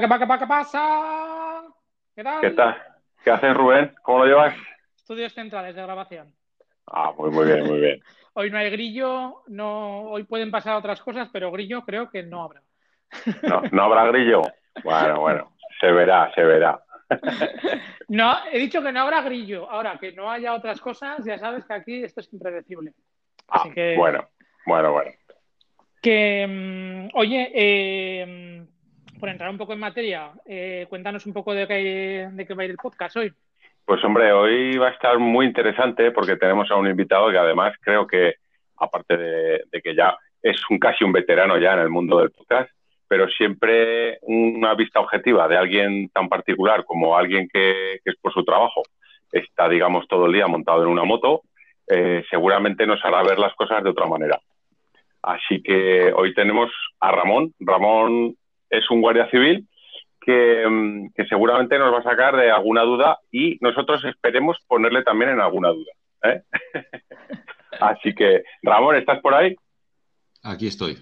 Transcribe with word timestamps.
pasa, 0.00 0.18
qué 0.18 0.26
pasa, 0.26 0.38
qué 0.38 0.46
pasa? 0.46 1.62
¿Qué 2.14 2.24
tal? 2.24 2.40
¿Qué 2.40 2.50
tal? 2.50 2.82
¿Qué 3.22 3.30
haces, 3.30 3.54
Rubén? 3.54 3.94
¿Cómo 4.02 4.20
lo 4.20 4.26
llevas? 4.26 4.56
Estudios 4.96 5.34
centrales 5.34 5.74
de 5.74 5.82
grabación. 5.82 6.34
Ah, 6.86 7.12
muy, 7.16 7.30
muy 7.30 7.44
bien, 7.44 7.66
muy 7.66 7.80
bien. 7.80 8.02
Hoy 8.34 8.50
no 8.50 8.56
hay 8.56 8.70
grillo, 8.70 9.42
no, 9.48 10.04
hoy 10.04 10.24
pueden 10.24 10.50
pasar 10.50 10.74
otras 10.76 11.02
cosas, 11.02 11.28
pero 11.30 11.52
grillo 11.52 11.82
creo 11.84 12.08
que 12.08 12.22
no 12.22 12.42
habrá. 12.42 12.62
No, 13.42 13.62
¿no 13.70 13.82
habrá 13.82 14.06
grillo. 14.06 14.40
Bueno, 14.82 15.20
bueno, 15.20 15.52
se 15.78 15.92
verá, 15.92 16.32
se 16.34 16.42
verá. 16.42 16.82
No, 18.08 18.34
he 18.50 18.58
dicho 18.58 18.82
que 18.82 18.90
no 18.90 19.00
habrá 19.00 19.20
grillo. 19.20 19.70
Ahora, 19.70 19.98
que 19.98 20.12
no 20.12 20.30
haya 20.30 20.54
otras 20.54 20.80
cosas, 20.80 21.22
ya 21.26 21.38
sabes 21.38 21.66
que 21.66 21.74
aquí 21.74 22.02
esto 22.02 22.20
es 22.22 22.32
impredecible. 22.32 22.94
Ah, 23.48 23.60
Así 23.60 23.70
que, 23.72 23.96
bueno, 23.98 24.26
bueno, 24.64 24.92
bueno. 24.92 25.10
que, 26.00 26.46
mm, 26.46 27.16
oye, 27.16 27.52
eh, 27.54 28.66
por 29.22 29.28
entrar 29.28 29.50
un 29.50 29.56
poco 29.56 29.72
en 29.72 29.78
materia, 29.78 30.32
eh, 30.44 30.84
cuéntanos 30.88 31.24
un 31.26 31.32
poco 31.32 31.54
de 31.54 31.68
qué, 31.68 32.28
de 32.32 32.44
qué 32.44 32.54
va 32.54 32.62
a 32.62 32.64
ir 32.64 32.72
el 32.72 32.76
podcast 32.76 33.16
hoy. 33.16 33.32
Pues 33.84 34.02
hombre, 34.02 34.32
hoy 34.32 34.76
va 34.76 34.88
a 34.88 34.90
estar 34.90 35.16
muy 35.20 35.46
interesante 35.46 36.10
porque 36.10 36.34
tenemos 36.34 36.68
a 36.72 36.74
un 36.74 36.88
invitado 36.88 37.30
que 37.30 37.38
además 37.38 37.72
creo 37.80 38.04
que, 38.04 38.34
aparte 38.78 39.16
de, 39.16 39.80
que 39.80 39.94
ya 39.94 40.16
es 40.42 40.56
un 40.70 40.80
casi 40.80 41.04
un 41.04 41.12
veterano 41.12 41.56
ya 41.56 41.74
en 41.74 41.78
el 41.78 41.88
mundo 41.88 42.18
del 42.18 42.32
podcast, 42.32 42.68
pero 43.06 43.28
siempre 43.28 44.18
una 44.22 44.74
vista 44.74 44.98
objetiva 44.98 45.46
de 45.46 45.56
alguien 45.56 46.08
tan 46.08 46.28
particular 46.28 46.84
como 46.84 47.16
alguien 47.16 47.48
que, 47.48 48.00
que 48.04 48.10
es 48.10 48.16
por 48.20 48.32
su 48.32 48.42
trabajo, 48.44 48.82
está, 49.30 49.68
digamos, 49.68 50.08
todo 50.08 50.26
el 50.26 50.32
día 50.32 50.48
montado 50.48 50.82
en 50.82 50.88
una 50.88 51.04
moto, 51.04 51.42
eh, 51.86 52.24
seguramente 52.28 52.88
nos 52.88 53.04
hará 53.04 53.22
ver 53.22 53.38
las 53.38 53.54
cosas 53.54 53.84
de 53.84 53.90
otra 53.90 54.06
manera. 54.06 54.40
Así 55.22 55.62
que 55.62 56.12
hoy 56.12 56.34
tenemos 56.34 56.72
a 56.98 57.12
Ramón. 57.12 57.54
Ramón 57.60 58.34
es 58.72 58.90
un 58.90 59.02
guardia 59.02 59.30
civil 59.30 59.68
que, 60.20 60.66
mm, 60.66 61.12
que 61.14 61.24
seguramente 61.26 61.78
nos 61.78 61.92
va 61.92 61.98
a 61.98 62.02
sacar 62.02 62.36
de 62.36 62.50
alguna 62.50 62.82
duda 62.82 63.18
y 63.30 63.58
nosotros 63.60 64.04
esperemos 64.04 64.56
ponerle 64.66 65.02
también 65.02 65.30
en 65.32 65.40
alguna 65.40 65.68
duda. 65.68 65.92
¿eh? 66.24 66.42
Así 67.80 68.14
que, 68.14 68.42
Ramón, 68.62 68.96
¿estás 68.96 69.20
por 69.20 69.34
ahí? 69.34 69.54
Aquí 70.42 70.68
estoy. 70.68 70.96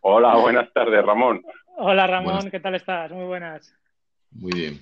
Hola, 0.00 0.34
buenas 0.36 0.72
tardes, 0.72 1.04
Ramón. 1.04 1.42
Hola 1.76 2.06
Ramón, 2.06 2.34
Buenas. 2.34 2.50
¿qué 2.50 2.60
tal 2.60 2.74
estás? 2.74 3.10
Muy 3.12 3.24
buenas. 3.24 3.74
Muy 4.30 4.52
bien. 4.52 4.80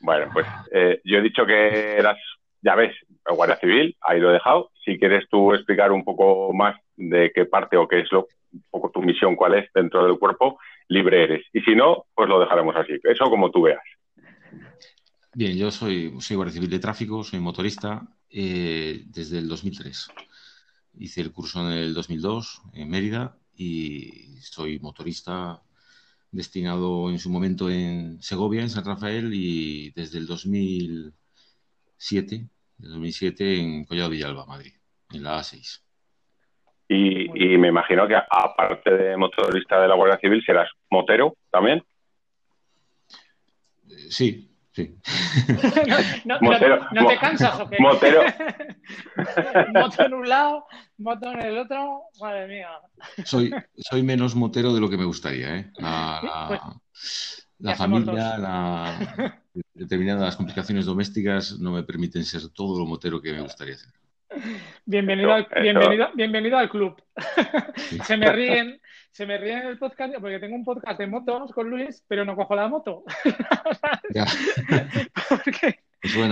Bueno, 0.00 0.30
pues 0.32 0.46
eh, 0.72 1.00
yo 1.04 1.18
he 1.18 1.22
dicho 1.22 1.46
que 1.46 1.96
eras, 1.96 2.18
ya 2.62 2.74
ves, 2.74 2.94
guardia 3.24 3.56
civil, 3.56 3.96
ahí 4.00 4.20
lo 4.20 4.30
he 4.30 4.34
dejado. 4.34 4.70
Si 4.84 4.98
quieres 4.98 5.28
tú 5.28 5.52
explicar 5.54 5.90
un 5.90 6.04
poco 6.04 6.52
más 6.52 6.76
de 6.96 7.32
qué 7.34 7.44
parte 7.46 7.76
o 7.76 7.88
qué 7.88 8.00
es 8.00 8.12
lo, 8.12 8.28
un 8.52 8.64
poco 8.70 8.90
tu 8.90 9.02
misión, 9.02 9.36
cuál 9.36 9.54
es 9.54 9.72
dentro 9.72 10.04
del 10.06 10.18
cuerpo, 10.18 10.58
libre 10.88 11.24
eres. 11.24 11.46
Y 11.52 11.60
si 11.60 11.74
no, 11.74 12.06
pues 12.14 12.28
lo 12.28 12.40
dejaremos 12.40 12.74
así. 12.76 12.92
Eso 13.02 13.30
como 13.30 13.50
tú 13.50 13.62
veas. 13.62 13.82
Bien, 15.34 15.56
yo 15.56 15.70
soy, 15.70 16.14
soy 16.20 16.36
guardia 16.36 16.54
civil 16.54 16.70
de 16.70 16.78
tráfico, 16.78 17.22
soy 17.22 17.40
motorista 17.40 18.08
eh, 18.30 19.02
desde 19.06 19.38
el 19.38 19.48
2003. 19.48 20.08
Hice 20.98 21.20
el 21.20 21.32
curso 21.32 21.60
en 21.60 21.76
el 21.76 21.92
2002 21.92 22.62
en 22.72 22.88
Mérida 22.88 23.36
y 23.54 24.38
soy 24.40 24.78
motorista 24.78 25.60
destinado 26.30 27.10
en 27.10 27.18
su 27.18 27.28
momento 27.30 27.68
en 27.70 28.22
Segovia, 28.22 28.62
en 28.62 28.70
San 28.70 28.84
Rafael, 28.84 29.32
y 29.32 29.90
desde 29.90 30.18
el 30.18 30.26
2007, 30.26 32.48
del 32.78 32.90
2007 32.90 33.60
en 33.60 33.84
Collado 33.84 34.10
Villalba, 34.10 34.46
Madrid, 34.46 34.72
en 35.12 35.22
la 35.22 35.38
A6. 35.40 35.82
Y, 36.88 37.25
y 37.38 37.58
me 37.58 37.68
imagino 37.68 38.06
que 38.08 38.16
aparte 38.16 38.90
de 38.96 39.16
motorista 39.16 39.80
de 39.80 39.88
la 39.88 39.94
Guardia 39.94 40.18
Civil, 40.18 40.42
serás 40.44 40.70
motero 40.90 41.36
también. 41.50 41.82
Eh, 43.88 44.10
sí, 44.10 44.50
sí. 44.72 44.94
No, 46.24 46.40
no- 46.40 46.40
Motero- 46.40 46.88
no 46.92 47.02
mo- 47.02 47.08
te 47.08 47.18
cansas 47.18 47.60
o 47.60 47.68
qué? 47.68 47.76
motero. 47.80 48.22
moto 49.74 50.02
en 50.04 50.14
un 50.14 50.28
lado, 50.28 50.66
moto 50.98 51.32
en 51.32 51.40
el 51.42 51.58
otro, 51.58 52.02
madre 52.20 52.46
mía. 52.48 52.68
Soy, 53.24 53.52
soy 53.76 54.02
menos 54.02 54.34
motero 54.34 54.74
de 54.74 54.80
lo 54.80 54.88
que 54.90 54.96
me 54.96 55.04
gustaría, 55.04 55.56
¿eh? 55.56 55.70
La, 55.78 56.20
la- 56.22 56.46
Pues, 56.48 57.48
la 57.58 57.74
familia, 57.74 58.36
la, 58.38 59.40
determinadas 59.74 60.36
complicaciones 60.36 60.84
domésticas 60.84 61.58
no 61.58 61.72
me 61.72 61.82
permiten 61.84 62.24
ser 62.24 62.48
todo 62.52 62.78
lo 62.78 62.84
motero 62.86 63.20
que 63.22 63.32
me 63.32 63.40
gustaría 63.40 63.76
ser. 63.76 63.90
Bienvenido, 64.84 65.32
al, 65.32 65.42
eso- 65.50 65.60
bienvenido, 65.60 66.08
bienvenido 66.14 66.58
al 66.58 66.68
club. 66.68 67.02
Se 68.04 68.16
me 68.16 68.30
ríen, 68.32 68.80
se 69.10 69.26
me 69.26 69.38
ríen 69.38 69.58
en 69.60 69.66
el 69.68 69.78
podcast 69.78 70.14
porque 70.20 70.38
tengo 70.38 70.54
un 70.56 70.64
podcast 70.64 70.98
de 70.98 71.06
motos 71.06 71.52
con 71.52 71.70
Luis, 71.70 72.04
pero 72.06 72.24
no 72.24 72.36
cojo 72.36 72.54
la 72.54 72.68
moto. 72.68 73.04
Porque, 75.28 75.80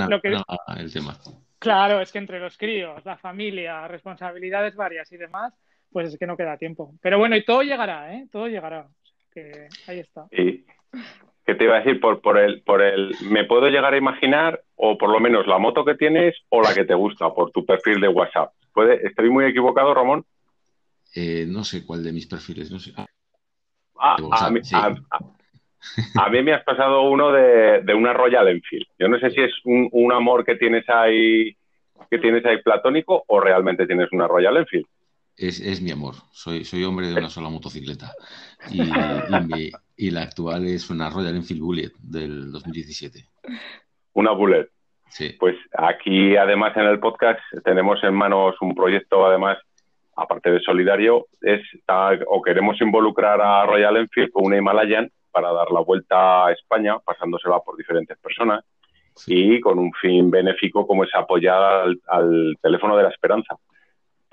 Lo 0.09 0.21
que- 0.21 0.31
suena 0.31 0.44
el 0.78 0.93
tema. 0.93 1.19
claro, 1.59 2.00
es 2.00 2.12
que 2.12 2.19
entre 2.19 2.41
los 2.41 2.56
críos, 2.59 3.05
la 3.05 3.16
familia, 3.16 3.88
responsabilidades 3.88 4.76
varias 4.76 5.11
y 5.12 5.16
demás, 5.16 5.55
pues 5.91 6.09
es 6.12 6.19
que 6.19 6.26
no 6.26 6.37
queda 6.37 6.59
tiempo. 6.59 6.94
Pero 7.00 7.19
bueno, 7.19 7.37
y 7.37 7.44
todo 7.44 7.62
llegará, 7.62 8.12
¿eh? 8.15 8.26
Todo 8.31 8.49
llegará. 8.49 8.88
Que 9.32 9.69
ahí 9.87 10.00
está. 10.00 10.26
Y 10.31 10.65
¿qué 11.47 11.55
te 11.55 11.65
iba 11.65 11.77
a 11.77 11.81
decir? 11.81 12.00
Por, 12.00 12.21
por 12.21 12.38
el, 12.38 12.62
por 12.62 12.82
el, 12.82 13.15
¿me 13.31 13.44
puedo 13.44 13.69
llegar 13.69 13.94
a 13.94 13.99
imaginar, 13.99 14.60
o 14.77 14.97
por 14.99 15.10
lo 15.10 15.21
menos 15.21 15.47
la 15.47 15.59
moto 15.59 15.84
que 15.84 15.94
tienes 15.94 16.34
o 16.49 16.62
la 16.62 16.75
que 16.75 16.84
te 16.84 16.94
gusta, 16.94 17.32
por 17.32 17.50
tu 17.50 17.65
perfil 17.65 18.00
de 18.00 18.09
WhatsApp? 18.09 18.53
¿Puede, 18.72 19.06
¿Estoy 19.06 19.31
muy 19.31 19.44
equivocado, 19.44 19.94
Ramón? 19.94 20.25
Eh, 21.15 21.44
no 21.49 21.62
sé 21.65 21.84
cuál 21.87 22.03
de 22.03 22.12
mis 22.12 22.27
perfiles, 22.27 22.71
no 22.71 22.78
sé. 22.78 22.93
Ah, 22.97 23.06
Ah, 23.97 24.16
De 24.19 24.47
a, 24.47 24.50
mí, 24.50 24.60
sí. 24.62 24.75
a- 24.75 24.94
a- 25.10 26.25
a 26.25 26.31
mí 26.31 26.43
me 26.43 26.53
has 26.53 26.65
pasado 26.65 27.03
uno 27.03 27.31
de, 27.31 27.82
de 27.82 27.94
una 27.94 28.12
Royal 28.12 28.49
Enfield. 28.49 28.87
Yo 28.99 29.09
no 29.09 29.19
sé 29.19 29.31
si 29.31 29.41
es 29.43 29.53
un, 29.65 29.88
un 29.93 30.12
amor 30.12 30.44
que 30.44 30.56
tienes 30.56 30.88
ahí 30.88 31.56
que 32.11 32.19
tienes 32.19 32.44
ahí 32.44 32.61
platónico 32.62 33.25
o 33.28 33.41
realmente 33.41 33.87
tienes 33.87 34.09
una 34.12 34.26
Royal 34.26 34.56
Enfield. 34.56 34.87
Es, 35.36 35.60
es 35.60 35.80
mi 35.80 35.90
amor. 35.90 36.14
Soy, 36.32 36.64
soy 36.64 36.84
hombre 36.84 37.08
de 37.08 37.14
una 37.14 37.30
sola 37.30 37.48
motocicleta. 37.48 38.12
Y, 38.70 38.80
y 38.82 39.40
mi- 39.46 39.70
y 39.96 40.10
la 40.10 40.22
actual 40.22 40.66
es 40.66 40.90
una 40.90 41.08
Royal 41.10 41.36
Enfield 41.36 41.62
Bullet 41.62 41.92
del 42.00 42.50
2017. 42.50 43.24
Una 44.14 44.32
Bullet. 44.32 44.68
Sí. 45.08 45.36
Pues 45.38 45.56
aquí, 45.76 46.36
además, 46.36 46.76
en 46.76 46.84
el 46.86 46.98
podcast 46.98 47.38
tenemos 47.64 48.02
en 48.02 48.14
manos 48.14 48.56
un 48.60 48.74
proyecto, 48.74 49.24
además, 49.24 49.58
aparte 50.16 50.50
de 50.50 50.60
solidario, 50.60 51.26
es 51.40 51.60
o 52.26 52.42
queremos 52.42 52.80
involucrar 52.80 53.40
a 53.40 53.64
Royal 53.66 53.96
Enfield 53.98 54.32
con 54.32 54.46
una 54.46 54.56
Himalayan 54.56 55.10
para 55.30 55.52
dar 55.52 55.70
la 55.70 55.80
vuelta 55.80 56.46
a 56.46 56.52
España, 56.52 56.98
pasándosela 56.98 57.60
por 57.60 57.76
diferentes 57.76 58.18
personas 58.18 58.64
y 59.28 59.60
con 59.60 59.78
un 59.78 59.92
fin 59.92 60.28
benéfico 60.30 60.86
como 60.88 61.04
es 61.04 61.14
apoyar 61.14 61.62
al, 61.62 62.00
al 62.08 62.56
teléfono 62.60 62.96
de 62.96 63.04
la 63.04 63.10
esperanza 63.10 63.56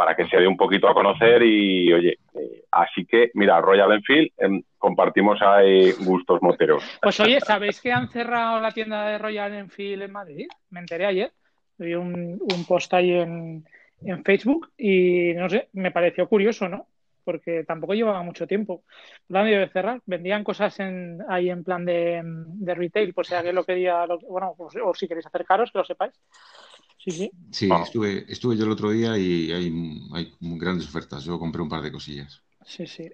para 0.01 0.15
que 0.15 0.25
se 0.27 0.37
dé 0.37 0.47
un 0.47 0.57
poquito 0.57 0.89
a 0.89 0.95
conocer 0.95 1.43
y 1.43 1.93
oye, 1.93 2.17
eh, 2.33 2.63
así 2.71 3.05
que 3.05 3.29
mira, 3.35 3.61
Royal 3.61 3.91
Enfield 3.91 4.31
em, 4.35 4.63
compartimos 4.79 5.39
ahí 5.43 5.91
gustos 5.91 6.41
moteros. 6.41 6.83
Pues 6.99 7.19
oye, 7.19 7.39
¿sabéis 7.39 7.79
que 7.79 7.91
han 7.93 8.09
cerrado 8.09 8.59
la 8.59 8.71
tienda 8.71 9.05
de 9.05 9.19
Royal 9.19 9.53
Enfield 9.53 10.01
en 10.01 10.11
Madrid? 10.11 10.47
Me 10.71 10.79
enteré 10.79 11.05
ayer. 11.05 11.31
Vi 11.77 11.93
un, 11.93 12.39
un 12.41 12.65
post 12.67 12.91
ahí 12.95 13.11
en, 13.11 13.63
en 14.03 14.23
Facebook 14.23 14.71
y 14.75 15.33
no 15.35 15.47
sé, 15.47 15.69
me 15.73 15.91
pareció 15.91 16.27
curioso, 16.27 16.67
¿no? 16.67 16.87
Porque 17.23 17.63
tampoco 17.63 17.93
llevaba 17.93 18.23
mucho 18.23 18.47
tiempo. 18.47 18.81
La 19.29 19.41
han 19.41 19.45
de 19.51 19.69
cerrar. 19.69 20.01
Vendían 20.07 20.43
cosas 20.43 20.79
en, 20.79 21.19
ahí 21.29 21.51
en 21.51 21.63
plan 21.63 21.85
de, 21.85 22.21
de 22.25 22.73
retail, 22.73 23.13
por 23.13 23.27
si 23.27 23.35
alguien 23.35 23.53
lo 23.53 23.63
quería, 23.65 24.07
lo- 24.07 24.17
bueno, 24.21 24.55
pues- 24.57 24.77
o 24.83 24.95
si 24.95 25.07
queréis 25.07 25.27
acercaros, 25.27 25.71
que 25.71 25.77
lo 25.77 25.85
sepáis. 25.85 26.19
Sí, 27.03 27.11
sí. 27.11 27.31
Sí, 27.51 27.69
Ah. 27.71 27.81
estuve, 27.83 28.25
estuve 28.31 28.55
yo 28.57 28.65
el 28.65 28.71
otro 28.71 28.91
día 28.91 29.17
y 29.17 29.51
hay, 29.51 29.73
hay 30.13 30.33
grandes 30.39 30.87
ofertas. 30.87 31.23
Yo 31.25 31.39
compré 31.39 31.61
un 31.61 31.69
par 31.69 31.81
de 31.81 31.91
cosillas. 31.91 32.43
Sí, 32.65 32.85
sí. 32.85 33.09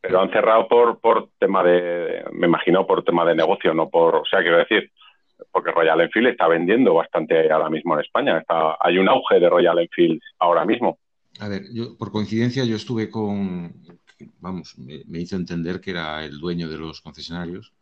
Pero 0.00 0.20
han 0.20 0.30
cerrado 0.30 0.66
por, 0.68 0.98
por 1.00 1.30
tema 1.38 1.62
de, 1.62 2.24
me 2.32 2.46
imagino, 2.46 2.86
por 2.86 3.04
tema 3.04 3.24
de 3.24 3.34
negocio, 3.36 3.72
no 3.72 3.88
por, 3.88 4.16
o 4.16 4.24
sea, 4.28 4.40
quiero 4.42 4.58
decir, 4.58 4.90
porque 5.50 5.70
Royal 5.70 6.00
Enfield 6.00 6.28
está 6.28 6.48
vendiendo 6.48 6.94
bastante 6.94 7.50
ahora 7.50 7.70
mismo 7.70 7.94
en 7.94 8.00
España. 8.00 8.38
Está, 8.38 8.76
hay 8.80 8.98
un 8.98 9.08
auge 9.08 9.40
de 9.40 9.48
Royal 9.48 9.78
Enfield 9.78 10.20
ahora 10.40 10.64
mismo. 10.66 10.98
A 11.40 11.48
ver, 11.48 11.62
yo 11.72 11.96
por 11.96 12.10
coincidencia 12.12 12.64
yo 12.64 12.76
estuve 12.76 13.08
con, 13.08 13.72
vamos, 14.40 14.76
me, 14.78 15.02
me 15.06 15.20
hizo 15.20 15.36
entender 15.36 15.80
que 15.80 15.92
era 15.92 16.24
el 16.24 16.38
dueño 16.38 16.68
de 16.68 16.78
los 16.78 17.00
concesionarios 17.00 17.72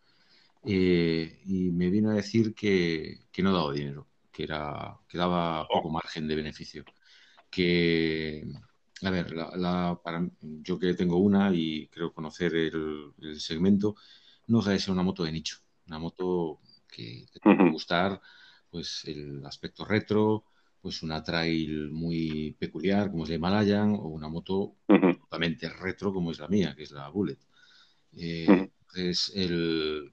eh, 0.65 1.41
y 1.45 1.71
me 1.73 1.91
vino 1.91 2.11
a 2.11 2.15
decir 2.15 2.55
que, 2.55 3.17
que 3.33 3.43
no 3.43 3.53
daba 3.53 3.73
dinero, 3.73 4.07
que 4.33 4.45
era, 4.45 4.97
que 5.09 5.19
daba 5.19 5.67
poco 5.69 5.91
margen 5.91 6.27
de 6.29 6.37
beneficio. 6.37 6.85
Que, 7.51 8.45
a 9.03 9.11
ver, 9.11 9.33
la, 9.33 9.51
la- 9.57 10.01
para, 10.03 10.29
yo 10.41 10.79
que 10.79 10.95
tengo 10.95 11.19
una 11.19 11.53
y 11.55 11.89
creo 11.89 12.13
conocer 12.13 12.55
el, 12.55 13.13
el 13.21 13.41
segmento, 13.41 13.95
no 14.47 14.59
deja 14.59 14.71
de 14.73 14.79
ser 14.81 14.93
una 14.93 15.03
moto 15.03 15.25
de 15.25 15.33
nicho, 15.33 15.59
una 15.87 15.99
moto 15.99 16.61
que 16.89 17.27
te 17.33 17.41
puede 17.41 17.71
gustar, 17.71 18.21
pues 18.71 19.05
el 19.07 19.45
aspecto 19.47 19.85
retro, 19.85 20.45
pues 20.81 21.03
una 21.03 21.23
trail 21.23 21.91
muy 21.91 22.57
peculiar 22.59 23.11
como 23.11 23.25
es 23.25 23.31
la 23.31 23.37
Himalayan 23.37 23.95
o 23.95 24.09
una 24.09 24.29
moto 24.29 24.77
totalmente 25.21 25.69
retro 25.69 26.13
como 26.13 26.31
es 26.31 26.39
la 26.39 26.49
mía, 26.49 26.75
que 26.77 26.83
es 26.83 26.91
la 26.91 27.09
Bullet. 27.09 27.39
Eh. 28.17 28.47
Entonces, 28.95 29.33
el, 29.35 30.13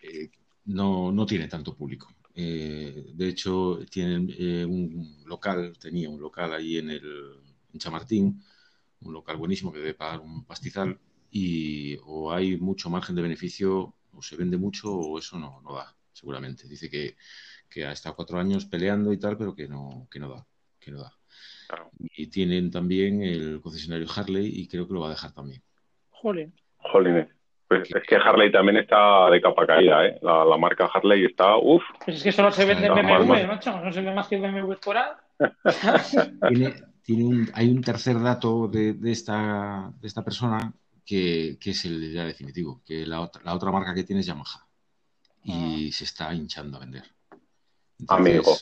eh, 0.00 0.30
no, 0.66 1.12
no, 1.12 1.26
tiene 1.26 1.48
tanto 1.48 1.76
público. 1.76 2.08
Eh, 2.34 3.12
de 3.14 3.28
hecho, 3.28 3.78
tienen 3.90 4.34
eh, 4.36 4.64
un 4.64 5.22
local, 5.26 5.76
tenía 5.78 6.10
un 6.10 6.20
local 6.20 6.52
ahí 6.52 6.78
en, 6.78 6.90
el, 6.90 7.36
en 7.72 7.78
Chamartín, 7.78 8.42
un 9.02 9.12
local 9.12 9.36
buenísimo 9.36 9.72
que 9.72 9.78
debe 9.78 9.94
pagar 9.94 10.20
un 10.20 10.44
pastizal 10.44 10.98
y 11.30 11.96
o 12.04 12.32
hay 12.32 12.56
mucho 12.56 12.90
margen 12.90 13.14
de 13.16 13.22
beneficio 13.22 13.94
o 14.12 14.22
se 14.22 14.36
vende 14.36 14.56
mucho 14.56 14.92
o 14.92 15.18
eso 15.18 15.38
no, 15.38 15.60
no 15.62 15.74
da, 15.74 15.94
seguramente. 16.12 16.66
Dice 16.68 16.90
que, 16.90 17.16
que 17.68 17.84
ha 17.84 17.92
estado 17.92 18.16
cuatro 18.16 18.38
años 18.38 18.66
peleando 18.66 19.12
y 19.12 19.18
tal, 19.18 19.36
pero 19.36 19.54
que 19.54 19.68
no, 19.68 20.08
que 20.10 20.18
no 20.18 20.28
da, 20.28 20.46
que 20.80 20.90
no 20.90 21.00
da. 21.00 21.12
Y 22.16 22.28
tienen 22.28 22.70
también 22.70 23.22
el 23.22 23.60
concesionario 23.60 24.08
Harley 24.14 24.46
y 24.46 24.68
creo 24.68 24.86
que 24.86 24.94
lo 24.94 25.00
va 25.00 25.08
a 25.08 25.10
dejar 25.10 25.32
también. 25.32 25.62
Jolín. 26.10 26.52
Jolín. 26.76 27.28
Pues 27.78 28.02
es 28.02 28.08
que 28.08 28.16
Harley 28.16 28.50
también 28.52 28.78
está 28.78 29.30
de 29.30 29.40
capa 29.40 29.66
caída, 29.66 30.06
¿eh? 30.06 30.18
La, 30.22 30.44
la 30.44 30.56
marca 30.56 30.90
Harley 30.92 31.24
está, 31.24 31.56
uff. 31.56 31.82
Pues 32.04 32.18
es 32.18 32.22
que 32.22 32.32
solo 32.32 32.50
se 32.50 32.64
vende 32.64 32.88
BMW, 32.88 33.46
macho. 33.46 33.80
No 33.80 33.92
se 33.92 34.02
ve 34.02 34.12
más 34.12 34.28
que 34.28 34.38
BMW 34.38 34.74
por 34.82 34.96
tiene, 36.48 36.74
tiene 37.02 37.24
un, 37.24 37.50
hay 37.54 37.68
un 37.68 37.82
tercer 37.82 38.20
dato 38.20 38.68
de, 38.68 38.94
de, 38.94 39.10
esta, 39.10 39.92
de 40.00 40.06
esta 40.06 40.22
persona 40.22 40.72
que, 41.04 41.58
que, 41.60 41.70
es 41.70 41.84
el 41.84 42.12
ya 42.12 42.24
definitivo, 42.24 42.82
que 42.86 43.04
la 43.04 43.20
otra, 43.20 43.42
la 43.44 43.54
otra 43.54 43.72
marca 43.72 43.94
que 43.94 44.04
tiene 44.04 44.20
es 44.20 44.26
Yamaha 44.26 44.64
y 45.42 45.88
ah. 45.88 45.92
se 45.92 46.04
está 46.04 46.32
hinchando 46.32 46.76
a 46.76 46.80
vender. 46.80 47.04
Entonces, 47.98 48.36
Amigo. 48.36 48.56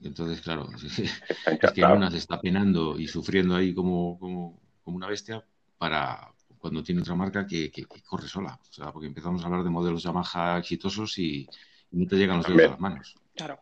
Entonces, 0.00 0.40
claro, 0.42 0.68
es 0.74 1.72
que 1.72 1.84
una 1.84 2.10
se 2.10 2.18
está 2.18 2.40
penando 2.40 2.98
y 2.98 3.08
sufriendo 3.08 3.56
ahí 3.56 3.74
como, 3.74 4.18
como, 4.18 4.60
como 4.84 4.96
una 4.96 5.08
bestia 5.08 5.44
para, 5.78 6.32
cuando 6.58 6.82
tiene 6.82 7.02
otra 7.02 7.14
marca 7.14 7.46
que, 7.46 7.70
que, 7.70 7.84
que, 7.84 8.02
corre 8.02 8.28
sola. 8.28 8.58
O 8.60 8.72
sea, 8.72 8.92
porque 8.92 9.06
empezamos 9.06 9.42
a 9.42 9.46
hablar 9.46 9.62
de 9.62 9.70
modelos 9.70 10.02
Yamaha 10.02 10.58
exitosos 10.58 11.18
y, 11.18 11.46
y 11.90 11.96
no 11.96 12.06
te 12.06 12.16
llegan 12.16 12.38
los 12.38 12.46
dedos 12.46 12.66
a 12.66 12.70
las 12.70 12.80
manos. 12.80 13.14
Claro. 13.34 13.58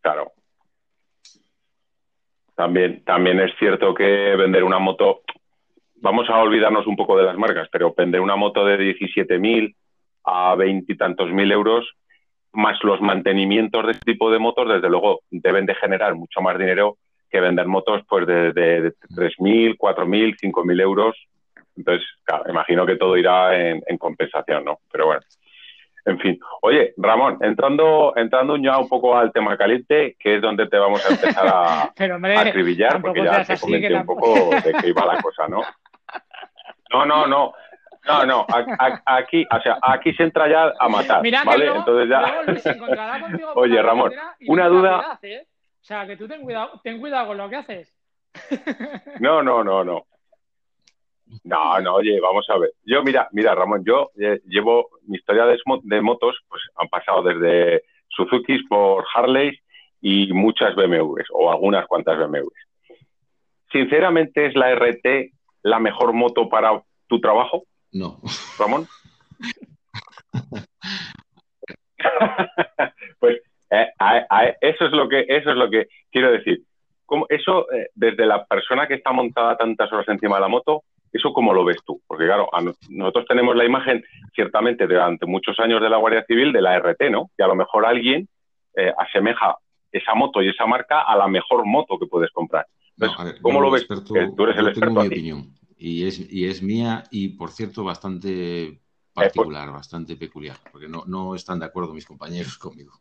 Claro. 0.00 0.32
También, 2.54 3.02
también 3.04 3.40
es 3.40 3.52
cierto 3.58 3.92
que 3.92 4.04
vender 4.36 4.64
una 4.64 4.78
moto, 4.78 5.22
vamos 5.96 6.30
a 6.30 6.38
olvidarnos 6.38 6.86
un 6.86 6.96
poco 6.96 7.18
de 7.18 7.24
las 7.24 7.36
marcas, 7.36 7.68
pero 7.70 7.92
vender 7.92 8.20
una 8.20 8.36
moto 8.36 8.64
de 8.64 8.78
17.000 8.78 9.74
a 10.24 10.54
veintitantos 10.54 11.30
mil 11.32 11.50
euros, 11.52 11.86
más 12.52 12.78
los 12.82 13.00
mantenimientos 13.00 13.84
de 13.84 13.92
este 13.92 14.12
tipo 14.12 14.30
de 14.30 14.38
motos, 14.38 14.68
desde 14.68 14.88
luego 14.88 15.20
deben 15.30 15.66
de 15.66 15.74
generar 15.74 16.14
mucho 16.14 16.40
más 16.40 16.56
dinero 16.56 16.98
que 17.28 17.40
vender 17.40 17.66
motos 17.66 18.02
pues 18.08 18.26
de, 18.26 18.52
de, 18.52 18.82
de 18.82 18.92
3.000, 19.10 19.76
4.000, 19.76 20.36
5.000 20.40 20.80
euros 20.80 21.16
entonces, 21.76 22.06
claro, 22.24 22.44
imagino 22.48 22.86
que 22.86 22.96
todo 22.96 23.16
irá 23.16 23.56
en, 23.56 23.82
en, 23.86 23.98
compensación, 23.98 24.64
¿no? 24.64 24.80
Pero 24.90 25.06
bueno, 25.06 25.20
en 26.06 26.18
fin. 26.20 26.40
Oye, 26.62 26.94
Ramón, 26.96 27.38
entrando, 27.40 28.12
entrando 28.16 28.56
ya 28.56 28.78
un 28.78 28.88
poco 28.88 29.16
al 29.16 29.32
tema 29.32 29.56
caliente, 29.56 30.16
que 30.18 30.36
es 30.36 30.42
donde 30.42 30.68
te 30.68 30.78
vamos 30.78 31.04
a 31.04 31.12
empezar 31.12 31.46
a, 31.46 31.92
Pero, 31.96 32.16
hombre, 32.16 32.36
a 32.36 32.40
acribillar, 32.40 33.00
porque 33.02 33.24
ya 33.24 33.44
te 33.44 33.58
comenté 33.58 33.94
un 33.94 34.06
poco 34.06 34.50
de 34.50 34.72
qué 34.80 34.88
iba 34.88 35.04
la 35.04 35.20
cosa, 35.20 35.48
¿no? 35.48 35.62
No, 36.92 37.04
no, 37.04 37.26
no. 37.26 37.52
No, 38.06 38.24
no, 38.24 38.46
aquí, 39.04 39.44
o 39.50 39.60
sea, 39.60 39.78
aquí 39.82 40.14
se 40.14 40.22
entra 40.22 40.48
ya 40.48 40.72
a 40.78 40.88
matar, 40.88 41.22
Mira 41.22 41.42
¿vale? 41.42 41.64
Luego, 41.64 41.80
Entonces 41.80 42.08
ya. 42.08 43.50
Oye, 43.56 43.82
Ramón, 43.82 44.12
una 44.46 44.68
duda. 44.68 45.18
¿eh? 45.22 45.44
O 45.80 45.84
sea, 45.84 46.06
que 46.06 46.16
tú 46.16 46.28
ten 46.28 46.42
cuidado, 46.42 46.80
ten 46.84 47.00
cuidado 47.00 47.26
con 47.26 47.36
lo 47.36 47.50
que 47.50 47.56
haces. 47.56 47.92
No, 49.18 49.42
no, 49.42 49.64
no, 49.64 49.82
no. 49.82 50.06
No, 51.44 51.80
no, 51.80 51.94
oye, 51.94 52.20
vamos 52.20 52.46
a 52.48 52.58
ver. 52.58 52.72
Yo, 52.84 53.02
mira, 53.02 53.28
mira, 53.32 53.54
Ramón, 53.54 53.82
yo 53.84 54.10
eh, 54.18 54.40
llevo 54.46 54.88
mi 55.06 55.16
historia 55.16 55.46
de, 55.46 55.58
de, 55.82 56.00
motos, 56.00 56.36
pues 56.48 56.62
han 56.76 56.88
pasado 56.88 57.22
desde 57.22 57.82
Suzuki 58.08 58.62
por 58.64 59.04
Harley 59.14 59.58
y 60.00 60.32
muchas 60.32 60.74
BMWs, 60.76 61.28
o 61.32 61.50
algunas 61.50 61.86
cuantas 61.86 62.18
BMWs. 62.18 62.52
Sinceramente, 63.72 64.46
¿es 64.46 64.54
la 64.54 64.74
RT 64.74 65.32
la 65.62 65.80
mejor 65.80 66.12
moto 66.12 66.48
para 66.48 66.82
tu 67.08 67.20
trabajo? 67.20 67.64
No. 67.92 68.18
Ramón. 68.58 68.86
pues 73.18 73.40
eh, 73.70 73.86
a, 73.98 74.26
a, 74.30 74.44
eso 74.60 74.86
es 74.86 74.92
lo 74.92 75.08
que 75.08 75.24
eso 75.28 75.50
es 75.50 75.56
lo 75.56 75.68
que 75.70 75.88
quiero 76.10 76.30
decir. 76.30 76.62
Como 77.04 77.26
eso 77.28 77.70
eh, 77.72 77.88
desde 77.94 78.26
la 78.26 78.44
persona 78.46 78.86
que 78.86 78.94
está 78.94 79.12
montada 79.12 79.56
tantas 79.56 79.92
horas 79.92 80.08
encima 80.08 80.36
de 80.36 80.42
la 80.42 80.48
moto 80.48 80.84
¿Eso 81.16 81.32
cómo 81.32 81.54
lo 81.54 81.64
ves 81.64 81.78
tú? 81.84 82.02
Porque 82.06 82.26
claro, 82.26 82.48
nosotros 82.90 83.26
tenemos 83.26 83.56
la 83.56 83.64
imagen, 83.64 84.04
ciertamente, 84.34 84.86
durante 84.86 85.26
muchos 85.26 85.58
años 85.58 85.80
de 85.80 85.88
la 85.88 85.96
Guardia 85.96 86.24
Civil, 86.26 86.52
de 86.52 86.60
la 86.60 86.78
RT, 86.78 87.10
¿no? 87.10 87.30
Que 87.36 87.42
a 87.42 87.46
lo 87.46 87.54
mejor 87.54 87.86
alguien 87.86 88.28
eh, 88.74 88.92
asemeja 88.98 89.56
esa 89.90 90.14
moto 90.14 90.42
y 90.42 90.48
esa 90.48 90.66
marca 90.66 91.02
a 91.02 91.16
la 91.16 91.26
mejor 91.28 91.64
moto 91.64 91.98
que 91.98 92.06
puedes 92.06 92.30
comprar. 92.30 92.66
Entonces, 92.96 93.18
no, 93.18 93.24
ver, 93.24 93.40
¿cómo 93.40 93.60
lo 93.60 93.70
ves? 93.70 93.82
Experto, 93.82 94.14
tú 94.36 94.44
eres 94.44 94.58
el 94.58 94.68
experto. 94.68 95.00
mi 95.00 95.06
opinión. 95.06 95.54
Y 95.78 96.06
es, 96.06 96.32
y 96.32 96.46
es 96.46 96.62
mía 96.62 97.04
y, 97.10 97.28
por 97.28 97.50
cierto, 97.50 97.84
bastante 97.84 98.80
particular, 99.12 99.62
eh, 99.62 99.70
pues... 99.70 99.78
bastante 99.78 100.16
peculiar, 100.16 100.56
porque 100.70 100.88
no, 100.88 101.04
no 101.06 101.34
están 101.34 101.58
de 101.58 101.66
acuerdo 101.66 101.94
mis 101.94 102.06
compañeros 102.06 102.58
conmigo. 102.58 102.92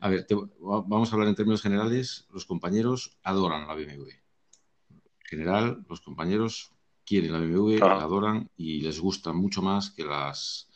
A 0.00 0.08
ver, 0.08 0.26
te, 0.26 0.34
vamos 0.60 1.10
a 1.10 1.14
hablar 1.14 1.28
en 1.28 1.34
términos 1.34 1.62
generales. 1.62 2.26
Los 2.30 2.44
compañeros 2.44 3.18
adoran 3.22 3.66
la 3.66 3.74
BMW. 3.74 4.10
En 4.10 5.02
general, 5.24 5.84
los 5.88 6.00
compañeros 6.00 6.73
quieren 7.04 7.32
la 7.32 7.38
BMW, 7.38 7.78
ah. 7.82 7.96
la 7.98 8.04
adoran 8.04 8.50
y 8.56 8.80
les 8.80 9.00
gusta 9.00 9.32
mucho 9.32 9.62
más 9.62 9.90
que 9.90 10.04
las, 10.04 10.68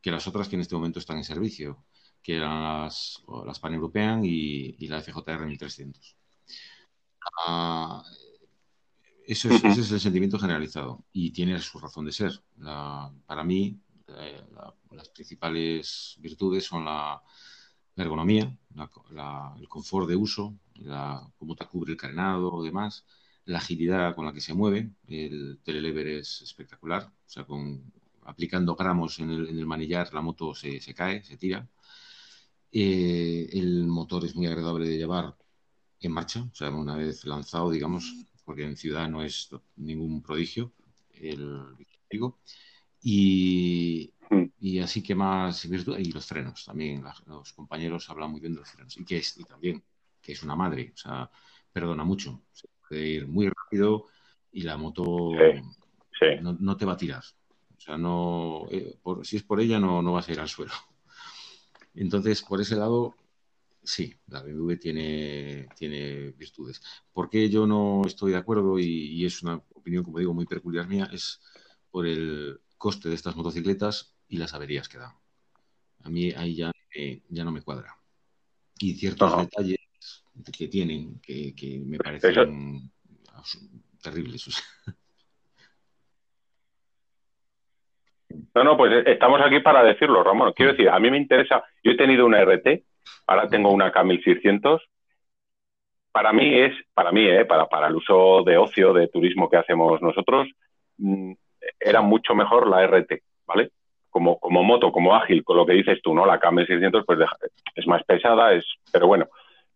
que 0.00 0.10
las 0.10 0.26
otras 0.26 0.48
que 0.48 0.56
en 0.56 0.62
este 0.62 0.74
momento 0.74 0.98
están 0.98 1.18
en 1.18 1.24
servicio, 1.24 1.84
que 2.22 2.36
eran 2.36 2.62
las, 2.62 3.22
las 3.46 3.58
Pan 3.60 3.74
European 3.74 4.24
y, 4.24 4.76
y, 4.78 4.88
la 4.88 5.02
FJR 5.02 5.46
1300. 5.46 6.16
Uh, 7.46 8.02
eso 9.26 9.48
es, 9.48 9.64
ese 9.64 9.80
es 9.80 9.92
el 9.92 10.00
sentimiento 10.00 10.38
generalizado 10.38 11.04
y 11.12 11.30
tiene 11.30 11.58
su 11.60 11.78
razón 11.78 12.04
de 12.04 12.12
ser. 12.12 12.42
La, 12.58 13.12
para 13.26 13.44
mí, 13.44 13.80
la, 14.06 14.74
las 14.90 15.08
principales 15.08 16.16
virtudes 16.20 16.64
son 16.64 16.84
la, 16.84 17.22
la 17.96 18.04
ergonomía, 18.04 18.56
el 19.56 19.68
confort 19.68 20.08
de 20.08 20.16
uso, 20.16 20.54
cómo 21.36 21.54
te 21.54 21.66
cubre 21.66 21.92
el 21.92 21.98
carenado 21.98 22.52
o 22.52 22.62
demás, 22.62 23.04
la 23.46 23.58
agilidad 23.58 24.14
con 24.14 24.26
la 24.26 24.32
que 24.32 24.40
se 24.40 24.54
mueve. 24.54 24.90
El 25.06 25.60
telelever 25.62 26.08
es 26.08 26.42
espectacular, 26.42 27.04
o 27.04 27.28
sea, 27.28 27.44
con, 27.44 27.92
aplicando 28.24 28.74
gramos 28.74 29.18
en 29.20 29.30
el, 29.30 29.48
en 29.48 29.58
el 29.58 29.66
manillar 29.66 30.12
la 30.14 30.22
moto 30.22 30.54
se, 30.54 30.80
se 30.80 30.94
cae, 30.94 31.22
se 31.22 31.36
tira. 31.36 31.68
Eh, 32.72 33.48
el 33.52 33.86
motor 33.86 34.24
es 34.24 34.34
muy 34.34 34.46
agradable 34.46 34.88
de 34.88 34.98
llevar 34.98 35.36
en 36.00 36.12
marcha, 36.12 36.42
o 36.42 36.54
sea, 36.54 36.70
una 36.70 36.96
vez 36.96 37.24
lanzado, 37.24 37.70
digamos, 37.70 38.12
porque 38.44 38.64
en 38.64 38.76
ciudad 38.76 39.08
no 39.08 39.22
es 39.22 39.50
ningún 39.76 40.22
prodigio, 40.22 40.72
el 41.12 41.62
digo. 42.10 42.40
Y, 43.02 44.12
y 44.60 44.78
así 44.80 45.02
que 45.02 45.14
más 45.14 45.68
virtud, 45.68 45.98
y 45.98 46.10
los 46.12 46.26
frenos 46.26 46.64
también, 46.64 47.04
la, 47.04 47.14
los 47.26 47.52
compañeros 47.52 48.08
hablan 48.10 48.30
muy 48.30 48.40
bien 48.40 48.54
de 48.54 48.60
los 48.60 48.70
frenos, 48.70 48.96
y 48.96 49.04
que 49.04 49.18
es, 49.18 49.38
y 49.38 49.44
también, 49.44 49.82
que 50.20 50.32
es 50.32 50.42
una 50.42 50.56
madre, 50.56 50.92
o 50.94 50.96
sea, 50.96 51.30
perdona 51.72 52.04
mucho, 52.04 52.42
puede 52.88 53.06
ir 53.06 53.26
muy 53.26 53.48
rápido 53.48 54.06
y 54.52 54.62
la 54.62 54.76
moto 54.76 55.32
sí, 55.32 55.60
sí. 56.18 56.26
No, 56.40 56.56
no, 56.58 56.76
te 56.76 56.84
va 56.84 56.92
a 56.92 56.96
tirar. 56.96 57.22
O 57.76 57.80
sea, 57.80 57.96
no, 57.98 58.66
eh, 58.70 58.96
por, 59.02 59.26
si 59.26 59.36
es 59.36 59.42
por 59.42 59.60
ella, 59.60 59.78
no, 59.78 60.02
no 60.02 60.12
vas 60.12 60.28
a 60.28 60.32
ir 60.32 60.40
al 60.40 60.48
suelo. 60.48 60.72
Entonces, 61.94 62.42
por 62.42 62.60
ese 62.60 62.76
lado, 62.76 63.14
sí, 63.82 64.14
la 64.28 64.42
BMW 64.42 64.76
tiene, 64.76 65.68
tiene 65.76 66.30
virtudes. 66.30 66.82
¿Por 67.12 67.28
qué 67.28 67.48
yo 67.48 67.66
no 67.66 68.02
estoy 68.06 68.32
de 68.32 68.38
acuerdo? 68.38 68.78
Y, 68.78 68.84
y, 68.84 69.26
es 69.26 69.42
una 69.42 69.56
opinión, 69.74 70.02
como 70.02 70.18
digo, 70.18 70.34
muy 70.34 70.46
peculiar 70.46 70.88
mía, 70.88 71.08
es 71.12 71.40
por 71.90 72.06
el 72.06 72.60
coste 72.78 73.08
de 73.08 73.14
estas 73.14 73.36
motocicletas 73.36 74.14
y 74.28 74.38
las 74.38 74.54
averías 74.54 74.88
que 74.88 74.98
dan. 74.98 75.12
A 76.02 76.10
mí 76.10 76.32
ahí 76.32 76.54
ya, 76.54 76.72
eh, 76.94 77.22
ya 77.28 77.44
no 77.44 77.52
me 77.52 77.62
cuadra. 77.62 77.96
Y 78.78 78.94
ciertos 78.94 79.36
detalles 79.38 79.78
que 80.56 80.68
tienen 80.68 81.20
que, 81.20 81.54
que 81.54 81.80
me 81.84 81.98
parecen 81.98 82.30
Eso... 82.30 82.46
terribles. 84.02 84.62
No, 88.54 88.64
no, 88.64 88.76
pues 88.76 88.92
eh, 88.92 89.12
estamos 89.12 89.40
aquí 89.40 89.60
para 89.60 89.82
decirlo, 89.82 90.22
Ramón. 90.22 90.52
Quiero 90.54 90.72
decir, 90.72 90.88
a 90.88 90.98
mí 90.98 91.10
me 91.10 91.18
interesa, 91.18 91.64
yo 91.82 91.92
he 91.92 91.96
tenido 91.96 92.26
una 92.26 92.40
RT, 92.40 92.82
ahora 93.26 93.48
tengo 93.48 93.70
una 93.70 93.92
K1600. 93.92 94.80
Para 96.12 96.32
mí 96.32 96.60
es, 96.60 96.72
para 96.94 97.10
mí, 97.10 97.26
eh, 97.26 97.44
para, 97.44 97.66
para 97.66 97.88
el 97.88 97.96
uso 97.96 98.42
de 98.44 98.56
ocio, 98.56 98.92
de 98.92 99.08
turismo 99.08 99.50
que 99.50 99.56
hacemos 99.56 100.00
nosotros, 100.00 100.48
mm, 100.98 101.32
era 101.80 102.00
mucho 102.00 102.34
mejor 102.34 102.68
la 102.68 102.86
RT, 102.86 103.22
¿vale? 103.46 103.70
Como, 104.10 104.38
como 104.38 104.62
moto, 104.62 104.92
como 104.92 105.14
ágil, 105.14 105.42
con 105.42 105.56
lo 105.56 105.66
que 105.66 105.72
dices 105.72 106.00
tú, 106.02 106.14
¿no? 106.14 106.24
La 106.24 106.40
KM600 106.40 107.04
pues 107.04 107.18
deja, 107.18 107.36
es 107.74 107.86
más 107.86 108.04
pesada, 108.04 108.52
es, 108.52 108.64
pero 108.92 109.08
bueno, 109.08 109.26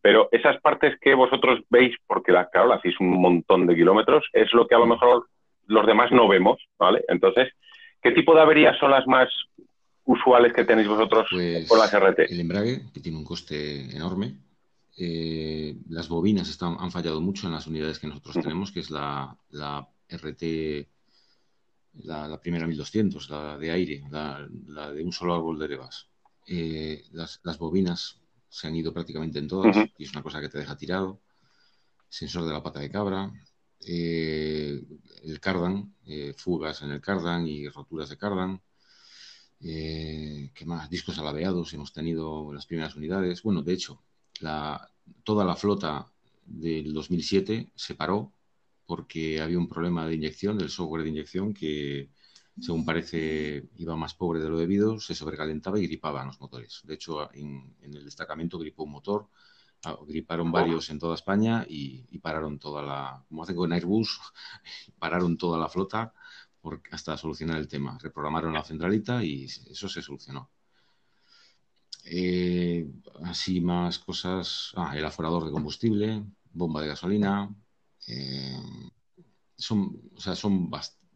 pero 0.00 0.28
esas 0.32 0.60
partes 0.60 0.98
que 1.00 1.14
vosotros 1.14 1.60
veis, 1.70 1.96
porque 2.06 2.32
la, 2.32 2.48
claro, 2.48 2.68
la 2.68 2.76
hacéis 2.76 2.98
un 3.00 3.20
montón 3.20 3.66
de 3.66 3.74
kilómetros, 3.74 4.24
es 4.32 4.52
lo 4.52 4.66
que 4.66 4.74
a 4.74 4.78
lo 4.78 4.86
mejor 4.86 5.28
los 5.66 5.86
demás 5.86 6.10
no 6.12 6.28
vemos, 6.28 6.58
¿vale? 6.78 7.04
Entonces, 7.08 7.48
¿Qué 8.02 8.12
tipo 8.12 8.34
de 8.34 8.40
averías 8.40 8.78
son 8.78 8.90
las 8.92 9.06
más 9.06 9.28
usuales 10.04 10.52
que 10.52 10.64
tenéis 10.64 10.88
vosotros 10.88 11.26
Pues 11.30 11.68
con 11.68 11.78
las 11.78 11.92
RT? 11.92 12.30
el 12.30 12.40
embrague, 12.40 12.82
que 12.94 13.00
tiene 13.00 13.18
un 13.18 13.24
coste 13.24 13.94
enorme. 13.94 14.36
Eh, 14.96 15.76
las 15.88 16.08
bobinas 16.08 16.48
están, 16.48 16.76
han 16.78 16.90
fallado 16.90 17.20
mucho 17.20 17.46
en 17.46 17.52
las 17.54 17.66
unidades 17.66 17.98
que 17.98 18.06
nosotros 18.06 18.36
tenemos, 18.42 18.72
que 18.72 18.80
es 18.80 18.90
la, 18.90 19.36
la 19.50 19.86
RT, 20.08 20.86
la, 22.04 22.28
la 22.28 22.40
primera 22.40 22.66
1200, 22.66 23.30
la 23.30 23.58
de 23.58 23.70
aire, 23.70 24.02
la, 24.10 24.46
la 24.66 24.92
de 24.92 25.02
un 25.02 25.12
solo 25.12 25.34
árbol 25.34 25.58
de 25.58 25.68
levas. 25.68 26.08
Eh, 26.46 27.02
las, 27.12 27.40
las 27.44 27.58
bobinas 27.58 28.20
se 28.48 28.66
han 28.66 28.76
ido 28.76 28.92
prácticamente 28.92 29.38
en 29.38 29.48
todas 29.48 29.76
y 29.96 30.04
es 30.04 30.12
una 30.12 30.22
cosa 30.22 30.40
que 30.40 30.48
te 30.48 30.58
deja 30.58 30.76
tirado. 30.76 31.20
Sensor 32.08 32.46
de 32.46 32.52
la 32.52 32.62
pata 32.62 32.80
de 32.80 32.90
cabra, 32.90 33.30
eh, 33.80 34.82
el 35.24 35.40
cardan, 35.40 35.94
eh, 36.06 36.34
fugas 36.36 36.82
en 36.82 36.90
el 36.90 37.00
cardan 37.00 37.46
y 37.46 37.68
roturas 37.68 38.08
de 38.08 38.16
cardan. 38.16 38.62
Eh, 39.60 40.50
¿qué 40.54 40.64
más? 40.64 40.88
Discos 40.88 41.18
alabeados 41.18 41.72
hemos 41.74 41.92
tenido 41.92 42.48
en 42.48 42.54
las 42.54 42.66
primeras 42.66 42.96
unidades. 42.96 43.42
Bueno, 43.42 43.62
de 43.62 43.74
hecho, 43.74 44.02
la, 44.40 44.88
toda 45.24 45.44
la 45.44 45.56
flota 45.56 46.10
del 46.44 46.92
2007 46.92 47.72
se 47.74 47.94
paró 47.94 48.32
porque 48.86 49.40
había 49.40 49.58
un 49.58 49.68
problema 49.68 50.06
de 50.06 50.14
inyección, 50.14 50.56
del 50.56 50.70
software 50.70 51.02
de 51.02 51.10
inyección, 51.10 51.52
que 51.52 52.08
según 52.58 52.84
parece 52.84 53.68
iba 53.76 53.96
más 53.96 54.14
pobre 54.14 54.40
de 54.40 54.48
lo 54.48 54.58
debido, 54.58 54.98
se 55.00 55.14
sobrecalentaba 55.14 55.78
y 55.78 55.86
gripaban 55.86 56.26
los 56.28 56.40
motores. 56.40 56.80
De 56.84 56.94
hecho, 56.94 57.32
en, 57.34 57.76
en 57.82 57.94
el 57.94 58.04
destacamento 58.04 58.58
gripó 58.58 58.84
un 58.84 58.92
motor, 58.92 59.28
griparon 60.06 60.50
varios 60.52 60.90
en 60.90 60.98
toda 60.98 61.14
España 61.14 61.64
y, 61.68 62.06
y 62.10 62.18
pararon 62.18 62.58
toda 62.58 62.82
la, 62.82 63.24
como 63.28 63.42
hacen 63.42 63.56
con 63.56 63.72
Airbus, 63.72 64.20
pararon 64.98 65.36
toda 65.36 65.58
la 65.58 65.68
flota 65.68 66.12
por, 66.60 66.82
hasta 66.90 67.16
solucionar 67.16 67.58
el 67.58 67.68
tema. 67.68 67.98
Reprogramaron 68.02 68.52
la 68.52 68.64
centralita 68.64 69.24
y 69.24 69.44
eso 69.44 69.88
se 69.88 70.02
solucionó. 70.02 70.50
Eh, 72.04 72.88
así 73.24 73.60
más 73.60 73.98
cosas. 73.98 74.72
Ah, 74.76 74.96
el 74.96 75.04
aforador 75.04 75.44
de 75.44 75.50
combustible, 75.52 76.24
bomba 76.52 76.82
de 76.82 76.88
gasolina. 76.88 77.54
eh, 78.06 78.58
son, 79.56 80.10
o 80.14 80.20
sea, 80.20 80.34
son 80.36 80.70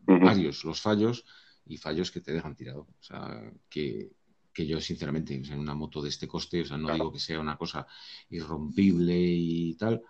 varios 0.07 0.65
los 0.65 0.81
fallos 0.81 1.25
y 1.67 1.77
fallos 1.77 2.11
que 2.11 2.21
te 2.21 2.33
dejan 2.33 2.55
tirado. 2.57 2.81
O 2.83 3.03
sea, 3.03 3.53
que, 3.69 4.11
que 4.53 4.67
yo 4.67 4.81
sinceramente, 4.81 5.35
en 5.35 5.59
una 5.59 5.75
moto 5.75 6.03
de 6.03 6.09
este 6.09 6.27
coste, 6.29 6.63
o 6.63 6.65
sea, 6.65 6.77
no 6.77 6.93
digo 6.93 7.13
que 7.13 7.19
sea 7.21 7.41
una 7.41 7.57
cosa 7.57 7.87
irrompible 8.31 9.17
y 9.19 9.75
tal, 9.75 10.03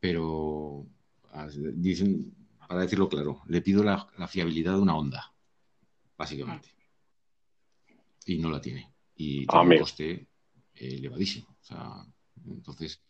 pero 0.00 0.86
ah, 1.32 1.48
dicen, 1.74 2.34
para 2.66 2.80
decirlo 2.80 3.08
claro, 3.08 3.42
le 3.48 3.60
pido 3.62 3.82
la, 3.84 4.06
la 4.18 4.26
fiabilidad 4.28 4.74
de 4.74 4.80
una 4.80 4.96
Honda, 4.96 5.32
básicamente. 6.16 6.68
Y 8.26 8.38
no 8.38 8.50
la 8.50 8.60
tiene. 8.60 8.90
Y 9.16 9.46
tiene 9.46 9.74
un 9.74 9.78
coste 9.78 10.28
elevadísimo. 10.74 11.46
O 11.60 11.64
sea, 11.64 12.04
entonces, 12.46 13.00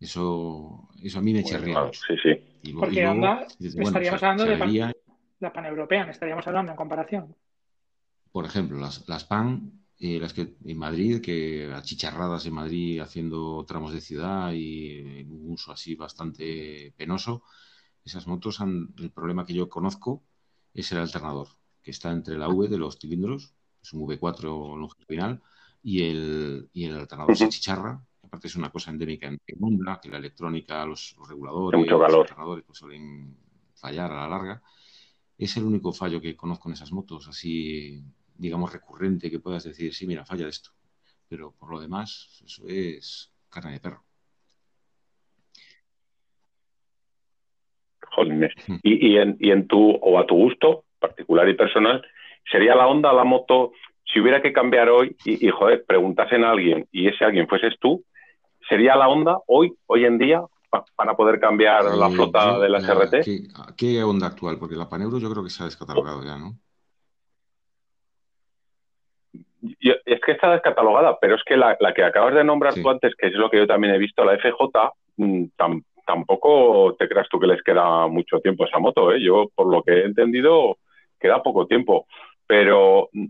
eso, 0.00 0.88
eso 1.02 1.18
a 1.18 1.22
mí 1.22 1.32
me 1.32 1.42
Bueno, 1.42 1.58
chirría 1.58 1.74
claro, 1.74 1.86
mucho. 1.88 2.00
sí, 2.06 2.14
sí. 2.22 2.30
Y, 2.62 2.72
Porque 2.72 3.02
luego, 3.02 3.12
Honda, 3.12 3.46
dices, 3.58 3.74
bueno, 3.74 3.88
estaríamos 3.90 4.20
se- 4.20 4.26
hablando 4.26 4.44
de 4.50 4.56
la 5.40 5.52
paneuropea, 5.52 6.10
estaríamos 6.10 6.46
hablando 6.46 6.72
en 6.72 6.76
comparación. 6.76 7.36
por 8.32 8.44
ejemplo, 8.44 8.78
las, 8.78 9.08
las 9.08 9.24
PAN, 9.24 9.84
eh, 9.98 10.18
las 10.20 10.32
que 10.32 10.56
en 10.64 10.78
Madrid, 10.78 11.20
que 11.20 11.72
achicharradas 11.74 12.46
en 12.46 12.54
Madrid 12.54 13.00
haciendo 13.00 13.64
tramos 13.66 13.92
de 13.92 14.00
ciudad 14.00 14.52
y 14.52 15.20
en 15.20 15.32
un 15.32 15.52
uso 15.52 15.72
así 15.72 15.94
bastante 15.94 16.92
penoso, 16.96 17.42
esas 18.04 18.26
motos 18.26 18.60
han, 18.60 18.94
el 18.98 19.10
problema 19.10 19.44
que 19.44 19.54
yo 19.54 19.68
conozco 19.68 20.22
es 20.72 20.92
el 20.92 20.98
alternador, 20.98 21.48
que 21.82 21.90
está 21.90 22.10
entre 22.12 22.38
la 22.38 22.48
V 22.48 22.68
de 22.68 22.78
los 22.78 22.98
cilindros, 22.98 23.54
es 23.82 23.92
un 23.92 24.06
V4 24.06 24.76
longitudinal, 24.78 25.42
y 25.82 26.02
el, 26.02 26.70
y 26.72 26.84
el 26.84 26.98
alternador 26.98 27.36
se 27.36 27.44
Ujú. 27.44 27.52
chicharra. 27.52 28.00
Aparte 28.22 28.48
es 28.48 28.56
una 28.56 28.70
cosa 28.70 28.90
endémica 28.90 29.26
en 29.26 29.38
Honda, 29.60 29.98
que 30.00 30.10
la 30.10 30.18
electrónica, 30.18 30.84
los, 30.84 31.16
reguladores, 31.28 31.88
los 31.88 32.14
alternadores 32.14 32.64
pues, 32.66 32.78
suelen 32.78 33.36
fallar 33.74 34.12
a 34.12 34.16
la 34.16 34.28
larga. 34.28 34.62
Es 35.38 35.56
el 35.56 35.64
único 35.64 35.92
fallo 35.92 36.20
que 36.20 36.36
conozco 36.36 36.68
en 36.68 36.72
esas 36.72 36.90
motos, 36.90 37.28
así, 37.28 38.02
digamos, 38.36 38.72
recurrente, 38.72 39.30
que 39.30 39.38
puedas 39.38 39.62
decir, 39.62 39.94
sí, 39.94 40.06
mira, 40.06 40.24
falla 40.24 40.48
esto. 40.48 40.70
Pero 41.28 41.52
por 41.52 41.70
lo 41.70 41.80
demás, 41.80 42.42
eso 42.44 42.64
es 42.66 43.32
carne 43.48 43.72
de 43.72 43.80
perro. 43.80 44.02
Jolines. 48.10 48.52
Hmm. 48.66 48.76
Y, 48.82 49.12
y, 49.12 49.16
en, 49.18 49.36
y 49.38 49.52
en 49.52 49.68
tu, 49.68 49.90
o 49.90 50.18
a 50.18 50.26
tu 50.26 50.34
gusto, 50.34 50.84
particular 50.98 51.48
y 51.48 51.54
personal, 51.54 52.04
¿sería 52.50 52.74
la 52.74 52.88
Honda 52.88 53.12
la 53.12 53.22
moto, 53.22 53.72
si 54.04 54.18
hubiera 54.18 54.42
que 54.42 54.52
cambiar 54.52 54.88
hoy 54.88 55.14
y, 55.24 55.46
y, 55.46 55.50
joder, 55.50 55.84
preguntasen 55.86 56.42
a 56.42 56.50
alguien 56.50 56.88
y 56.90 57.06
ese 57.06 57.24
alguien 57.24 57.46
fueses 57.46 57.78
tú, 57.78 58.04
¿sería 58.68 58.96
la 58.96 59.08
Honda 59.08 59.38
hoy, 59.46 59.72
hoy 59.86 60.04
en 60.04 60.18
día, 60.18 60.42
pa- 60.70 60.84
para 60.96 61.14
poder 61.16 61.38
cambiar 61.40 61.84
la 61.84 62.08
Eh, 62.08 62.12
flota 62.14 62.44
yo, 62.54 62.60
de 62.60 62.68
la- 62.68 62.78
RT? 62.78 63.22
¿qué, 63.24 63.42
qué 63.76 64.02
onda 64.02 64.26
actual? 64.28 64.58
Porque 64.58 64.76
la 64.76 64.88
Paneuro 64.88 65.18
yo 65.18 65.30
creo 65.30 65.42
que 65.44 65.50
se 65.50 65.62
ha 65.62 65.66
descatalogado 65.66 66.22
ya, 66.24 66.36
¿no? 66.38 66.52
Yo- 69.80 69.94
es 70.04 70.20
que 70.20 70.32
está 70.32 70.52
descatalogada, 70.52 71.18
pero 71.20 71.34
es 71.34 71.42
que 71.44 71.56
la, 71.56 71.76
la 71.80 71.92
que 71.92 72.04
acabas 72.04 72.34
de 72.34 72.44
nombrar 72.44 72.74
Sí. 72.74 72.82
tú 72.82 72.90
antes, 72.90 73.14
que 73.16 73.26
es 73.28 73.32
lo 73.34 73.50
que 73.50 73.58
yo 73.58 73.66
también 73.66 73.94
he 73.94 73.98
visto, 73.98 74.24
la 74.24 74.34
FJ, 74.34 74.92
mm, 75.16 75.44
tam- 75.56 75.82
tampoco 76.06 76.94
te 76.98 77.08
creas 77.08 77.28
tú 77.28 77.38
que 77.40 77.46
les 77.48 77.62
queda 77.62 78.06
mucho 78.06 78.38
tiempo 78.40 78.64
a 78.64 78.66
esa 78.68 78.78
moto, 78.78 79.12
¿eh? 79.12 79.20
Yo, 79.22 79.46
por 79.54 79.66
lo 79.66 79.82
que 79.82 79.92
he 79.92 80.04
entendido, 80.04 80.78
queda 81.20 81.42
poco 81.42 81.66
tiempo. 81.66 82.06
Pero, 82.46 83.08
mm, 83.12 83.26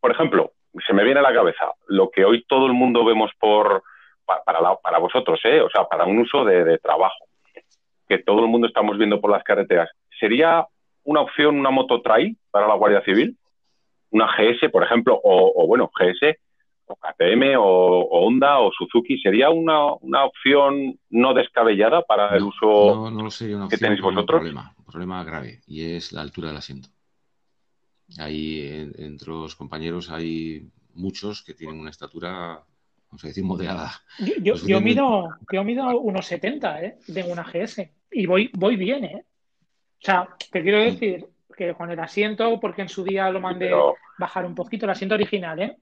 por 0.00 0.12
ejemplo, 0.12 0.52
se 0.86 0.92
me 0.94 1.04
viene 1.04 1.20
a 1.20 1.24
la 1.24 1.34
cabeza 1.34 1.72
lo 1.88 2.10
que 2.10 2.24
hoy 2.24 2.44
todo 2.48 2.66
el 2.66 2.72
mundo 2.72 3.04
vemos 3.04 3.30
por 3.38 3.82
para, 4.26 4.60
la- 4.60 4.76
para 4.76 4.98
vosotros, 4.98 5.40
¿eh? 5.44 5.60
O 5.60 5.70
sea, 5.70 5.84
para 5.84 6.04
un 6.04 6.18
uso 6.18 6.44
de, 6.44 6.64
de 6.64 6.78
trabajo, 6.78 7.24
que 8.08 8.18
todo 8.18 8.40
el 8.40 8.48
mundo 8.48 8.66
estamos 8.66 8.96
viendo 8.98 9.20
por 9.20 9.30
las 9.30 9.42
carreteras. 9.44 9.90
¿Sería 10.18 10.66
una 11.04 11.20
opción 11.22 11.58
una 11.58 11.70
moto 11.70 12.00
trail 12.02 12.36
para 12.50 12.66
la 12.68 12.74
Guardia 12.74 13.02
Civil? 13.02 13.36
una 14.10 14.28
GS, 14.28 14.68
por 14.70 14.84
ejemplo, 14.84 15.20
o, 15.24 15.52
o, 15.56 15.66
bueno, 15.66 15.90
GS, 15.92 16.38
o 16.86 16.94
KTM, 16.94 17.56
o, 17.56 17.62
o 17.64 18.26
Honda, 18.26 18.60
o 18.60 18.70
Suzuki, 18.70 19.18
¿sería 19.18 19.50
una, 19.50 19.92
una 19.94 20.24
opción 20.24 20.96
no 21.10 21.34
descabellada 21.34 22.02
para 22.02 22.36
el 22.36 22.44
uso? 22.44 23.10
no, 23.10 23.10
no 23.10 23.30
sería 23.32 23.56
una 23.56 23.68
que 23.68 23.76
tenéis 23.76 24.00
por 24.00 24.10
un 24.10 24.14
vosotros? 24.14 24.38
problema, 24.38 24.72
un 24.78 24.84
problema 24.84 25.24
grave, 25.24 25.62
y 25.66 25.96
es 25.96 26.12
la 26.12 26.20
altura 26.20 26.48
del 26.48 26.58
asiento. 26.58 26.90
Ahí, 28.18 28.60
en- 28.68 28.92
entre 28.98 29.30
los 29.32 29.56
compañeros, 29.56 30.10
hay 30.10 30.68
muchos 30.94 31.42
que 31.42 31.54
tienen 31.54 31.80
una 31.80 31.90
estatura, 31.90 32.62
vamos 33.14 33.24
a 33.24 33.28
decir, 33.28 33.44
moderada. 33.44 33.92
Yo, 34.42 34.80
mido, 34.80 35.28
yo 35.52 35.62
mido 35.62 36.00
unos 36.00 36.26
70, 36.26 36.82
¿eh? 36.82 36.98
Tengo 37.12 37.30
una 37.32 37.44
GS. 37.44 37.88
Y 38.10 38.26
voy, 38.26 38.50
voy 38.54 38.74
bien, 38.74 39.04
¿eh? 39.04 39.24
O 39.24 40.04
sea, 40.04 40.28
te 40.50 40.62
quiero 40.62 40.78
decir 40.78 41.24
que 41.56 41.72
con 41.74 41.92
el 41.92 42.00
asiento, 42.00 42.58
porque 42.58 42.82
en 42.82 42.88
su 42.88 43.04
día 43.04 43.30
lo 43.30 43.40
mandé 43.40 43.66
Pero, 43.66 43.94
bajar 44.18 44.44
un 44.44 44.56
poquito, 44.56 44.86
el 44.86 44.90
asiento 44.90 45.14
original, 45.14 45.60
¿eh? 45.62 45.76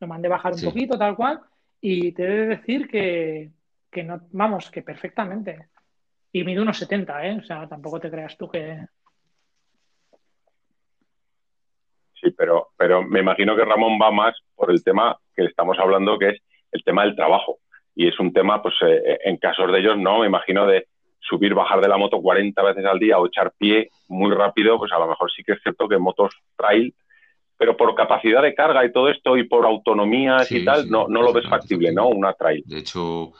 Lo 0.00 0.06
mandé 0.06 0.28
bajar 0.28 0.52
un 0.52 0.58
Sí. 0.60 0.64
poquito, 0.66 0.96
tal 0.98 1.14
cual. 1.14 1.40
Y 1.78 2.12
te 2.12 2.22
he 2.22 2.26
de 2.26 2.46
decir 2.46 2.88
que, 2.88 3.50
que 3.90 4.02
no, 4.02 4.22
vamos, 4.32 4.70
que 4.70 4.80
perfectamente. 4.80 5.68
Y 6.32 6.42
mido 6.44 6.62
unos 6.62 6.78
70, 6.78 7.26
¿eh? 7.26 7.36
O 7.38 7.42
sea, 7.42 7.68
tampoco 7.68 8.00
te 8.00 8.10
creas 8.10 8.34
tú 8.38 8.48
que. 8.48 8.78
sí, 12.20 12.30
pero, 12.30 12.70
pero 12.78 13.02
me 13.02 13.20
imagino 13.20 13.54
que 13.54 13.64
Ramón 13.64 13.98
va 14.02 14.10
más 14.10 14.34
por 14.56 14.70
el 14.70 14.82
tema 14.82 15.16
que 15.36 15.44
estamos 15.44 15.78
hablando, 15.78 16.18
que 16.18 16.30
es 16.30 16.42
el 16.72 16.82
tema 16.84 17.04
del 17.04 17.16
trabajo. 17.16 17.58
Y 17.94 18.06
es 18.06 18.18
un 18.20 18.32
tema, 18.32 18.62
pues, 18.62 18.74
eh, 18.86 19.18
en 19.24 19.36
casos 19.38 19.72
de 19.72 19.80
ellos, 19.80 19.96
no, 19.98 20.20
me 20.20 20.26
imagino 20.26 20.66
de 20.66 20.86
subir, 21.20 21.52
bajar 21.54 21.80
de 21.80 21.88
la 21.88 21.96
moto 21.98 22.20
40 22.22 22.62
veces 22.62 22.84
al 22.84 22.98
día 22.98 23.18
o 23.18 23.26
echar 23.26 23.52
pie 23.58 23.90
muy 24.08 24.32
rápido, 24.34 24.78
pues 24.78 24.92
a 24.92 24.98
lo 24.98 25.08
mejor 25.08 25.30
sí 25.30 25.42
que 25.42 25.52
es 25.52 25.62
cierto 25.62 25.88
que 25.88 25.98
motos 25.98 26.32
trail, 26.56 26.94
pero 27.56 27.76
por 27.76 27.94
capacidad 27.94 28.40
de 28.40 28.54
carga 28.54 28.84
y 28.84 28.92
todo 28.92 29.08
esto 29.08 29.36
y 29.36 29.44
por 29.48 29.66
autonomías 29.66 30.46
Sí, 30.46 30.58
y 30.58 30.64
tal, 30.64 30.84
sí, 30.84 30.90
no, 30.90 31.08
no 31.08 31.22
lo 31.22 31.32
ves 31.32 31.46
factible, 31.48 31.92
¿no? 31.92 32.08
Una 32.08 32.32
trail. 32.34 32.62
De 32.66 32.78
hecho, 32.78 33.32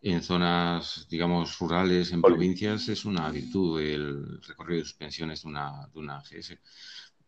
en 0.00 0.22
zonas, 0.22 1.06
digamos, 1.10 1.58
rurales, 1.58 2.12
en 2.12 2.22
provincias, 2.22 2.88
es 2.88 3.04
una 3.04 3.30
virtud 3.30 3.80
el 3.80 4.40
recorrido 4.42 4.78
de 4.80 4.84
suspensiones 4.84 5.42
de 5.42 5.48
una, 5.48 5.86
de 5.92 5.98
una 5.98 6.20
GS. 6.20 6.58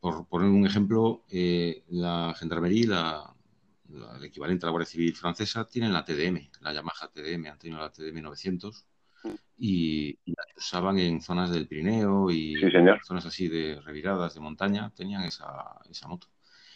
Por 0.00 0.26
poner 0.28 0.48
un 0.48 0.66
ejemplo, 0.66 1.24
eh, 1.30 1.82
la 1.90 2.34
Gendarmería, 2.38 2.86
la- 2.88 3.34
el 4.16 4.24
equivalente 4.24 4.64
a 4.64 4.68
la 4.68 4.70
Guardia 4.72 4.90
Civil 4.90 5.14
francesa, 5.14 5.66
tienen 5.68 5.92
la 5.92 6.04
TDM, 6.04 6.50
la 6.60 6.72
Yamaha 6.72 7.08
TDM, 7.12 7.46
han 7.48 7.58
tenido 7.58 7.80
la 7.80 7.90
TDM 7.92 8.22
900 8.22 8.86
y, 9.58 10.18
y 10.24 10.30
la 10.32 10.44
usaban 10.56 10.98
en 10.98 11.20
zonas 11.20 11.50
del 11.50 11.66
Pirineo 11.68 12.30
y 12.30 12.56
Sí, 12.56 12.70
señor. 12.70 13.00
zonas 13.04 13.26
así 13.26 13.48
de 13.48 13.80
reviradas 13.84 14.34
de 14.34 14.40
montaña, 14.40 14.90
tenían 14.94 15.22
esa, 15.24 15.78
esa 15.90 16.08
moto. 16.08 16.28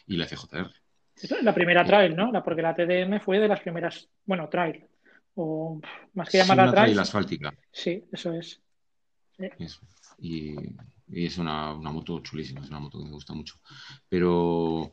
Y 0.07 0.17
la 0.17 0.27
FJR. 0.27 0.71
Es 1.17 1.43
la 1.43 1.55
primera 1.55 1.85
trail, 1.85 2.15
¿no? 2.15 2.31
La, 2.33 2.43
porque 2.43 2.61
la 2.61 2.75
TDM 2.75 3.21
fue 3.21 3.39
de 3.39 3.49
las 3.49 3.61
primeras, 3.61 4.09
bueno, 4.27 4.49
trail. 4.49 4.85
O 5.37 5.81
más 6.13 6.29
que 6.29 6.33
Sí, 6.33 6.39
llamarla 6.39 6.65
una 6.65 6.73
trail. 6.73 6.87
trail 6.87 6.99
asfáltica. 6.99 7.55
Sí, 7.73 8.05
eso 8.13 8.33
es. 8.35 8.61
y, 10.19 10.55
es 11.09 11.39
una, 11.39 11.75
moto 11.75 12.21
chulísima, 12.21 12.61
es 12.63 12.69
una 12.71 12.81
moto 12.81 12.99
que 12.99 13.05
me 13.05 13.11
gusta 13.13 13.33
mucho. 13.35 13.55
Pero 14.09 14.93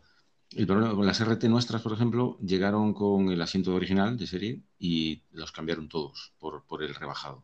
el 0.55 0.67
problema 0.67 0.95
con 0.95 1.05
las 1.05 1.19
RT 1.19 1.45
nuestras, 1.45 1.81
por 1.81 1.93
ejemplo, 1.93 2.37
llegaron 2.39 2.93
con 2.93 3.29
el 3.29 3.41
asiento 3.41 3.73
original 3.73 4.17
de 4.17 4.27
serie 4.27 4.61
y 4.77 5.23
los 5.31 5.51
cambiaron 5.51 5.87
todos 5.87 6.33
por, 6.39 6.65
por 6.65 6.83
el 6.83 6.93
rebajado, 6.93 7.43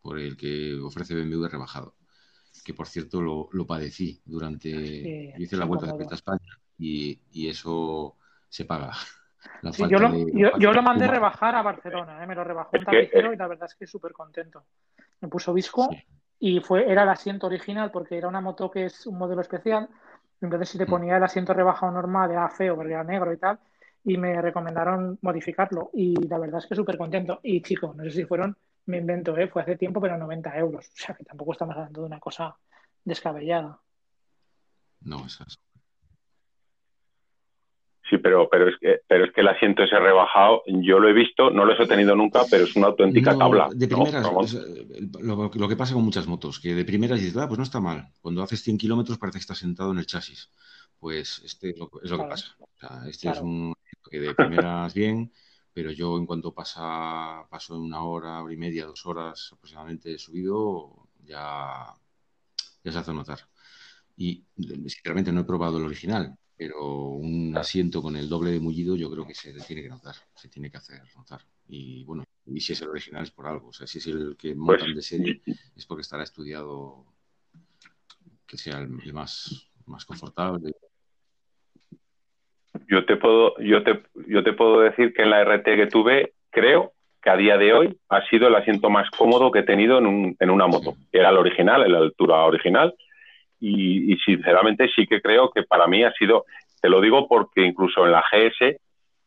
por 0.00 0.18
el 0.18 0.36
que 0.36 0.78
ofrece 0.80 1.14
BMW 1.14 1.46
rebajado. 1.46 1.96
Que 2.64 2.72
por 2.72 2.86
cierto 2.86 3.20
lo, 3.20 3.48
lo 3.52 3.66
padecí 3.66 4.22
durante. 4.24 5.34
hice 5.36 5.56
la 5.56 5.64
vuelta 5.64 5.92
de 5.92 6.06
España 6.14 6.58
y, 6.78 7.20
y 7.32 7.48
eso 7.48 8.16
se 8.48 8.64
paga. 8.64 8.92
yo, 9.90 9.98
lo, 9.98 10.58
yo, 10.58 10.72
lo, 10.72 10.82
mandé 10.82 11.06
rebajar 11.06 11.54
a 11.56 11.62
Barcelona, 11.62 12.22
¿eh? 12.22 12.26
me 12.26 12.34
lo 12.34 12.44
rebajó 12.44 12.70
un 12.78 12.84
tapicero 12.84 13.32
y 13.32 13.36
la 13.36 13.48
verdad 13.48 13.68
es 13.68 13.74
que 13.74 13.86
súper 13.86 14.12
contento. 14.12 14.64
Me 15.20 15.28
puso 15.28 15.52
visco 15.52 15.88
y 16.38 16.60
fue 16.60 16.90
era 16.90 17.02
el 17.02 17.08
asiento 17.08 17.46
original 17.46 17.90
porque 17.90 18.16
era 18.16 18.28
una 18.28 18.40
moto 18.40 18.70
que 18.70 18.86
es 18.86 19.06
un 19.06 19.18
modelo 19.18 19.40
especial. 19.40 19.88
Entonces, 20.44 20.68
si 20.68 20.78
te 20.78 20.86
mm. 20.86 20.90
ponía 20.90 21.16
el 21.16 21.22
asiento 21.22 21.52
rebajado 21.54 21.92
normal, 21.92 22.30
era 22.30 22.48
feo 22.48 22.76
porque 22.76 22.92
era 22.92 23.04
negro 23.04 23.32
y 23.32 23.38
tal. 23.38 23.58
Y 24.04 24.16
me 24.18 24.40
recomendaron 24.40 25.18
modificarlo. 25.22 25.90
Y 25.94 26.14
la 26.28 26.38
verdad 26.38 26.58
es 26.58 26.66
que 26.66 26.74
súper 26.74 26.98
contento. 26.98 27.40
Y 27.42 27.62
chicos, 27.62 27.96
no 27.96 28.04
sé 28.04 28.10
si 28.10 28.24
fueron, 28.24 28.56
me 28.86 28.98
invento, 28.98 29.36
¿eh? 29.36 29.48
fue 29.48 29.62
hace 29.62 29.76
tiempo, 29.76 30.00
pero 30.00 30.18
90 30.18 30.56
euros. 30.58 30.86
O 30.86 30.96
sea 30.96 31.14
que 31.14 31.24
tampoco 31.24 31.52
estamos 31.52 31.74
hablando 31.76 32.02
de 32.02 32.06
una 32.06 32.20
cosa 32.20 32.56
descabellada. 33.04 33.78
No, 35.00 35.26
esas. 35.26 35.58
Sí, 38.08 38.18
pero, 38.18 38.48
pero, 38.50 38.68
es 38.68 38.74
que, 38.78 39.00
pero 39.08 39.24
es 39.24 39.32
que 39.32 39.40
el 39.40 39.48
asiento 39.48 39.82
ese 39.82 39.98
rebajado, 39.98 40.62
yo 40.66 40.98
lo 40.98 41.08
he 41.08 41.14
visto, 41.14 41.50
no 41.50 41.64
lo 41.64 41.72
he 41.72 41.86
tenido 41.86 42.14
nunca, 42.14 42.42
pero 42.50 42.64
es 42.64 42.76
una 42.76 42.88
auténtica 42.88 43.36
tabla. 43.36 43.70
De 43.74 43.88
primeras, 43.88 44.28
lo, 45.20 45.68
que 45.68 45.76
pasa 45.76 45.94
con 45.94 46.04
muchas 46.04 46.26
motos, 46.26 46.60
que 46.60 46.74
de 46.74 46.84
primeras 46.84 47.20
dices, 47.20 47.36
ah, 47.38 47.48
pues 47.48 47.56
no 47.56 47.64
está 47.64 47.80
mal. 47.80 48.08
Cuando 48.20 48.42
haces 48.42 48.62
100 48.62 48.76
kilómetros 48.76 49.16
parece 49.16 49.38
que 49.38 49.42
estás 49.42 49.58
sentado 49.58 49.92
en 49.92 49.98
el 49.98 50.06
chasis. 50.06 50.50
Pues 50.98 51.40
este 51.44 51.70
es 51.70 51.78
lo, 51.78 51.88
que 51.90 52.24
pasa. 52.28 52.56
este 53.08 53.30
es 53.30 53.40
un 53.40 53.74
que 54.10 54.20
de 54.20 54.34
primeras 54.34 54.92
bien, 54.94 55.32
pero 55.72 55.90
yo 55.90 56.18
en 56.18 56.26
cuanto 56.26 56.52
pasa, 56.52 57.46
paso 57.48 57.78
una 57.80 58.04
hora, 58.04 58.42
hora 58.42 58.52
y 58.52 58.56
media, 58.58 58.84
dos 58.84 59.06
horas 59.06 59.50
aproximadamente 59.52 60.18
subido, 60.18 61.08
ya, 61.24 61.86
ya 62.84 62.92
se 62.92 62.98
hace 62.98 63.12
notar. 63.14 63.40
Y 64.16 64.44
sinceramente 64.56 65.32
no 65.32 65.40
he 65.40 65.44
probado 65.44 65.78
el 65.78 65.84
original, 65.84 66.36
pero 66.56 67.08
un 67.08 67.56
asiento 67.56 68.00
con 68.00 68.16
el 68.16 68.28
doble 68.28 68.50
de 68.50 68.60
mullido 68.60 68.96
yo 68.96 69.10
creo 69.10 69.26
que 69.26 69.34
se 69.34 69.52
tiene 69.52 69.82
que 69.82 69.88
notar, 69.88 70.14
se 70.34 70.48
tiene 70.48 70.70
que 70.70 70.76
hacer 70.76 71.00
notar. 71.16 71.40
Y 71.68 72.04
bueno, 72.04 72.24
y 72.46 72.60
si 72.60 72.72
es 72.72 72.82
el 72.82 72.88
original 72.88 73.22
es 73.22 73.30
por 73.30 73.46
algo, 73.46 73.68
o 73.68 73.72
sea, 73.72 73.86
si 73.86 73.98
es 73.98 74.06
el 74.06 74.36
que 74.36 74.54
pues 74.54 74.58
montan 74.58 74.94
de 74.94 75.02
serie 75.02 75.40
es 75.76 75.86
porque 75.86 76.02
estará 76.02 76.22
estudiado 76.22 77.04
que 78.46 78.56
sea 78.56 78.78
el, 78.78 79.12
más, 79.12 79.68
más 79.86 80.04
confortable. 80.04 80.72
Yo 82.88 83.04
te 83.06 83.16
puedo, 83.16 83.56
yo 83.58 83.82
te, 83.82 84.02
yo 84.28 84.44
te 84.44 84.52
puedo 84.52 84.80
decir 84.80 85.12
que 85.14 85.22
en 85.22 85.30
la 85.30 85.44
RT 85.44 85.64
que 85.64 85.86
tuve, 85.86 86.34
creo 86.50 86.92
que 87.22 87.30
a 87.30 87.36
día 87.36 87.56
de 87.56 87.72
hoy 87.72 87.98
ha 88.10 88.24
sido 88.28 88.48
el 88.48 88.54
asiento 88.54 88.90
más 88.90 89.10
cómodo 89.10 89.50
que 89.50 89.60
he 89.60 89.64
tenido 89.64 89.98
en, 89.98 90.06
un, 90.06 90.36
en 90.38 90.50
una 90.50 90.66
moto. 90.66 90.94
Era 91.10 91.30
el 91.30 91.38
original, 91.38 91.82
en 91.82 91.92
la 91.92 91.98
altura 91.98 92.44
original, 92.44 92.94
y, 93.66 94.16
sinceramente 94.18 94.88
sí 94.94 95.06
que 95.06 95.22
creo 95.22 95.50
que 95.50 95.62
para 95.62 95.86
mí 95.86 96.04
ha 96.04 96.12
sido, 96.12 96.44
te 96.80 96.88
lo 96.88 97.00
digo 97.00 97.26
porque 97.28 97.62
incluso 97.62 98.04
en 98.04 98.12
la 98.12 98.22
GS 98.30 98.76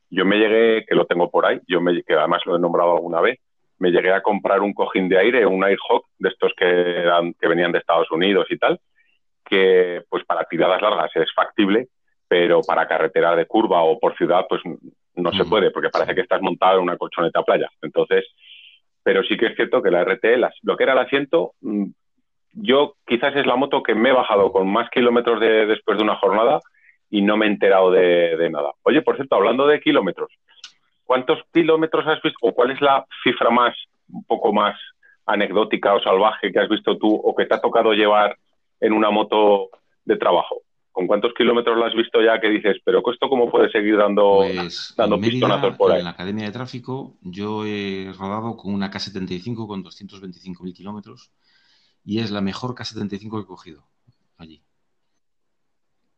yo 0.10 0.26
me 0.26 0.38
llegué, 0.38 0.86
que 0.86 0.96
lo 0.96 1.06
tengo 1.06 1.30
por 1.30 1.46
ahí, 1.46 1.60
yo 1.68 1.82
me, 1.82 2.04
que 2.04 2.14
además 2.14 2.42
lo 2.46 2.56
he 2.56 2.60
nombrado 2.60 2.96
alguna 2.96 3.20
vez, 3.20 3.40
me 3.80 3.90
llegué 3.92 4.12
a 4.12 4.22
comprar 4.22 4.62
un 4.62 4.74
cojín 4.74 5.10
de 5.10 5.18
aire, 5.18 5.46
un 5.46 5.64
Airhawk, 5.64 6.06
de 6.20 6.30
estos 6.30 6.54
que, 6.56 7.04
que 7.40 7.48
venían 7.48 7.72
de 7.72 7.80
Estados 7.80 8.10
Unidos 8.12 8.48
y 8.50 8.58
tal, 8.58 8.80
que 9.44 10.04
pues 10.10 10.24
para 10.26 10.46
tiradas 10.46 10.82
largas 10.82 11.12
es 11.16 11.34
factible, 11.34 11.88
pero 12.28 12.62
para 12.62 12.88
carretera 12.88 13.36
de 13.36 13.46
curva 13.46 13.82
o 13.82 14.00
por 14.00 14.16
ciudad 14.18 14.46
pues 14.48 14.62
no 15.16 15.34
se 15.34 15.46
puede, 15.46 15.72
porque 15.72 15.90
parece 15.90 16.14
que 16.14 16.22
estás 16.22 16.42
montado 16.42 16.78
en 16.78 16.84
una 16.84 16.98
colchoneta 16.98 17.42
playa. 17.42 17.70
Entonces, 17.82 18.26
pero 19.02 19.24
sí 19.24 19.36
que 19.36 19.48
es 19.48 19.56
cierto 19.56 19.82
que 19.82 19.90
la 19.90 20.04
RT, 20.04 20.26
lo 20.62 20.78
que 20.78 20.84
era 20.84 20.94
el 20.94 21.00
asiento, 21.00 21.54
mm, 21.62 21.86
yo 22.60 22.96
quizás 23.06 23.36
es 23.36 23.46
la 23.46 23.56
moto 23.56 23.84
que 23.84 23.94
me 23.94 24.10
he 24.10 24.14
bajado 24.14 24.52
con 24.52 24.68
más 24.68 24.90
kilómetros 24.90 25.40
de, 25.40 25.68
después 25.68 25.98
de 25.98 26.04
una 26.04 26.16
jornada 26.16 26.60
y 27.10 27.22
no 27.22 27.38
me 27.38 27.46
he 27.46 27.50
enterado 27.50 27.92
de, 27.92 28.50
nada. 28.50 28.72
Oye, 28.84 29.02
por 29.02 29.16
cierto, 29.16 29.36
hablando 29.36 29.68
de 29.68 29.80
kilómetros, 29.80 30.30
¿cuántos 31.06 31.40
kilómetros 31.54 32.06
has 32.08 32.22
visto 32.22 32.40
o 32.42 32.54
cuál 32.54 32.72
es 32.72 32.82
la 32.82 33.06
cifra 33.24 33.50
más, 33.50 33.76
un 34.12 34.24
poco 34.26 34.52
más 34.52 34.78
anecdótica 35.26 35.94
o 35.94 36.02
salvaje 36.02 36.52
que 36.52 36.60
has 36.60 36.70
visto 36.70 36.98
tú 36.98 37.14
o 37.14 37.36
que 37.36 37.46
te 37.46 37.56
ha 37.56 37.62
tocado 37.62 37.94
llevar 37.94 38.36
en 38.80 38.94
una 38.94 39.12
moto 39.12 39.70
de 40.04 40.18
trabajo? 40.18 40.62
¿Con 40.92 41.06
cuántos 41.06 41.34
kilómetros 41.36 41.78
lo 41.78 41.86
has 41.86 41.94
visto 41.94 42.20
ya 42.24 42.40
que 42.40 42.50
dices, 42.50 42.78
pero 42.84 43.04
esto 43.12 43.30
cómo 43.30 43.52
puede 43.52 43.70
seguir 43.70 43.98
dando, 43.98 44.38
pues, 44.38 44.96
dando 44.98 45.20
pistonazos 45.20 45.78
por 45.78 45.92
ahí? 45.92 46.00
En 46.00 46.06
la 46.06 46.10
Academia 46.10 46.46
de 46.46 46.52
Tráfico 46.52 47.14
yo 47.22 47.66
he 47.66 48.12
rodado 48.18 48.58
con 48.58 48.74
una 48.74 48.90
K75 48.90 49.68
con 49.68 49.84
225.000 49.84 50.74
kilómetros 50.74 51.32
y 52.08 52.20
es 52.20 52.32
la 52.32 52.40
mejor 52.40 52.74
K75 52.74 53.30
que 53.30 53.42
he 53.42 53.46
cogido 53.46 53.86
allí. 54.38 54.64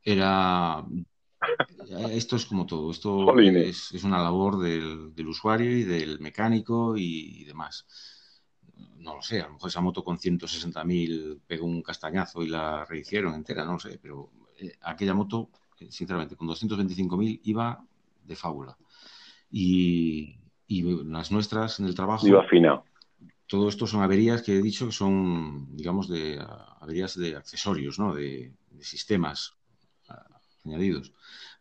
Era. 0.04 0.86
Esto 2.12 2.36
es 2.36 2.46
como 2.46 2.68
todo, 2.68 2.92
esto 2.92 3.40
es, 3.40 4.04
una 4.04 4.22
labor 4.22 4.60
del, 4.60 5.28
usuario 5.28 5.76
y 5.76 5.84
del 5.84 6.20
mecánico 6.20 6.96
y, 6.96 7.44
demás. 7.44 7.88
No 8.98 9.16
lo 9.16 9.22
sé, 9.24 9.42
a 9.42 9.48
lo 9.48 9.54
mejor 9.54 9.70
esa 9.70 9.82
moto 9.82 10.04
con 10.04 10.20
160.000 10.20 11.40
pegó 11.48 11.66
un 11.66 11.82
castañazo 11.82 12.44
y 12.44 12.50
la 12.50 12.86
rehicieron 12.86 13.34
entera, 13.34 13.66
no 13.66 13.74
lo 13.74 13.80
sé, 13.80 13.98
pero 14.00 14.30
eh, 14.58 14.74
aquella 14.82 15.16
moto, 15.16 15.50
eh, 15.80 15.88
sinceramente, 15.90 16.36
con 16.36 16.48
225.000 16.50 17.40
iba 17.46 17.84
de 18.24 18.36
fábula. 18.36 18.78
Y, 19.50 20.36
las 20.68 21.32
nuestras 21.32 21.80
en 21.80 21.88
el 21.88 21.96
trabajo. 21.96 22.28
Iba 22.28 22.48
fina 22.48 22.84
todo 23.50 23.68
esto 23.68 23.88
son 23.88 24.04
averías 24.04 24.44
que 24.44 24.56
he 24.56 24.62
dicho 24.62 24.86
que 24.86 24.92
son, 24.92 25.76
digamos, 25.76 26.08
de 26.08 26.40
averías 26.80 27.18
de 27.18 27.36
accesorios, 27.36 27.98
¿no? 27.98 28.14
De, 28.14 28.54
sistemas 28.82 29.56
añadidos. 30.64 31.12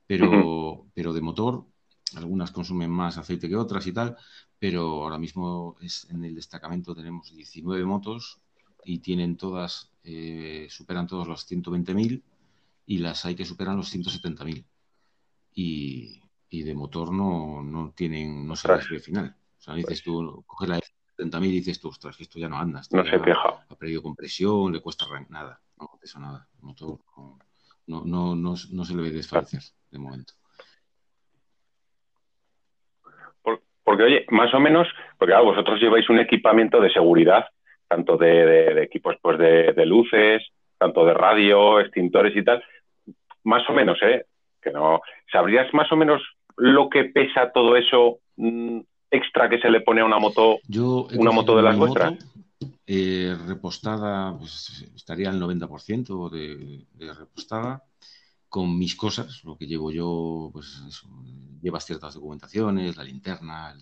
Pero, 0.07 0.87
pero 0.95 1.13
de 1.15 1.23
motor, 1.23 1.67
algunas 2.15 2.53
consumen 2.53 2.91
más 2.91 3.17
aceite 3.17 3.49
que 3.49 3.57
otras 3.57 3.87
y 3.87 3.93
tal, 3.93 4.17
pero 4.59 5.03
ahora 5.03 5.19
mismo 5.19 5.77
es, 5.81 6.07
en 6.11 6.25
el 6.25 6.35
destacamento 6.35 6.95
tenemos 6.95 7.35
19 7.35 7.85
motos 7.87 8.39
y 8.85 8.99
tienen 8.99 9.39
todas, 9.39 9.91
eh, 10.05 10.69
superan 10.71 11.07
todos 11.07 11.27
los 11.27 11.51
120.000 11.51 12.23
y 12.85 12.99
las 12.99 13.25
hay 13.25 13.35
que 13.35 13.47
superan 13.47 13.79
los 13.79 13.93
170.000. 13.93 14.65
Y, 15.55 16.21
y 16.51 16.63
de 16.63 16.75
motor 16.75 17.13
no, 17.13 17.63
no 17.63 17.93
tienen, 17.97 18.47
no 18.47 18.55
se 18.57 18.69
ve 18.69 19.01
final. 19.01 19.35
O 19.59 19.63
sea, 19.63 19.75
dices 19.75 20.03
tú, 20.03 20.45
coges 20.47 20.69
la 20.69 20.79
70.000 21.19 21.47
y 21.47 21.51
dices 21.51 21.81
tú, 21.81 21.89
ostras, 21.89 22.17
que 22.17 22.23
esto 22.23 22.39
ya 22.39 22.49
no 22.49 22.59
anda. 22.59 22.81
no 22.93 23.05
se 23.05 23.21
queja. 23.21 23.65
Ha 23.69 23.75
perdido 23.75 24.03
compresión, 24.03 24.73
le 24.73 24.81
cuesta 24.81 25.07
nada. 25.29 25.61
No, 25.79 25.91
eso 26.03 26.19
nada. 26.21 26.47
Motor, 26.61 26.99
no, 27.87 28.05
no, 28.05 28.37
no, 28.37 28.55
no, 28.73 28.85
se 28.85 28.95
le 28.95 29.03
ve 29.03 29.11
desfallecer 29.11 29.63
de 29.91 29.99
momento. 29.99 30.35
porque, 33.89 34.03
oye, 34.03 34.27
más 34.29 34.53
o 34.53 34.61
menos, 34.61 34.87
porque 35.17 35.35
vosotros 35.35 35.81
lleváis 35.81 36.11
un 36.11 36.19
equipamiento 36.19 36.79
de 36.79 36.91
seguridad, 36.91 37.47
tanto 37.89 38.19
de, 38.19 38.83
equipos 38.83 39.17
pues 39.23 39.39
de, 39.39 39.87
luces, 39.87 40.47
tanto 40.77 41.07
de 41.07 41.15
radio, 41.15 41.81
extintores 41.81 42.37
y 42.37 42.45
tal. 42.45 42.63
Más 43.45 43.67
o 43.71 43.73
menos, 43.73 43.99
¿eh? 44.03 44.27
Que 44.61 44.73
no. 44.73 45.01
¿Sabrías 45.33 45.73
más 45.73 45.91
o 45.91 45.97
menos 45.97 46.21
lo 46.59 46.91
que 46.91 47.05
pesa 47.05 47.51
todo 47.51 47.77
eso? 47.79 48.19
Mm, 48.37 48.81
extra 49.11 49.49
que 49.49 49.59
se 49.59 49.71
le 49.71 49.81
pone 49.81 50.01
a 50.01 50.05
una 50.05 50.19
moto, 50.19 50.59
una 50.69 51.31
moto 51.31 51.57
de 51.57 51.63
las 51.63 51.77
vuestras? 51.77 52.15
Eh, 52.87 53.37
repostada, 53.47 54.37
pues, 54.37 54.85
estaría 54.97 55.31
al 55.31 55.41
90% 55.41 56.31
de, 56.31 56.87
de, 56.95 57.15
repostada. 57.15 57.85
Con 58.49 58.79
mis 58.79 58.97
cosas, 58.97 59.45
lo 59.45 59.59
que 59.59 59.67
llevo 59.67 59.91
yo, 59.91 60.49
pues 60.55 60.83
llevas 61.61 61.85
ciertas 61.85 62.15
documentaciones, 62.15 62.97
la 62.97 63.05
linterna, 63.05 63.77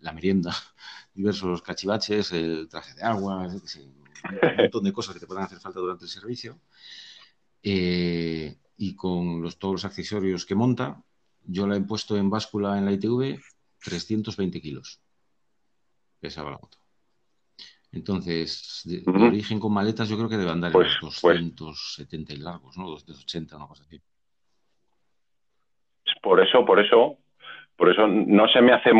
la 0.00 0.12
merienda, 0.12 0.54
diversos 1.14 1.62
cachivaches, 1.62 2.32
el 2.32 2.68
traje 2.68 2.92
de 2.94 3.02
agua, 3.02 3.48
un 3.48 3.62
montón 4.58 4.84
de 4.84 4.92
cosas 4.92 5.14
que 5.14 5.20
te 5.20 5.26
puedan 5.26 5.44
hacer 5.44 5.58
falta 5.58 5.80
durante 5.80 6.04
el 6.04 6.10
servicio. 6.10 6.58
Eh, 7.62 8.58
y 8.76 8.94
con 8.94 9.40
los, 9.40 9.58
todos 9.58 9.72
los 9.72 9.84
accesorios 9.86 10.44
que 10.44 10.54
monta, 10.54 11.02
yo 11.44 11.66
la 11.66 11.76
he 11.76 11.80
puesto 11.80 12.16
en 12.16 12.28
báscula 12.28 12.76
en 12.76 12.84
la 12.84 12.92
ITV 12.92 13.40
320 13.84 14.60
kilos 14.60 15.00
pesaba 16.20 16.52
la 16.52 16.58
moto. 16.58 16.78
Entonces, 17.92 18.82
de, 18.84 19.02
origen 19.06 19.60
con 19.60 19.74
maletas, 19.74 20.08
yo 20.08 20.16
creo 20.16 20.28
que 20.28 20.38
debe 20.38 20.50
andar 20.50 20.70
en 20.70 20.72
pues, 20.72 20.98
los 21.02 21.20
270 21.20 22.28
pues 22.28 22.38
y 22.38 22.42
largos, 22.42 22.78
¿no? 22.78 22.88
280, 22.88 23.56
una 23.56 23.66
cosa 23.66 23.82
así. 23.82 24.00
Por 26.22 26.40
eso, 26.40 26.64
por 26.64 26.80
eso, 26.80 27.18
por 27.76 27.90
eso 27.90 28.06
no 28.06 28.48
se 28.48 28.62
me 28.62 28.72
hace, 28.72 28.90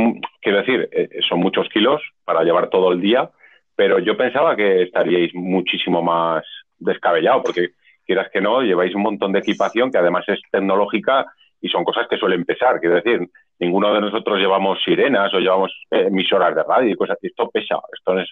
quiero 0.43 0.59
decir, 0.59 0.89
eh, 0.93 1.09
son 1.29 1.39
muchos 1.39 1.69
kilos 1.71 2.03
para 2.25 2.43
llevar 2.43 2.69
todo 2.69 2.93
el 2.93 3.01
día, 3.01 3.31
pero 3.77 3.99
yo 3.99 4.17
pensaba 4.17 4.57
que 4.57 4.83
estaríais 4.83 5.33
muchísimo 5.35 6.03
más 6.03 6.45
descabellado, 6.79 7.43
porque 7.43 7.71
quieras 8.05 8.29
que 8.31 8.41
no, 8.41 8.61
lleváis 8.61 8.95
un 8.95 9.03
montón 9.03 9.33
de 9.33 9.39
equipación 9.39 9.91
que 9.91 9.99
además 9.99 10.25
es 10.29 10.41
tecnológica 10.51 11.33
y 11.61 11.69
son 11.69 11.85
cosas 11.85 12.07
que 12.09 12.19
suelen 12.19 12.45
pesar. 12.45 12.81
Quiero 12.81 12.97
decir, 12.97 13.31
ninguno 13.63 13.95
de 13.95 14.01
nosotros 14.01 14.39
llevamos 14.39 14.83
sirenas 14.85 15.33
o 15.33 15.39
llevamos 15.39 15.73
eh, 15.91 16.07
emisoras 16.09 16.55
de 16.55 16.65
radio 16.65 16.91
y 16.91 16.97
cosas. 16.97 17.17
Esto 17.23 17.49
pesa, 17.49 17.77
esto 17.97 18.19
es 18.19 18.29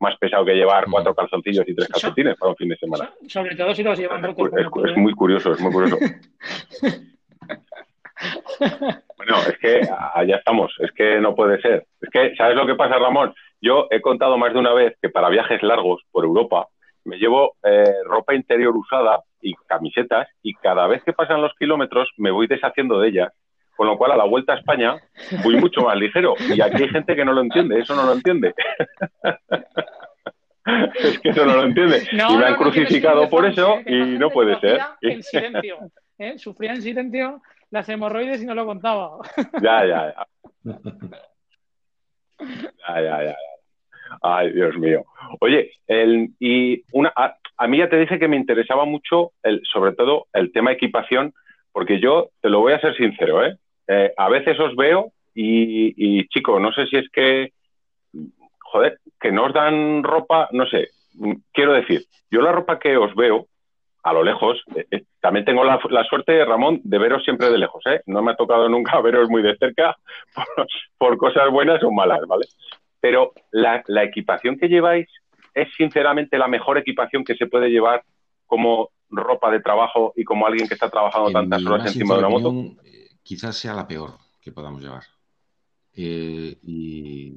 más 0.00 0.16
pesado 0.16 0.44
que 0.44 0.54
llevar 0.54 0.86
cuatro 0.90 1.14
calzoncillos 1.14 1.68
y 1.68 1.74
tres 1.74 1.88
calcetines 1.88 2.36
para 2.36 2.50
un 2.50 2.56
fin 2.56 2.68
de 2.68 2.76
semana. 2.76 3.08
Sobre 3.28 3.54
todo 3.54 3.72
si 3.72 3.84
los 3.84 3.96
llevan 3.96 4.22
rotos. 4.22 4.50
Es, 4.56 4.96
muy 4.96 5.14
curioso, 5.14 5.52
es 5.52 5.60
muy 5.60 5.72
curioso. 5.72 5.96
bueno, 9.16 9.36
es 9.48 9.58
que 9.58 9.88
allá 10.14 10.36
estamos, 10.36 10.74
es 10.80 10.90
que 10.92 11.20
no 11.20 11.36
puede 11.36 11.60
ser. 11.60 11.86
Es 12.00 12.10
que, 12.10 12.34
¿sabes 12.34 12.56
lo 12.56 12.66
que 12.66 12.74
pasa, 12.74 12.98
Ramón? 12.98 13.32
Yo 13.60 13.86
he 13.90 14.00
contado 14.00 14.36
más 14.36 14.52
de 14.52 14.58
una 14.58 14.72
vez 14.74 14.96
que 15.00 15.10
para 15.10 15.28
viajes 15.28 15.62
largos 15.62 16.02
por 16.10 16.24
Europa 16.24 16.66
me 17.04 17.18
llevo 17.18 17.54
eh, 17.62 17.94
ropa 18.04 18.34
interior 18.34 18.76
usada 18.76 19.22
y 19.40 19.54
camisetas 19.68 20.28
y 20.42 20.54
cada 20.54 20.88
vez 20.88 21.04
que 21.04 21.12
pasan 21.12 21.40
los 21.40 21.52
kilómetros 21.56 22.10
me 22.16 22.32
voy 22.32 22.48
deshaciendo 22.48 22.98
de 22.98 23.08
ellas. 23.08 23.32
Con 23.82 23.88
lo 23.88 23.98
cual, 23.98 24.12
a 24.12 24.16
la 24.16 24.22
vuelta 24.22 24.52
a 24.52 24.58
España 24.58 24.94
voy 25.42 25.56
mucho 25.56 25.80
más 25.80 25.96
ligero. 25.96 26.36
Y 26.54 26.60
aquí 26.60 26.84
hay 26.84 26.88
gente 26.88 27.16
que 27.16 27.24
no 27.24 27.32
lo 27.32 27.40
entiende, 27.40 27.80
eso 27.80 27.96
no 27.96 28.04
lo 28.04 28.12
entiende. 28.12 28.54
es 31.00 31.18
que 31.18 31.30
eso 31.30 31.44
no 31.44 31.56
lo 31.56 31.64
entiende. 31.64 32.06
y 32.12 32.36
me 32.36 32.46
han 32.46 32.54
crucificado 32.54 33.28
por 33.28 33.44
eso 33.44 33.80
y 33.84 34.16
no 34.20 34.30
puede 34.30 34.56
ser. 34.60 34.78
En 35.00 35.20
silencio, 35.24 35.78
¿eh? 36.16 36.38
Sufría 36.38 36.74
en 36.74 36.82
silencio 36.82 37.42
las 37.72 37.88
hemorroides 37.88 38.40
y 38.40 38.46
no 38.46 38.54
lo 38.54 38.66
contaba. 38.66 39.18
ya, 39.60 39.84
ya, 39.84 40.14
ya. 40.14 40.26
Ya, 42.38 43.02
ya, 43.02 43.24
ya. 43.24 43.36
Ay, 44.22 44.52
Dios 44.52 44.78
mío. 44.78 45.04
Oye, 45.40 45.72
el, 45.88 46.30
y 46.38 46.84
una, 46.92 47.12
a, 47.16 47.66
mí 47.66 47.78
ya 47.78 47.88
te 47.88 47.98
dije 47.98 48.20
que 48.20 48.28
me 48.28 48.36
interesaba 48.36 48.84
mucho, 48.84 49.32
el, 49.42 49.60
sobre 49.72 49.92
todo, 49.94 50.28
el 50.34 50.52
tema 50.52 50.70
equipación, 50.70 51.34
porque 51.72 51.98
yo 51.98 52.30
te 52.40 52.48
lo 52.48 52.60
voy 52.60 52.74
a 52.74 52.80
ser 52.80 52.94
sincero, 52.94 53.44
¿eh? 53.44 53.58
Eh 53.88 54.12
a 54.16 54.28
veces 54.28 54.58
os 54.60 54.74
veo 54.76 55.12
y, 55.34 55.94
y, 55.96 56.26
chico, 56.28 56.60
no 56.60 56.72
sé 56.72 56.86
si 56.86 56.96
es 56.96 57.08
que, 57.10 57.52
joder, 58.60 58.98
que 59.20 59.32
no 59.32 59.46
os 59.46 59.54
dan 59.54 60.02
ropa, 60.02 60.48
no 60.52 60.66
sé, 60.66 60.88
quiero 61.52 61.72
decir, 61.72 62.02
yo 62.30 62.42
la 62.42 62.52
ropa 62.52 62.78
que 62.78 62.96
os 62.96 63.14
veo 63.14 63.46
a 64.02 64.12
lo 64.12 64.24
lejos, 64.24 64.60
eh, 64.74 64.86
eh, 64.90 65.04
también 65.20 65.44
tengo 65.44 65.64
la, 65.64 65.80
suerte, 66.08 66.44
Ramón, 66.44 66.80
de 66.82 66.98
veros 66.98 67.24
siempre 67.24 67.50
de 67.50 67.58
lejos, 67.58 67.82
¿eh? 67.86 68.02
No 68.06 68.20
me 68.20 68.32
ha 68.32 68.36
tocado 68.36 68.68
nunca 68.68 69.00
veros 69.02 69.30
muy 69.30 69.42
de 69.42 69.56
cerca 69.56 69.96
por, 70.34 70.66
por 70.98 71.16
cosas 71.16 71.50
buenas 71.50 71.82
o 71.82 71.90
malas, 71.90 72.20
¿vale? 72.26 72.46
pero 73.02 73.32
la, 73.50 73.82
equipación 74.04 74.56
que 74.56 74.68
lleváis 74.68 75.08
es 75.54 75.68
sinceramente 75.76 76.38
la 76.38 76.46
mejor 76.46 76.78
equipación 76.78 77.24
que 77.24 77.34
se 77.34 77.46
puede 77.46 77.68
llevar 77.68 78.04
como 78.46 78.90
ropa 79.10 79.50
de 79.50 79.60
trabajo 79.60 80.14
y 80.16 80.22
como 80.22 80.46
alguien 80.46 80.68
que 80.68 80.74
está 80.74 80.88
trabajando 80.88 81.32
tantas 81.32 81.66
horas 81.66 81.86
encima 81.88 82.14
de 82.14 82.20
una 82.20 82.28
moto? 82.28 82.54
Quizás 83.22 83.56
sea 83.56 83.74
la 83.74 83.86
peor 83.86 84.18
que 84.40 84.52
podamos 84.52 84.82
llevar. 84.82 85.04
Eh, 85.94 86.58
y... 86.62 87.32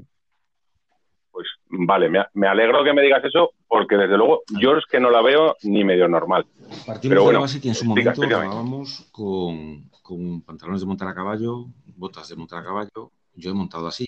Pues 1.32 1.48
vale, 1.68 2.10
me, 2.10 2.48
alegro 2.48 2.84
que 2.84 2.94
me 2.94 3.02
digas 3.02 3.24
eso, 3.26 3.52
porque 3.68 3.98
desde 3.98 4.18
luego 4.18 4.44
yo 4.60 4.78
es 4.78 4.86
que 4.86 5.02
no 5.02 5.12
la 5.12 5.22
veo 5.22 5.56
ni 5.64 5.84
medio 5.84 6.08
normal. 6.08 6.46
Partimos 6.86 7.16
Pero 7.16 7.28
de 7.28 7.34
la 7.34 7.40
base 7.40 7.60
que 7.60 7.68
en 7.68 7.76
su 7.76 7.86
momento 7.86 8.22
trabajábamos 8.22 9.10
con, 9.12 9.90
con 10.02 10.42
pantalones 10.44 10.82
de 10.82 10.88
montar 10.88 11.10
a 11.10 11.14
caballo, 11.14 11.66
botas 11.98 12.30
de 12.30 12.38
montar 12.38 12.60
a 12.60 12.64
caballo. 12.64 13.12
Yo 13.34 13.52
he 13.52 13.54
montado 13.54 13.88
así, 13.88 14.06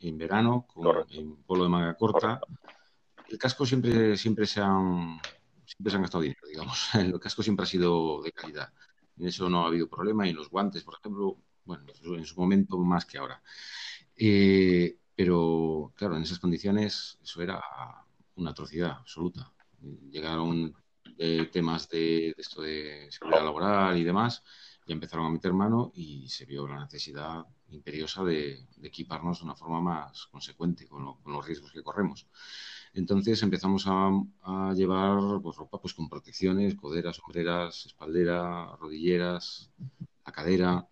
en 0.00 0.18
verano, 0.18 0.66
con, 0.66 1.06
en 1.10 1.36
polo 1.44 1.64
de 1.64 1.70
manga 1.70 1.94
corta. 1.94 2.40
El 3.28 3.38
casco 3.38 3.64
siempre, 3.64 4.16
siempre, 4.16 4.46
se 4.46 4.60
han, 4.60 5.18
siempre 5.64 5.90
se 5.90 5.96
han 5.96 6.02
gastado 6.02 6.22
dinero, 6.22 6.46
digamos. 6.46 6.90
El 6.94 7.18
casco 7.18 7.42
siempre 7.42 7.64
ha 7.64 7.66
sido 7.66 8.22
de 8.22 8.32
calidad. 8.32 8.68
En 9.18 9.26
eso 9.26 9.48
no 9.48 9.64
ha 9.64 9.68
habido 9.68 9.88
problema. 9.88 10.26
Y 10.26 10.30
en 10.30 10.36
los 10.36 10.50
guantes, 10.50 10.84
por 10.84 10.94
ejemplo, 10.98 11.38
bueno, 11.64 11.84
en 12.02 12.24
su 12.24 12.40
momento 12.40 12.78
más 12.78 13.04
que 13.04 13.18
ahora. 13.18 13.42
Eh, 14.16 14.98
pero, 15.14 15.92
claro, 15.96 16.16
en 16.16 16.22
esas 16.22 16.38
condiciones 16.38 17.18
eso 17.22 17.42
era 17.42 17.60
una 18.36 18.50
atrocidad 18.50 18.90
absoluta. 18.90 19.52
Llegaron 20.10 20.74
eh, 21.18 21.48
temas 21.50 21.88
de, 21.88 22.34
esto 22.36 22.62
de 22.62 23.08
seguridad 23.10 23.44
laboral 23.44 23.96
y 23.96 24.04
demás, 24.04 24.42
y 24.86 24.92
empezaron 24.92 25.26
a 25.26 25.30
meter 25.30 25.52
mano 25.52 25.90
y 25.94 26.28
se 26.28 26.44
vio 26.44 26.66
la 26.68 26.80
necesidad 26.80 27.44
imperiosa 27.70 28.22
de, 28.22 28.66
equiparnos 28.82 29.38
de 29.38 29.44
una 29.44 29.56
forma 29.56 29.80
más 29.80 30.26
consecuente 30.26 30.86
con, 30.86 31.04
los 31.04 31.46
riesgos 31.46 31.72
que 31.72 31.82
corremos. 31.82 32.26
Entonces 32.96 33.42
empezamos 33.42 33.84
a, 33.86 34.72
llevar 34.74 35.42
pues, 35.42 35.56
ropa 35.56 35.78
pues, 35.78 35.92
con 35.92 36.08
protecciones, 36.08 36.74
coderas, 36.76 37.16
sombreras, 37.16 37.84
espaldera, 37.84 38.74
rodilleras, 38.80 39.70
la 40.24 40.32
cadera. 40.32 40.88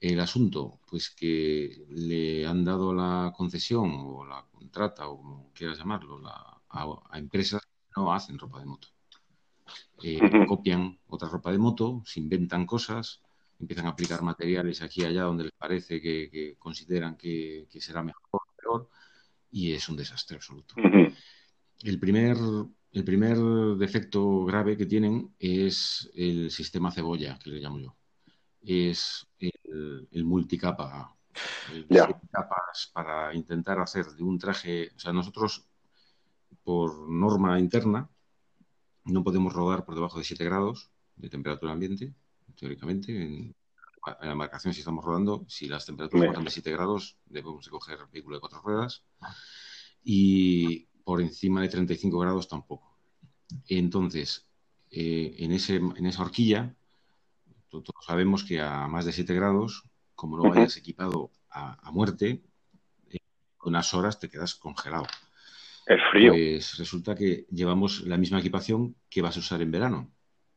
El 0.00 0.18
asunto, 0.18 0.80
pues 0.90 1.10
que 1.10 1.86
le 1.90 2.44
han 2.44 2.64
dado 2.64 2.92
la 2.92 3.32
concesión 3.36 3.92
o 3.94 4.24
la 4.26 4.44
contrata 4.50 5.08
o 5.08 5.16
como 5.16 5.52
quieras 5.52 5.78
llamarlo 5.78 6.20
a, 6.26 7.08
empresas 7.14 7.62
que 7.62 8.00
no 8.00 8.12
hacen 8.12 8.36
ropa 8.36 8.58
de 8.58 8.66
moto. 8.66 8.88
Eh, 10.02 10.18
copian 10.48 10.98
otra 11.06 11.28
ropa 11.28 11.52
de 11.52 11.58
moto, 11.58 12.02
se 12.04 12.18
inventan 12.18 12.66
cosas, 12.66 13.22
empiezan 13.60 13.86
a 13.86 13.90
aplicar 13.90 14.22
materiales 14.22 14.82
aquí 14.82 15.02
y 15.02 15.04
allá 15.04 15.22
donde 15.22 15.44
les 15.44 15.52
parece 15.52 16.00
que, 16.00 16.56
consideran 16.58 17.16
que, 17.16 17.68
será 17.78 18.02
mejor 18.02 18.40
y 19.52 19.72
es 19.72 19.88
un 19.88 19.96
desastre 19.96 20.36
absoluto. 20.36 20.74
El 21.82 22.00
primer, 22.00 22.36
el 22.92 23.04
primer 23.04 23.36
defecto 23.76 24.44
grave 24.44 24.76
que 24.76 24.86
tienen 24.86 25.34
es 25.38 26.10
el 26.14 26.50
sistema 26.50 26.90
cebolla, 26.90 27.38
que 27.38 27.50
le 27.50 27.60
llamo 27.60 27.78
yo. 27.78 27.96
Es 28.62 29.26
el, 29.38 30.24
multicapa. 30.24 31.14
El 31.68 31.86
capas 31.86 32.90
para 32.92 33.34
intentar 33.34 33.78
hacer 33.78 34.06
de 34.06 34.22
un 34.22 34.38
traje. 34.38 34.90
O 34.96 34.98
sea, 34.98 35.12
nosotros, 35.12 35.66
por 36.62 37.08
norma 37.08 37.58
interna, 37.58 38.08
no 39.04 39.22
podemos 39.22 39.52
rodar 39.52 39.84
por 39.84 39.94
debajo 39.94 40.18
de 40.18 40.24
7 40.24 40.44
grados 40.44 40.90
de 41.16 41.28
temperatura 41.28 41.72
ambiente 41.72 42.14
teóricamente. 42.56 43.20
En, 43.20 43.54
la 44.20 44.32
embarcación, 44.32 44.74
si 44.74 44.80
estamos 44.80 45.04
rodando, 45.04 45.44
si 45.48 45.68
las 45.68 45.86
temperaturas 45.86 46.28
bajan 46.28 46.44
de 46.44 46.50
7 46.50 46.70
grados, 46.72 47.16
debemos 47.26 47.64
de 47.64 47.70
coger 47.70 47.98
vehículo 48.12 48.36
de 48.36 48.40
cuatro 48.40 48.60
ruedas. 48.60 49.04
Y 50.02 50.86
por 51.04 51.20
encima 51.20 51.62
de 51.62 51.68
35 51.68 52.18
grados 52.18 52.48
tampoco. 52.48 52.98
Entonces, 53.68 54.46
eh, 54.90 55.36
en, 55.38 55.52
ese, 55.52 55.76
en 55.76 56.06
esa 56.06 56.22
horquilla, 56.22 56.74
todos 57.68 58.04
sabemos 58.06 58.44
que 58.44 58.60
a 58.60 58.86
más 58.88 59.04
de 59.04 59.12
7 59.12 59.34
grados, 59.34 59.84
como 60.14 60.36
no 60.36 60.50
vayas 60.50 60.76
equipado 60.76 61.30
a, 61.50 61.90
muerte, 61.92 62.42
en 63.08 63.20
unas 63.64 63.94
horas 63.94 64.18
te 64.18 64.28
quedas 64.28 64.54
congelado. 64.54 65.06
El 65.86 66.00
frío. 66.10 66.32
Pues 66.32 66.78
resulta 66.78 67.14
que 67.14 67.46
llevamos 67.50 68.02
la 68.02 68.16
misma 68.16 68.40
equipación 68.40 68.94
que 69.08 69.22
vas 69.22 69.36
a 69.36 69.40
usar 69.40 69.62
en 69.62 69.70
verano, 69.70 70.10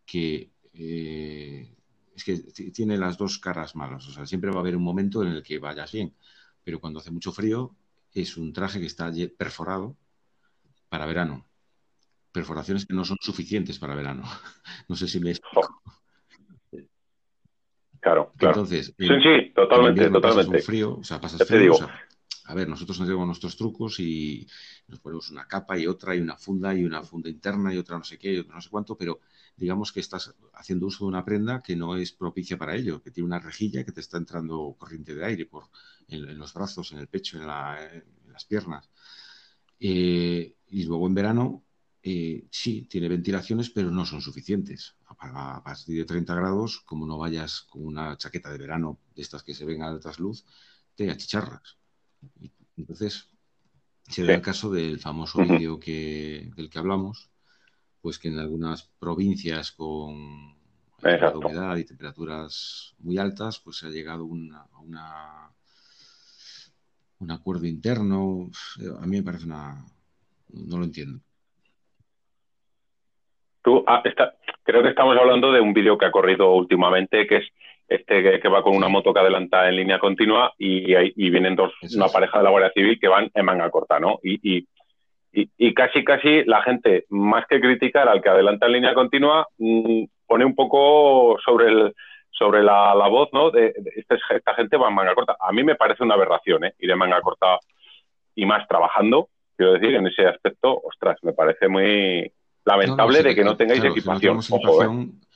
que 0.06 0.52
eh, 0.74 1.76
es 2.16 2.24
que 2.24 2.38
tiene 2.72 2.98
las 2.98 3.18
dos 3.18 3.38
caras 3.40 3.76
malas. 3.76 4.08
O 4.08 4.12
sea, 4.12 4.26
siempre 4.26 4.50
va 4.50 4.58
a 4.58 4.60
haber 4.62 4.76
un 4.76 4.84
momento 4.84 5.22
en 5.22 5.30
el 5.30 5.44
que 5.44 5.60
vayas 5.60 5.92
bien, 5.92 6.14
pero 6.64 6.80
cuando 6.80 7.00
hace 7.00 7.12
mucho 7.12 7.32
frío 7.32 7.76
es 8.14 8.38
un 8.38 8.54
traje 8.54 8.80
que 8.80 8.86
está 8.86 9.12
perforado 9.38 9.98
para 10.90 11.06
verano. 11.06 11.46
Perforaciones 12.32 12.86
que 12.86 12.94
no 12.94 13.04
son 13.04 13.18
suficientes 13.20 13.78
para 13.80 13.96
verano. 13.96 14.24
no 14.88 14.96
sé 14.96 15.08
si 15.08 15.20
me 15.20 15.32
explico. 15.32 15.82
Claro, 18.00 18.34
claro. 18.38 18.62
Entonces, 18.62 18.94
sí, 18.98 19.08
sí, 19.08 19.52
totalmente, 19.54 20.10
totalmente. 20.12 20.62
frío, 20.62 20.98
o 21.00 21.04
sea, 21.04 21.20
pasas 21.20 21.46
frío, 21.48 21.74
o 21.74 21.78
sea, 21.78 22.08
a 22.46 22.54
ver, 22.54 22.70
nosotros 22.70 23.00
nos 23.00 23.08
tenemos 23.08 23.26
nuestros 23.26 23.58
trucos 23.58 24.00
y 24.00 24.48
nos 24.88 25.00
ponemos 25.00 25.32
una 25.32 25.48
capa 25.48 25.78
y 25.78 25.88
otra 25.88 26.16
y 26.16 26.20
una 26.20 26.38
funda 26.38 26.76
y 26.76 26.84
una 26.84 27.02
funda 27.02 27.30
interna 27.30 27.74
y 27.74 27.78
otra 27.78 27.98
no 27.98 28.04
sé 28.04 28.20
qué 28.20 28.34
y 28.34 28.38
otra 28.38 28.54
no 28.54 28.62
sé 28.62 28.70
cuánto, 28.70 28.96
pero 28.96 29.22
digamos 29.58 29.92
que 29.92 30.00
estás 30.00 30.34
haciendo 30.54 30.88
uso 30.88 31.06
de 31.06 31.10
una 31.10 31.24
prenda 31.24 31.62
que 31.62 31.76
no 31.76 31.96
es 31.96 32.12
propicia 32.12 32.58
para 32.58 32.76
ello, 32.76 33.02
que 33.02 33.12
tiene 33.12 33.28
una 33.28 33.40
rejilla 33.40 33.84
que 33.84 33.92
te 33.92 34.02
está 34.02 34.18
entrando 34.18 34.76
corriente 34.78 35.16
de 35.16 35.26
aire 35.26 35.46
por, 35.46 35.66
en, 36.08 36.38
los 36.38 36.54
brazos, 36.54 36.92
en 36.92 37.00
el 37.00 37.08
pecho, 37.08 37.38
en, 37.40 37.48
las 37.48 38.46
piernas. 38.46 38.90
Eh, 39.80 40.56
y 40.68 40.84
luego 40.84 41.08
en 41.08 41.14
verano 41.14 41.64
eh, 42.04 42.48
sí, 42.52 42.84
tiene 42.84 43.08
ventilaciones, 43.10 43.70
pero 43.70 43.90
no 43.90 44.06
son 44.06 44.22
suficientes. 44.22 44.96
A, 45.08 45.64
partir 45.64 45.98
de 45.98 46.06
30 46.06 46.36
grados, 46.36 46.82
como 46.82 47.08
no 47.08 47.18
vayas 47.18 47.62
con 47.62 47.86
una 47.86 48.18
chaqueta 48.18 48.52
de 48.52 48.58
verano 48.58 49.00
de 49.16 49.22
estas 49.22 49.44
que 49.44 49.54
se 49.54 49.66
ven 49.66 49.82
a 49.82 49.98
trasluz, 50.00 50.46
te 50.96 51.10
achicharras. 51.10 51.78
entonces, 52.78 53.30
se 54.08 54.24
da 54.24 54.36
el 54.36 54.42
caso 54.42 54.70
del 54.70 55.00
famoso 55.00 55.42
vídeo 55.42 55.80
que, 55.80 56.52
del 56.56 56.70
que 56.70 56.78
hablamos, 56.78 57.32
pues 58.06 58.20
que 58.20 58.28
en 58.28 58.38
algunas 58.38 58.84
provincias 59.00 59.72
con 59.72 60.54
humedad 61.34 61.76
y 61.76 61.86
temperaturas 61.86 62.94
muy 63.00 63.18
altas, 63.18 63.60
pues 63.60 63.78
se 63.78 63.88
ha 63.88 63.90
llegado 63.90 64.26
a 64.26 64.28
una, 64.28 65.50
un 67.18 67.32
acuerdo 67.32 67.66
interno. 67.66 68.52
A 69.02 69.08
mí 69.08 69.18
me 69.18 69.24
parece 69.24 69.48
una, 69.48 69.84
no 70.50 70.78
lo 70.78 70.84
entiendo. 70.84 71.20
Tú, 73.64 73.84
ah, 73.88 74.04
creo 74.62 74.84
que 74.84 74.90
estamos 74.90 75.18
hablando 75.18 75.52
de 75.52 75.62
un 75.62 75.74
vídeo 75.74 75.98
que 75.98 76.06
ha 76.06 76.12
corrido 76.12 76.54
últimamente, 76.54 77.26
que 77.26 77.38
es 77.38 77.46
este 77.88 78.40
que, 78.40 78.50
va 78.50 78.62
con 78.62 78.76
una 78.76 78.88
moto 78.88 79.16
que 79.16 79.20
adelanta 79.20 79.68
en 79.68 79.78
línea 79.78 79.98
continua 79.98 80.54
y, 80.60 80.94
y 80.96 81.30
vienen 81.32 81.56
dos, 81.56 81.74
una 81.96 82.10
pareja 82.10 82.38
de 82.38 82.44
la 82.44 82.52
Guardia 82.52 82.72
Civil 82.72 83.00
que 83.00 83.08
van 83.08 83.32
en 83.34 83.46
manga 83.46 83.72
corta, 83.72 84.00
¿no? 84.00 84.20
Y, 84.22 84.58
y, 84.58 84.68
casi, 85.76 86.04
casi 86.04 86.44
la 86.46 86.62
gente, 86.64 87.06
más 87.10 87.46
que 87.48 87.60
criticar 87.60 88.08
al 88.08 88.22
que 88.22 88.30
adelanta 88.30 88.66
en 88.66 88.72
línea 88.74 88.94
continua, 88.94 89.48
mm, 89.58 90.04
pone 90.28 90.46
un 90.46 90.56
poco 90.56 91.38
sobre 91.44 91.68
el 91.68 91.94
sobre 92.38 92.64
la, 92.64 92.94
voz, 93.08 93.30
¿no? 93.32 93.50
De, 93.50 93.74
este, 93.96 94.18
esta, 94.36 94.54
gente 94.56 94.78
va 94.78 94.90
en 94.90 94.96
manga 94.96 95.16
corta. 95.16 95.38
A 95.40 95.52
mí 95.54 95.64
me 95.64 95.76
parece 95.76 96.04
una 96.04 96.16
aberración, 96.16 96.66
¿eh? 96.66 96.76
Ir 96.80 96.92
en 96.92 96.98
manga 96.98 97.22
corta 97.22 97.60
y 98.36 98.46
más 98.46 98.68
trabajando, 98.68 99.30
quiero 99.56 99.74
decir, 99.74 99.96
en 99.96 100.08
ese 100.08 100.28
aspecto, 100.28 100.82
ostras, 100.84 101.18
me 101.24 101.34
parece 101.34 101.68
muy 101.70 102.32
lamentable 102.66 103.24
de 103.24 103.36
que 103.36 103.44
no 103.44 103.56
tengáis 103.56 103.84
equipación. 103.84 104.40
¿eh? 104.40 105.28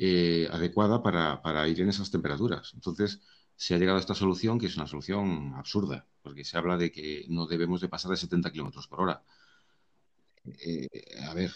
Eh, 0.00 0.48
adecuada 0.52 1.02
para, 1.02 1.42
para 1.42 1.66
ir 1.68 1.80
en 1.80 1.88
esas 1.88 2.10
temperaturas. 2.10 2.72
Entonces, 2.74 3.20
se 3.56 3.74
ha 3.74 3.78
llegado 3.78 3.98
a 3.98 4.00
esta 4.00 4.14
solución 4.14 4.58
que 4.58 4.66
es 4.66 4.76
una 4.76 4.86
solución 4.86 5.54
absurda, 5.56 6.06
porque 6.22 6.44
se 6.44 6.56
habla 6.56 6.76
de 6.76 6.92
que 6.92 7.24
no 7.28 7.46
debemos 7.46 7.80
de 7.80 7.88
pasar 7.88 8.12
de 8.12 8.16
70 8.16 8.50
kilómetros 8.52 8.86
por 8.86 9.00
hora. 9.00 9.22
Eh, 10.44 10.88
a 11.28 11.34
ver, 11.34 11.50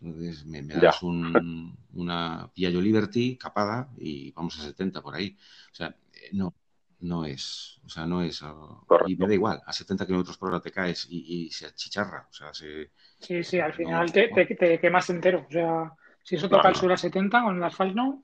me, 0.00 0.62
das 0.62 1.02
una 1.02 2.50
Piaggio 2.54 2.80
Liberty 2.80 3.36
capada 3.36 3.90
y 3.98 4.32
vamos 4.32 4.58
a 4.58 4.62
70 4.62 5.02
por 5.02 5.14
ahí. 5.14 5.36
O 5.72 5.74
sea, 5.74 5.94
eh, 6.12 6.30
no, 6.32 6.54
no 7.00 7.24
es, 7.24 7.80
o 7.84 7.88
sea, 7.88 8.06
no 8.06 8.22
es, 8.22 8.42
ah, 8.42 8.80
y 9.06 9.16
me 9.16 9.26
da 9.26 9.34
igual, 9.34 9.60
a 9.64 9.72
70 9.72 10.06
kilómetros 10.06 10.36
por 10.36 10.48
hora 10.48 10.60
te 10.60 10.72
caes 10.72 11.06
y, 11.08 11.50
se 11.50 11.66
achicharra, 11.66 12.26
o 12.28 12.32
sea, 12.32 12.52
se... 12.52 12.90
Sí, 13.20 13.42
sí, 13.44 13.60
al 13.60 13.72
final 13.72 14.10
te, 14.12 14.28
te, 14.28 14.80
quemas 14.80 15.08
entero, 15.10 15.46
o 15.48 15.52
sea, 15.52 15.92
si 16.22 16.36
eso 16.36 16.48
toca 16.48 16.68
el 16.68 16.74
sur 16.74 16.92
a 16.92 16.96
70 16.96 17.42
con 17.42 17.56
el 17.56 17.62
asfalto, 17.62 18.22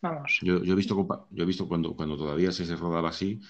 vamos. 0.00 0.38
Yo, 0.42 0.56
he 0.56 0.74
visto, 0.74 1.26
yo 1.30 1.42
he 1.42 1.46
visto 1.46 1.66
cuando, 1.66 1.94
cuando 1.96 2.16
todavía 2.16 2.52
se, 2.52 2.66
se 2.66 2.76
rodaba 2.76 3.08
así, 3.08 3.40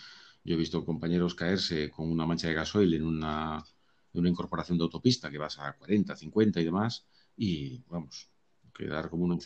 yo 0.44 0.54
he 0.54 0.58
visto 0.58 0.84
compañeros 0.84 1.34
caerse 1.34 1.90
con 1.90 2.10
una 2.10 2.26
mancha 2.26 2.48
de 2.48 2.54
gasoil 2.54 2.94
en 2.94 3.04
una 3.04 3.64
de 4.12 4.20
una 4.20 4.28
incorporación 4.28 4.78
de 4.78 4.84
autopista 4.84 5.30
que 5.30 5.38
vas 5.38 5.58
a 5.58 5.76
40, 5.78 6.14
50 6.14 6.60
y 6.60 6.64
demás, 6.64 7.06
y 7.36 7.82
vamos, 7.88 8.30
quedar 8.74 9.08
como 9.08 9.24
un 9.24 9.40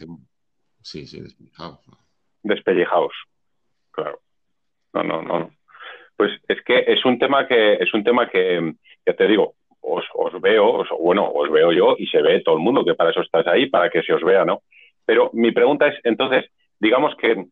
Sí, 0.82 1.06
sí, 1.06 1.20
despellejados. 1.20 1.80
Despellejados, 2.42 3.12
claro. 3.90 4.20
No, 4.92 5.02
no, 5.02 5.22
no. 5.22 5.50
Pues 6.16 6.30
es 6.48 6.62
que 6.62 6.84
es 6.86 7.04
un 7.04 7.18
tema 7.18 7.46
que, 7.46 7.74
es 7.74 7.92
un 7.92 8.04
tema 8.04 8.28
que, 8.30 8.74
ya 9.04 9.14
te 9.14 9.26
digo, 9.26 9.56
os, 9.80 10.04
os 10.14 10.40
veo, 10.40 10.84
bueno, 11.00 11.30
os 11.30 11.50
veo 11.50 11.72
yo 11.72 11.96
y 11.98 12.06
se 12.06 12.22
ve 12.22 12.40
todo 12.40 12.56
el 12.56 12.62
mundo, 12.62 12.84
que 12.84 12.94
para 12.94 13.10
eso 13.10 13.20
estás 13.20 13.46
ahí, 13.46 13.66
para 13.66 13.90
que 13.90 14.02
se 14.02 14.12
os 14.12 14.22
vea, 14.22 14.44
¿no? 14.44 14.62
Pero 15.04 15.30
mi 15.32 15.52
pregunta 15.52 15.88
es, 15.88 15.98
entonces, 16.04 16.50
digamos 16.80 17.14
que 17.16 17.46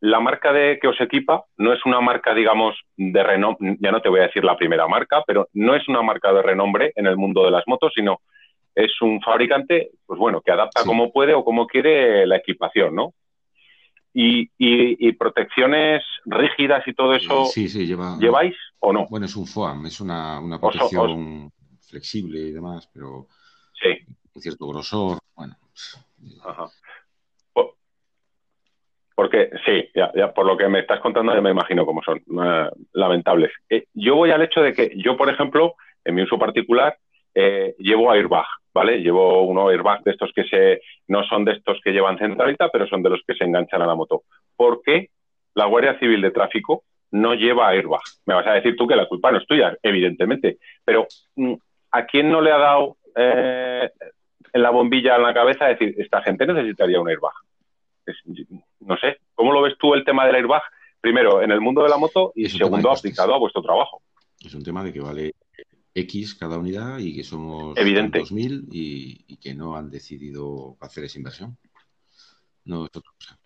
la 0.00 0.20
marca 0.20 0.52
de 0.52 0.78
que 0.80 0.88
os 0.88 1.00
equipa 1.00 1.44
no 1.58 1.72
es 1.72 1.84
una 1.84 2.00
marca, 2.00 2.34
digamos, 2.34 2.74
de 2.96 3.22
renombre, 3.22 3.76
ya 3.80 3.90
no 3.90 4.00
te 4.00 4.08
voy 4.08 4.20
a 4.20 4.24
decir 4.24 4.44
la 4.44 4.56
primera 4.56 4.88
marca, 4.88 5.22
pero 5.26 5.48
no 5.52 5.74
es 5.74 5.86
una 5.88 6.02
marca 6.02 6.32
de 6.32 6.42
renombre 6.42 6.92
en 6.96 7.06
el 7.06 7.16
mundo 7.16 7.44
de 7.44 7.50
las 7.50 7.64
motos, 7.66 7.92
sino 7.94 8.20
es 8.74 8.92
un 9.02 9.20
fabricante, 9.20 9.90
pues 10.06 10.18
bueno, 10.18 10.40
que 10.40 10.52
adapta 10.52 10.84
como 10.84 11.12
puede 11.12 11.34
o 11.34 11.44
como 11.44 11.66
quiere 11.66 12.26
la 12.26 12.36
equipación, 12.36 12.94
¿no? 12.94 13.14
Y, 14.12 14.50
y, 14.58 15.12
protecciones 15.12 16.02
rígidas 16.24 16.82
y 16.88 16.94
todo 16.94 17.14
eso, 17.14 17.44
sí, 17.44 17.68
sí, 17.68 17.86
lleva, 17.86 18.16
¿lleváis 18.18 18.56
o 18.80 18.92
no? 18.92 19.06
Bueno, 19.08 19.26
es 19.26 19.36
un 19.36 19.46
FOAM, 19.46 19.86
es 19.86 20.00
una, 20.00 20.40
una 20.40 20.58
protección 20.58 21.52
flexible 21.80 22.40
y 22.40 22.50
demás, 22.50 22.90
pero 22.92 23.28
sí. 23.80 23.90
un 24.34 24.42
cierto 24.42 24.66
grosor, 24.66 25.18
bueno. 25.36 25.56
Ajá. 26.44 26.66
Porque 29.20 29.50
sí, 29.66 29.86
ya, 29.94 30.10
ya, 30.14 30.32
por 30.32 30.46
lo 30.46 30.56
que 30.56 30.66
me 30.66 30.78
estás 30.78 30.98
contando 30.98 31.34
ya 31.34 31.42
me 31.42 31.50
imagino 31.50 31.84
cómo 31.84 32.00
son, 32.02 32.22
eh, 32.42 32.70
lamentables. 32.94 33.52
Eh, 33.68 33.84
yo 33.92 34.16
voy 34.16 34.30
al 34.30 34.40
hecho 34.40 34.62
de 34.62 34.72
que 34.72 34.92
yo, 34.96 35.14
por 35.14 35.28
ejemplo, 35.28 35.74
en 36.06 36.14
mi 36.14 36.22
uso 36.22 36.38
particular, 36.38 36.96
eh, 37.34 37.74
llevo 37.76 38.10
airbag, 38.10 38.46
¿vale? 38.72 39.02
Llevo 39.02 39.42
uno 39.42 39.68
airbag 39.68 40.02
de 40.04 40.12
estos 40.12 40.32
que 40.34 40.44
se, 40.44 40.80
no 41.06 41.22
son 41.24 41.44
de 41.44 41.52
estos 41.52 41.78
que 41.84 41.92
llevan 41.92 42.16
centralita, 42.16 42.70
pero 42.70 42.86
son 42.86 43.02
de 43.02 43.10
los 43.10 43.20
que 43.26 43.34
se 43.34 43.44
enganchan 43.44 43.82
a 43.82 43.86
la 43.86 43.94
moto. 43.94 44.22
¿Por 44.56 44.80
qué 44.82 45.10
la 45.54 45.66
Guardia 45.66 45.98
Civil 45.98 46.22
de 46.22 46.30
Tráfico 46.30 46.84
no 47.10 47.34
lleva 47.34 47.68
airbag? 47.68 48.00
Me 48.24 48.32
vas 48.32 48.46
a 48.46 48.54
decir 48.54 48.74
tú 48.74 48.86
que 48.86 48.96
la 48.96 49.06
culpa 49.06 49.30
no 49.30 49.36
es 49.36 49.46
tuya, 49.46 49.76
evidentemente, 49.82 50.56
pero 50.82 51.06
mm, 51.36 51.56
¿a 51.90 52.06
quién 52.06 52.30
no 52.30 52.40
le 52.40 52.52
ha 52.52 52.58
dado 52.58 52.96
en 53.14 54.62
la 54.62 54.70
bombilla 54.70 55.16
en 55.16 55.24
la 55.24 55.34
cabeza 55.34 55.66
decir, 55.66 55.94
esta 55.98 56.22
gente 56.22 56.46
necesitaría 56.46 56.98
un 56.98 57.10
airbag? 57.10 57.34
No 58.80 58.96
sé, 58.98 59.18
¿cómo 59.34 59.52
lo 59.52 59.62
ves 59.62 59.74
tú 59.78 59.94
el 59.94 60.04
tema 60.04 60.26
del 60.26 60.36
airbag? 60.36 60.62
Primero, 61.00 61.42
en 61.42 61.50
el 61.50 61.60
mundo 61.60 61.82
de 61.82 61.88
la 61.88 61.96
moto 61.96 62.32
y 62.34 62.48
segundo, 62.48 62.90
aplicado 62.90 63.34
a 63.34 63.38
vuestro 63.38 63.62
trabajo. 63.62 64.02
Es 64.38 64.54
un 64.54 64.62
tema 64.62 64.84
de 64.84 64.92
que 64.92 65.00
vale 65.00 65.34
X 65.94 66.34
cada 66.34 66.58
unidad 66.58 66.98
y 66.98 67.16
que 67.16 67.24
somos 67.24 67.76
Evidente. 67.76 68.20
2.000 68.20 68.68
y, 68.70 69.24
y 69.26 69.36
que 69.38 69.54
no 69.54 69.76
han 69.76 69.90
decidido 69.90 70.76
hacer 70.80 71.04
esa 71.04 71.18
inversión. 71.18 71.56
No 72.64 72.84
es 72.84 72.90
otra 72.94 73.10
cosa. 73.16 73.38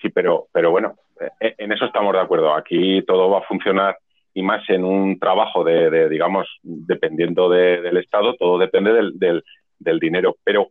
Sí, 0.00 0.10
pero, 0.10 0.48
pero 0.52 0.70
bueno, 0.70 0.94
eh, 1.40 1.54
en 1.58 1.72
eso 1.72 1.86
estamos 1.86 2.12
de 2.12 2.20
acuerdo. 2.20 2.54
Aquí 2.54 3.02
todo 3.06 3.30
va 3.30 3.38
a 3.38 3.48
funcionar 3.48 3.98
y 4.34 4.42
más 4.42 4.62
en 4.68 4.84
un 4.84 5.18
trabajo 5.18 5.64
de, 5.64 6.08
digamos, 6.08 6.46
dependiendo 6.62 7.48
del 7.48 7.96
Estado, 7.96 8.36
todo 8.36 8.58
depende 8.58 8.92
del, 8.92 9.18
del, 9.18 9.42
del 9.78 9.98
dinero. 9.98 10.36
Pero 10.44 10.70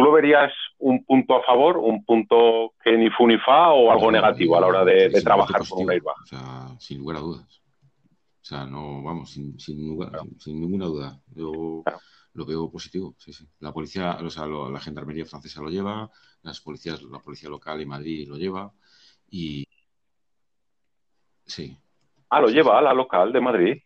¿Tú 0.00 0.04
lo 0.04 0.12
verías 0.12 0.50
un 0.78 1.04
punto 1.04 1.36
a 1.36 1.42
favor, 1.42 1.76
un 1.76 2.02
punto 2.06 2.72
que 2.82 2.96
ni 2.96 3.10
fu 3.10 3.26
ni 3.26 3.36
fa 3.36 3.70
o 3.70 3.92
algo 3.92 4.10
negativo 4.10 4.56
a 4.56 4.60
la 4.62 4.66
hora 4.66 4.82
de, 4.82 5.10
trabajar 5.22 5.60
con 5.68 5.82
un 5.82 5.90
airbag? 5.90 6.16
O 6.22 6.26
sea, 6.26 6.68
sin 6.78 7.00
lugar 7.00 7.18
a 7.18 7.20
dudas. 7.20 7.60
O 8.40 8.44
sea, 8.44 8.64
no, 8.64 9.02
vamos, 9.02 9.30
sin, 9.30 9.58
ninguna 10.46 10.86
duda. 10.86 11.20
Yo 11.34 11.82
lo 12.32 12.46
veo 12.46 12.70
positivo, 12.70 13.14
sí, 13.18 13.34
sí. 13.34 13.46
La 13.58 13.74
policía, 13.74 14.16
o 14.22 14.30
sea, 14.30 14.46
la 14.46 14.80
gendarmería 14.80 15.26
francesa 15.26 15.60
lo 15.60 15.68
lleva, 15.68 16.10
las 16.40 16.62
policías, 16.62 17.02
la 17.02 17.18
policía 17.18 17.50
local 17.50 17.78
en 17.82 17.88
Madrid 17.88 18.26
lo 18.26 18.36
lleva 18.36 18.72
y 19.28 19.66
sí. 21.44 21.76
Ah, 22.30 22.40
lo 22.40 22.48
lleva 22.48 22.80
la 22.80 22.94
local 22.94 23.34
de 23.34 23.40
Madrid. 23.42 23.82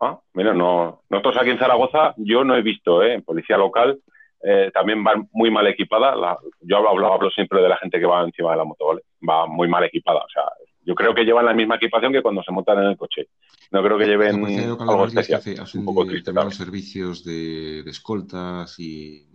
Ah, 0.00 0.18
mira, 0.32 0.54
no, 0.54 1.02
nosotros 1.10 1.36
aquí 1.38 1.50
en 1.50 1.58
Zaragoza 1.58 2.14
yo 2.16 2.44
no 2.44 2.56
he 2.56 2.62
visto, 2.62 3.02
¿eh? 3.02 3.12
En 3.12 3.22
policía 3.22 3.58
local 3.58 4.00
eh, 4.46 4.70
también 4.74 5.02
van 5.02 5.26
muy 5.32 5.50
mal 5.50 5.66
equipada. 5.66 6.38
yo 6.60 6.76
hablo, 6.76 7.12
hablo, 7.12 7.30
siempre 7.30 7.62
de 7.62 7.68
la 7.68 7.78
gente 7.78 7.98
que 7.98 8.04
va 8.04 8.22
encima 8.22 8.50
de 8.50 8.58
la 8.58 8.64
moto, 8.64 8.88
¿vale? 8.88 9.00
Va 9.26 9.46
muy 9.46 9.68
mal 9.68 9.84
equipada. 9.84 10.18
O 10.18 10.28
sea, 10.28 10.42
yo 10.82 10.94
creo 10.94 11.14
que 11.14 11.24
llevan 11.24 11.46
la 11.46 11.54
misma 11.54 11.76
equipación 11.76 12.12
que 12.12 12.20
cuando 12.20 12.42
se 12.42 12.52
montan 12.52 12.78
en 12.80 12.90
el 12.90 12.96
coche. 12.98 13.28
No 13.70 13.82
creo 13.82 13.96
que 13.96 14.04
lleven 14.04 14.44
algo 14.44 15.06
especial. 15.06 15.40
Hace, 15.40 15.58
hace 15.58 15.78
un 15.78 15.86
poco 15.86 16.04
también. 16.22 16.50
servicios 16.50 17.24
de, 17.24 17.80
escoltas 17.80 18.78
y 18.78 19.26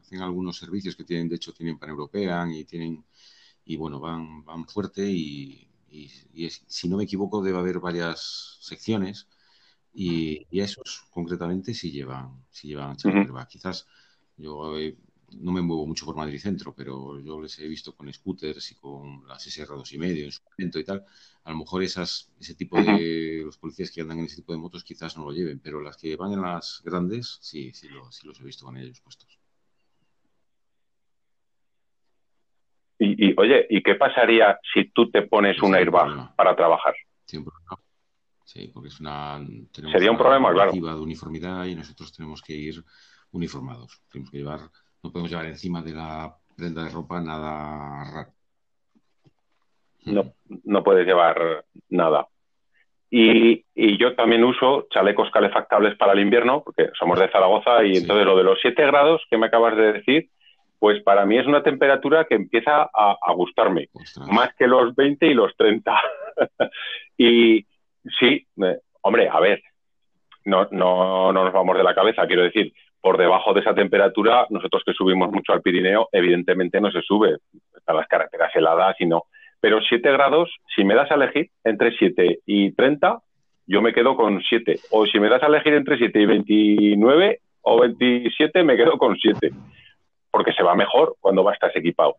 hacen 0.00 0.20
algunos 0.20 0.58
servicios 0.58 0.94
que 0.96 1.04
tienen, 1.04 1.30
de 1.30 1.36
hecho, 1.36 1.54
tienen 1.54 1.78
pan-european 1.78 2.52
y 2.52 2.64
tienen 2.64 3.02
y 3.64 3.76
bueno, 3.76 4.00
van, 4.00 4.44
van 4.44 4.66
fuerte 4.66 5.02
y, 5.02 5.66
si 6.66 6.88
no 6.88 6.98
me 6.98 7.04
equivoco 7.04 7.42
debe 7.42 7.58
haber 7.58 7.80
varias 7.80 8.58
secciones 8.60 9.28
y, 9.94 10.46
esos 10.50 11.06
concretamente 11.10 11.72
sí 11.72 11.90
llevan, 11.90 12.44
sí 12.50 12.68
llevan 12.68 12.96
Quizás 13.48 13.86
yo 14.38 14.74
no 15.32 15.52
me 15.52 15.60
muevo 15.60 15.86
mucho 15.86 16.06
por 16.06 16.16
Madrid 16.16 16.38
Centro, 16.38 16.74
pero 16.74 17.20
yo 17.20 17.40
les 17.40 17.58
he 17.58 17.68
visto 17.68 17.94
con 17.94 18.12
scooters 18.12 18.72
y 18.72 18.74
con 18.76 19.26
las 19.26 19.46
SR2 19.46 19.92
y 19.92 19.98
medio 19.98 20.24
en 20.24 20.32
su 20.32 20.42
momento 20.44 20.78
y 20.78 20.84
tal. 20.84 21.04
A 21.44 21.50
lo 21.50 21.58
mejor 21.58 21.82
esas, 21.82 22.32
ese 22.40 22.54
tipo 22.54 22.80
de 22.80 23.42
los 23.44 23.58
policías 23.58 23.90
que 23.90 24.00
andan 24.00 24.20
en 24.20 24.24
ese 24.24 24.36
tipo 24.36 24.52
de 24.52 24.58
motos 24.58 24.84
quizás 24.84 25.16
no 25.16 25.24
lo 25.24 25.32
lleven, 25.32 25.60
pero 25.60 25.80
las 25.80 25.96
que 25.96 26.16
van 26.16 26.32
en 26.32 26.42
las 26.42 26.82
grandes 26.84 27.38
sí, 27.42 27.72
sí, 27.72 27.88
los 27.88 28.40
he 28.40 28.44
visto 28.44 28.64
con 28.64 28.76
ellos 28.76 29.00
puestos. 29.00 29.38
Y, 33.00 33.32
oye, 33.38 33.66
¿y 33.70 33.80
qué 33.80 33.94
pasaría 33.94 34.58
si 34.74 34.90
tú 34.90 35.08
te 35.08 35.22
pones 35.22 35.62
un 35.62 35.74
airbag 35.74 36.34
para 36.34 36.56
trabajar? 36.56 36.94
Sí, 38.44 38.70
porque 38.74 38.88
es 38.88 38.98
una. 38.98 39.46
Sería 39.72 40.10
un 40.10 40.18
problema, 40.18 40.52
claro. 40.52 40.72
de 40.72 40.94
uniformidad 40.94 41.66
y 41.66 41.76
nosotros 41.76 42.12
tenemos 42.12 42.42
que 42.42 42.54
ir 42.54 42.84
uniformados. 43.32 44.02
Tenemos 44.10 44.30
que 44.30 44.38
llevar, 44.38 44.60
no 45.02 45.12
podemos 45.12 45.30
llevar 45.30 45.46
encima 45.46 45.82
de 45.82 45.92
la 45.92 46.36
prenda 46.56 46.84
de 46.84 46.90
ropa 46.90 47.20
nada 47.20 48.04
raro. 48.12 48.32
No, 50.04 50.32
no 50.64 50.82
puedes 50.82 51.06
llevar 51.06 51.64
nada. 51.88 52.26
Y, 53.10 53.64
yo 53.98 54.14
también 54.14 54.44
uso 54.44 54.86
chalecos 54.90 55.30
calefactables 55.30 55.96
para 55.96 56.12
el 56.12 56.20
invierno, 56.20 56.62
porque 56.62 56.90
somos 56.98 57.18
de 57.18 57.30
Zaragoza, 57.30 57.84
y 57.84 57.96
entonces 57.96 58.26
lo 58.26 58.36
de 58.36 58.44
los 58.44 58.58
7 58.60 58.86
grados 58.86 59.22
que 59.30 59.38
me 59.38 59.46
acabas 59.46 59.76
de 59.76 59.92
decir, 59.92 60.28
pues 60.78 61.02
para 61.02 61.24
mí 61.24 61.38
es 61.38 61.46
una 61.46 61.62
temperatura 61.62 62.26
que 62.26 62.34
empieza 62.34 62.88
a, 62.92 63.32
gustarme, 63.34 63.88
más 64.30 64.54
que 64.56 64.66
los 64.66 64.94
20 64.94 65.26
y 65.26 65.34
los 65.34 65.56
30. 65.56 66.00
y 67.18 67.66
sí, 68.20 68.46
hombre, 69.00 69.28
a 69.28 69.40
ver, 69.40 69.62
no, 70.44 70.68
no, 70.70 71.32
no 71.32 71.44
nos 71.44 71.52
vamos 71.52 71.76
de 71.76 71.84
la 71.84 71.94
cabeza. 71.94 72.26
Quiero 72.26 72.42
decir, 72.42 72.72
por 73.00 73.16
debajo 73.16 73.54
de 73.54 73.60
esa 73.60 73.74
temperatura, 73.74 74.46
nosotros 74.50 74.82
que 74.84 74.92
subimos 74.92 75.30
mucho 75.30 75.52
al 75.52 75.62
Pirineo, 75.62 76.08
evidentemente 76.12 76.80
no 76.80 76.90
se 76.90 77.02
sube. 77.02 77.36
Están 77.76 77.96
las 77.96 78.08
carreteras 78.08 78.54
heladas 78.54 78.96
y 79.00 79.06
no. 79.06 79.24
Pero 79.60 79.80
7 79.80 80.12
grados, 80.12 80.54
si 80.74 80.84
me 80.84 80.94
das 80.94 81.10
a 81.10 81.14
elegir 81.14 81.50
entre 81.64 81.96
7 81.96 82.40
y 82.46 82.72
30, 82.72 83.20
yo 83.66 83.82
me 83.82 83.92
quedo 83.92 84.16
con 84.16 84.40
7. 84.40 84.80
O 84.90 85.06
si 85.06 85.20
me 85.20 85.28
das 85.28 85.42
a 85.42 85.46
elegir 85.46 85.74
entre 85.74 85.98
7 85.98 86.20
y 86.20 86.26
29 86.26 87.40
o 87.62 87.80
27, 87.80 88.62
me 88.64 88.76
quedo 88.76 88.98
con 88.98 89.16
7. 89.16 89.50
Porque 90.30 90.52
se 90.52 90.62
va 90.62 90.74
mejor 90.74 91.16
cuando 91.20 91.44
va 91.44 91.52
a 91.52 91.54
estar 91.54 91.70
equipado. 91.74 92.16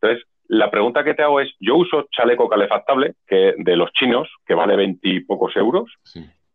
Entonces, 0.00 0.26
la 0.48 0.70
pregunta 0.70 1.04
que 1.04 1.14
te 1.14 1.22
hago 1.22 1.40
es, 1.40 1.48
yo 1.60 1.76
uso 1.76 2.08
chaleco 2.10 2.48
calefactable, 2.48 3.14
que 3.26 3.54
de 3.56 3.76
los 3.76 3.92
chinos, 3.92 4.28
que 4.44 4.54
vale 4.54 4.74
20 4.74 5.08
y 5.08 5.20
pocos 5.20 5.56
euros, 5.56 5.92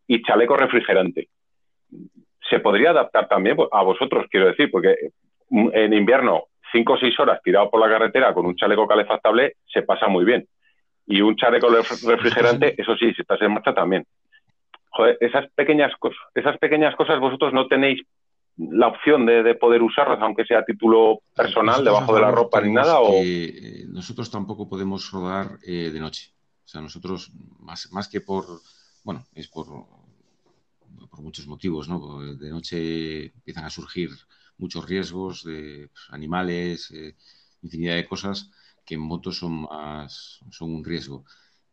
y 0.06 0.22
chaleco 0.22 0.56
refrigerante. 0.56 1.28
¿Se 2.50 2.60
podría 2.60 2.90
adaptar 2.90 3.28
también 3.28 3.56
a 3.72 3.82
vosotros, 3.82 4.26
quiero 4.30 4.46
decir? 4.46 4.70
Porque 4.70 4.94
en 5.50 5.92
invierno, 5.92 6.44
5 6.72 6.92
o 6.92 6.98
6 6.98 7.20
horas 7.20 7.40
tirado 7.42 7.70
por 7.70 7.80
la 7.80 7.88
carretera 7.88 8.34
con 8.34 8.46
un 8.46 8.56
chaleco 8.56 8.86
calefactable 8.86 9.56
se 9.66 9.82
pasa 9.82 10.08
muy 10.08 10.24
bien. 10.24 10.46
Y 11.06 11.20
un 11.20 11.36
chaleco 11.36 11.68
refrigerante, 11.68 12.74
eso 12.76 12.96
sí, 12.96 13.12
si 13.14 13.22
estás 13.22 13.40
en 13.42 13.52
marcha 13.52 13.72
también 13.74 14.04
joder, 14.96 15.18
esas 15.20 15.50
pequeñas 15.54 15.92
cosas, 15.98 16.18
esas 16.34 16.58
pequeñas 16.58 16.96
cosas 16.96 17.20
vosotros 17.20 17.52
no 17.52 17.66
tenéis 17.68 18.00
la 18.56 18.88
opción 18.88 19.26
de, 19.26 19.54
poder 19.54 19.82
usarlas, 19.82 20.18
aunque 20.22 20.46
sea 20.46 20.60
a 20.60 20.64
título 20.64 21.20
personal, 21.34 21.84
debajo 21.84 22.14
de 22.14 22.22
la 22.22 22.30
ropa 22.30 22.62
ni 22.62 22.72
nada. 22.72 23.00
O... 23.00 23.12
Eh, 23.22 23.84
nosotros 23.88 24.30
tampoco 24.30 24.66
podemos 24.66 25.10
rodar 25.10 25.58
eh, 25.66 25.90
de 25.92 26.00
noche. 26.00 26.32
O 26.64 26.68
sea, 26.68 26.80
nosotros, 26.80 27.30
más, 27.60 27.92
más 27.92 28.08
que 28.08 28.22
por, 28.22 28.44
bueno, 29.04 29.24
es 29.34 29.48
por, 29.48 29.66
por 31.10 31.20
muchos 31.22 31.46
motivos, 31.46 31.88
¿no? 31.88 32.20
De 32.36 32.50
noche 32.50 33.26
empiezan 33.26 33.64
a 33.64 33.70
surgir 33.70 34.10
muchos 34.58 34.86
riesgos 34.86 35.44
de 35.44 35.90
pues, 35.92 36.04
animales, 36.10 36.90
eh, 36.92 37.16
infinidad 37.62 37.96
de 37.96 38.06
cosas 38.08 38.50
que 38.84 38.94
en 38.94 39.00
moto 39.00 39.32
son 39.32 39.62
más, 39.62 40.40
son 40.50 40.74
un 40.74 40.84
riesgo 40.84 41.24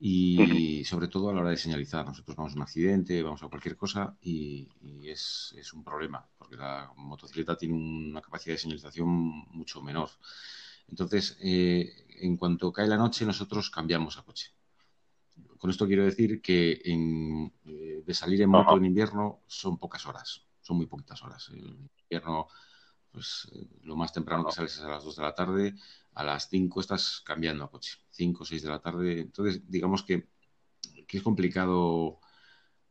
y 0.05 0.83
sobre 0.83 1.07
todo 1.07 1.29
a 1.29 1.33
la 1.33 1.41
hora 1.41 1.51
de 1.51 1.57
señalizar. 1.57 2.05
Nosotros 2.05 2.36
vamos 2.36 2.53
a 2.53 2.55
un 2.57 2.62
accidente, 2.63 3.23
vamos 3.23 3.41
a 3.43 3.47
cualquier 3.47 3.77
cosa 3.77 4.17
y, 4.21 4.67
es, 5.03 5.53
es, 5.57 5.71
un 5.73 5.83
problema, 5.83 6.27
porque 6.38 6.57
la 6.57 6.91
motocicleta 6.97 7.55
tiene 7.57 7.75
una 7.75 8.21
capacidad 8.21 8.55
de 8.55 8.59
señalización 8.59 9.07
mucho 9.07 9.81
menor. 9.81 10.09
Entonces, 10.89 11.38
eh, 11.41 12.05
en 12.19 12.36
cuanto 12.38 12.73
cae 12.73 12.88
la 12.88 12.97
noche, 12.97 13.25
nosotros 13.25 13.69
cambiamos 13.69 14.17
a 14.17 14.23
coche. 14.23 14.51
Con 15.63 15.69
esto 15.69 15.88
quiero 15.88 16.04
decir 16.04 16.41
que 16.41 16.82
en, 16.84 17.54
eh, 17.63 18.04
de 18.06 18.13
salir 18.13 18.41
en 18.41 18.49
moto 18.49 18.76
en 18.76 18.84
invierno 18.84 19.39
son 19.47 19.78
pocas 19.78 20.06
horas, 20.06 20.45
son 20.60 20.76
muy 20.76 20.88
poquitas 20.88 21.23
horas. 21.23 21.52
En 21.54 21.89
invierno, 22.02 22.49
pues 23.10 23.47
eh, 23.54 23.65
lo 23.84 23.95
más 23.95 24.12
temprano 24.12 24.43
que 24.43 24.52
sales 24.52 24.76
es 24.76 24.82
a 24.82 24.89
las 24.89 25.06
2 25.06 25.15
de 25.15 25.21
la 25.21 25.34
tarde, 25.34 25.73
a 26.15 26.23
las 26.26 26.49
5 26.49 26.82
estás 26.82 27.21
cambiando 27.26 27.63
a 27.63 27.71
coche, 27.71 27.97
5 28.10 28.43
o 28.43 28.45
6 28.45 28.62
de 28.62 28.69
la 28.69 28.82
tarde. 28.82 29.21
Entonces, 29.21 29.62
digamos 29.65 30.04
que, 30.04 30.28
es 31.08 31.23
complicado 31.23 32.19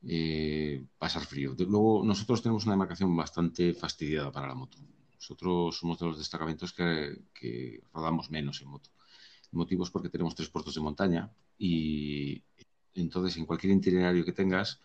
eh, 0.07 0.83
pasar 0.97 1.27
frío. 1.27 1.55
Luego, 1.59 2.03
nosotros 2.03 2.41
tenemos 2.41 2.65
una 2.65 2.73
demarcación 2.73 3.15
bastante 3.15 3.75
fastidiada 3.75 4.33
para 4.33 4.49
la 4.49 4.55
moto. 4.55 4.79
Nosotros 5.17 5.77
somos 5.77 5.99
de 5.99 6.07
los 6.07 6.17
destacamentos 6.17 6.73
que, 6.73 7.83
rodamos 7.93 8.31
menos 8.31 8.63
en 8.63 8.69
moto. 8.69 8.89
Motivos 9.53 9.91
porque 9.91 10.09
tenemos 10.09 10.35
tres 10.35 10.49
puertos 10.49 10.75
de 10.75 10.81
montaña 10.81 11.31
y 11.59 12.43
entonces 12.95 13.37
en 13.37 13.47
cualquier 13.47 13.75
itinerario 13.75 14.25
que 14.25 14.33
tengas, 14.33 14.81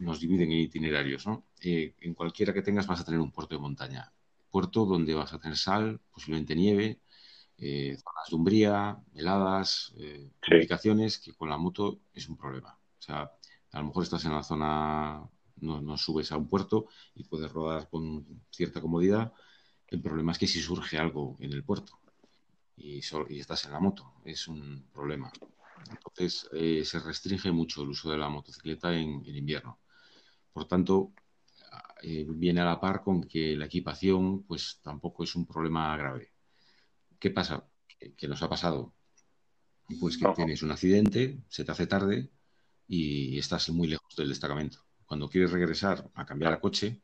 nos 0.00 0.20
dividen 0.20 0.52
en 0.52 0.58
itinerarios, 0.58 1.26
¿no? 1.26 1.46
Eh, 1.62 1.94
en 2.00 2.14
cualquiera 2.14 2.52
que 2.52 2.62
tengas 2.62 2.86
vas 2.86 3.00
a 3.00 3.04
tener 3.04 3.20
un 3.20 3.30
puerto 3.30 3.54
de 3.54 3.60
montaña. 3.60 4.12
Puerto 4.50 4.84
donde 4.84 5.14
vas 5.14 5.32
a 5.32 5.38
tener 5.38 5.56
sal, 5.56 6.00
posiblemente 6.10 6.54
nieve, 6.54 7.00
eh, 7.58 7.96
zonas 7.96 8.28
de 8.28 8.36
umbría, 8.36 8.98
heladas, 9.14 9.92
eh, 9.98 10.30
complicaciones, 10.40 11.18
que 11.18 11.34
con 11.34 11.48
la 11.48 11.58
moto 11.58 12.00
es 12.12 12.28
un 12.28 12.36
problema. 12.36 12.78
O 12.98 13.02
sea, 13.02 13.30
a 13.72 13.78
lo 13.80 13.86
mejor 13.86 14.04
estás 14.04 14.24
en 14.24 14.32
la 14.32 14.42
zona, 14.42 15.28
no, 15.60 15.96
subes 15.96 16.32
a 16.32 16.36
un 16.36 16.48
puerto 16.48 16.86
y 17.14 17.24
puedes 17.24 17.52
rodar 17.52 17.88
con 17.88 18.24
cierta 18.50 18.80
comodidad. 18.80 19.32
El 19.86 20.00
problema 20.00 20.32
es 20.32 20.38
que 20.38 20.46
si 20.46 20.60
surge 20.60 20.98
algo 20.98 21.36
en 21.40 21.52
el 21.52 21.64
puerto 21.64 21.98
y, 22.78 22.98
estás 23.38 23.64
en 23.64 23.72
la 23.72 23.80
moto, 23.80 24.14
es 24.24 24.48
un 24.48 24.88
problema. 24.92 25.30
Entonces, 25.90 26.48
eh, 26.52 26.84
se 26.84 27.00
restringe 27.00 27.50
mucho 27.50 27.82
el 27.82 27.88
uso 27.88 28.10
de 28.10 28.18
la 28.18 28.28
motocicleta 28.28 28.94
en, 28.94 29.24
invierno. 29.26 29.80
Por 30.52 30.66
tanto, 30.66 31.12
viene 32.02 32.60
a 32.60 32.64
la 32.64 32.80
par 32.80 33.02
con 33.02 33.24
que 33.24 33.56
la 33.56 33.66
equipación, 33.66 34.44
pues 34.44 34.80
tampoco 34.82 35.24
es 35.24 35.34
un 35.34 35.46
problema 35.46 35.96
grave. 35.96 36.32
¿Qué 37.18 37.30
pasa? 37.30 37.68
¿Qué 38.16 38.28
nos 38.28 38.42
ha 38.42 38.48
pasado? 38.48 38.94
Pues 40.00 40.18
que 40.18 40.26
tienes 40.36 40.62
un 40.62 40.70
accidente, 40.70 41.42
se 41.48 41.64
te 41.64 41.72
hace 41.72 41.86
tarde 41.86 42.30
y 42.86 43.38
estás 43.38 43.68
muy 43.70 43.88
lejos 43.88 44.14
del 44.16 44.28
destacamento. 44.28 44.84
Cuando 45.06 45.28
quieres 45.28 45.50
regresar 45.50 46.10
a 46.14 46.26
cambiar 46.26 46.52
a 46.52 46.60
coche, 46.60 47.00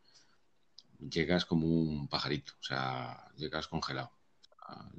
llegas 0.98 1.44
como 1.44 1.66
un 1.66 2.08
pajarito, 2.08 2.52
o 2.60 2.62
sea, 2.62 3.32
llegas 3.36 3.68
congelado. 3.68 4.12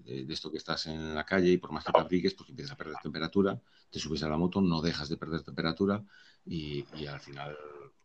De, 0.03 0.25
esto 0.29 0.51
que 0.51 0.57
estás 0.57 0.85
en 0.85 1.15
la 1.15 1.25
calle 1.25 1.49
y 1.49 1.57
por 1.57 1.71
más 1.71 1.83
que 1.83 1.91
te 1.91 1.99
apliques, 1.99 2.33
pues 2.35 2.49
empiezas 2.49 2.73
a 2.73 2.77
perder 2.77 2.95
temperatura, 3.01 3.59
te 3.89 3.99
subes 3.99 4.21
a 4.23 4.29
la 4.29 4.37
moto, 4.37 4.61
no 4.61 4.81
dejas 4.81 5.09
de 5.09 5.17
perder 5.17 5.41
temperatura 5.41 6.03
y, 6.45 6.85
al 7.07 7.19
final 7.19 7.57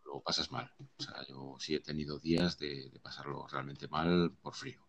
lo 0.07 0.21
pasas 0.21 0.51
mal. 0.51 0.71
O 0.99 1.03
sea, 1.03 1.15
yo 1.29 1.57
sí 1.59 1.75
he 1.75 1.81
tenido 1.81 2.19
días 2.19 2.59
de 2.59 2.91
pasarlo 3.03 3.47
realmente 3.47 3.89
mal 3.89 4.33
por 4.41 4.55
frío. 4.55 4.81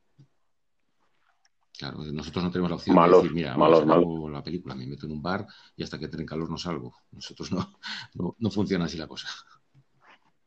Claro, 1.81 1.97
nosotros 2.13 2.43
no 2.43 2.51
tenemos 2.51 2.69
la 2.69 2.75
opción 2.75 2.95
de 2.95 3.17
decir, 3.17 3.33
mira, 3.33 3.57
malos, 3.57 3.83
la 4.31 4.43
película, 4.43 4.75
me 4.75 4.85
meto 4.85 5.07
en 5.07 5.13
un 5.13 5.21
bar 5.23 5.47
y 5.75 5.81
hasta 5.81 5.97
que 5.97 6.05
entre 6.05 6.21
en 6.21 6.27
calor 6.27 6.47
no 6.47 6.57
salgo. 6.57 6.93
Nosotros 7.11 7.51
no, 7.51 8.35
no, 8.37 8.51
funciona 8.51 8.85
así 8.85 8.97
la 8.97 9.07
cosa. 9.07 9.27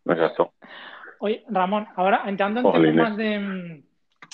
Exacto. 0.04 0.52
Oye, 1.18 1.44
Ramón, 1.48 1.88
ahora 1.96 2.22
entrando 2.26 2.60
en 2.60 2.82
temas 2.82 3.16
de, 3.16 3.84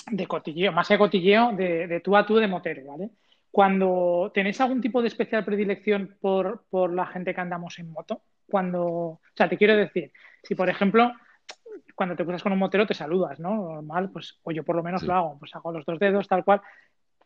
de, 0.09 0.27
cotilleo, 0.27 0.71
más 0.71 0.87
que 0.87 0.97
cotilleo, 0.97 1.51
de, 1.53 2.01
tú 2.03 2.15
a 2.15 2.25
tú 2.25 2.35
de 2.35 2.47
motero, 2.47 2.85
¿vale? 2.85 3.09
Cuando 3.51 4.31
tenéis 4.33 4.61
algún 4.61 4.81
tipo 4.81 5.01
de 5.01 5.09
especial 5.09 5.43
predilección 5.43 6.17
por, 6.21 6.63
por 6.69 6.93
la 6.93 7.05
gente 7.05 7.33
que 7.33 7.41
andamos 7.41 7.77
en 7.79 7.91
moto, 7.91 8.21
cuando, 8.47 8.85
o 8.85 9.21
sea, 9.35 9.49
te 9.49 9.57
quiero 9.57 9.75
decir, 9.75 10.11
si 10.43 10.55
por 10.55 10.69
ejemplo 10.69 11.11
cuando 11.95 12.15
te 12.15 12.23
cruzas 12.23 12.41
con 12.41 12.51
un 12.51 12.59
motero 12.59 12.87
te 12.87 12.95
saludas, 12.95 13.39
¿no? 13.39 13.73
Normal, 13.75 14.09
pues, 14.09 14.39
o 14.41 14.51
yo 14.51 14.63
por 14.63 14.75
lo 14.75 14.81
menos 14.81 15.03
lo 15.03 15.13
hago, 15.13 15.37
pues 15.37 15.53
hago 15.55 15.71
los 15.71 15.85
dos 15.85 15.99
dedos, 15.99 16.27
tal 16.27 16.43
cual. 16.43 16.61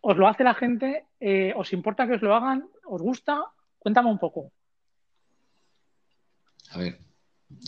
¿Os 0.01 0.17
lo 0.17 0.27
hace 0.27 0.43
la 0.43 0.53
gente? 0.53 1.05
Eh, 1.19 1.53
¿Os 1.55 1.71
importa 1.71 2.05
que 2.05 2.15
os 2.15 2.21
lo 2.21 2.35
hagan? 2.35 2.67
¿Os 2.85 3.01
gusta? 3.01 3.41
Cuéntame 3.79 4.09
un 4.09 4.19
poco. 4.19 4.51
A 6.71 6.77
ver, 6.77 6.99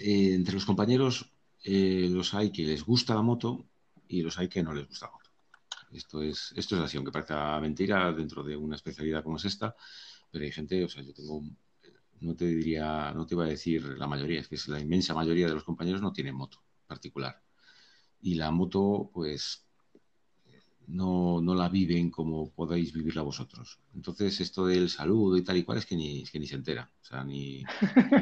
eh, 0.04 0.34
entre 0.34 0.56
los 0.56 0.66
compañeros 0.66 1.32
eh, 1.64 2.10
los 2.12 2.34
hay 2.34 2.52
que 2.52 2.64
les 2.64 2.84
gusta 2.84 3.16
la 3.16 3.22
moto 3.22 3.66
y 4.08 4.22
los 4.22 4.38
hay 4.38 4.48
que 4.48 4.64
no 4.64 4.74
les 4.74 4.88
gusta 4.88 5.10
moto. 5.12 5.30
Esto 5.92 6.22
es, 6.22 6.54
esto 6.56 6.76
es 6.76 6.82
así, 6.82 6.98
aunque 6.98 7.12
parezca 7.12 7.60
mentira 7.60 8.12
dentro 8.12 8.44
de 8.44 8.56
una 8.58 8.76
especialidad 8.76 9.24
como 9.24 9.38
es 9.38 9.46
esta, 9.46 9.76
pero 10.32 10.44
hay 10.44 10.52
gente, 10.52 10.84
o 10.84 10.90
sea, 10.90 11.02
yo 11.04 11.14
tengo, 11.14 11.44
no 12.20 12.36
te 12.36 12.46
diría, 12.46 13.14
no 13.14 13.26
te 13.26 13.36
iba 13.36 13.46
a 13.46 13.48
decir 13.48 13.84
la 13.98 14.08
mayoría, 14.08 14.42
es 14.42 14.48
que 14.48 14.58
la 14.68 14.80
inmensa 14.80 15.14
mayoría 15.14 15.48
de 15.48 15.54
los 15.54 15.64
compañeros 15.64 16.02
no 16.02 16.12
tienen 16.12 16.36
moto 16.36 16.62
particular. 16.88 17.42
Y 18.22 18.36
la 18.36 18.52
moto, 18.52 19.10
pues, 19.14 19.66
no, 20.88 21.42
no, 21.42 21.54
la 21.54 21.70
viven 21.70 22.10
como 22.10 22.50
podéis 22.52 22.94
vivirla 22.94 23.22
vosotros. 23.22 23.80
Entonces, 23.94 24.40
esto 24.40 24.66
del 24.66 24.90
saludo 24.90 25.38
y 25.38 25.44
tal 25.44 25.58
y 25.58 25.64
cual 25.64 25.78
es 25.78 25.86
que 25.86 25.96
ni, 25.96 26.24
que 26.24 26.40
ni 26.40 26.48
se 26.48 26.56
entera. 26.56 26.90
O 27.02 27.06
sea, 27.06 27.24
ni, 27.24 27.64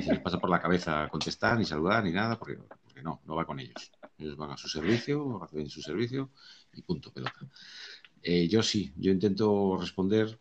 se 0.03 0.11
les 0.13 0.19
pasa 0.19 0.39
por 0.39 0.49
la 0.49 0.59
cabeza 0.59 1.07
contestar, 1.09 1.57
ni 1.57 1.65
saludar, 1.65 2.03
ni 2.03 2.11
nada, 2.11 2.37
porque, 2.37 2.57
no, 3.03 3.21
no 3.25 3.35
va 3.35 3.45
con 3.45 3.59
ellos. 3.59 3.91
Ellos 4.17 4.37
van 4.37 4.51
a 4.51 4.57
su 4.57 4.67
servicio, 4.67 5.43
hacen 5.43 5.69
su 5.69 5.81
servicio 5.81 6.31
y 6.73 6.81
punto, 6.81 7.11
pelota. 7.11 7.47
Eh, 8.21 8.47
yo 8.47 8.63
sí, 8.63 8.93
yo 8.97 9.11
intento 9.11 9.77
responder 9.79 10.39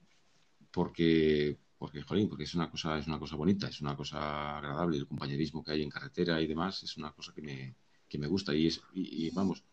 porque, 0.70 1.58
porque, 1.78 2.02
jolín, 2.02 2.28
porque 2.28 2.44
es 2.44 2.54
una 2.54 2.70
cosa, 2.70 2.98
es 2.98 3.06
una 3.06 3.18
cosa 3.18 3.36
bonita, 3.36 3.68
es 3.68 3.80
una 3.80 3.96
cosa 3.96 4.58
agradable, 4.58 4.96
el 4.98 5.06
compañerismo 5.06 5.62
que 5.62 5.72
hay 5.72 5.82
en 5.82 5.90
carretera 5.90 6.40
y 6.40 6.46
demás, 6.46 6.82
es 6.82 6.96
una 6.96 7.12
cosa 7.12 7.32
que 7.32 7.42
me, 7.42 7.76
que 8.08 8.18
me 8.18 8.26
gusta 8.26 8.54
y 8.54 8.68
es, 8.68 8.80
y, 8.94 9.30
vamos, 9.30 9.64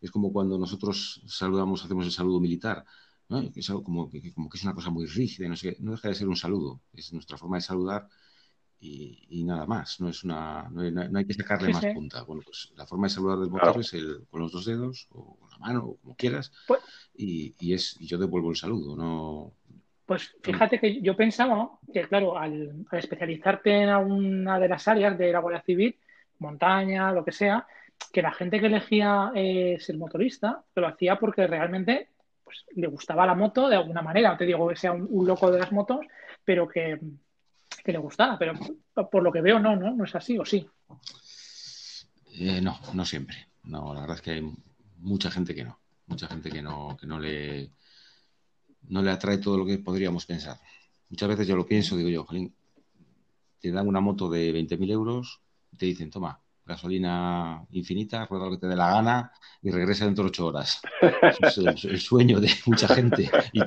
es 0.00 0.10
como 0.10 0.32
cuando 0.32 0.58
nosotros 0.58 1.22
saludamos, 1.26 1.84
hacemos 1.84 2.06
el 2.06 2.12
saludo 2.12 2.40
militar, 2.40 2.84
es 3.54 3.68
algo 3.68 3.84
como 3.84 4.08
que, 4.08 4.32
como 4.32 4.48
que 4.48 4.56
es 4.56 4.64
una 4.64 4.74
cosa 4.74 4.90
muy 4.90 5.06
rígida, 5.06 5.48
no, 5.48 5.56
sé, 5.56 5.76
no 5.80 5.92
deja 5.92 6.08
de 6.08 6.14
ser 6.14 6.28
un 6.28 6.36
saludo, 6.36 6.80
es 6.92 7.12
nuestra 7.12 7.36
forma 7.36 7.58
de 7.58 7.62
saludar 7.62 8.08
y, 8.80 9.44
nada 9.44 9.66
más, 9.66 10.00
no 10.00 10.08
es 10.08 10.22
una, 10.22 10.68
no 10.70 11.18
hay, 11.18 11.24
que 11.24 11.34
sacarle 11.34 11.72
más 11.72 11.84
punta. 11.86 12.22
Bueno, 12.22 12.42
pues 12.44 12.72
la 12.76 12.86
forma 12.86 13.06
de 13.06 13.14
saludar 13.14 13.38
del 13.38 13.50
motor 13.50 13.80
es 13.80 13.92
el, 13.94 14.26
con 14.30 14.40
los 14.40 14.52
dos 14.52 14.64
dedos 14.66 15.08
o 15.10 15.36
con 15.36 15.50
la 15.50 15.58
mano 15.58 15.84
o 15.84 15.96
como 15.96 16.14
quieras 16.14 16.52
pues 16.66 16.80
y, 17.14 17.54
y, 17.58 17.74
es, 17.74 17.96
y 18.00 18.06
yo 18.06 18.18
devuelvo 18.18 18.50
el 18.50 18.56
saludo, 18.56 18.96
no, 18.96 19.52
pues 20.06 20.34
fíjate 20.42 20.80
que 20.80 21.02
yo 21.02 21.14
pensaba 21.14 21.70
que, 21.92 22.00
claro, 22.08 22.38
al, 22.38 22.86
al, 22.90 22.98
especializarte 22.98 23.82
en 23.82 23.90
alguna 23.90 24.58
de 24.58 24.68
las 24.68 24.88
áreas 24.88 25.18
de 25.18 25.32
la 25.32 25.40
Guardia 25.40 25.60
Civil, 25.60 25.98
montaña, 26.38 27.12
lo 27.12 27.24
que 27.26 27.32
sea, 27.32 27.66
que 28.12 28.22
la 28.22 28.32
gente 28.32 28.60
que 28.60 28.66
elegía 28.66 29.32
eh, 29.34 29.76
ser 29.80 29.98
motorista 29.98 30.64
lo 30.74 30.86
hacía 30.86 31.18
porque 31.18 31.46
realmente 31.46 32.08
pues, 32.42 32.64
le 32.74 32.86
gustaba 32.86 33.26
la 33.26 33.34
moto 33.34 33.68
de 33.68 33.76
alguna 33.76 34.02
manera. 34.02 34.30
No 34.30 34.38
te 34.38 34.46
digo 34.46 34.68
que 34.68 34.76
sea 34.76 34.92
un, 34.92 35.26
loco 35.26 35.50
de 35.50 35.58
las 35.58 35.72
motos, 35.72 36.00
pero 36.44 36.66
que, 36.66 36.98
que, 37.88 37.92
le 37.92 37.98
gustaba. 37.98 38.38
Pero 38.38 38.54
por 39.10 39.22
lo 39.22 39.32
que 39.32 39.40
veo, 39.40 39.58
no, 39.58 39.76
¿no? 39.76 39.94
No 39.94 40.04
es 40.04 40.14
así, 40.14 40.38
¿o 40.38 40.44
sí? 40.44 40.68
Eh, 42.34 42.60
no, 42.60 42.78
no 42.92 43.04
siempre. 43.04 43.48
No, 43.64 43.94
la 43.94 44.00
verdad 44.00 44.16
es 44.16 44.22
que 44.22 44.30
hay 44.32 44.52
mucha 44.98 45.30
gente 45.30 45.54
que 45.54 45.64
no. 45.64 45.78
Mucha 46.06 46.26
gente 46.26 46.50
que 46.50 46.62
no, 46.62 46.96
que 46.98 47.06
no 47.06 47.18
le 47.18 47.70
no 48.88 49.02
le 49.02 49.10
atrae 49.10 49.38
todo 49.38 49.58
lo 49.58 49.66
que 49.66 49.78
podríamos 49.78 50.26
pensar. 50.26 50.58
Muchas 51.10 51.28
veces 51.28 51.46
yo 51.46 51.56
lo 51.56 51.66
pienso, 51.66 51.96
digo 51.96 52.08
yo, 52.08 52.24
Jolín, 52.24 52.54
te 53.60 53.70
dan 53.70 53.88
una 53.88 54.00
moto 54.00 54.28
de 54.28 54.52
20.000 54.52 54.90
euros, 54.90 55.40
te 55.76 55.86
dicen, 55.86 56.10
toma, 56.10 56.40
gasolina 56.64 57.64
infinita, 57.72 58.26
rueda 58.26 58.44
lo 58.44 58.50
que 58.52 58.58
te 58.58 58.66
dé 58.68 58.76
la 58.76 58.90
gana 58.90 59.32
y 59.62 59.70
regresa 59.70 60.04
dentro 60.04 60.24
de 60.24 60.28
ocho 60.28 60.46
horas. 60.46 60.80
es 61.40 61.58
el, 61.84 61.98
sueño 61.98 62.40
de 62.40 62.50
mucha 62.66 62.88
gente. 62.88 63.30
Y, 63.52 63.62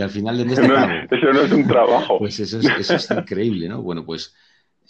al 0.00 0.10
final 0.10 0.36
de 0.38 0.44
mes 0.44 0.56
te 0.56 0.64
Eso 1.16 1.32
no 1.32 1.40
es 1.42 1.52
un 1.52 1.66
trabajo. 1.66 2.18
Pues 2.18 2.40
eso 2.40 2.58
es, 2.58 3.10
increíble, 3.10 3.68
¿no? 3.68 3.82
Bueno, 3.82 4.04
pues 4.04 4.34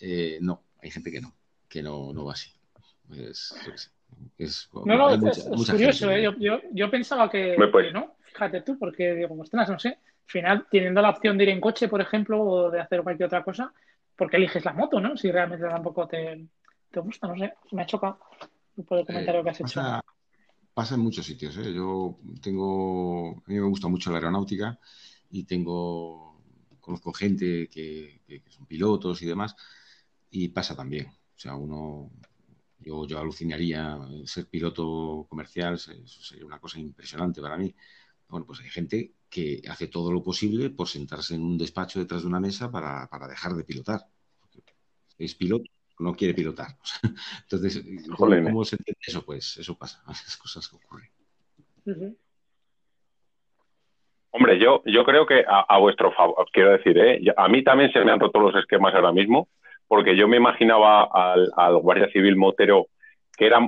eh, 0.00 0.38
no, 0.40 0.62
hay 0.82 0.90
gente 0.90 1.10
que 1.10 1.20
no, 1.20 1.34
que 1.68 1.82
no, 1.82 2.12
no 2.12 2.24
va 2.24 2.32
así. 2.32 2.50
Pues, 3.08 3.54
es, 4.38 4.70
no, 4.72 4.96
no, 4.96 5.28
es, 5.28 5.44
curioso, 5.70 6.10
¿eh? 6.10 6.22
yo, 6.22 6.60
yo, 6.72 6.90
pensaba 6.90 7.28
que, 7.28 7.56
no, 7.92 8.16
fíjate 8.22 8.62
tú, 8.62 8.78
porque 8.78 9.14
digo, 9.14 9.36
ostras, 9.40 9.68
no 9.68 9.78
sé, 9.78 9.88
al 9.88 9.96
final, 10.26 10.66
teniendo 10.70 11.02
la 11.02 11.10
opción 11.10 11.36
de 11.36 11.44
ir 11.44 11.50
en 11.50 11.60
coche, 11.60 11.88
por 11.88 12.00
ejemplo, 12.00 12.40
o 12.40 12.70
de 12.70 12.80
hacer 12.80 13.02
cualquier 13.02 13.26
otra 13.26 13.42
cosa, 13.42 13.72
¿por 14.16 14.30
qué 14.30 14.36
eliges 14.36 14.64
la 14.64 14.72
moto, 14.72 15.00
no? 15.00 15.16
Si 15.16 15.30
realmente 15.30 15.66
tampoco 15.66 16.06
te, 16.06 16.46
te 16.90 17.00
gusta, 17.00 17.28
no 17.28 17.36
sé, 17.36 17.54
me 17.72 17.82
ha 17.82 17.86
chocado 17.86 18.18
por 18.86 18.98
el 18.98 19.06
comentario 19.06 19.42
que 19.42 19.50
has 19.50 19.60
hecho. 19.60 19.80
Pasa, 19.80 20.00
en 20.76 21.00
muchos 21.00 21.26
sitios, 21.26 21.56
¿eh? 21.58 21.72
Yo 21.72 22.18
tengo, 22.42 23.30
a 23.30 23.50
mí 23.50 23.54
me 23.54 23.68
gusta 23.68 23.88
mucho 23.88 24.10
la 24.10 24.16
aeronáutica 24.18 24.78
y 25.30 25.44
tengo, 25.44 26.40
conozco 26.80 27.12
gente 27.12 27.68
que, 27.68 28.20
son 28.48 28.66
pilotos 28.66 29.22
y 29.22 29.26
demás, 29.26 29.54
y 30.30 30.48
pasa 30.48 30.74
también. 30.76 31.06
O 31.06 31.38
sea, 31.38 31.54
uno 31.54 32.10
yo, 32.80 33.06
yo 33.06 33.18
alucinaría 33.18 33.98
ser 34.26 34.48
piloto 34.48 35.26
comercial, 35.28 35.74
eso 35.74 36.22
sería 36.22 36.44
una 36.46 36.58
cosa 36.60 36.78
impresionante 36.78 37.40
para 37.40 37.56
mí. 37.56 37.74
Bueno, 38.28 38.46
pues 38.46 38.60
hay 38.60 38.70
gente 38.70 39.14
que 39.30 39.62
hace 39.68 39.88
todo 39.88 40.12
lo 40.12 40.22
posible 40.22 40.70
por 40.70 40.88
sentarse 40.88 41.34
en 41.34 41.42
un 41.42 41.58
despacho 41.58 41.98
detrás 42.00 42.22
de 42.22 42.28
una 42.28 42.40
mesa 42.40 42.70
para, 42.70 43.08
dejar 43.28 43.54
de 43.54 43.64
pilotar. 43.64 44.06
Es 45.18 45.34
piloto, 45.34 45.70
no 45.98 46.14
quiere 46.14 46.34
pilotar. 46.34 46.68
Entonces, 47.42 47.84
¿cómo, 48.16 48.64
se 48.64 48.76
entiende 48.76 49.00
eso? 49.06 49.24
Pues 49.24 49.56
eso 49.56 49.76
pasa, 49.76 50.02
esas 50.10 50.36
cosas 50.36 50.68
que 50.68 50.76
ocurren. 50.76 52.16
Hombre, 54.30 54.58
yo, 54.58 54.82
yo 54.86 55.04
creo 55.04 55.26
que 55.26 55.44
a, 55.46 55.78
vuestro 55.78 56.12
favor, 56.12 56.46
quiero 56.52 56.72
decir, 56.72 56.98
¿eh? 56.98 57.20
a 57.36 57.48
mí 57.48 57.62
también 57.62 57.92
se 57.92 58.04
me 58.04 58.10
han 58.10 58.18
roto 58.18 58.40
los 58.40 58.56
esquemas 58.56 58.94
ahora 58.94 59.12
mismo 59.12 59.48
porque 59.86 60.16
yo 60.16 60.26
me 60.26 60.36
imaginaba 60.36 61.08
al, 61.12 61.78
guardia 61.78 62.08
civil 62.10 62.36
motero 62.36 62.86
que 63.36 63.46
era, 63.46 63.60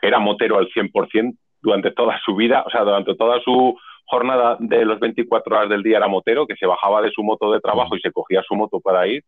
que 0.00 0.06
era 0.06 0.18
motero 0.18 0.58
al 0.58 0.68
100% 0.68 1.36
durante 1.60 1.90
toda 1.92 2.18
su 2.24 2.34
vida, 2.34 2.64
o 2.66 2.70
sea, 2.70 2.82
durante 2.82 3.14
toda 3.14 3.40
su 3.40 3.76
jornada 4.06 4.56
de 4.60 4.84
los 4.84 4.98
24 5.00 5.56
horas 5.56 5.68
del 5.68 5.82
día 5.82 5.98
era 5.98 6.08
motero, 6.08 6.46
que 6.46 6.56
se 6.56 6.66
bajaba 6.66 7.02
de 7.02 7.10
su 7.10 7.22
moto 7.22 7.52
de 7.52 7.60
trabajo 7.60 7.96
y 7.96 8.00
se 8.00 8.12
cogía 8.12 8.42
su 8.46 8.54
moto 8.54 8.80
para 8.80 9.06
ir. 9.06 9.22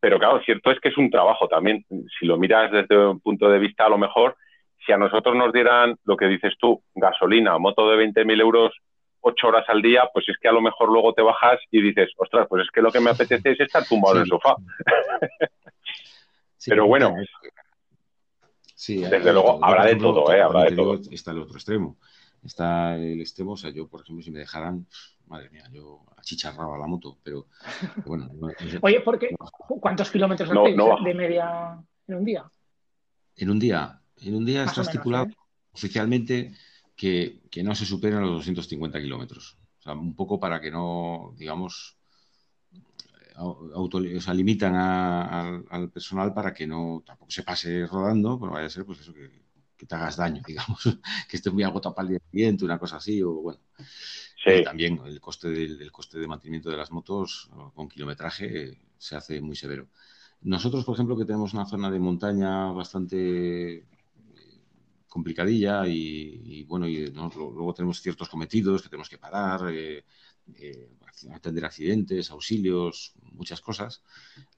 Pero 0.00 0.18
claro, 0.18 0.40
cierto 0.44 0.70
es 0.70 0.80
que 0.80 0.88
es 0.88 0.98
un 0.98 1.10
trabajo 1.10 1.46
también. 1.46 1.84
Si 2.18 2.26
lo 2.26 2.38
miras 2.38 2.72
desde 2.72 2.96
un 2.96 3.20
punto 3.20 3.48
de 3.50 3.58
vista, 3.58 3.84
a 3.84 3.90
lo 3.90 3.98
mejor, 3.98 4.36
si 4.84 4.92
a 4.92 4.96
nosotros 4.96 5.36
nos 5.36 5.52
dieran 5.52 5.96
lo 6.04 6.16
que 6.16 6.26
dices 6.26 6.54
tú, 6.58 6.82
gasolina, 6.94 7.58
moto 7.58 7.88
de 7.90 8.06
20.000 8.06 8.40
euros 8.40 8.72
ocho 9.20 9.48
horas 9.48 9.64
al 9.68 9.82
día, 9.82 10.08
pues 10.12 10.28
es 10.28 10.36
que 10.40 10.48
a 10.48 10.52
lo 10.52 10.60
mejor 10.60 10.90
luego 10.90 11.12
te 11.12 11.22
bajas 11.22 11.60
y 11.70 11.82
dices, 11.82 12.10
ostras, 12.16 12.46
pues 12.48 12.64
es 12.64 12.70
que 12.70 12.80
lo 12.80 12.90
que 12.90 13.00
me 13.00 13.10
apetece 13.10 13.50
es 13.50 13.60
estar 13.60 13.84
tumbado 13.84 14.16
en 14.16 14.22
el 14.22 14.28
sofá. 14.28 14.56
Pero 16.66 16.86
bueno, 16.86 17.14
sí, 18.74 19.02
desde 19.02 19.32
luego, 19.32 19.62
habrá 19.62 19.86
de 19.86 19.96
todo, 19.96 20.32
¿eh? 20.32 20.40
Habrá 20.40 20.64
de 20.64 20.76
todo. 20.76 20.98
Está 21.10 21.32
el 21.32 21.40
otro 21.40 21.54
extremo. 21.54 21.96
Está 22.42 22.96
el 22.96 23.20
extremo, 23.20 23.52
o 23.52 23.56
sea, 23.56 23.70
yo, 23.70 23.86
por 23.88 24.00
ejemplo, 24.00 24.22
si 24.24 24.30
me 24.30 24.38
dejaran, 24.38 24.86
madre 25.26 25.50
mía, 25.50 25.64
yo 25.72 26.04
achicharraba 26.16 26.78
la 26.78 26.86
moto, 26.86 27.18
pero 27.22 27.46
bueno. 28.06 28.30
Oye, 28.80 29.00
¿por 29.00 29.18
qué? 29.18 29.34
¿Cuántos 29.80 30.10
kilómetros 30.10 30.48
de 30.48 31.14
media 31.14 31.78
en 32.06 32.14
un 32.14 32.24
día? 32.24 32.50
En 33.36 33.50
un 33.50 33.58
día, 33.58 34.00
en 34.16 34.34
un 34.34 34.44
día 34.44 34.64
está 34.64 34.82
estipulado 34.82 35.26
¿eh? 35.26 35.34
oficialmente 35.72 36.54
que, 36.96 37.40
no 37.62 37.74
se 37.74 37.86
superen 37.86 38.20
los 38.20 38.32
250 38.32 39.00
kilómetros. 39.00 39.58
O 39.78 39.82
sea, 39.82 39.94
un 39.94 40.14
poco 40.14 40.38
para 40.38 40.60
que 40.60 40.70
no, 40.70 41.34
digamos, 41.36 41.96
auto, 43.36 43.98
o 43.98 44.20
sea, 44.20 44.34
limitan 44.34 44.74
al 44.76 45.90
personal 45.90 46.34
para 46.34 46.52
que 46.52 46.66
no 46.66 47.02
tampoco 47.06 47.30
se 47.30 47.42
pase 47.42 47.86
rodando, 47.86 48.38
pero 48.38 48.52
vaya 48.52 48.66
a 48.66 48.70
ser 48.70 48.84
pues 48.84 49.00
eso 49.00 49.14
que, 49.14 49.30
te 49.86 49.94
hagas 49.94 50.16
daño, 50.16 50.42
digamos, 50.46 50.82
que 51.28 51.36
esté 51.36 51.50
muy 51.50 51.62
agotado 51.62 51.94
para 51.94 52.06
el 52.06 52.10
día 52.12 52.22
siguiente, 52.30 52.64
una 52.64 52.78
cosa 52.78 52.96
así, 52.96 53.22
o 53.22 53.32
bueno. 53.34 53.60
Sí. 54.42 54.64
también 54.64 54.98
el 55.04 55.20
coste 55.20 55.50
del, 55.50 55.92
coste 55.92 56.18
de 56.18 56.26
mantenimiento 56.26 56.70
de 56.70 56.76
las 56.78 56.90
motos 56.90 57.50
con 57.74 57.88
kilometraje 57.88 58.78
se 58.96 59.14
hace 59.14 59.40
muy 59.42 59.54
severo. 59.54 59.88
Nosotros, 60.42 60.84
por 60.86 60.94
ejemplo, 60.94 61.16
que 61.16 61.26
tenemos 61.26 61.52
una 61.52 61.66
zona 61.66 61.90
de 61.90 61.98
montaña 61.98 62.72
bastante 62.72 63.84
complicadilla 65.10 65.86
y, 65.86 66.64
bueno, 66.64 66.88
y 66.88 67.08
luego 67.08 67.74
tenemos 67.74 68.00
ciertos 68.00 68.28
cometidos 68.28 68.80
que 68.80 68.88
tenemos 68.88 69.10
que 69.10 69.18
parar, 69.18 69.60
eh, 69.70 70.04
eh, 70.54 70.88
atender 71.34 71.64
accidentes, 71.64 72.30
auxilios, 72.30 73.12
muchas 73.32 73.60
cosas. 73.60 74.02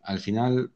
Al 0.03 0.21
final, 0.21 0.71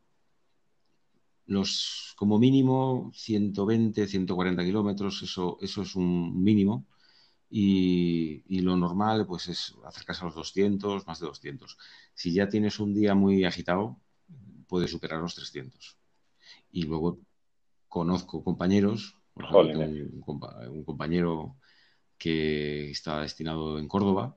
los 1.46 2.14
como 2.16 2.38
mínimo 2.38 3.10
120, 3.14 4.06
140 4.06 4.64
kilómetros, 4.64 5.22
eso, 5.22 5.58
eso 5.60 5.82
es 5.82 5.96
un 5.96 6.42
mínimo. 6.42 6.86
Y, 7.48 8.42
y, 8.48 8.60
lo 8.60 8.76
normal 8.76 9.24
pues 9.26 9.48
es 9.48 9.74
acercarse 9.84 10.22
a 10.22 10.26
los 10.26 10.34
200, 10.34 11.06
más 11.06 11.20
de 11.20 11.26
200. 11.26 11.78
Si 12.12 12.32
ya 12.32 12.48
tienes 12.48 12.80
un 12.80 12.92
día 12.92 13.14
muy 13.14 13.44
agitado, 13.44 14.00
puedes 14.66 14.90
superar 14.90 15.20
los 15.20 15.34
300. 15.36 15.96
Y 16.72 16.82
luego 16.84 17.20
conozco 17.88 18.42
compañeros 18.42 19.16
un, 19.36 20.84
compañero 20.84 21.56
que 22.18 22.90
está 22.90 23.20
destinado 23.20 23.78
en 23.78 23.88
Córdoba 23.88 24.36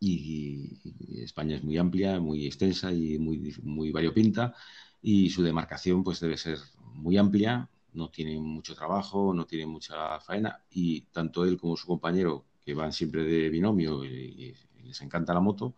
y, 0.00 0.80
España 1.22 1.56
es 1.56 1.64
muy 1.64 1.76
amplia, 1.78 2.20
muy 2.20 2.46
extensa 2.46 2.92
y 2.92 3.18
muy, 3.18 3.54
muy 3.62 3.90
variopinta 3.90 4.54
y 5.02 5.30
su 5.30 5.42
demarcación 5.42 6.02
pues 6.02 6.20
debe 6.20 6.36
ser 6.36 6.58
muy 6.94 7.16
amplia, 7.16 7.68
no 7.92 8.10
tiene 8.10 8.38
mucho 8.38 8.74
trabajo, 8.74 9.32
no 9.34 9.46
tiene 9.46 9.66
mucha 9.66 10.20
faena 10.20 10.62
y 10.70 11.02
tanto 11.02 11.44
él 11.44 11.58
como 11.58 11.76
su 11.76 11.86
compañero 11.86 12.44
que 12.64 12.74
van 12.74 12.92
siempre 12.92 13.22
de 13.22 13.48
binomio 13.48 14.04
y, 14.04 14.54
les 14.84 15.02
encanta 15.02 15.34
la 15.34 15.40
moto, 15.40 15.74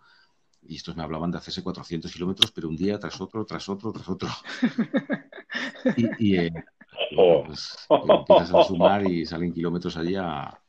y 0.63 0.77
estos 0.77 0.95
me 0.95 1.03
hablaban 1.03 1.33
de 1.33 1.39
hacerse 1.39 1.65
400 1.65 2.13
kilómetros, 2.13 2.53
pero 2.53 2.69
un 2.69 2.77
día 2.77 2.97
tras 2.97 3.21
otro, 3.21 3.45
tras 3.45 3.69
otro, 3.69 3.91
tras 3.91 4.09
otro. 4.09 4.29
y, 6.19 6.37
eh, 6.37 6.53
pues, 7.13 7.89
empiezas 7.89 8.55
a 8.55 8.65
sumar 8.65 9.05
y 9.05 9.27
salen 9.27 9.53
kilómetros 9.53 9.97
allí 9.97 10.15
a... 10.15 10.61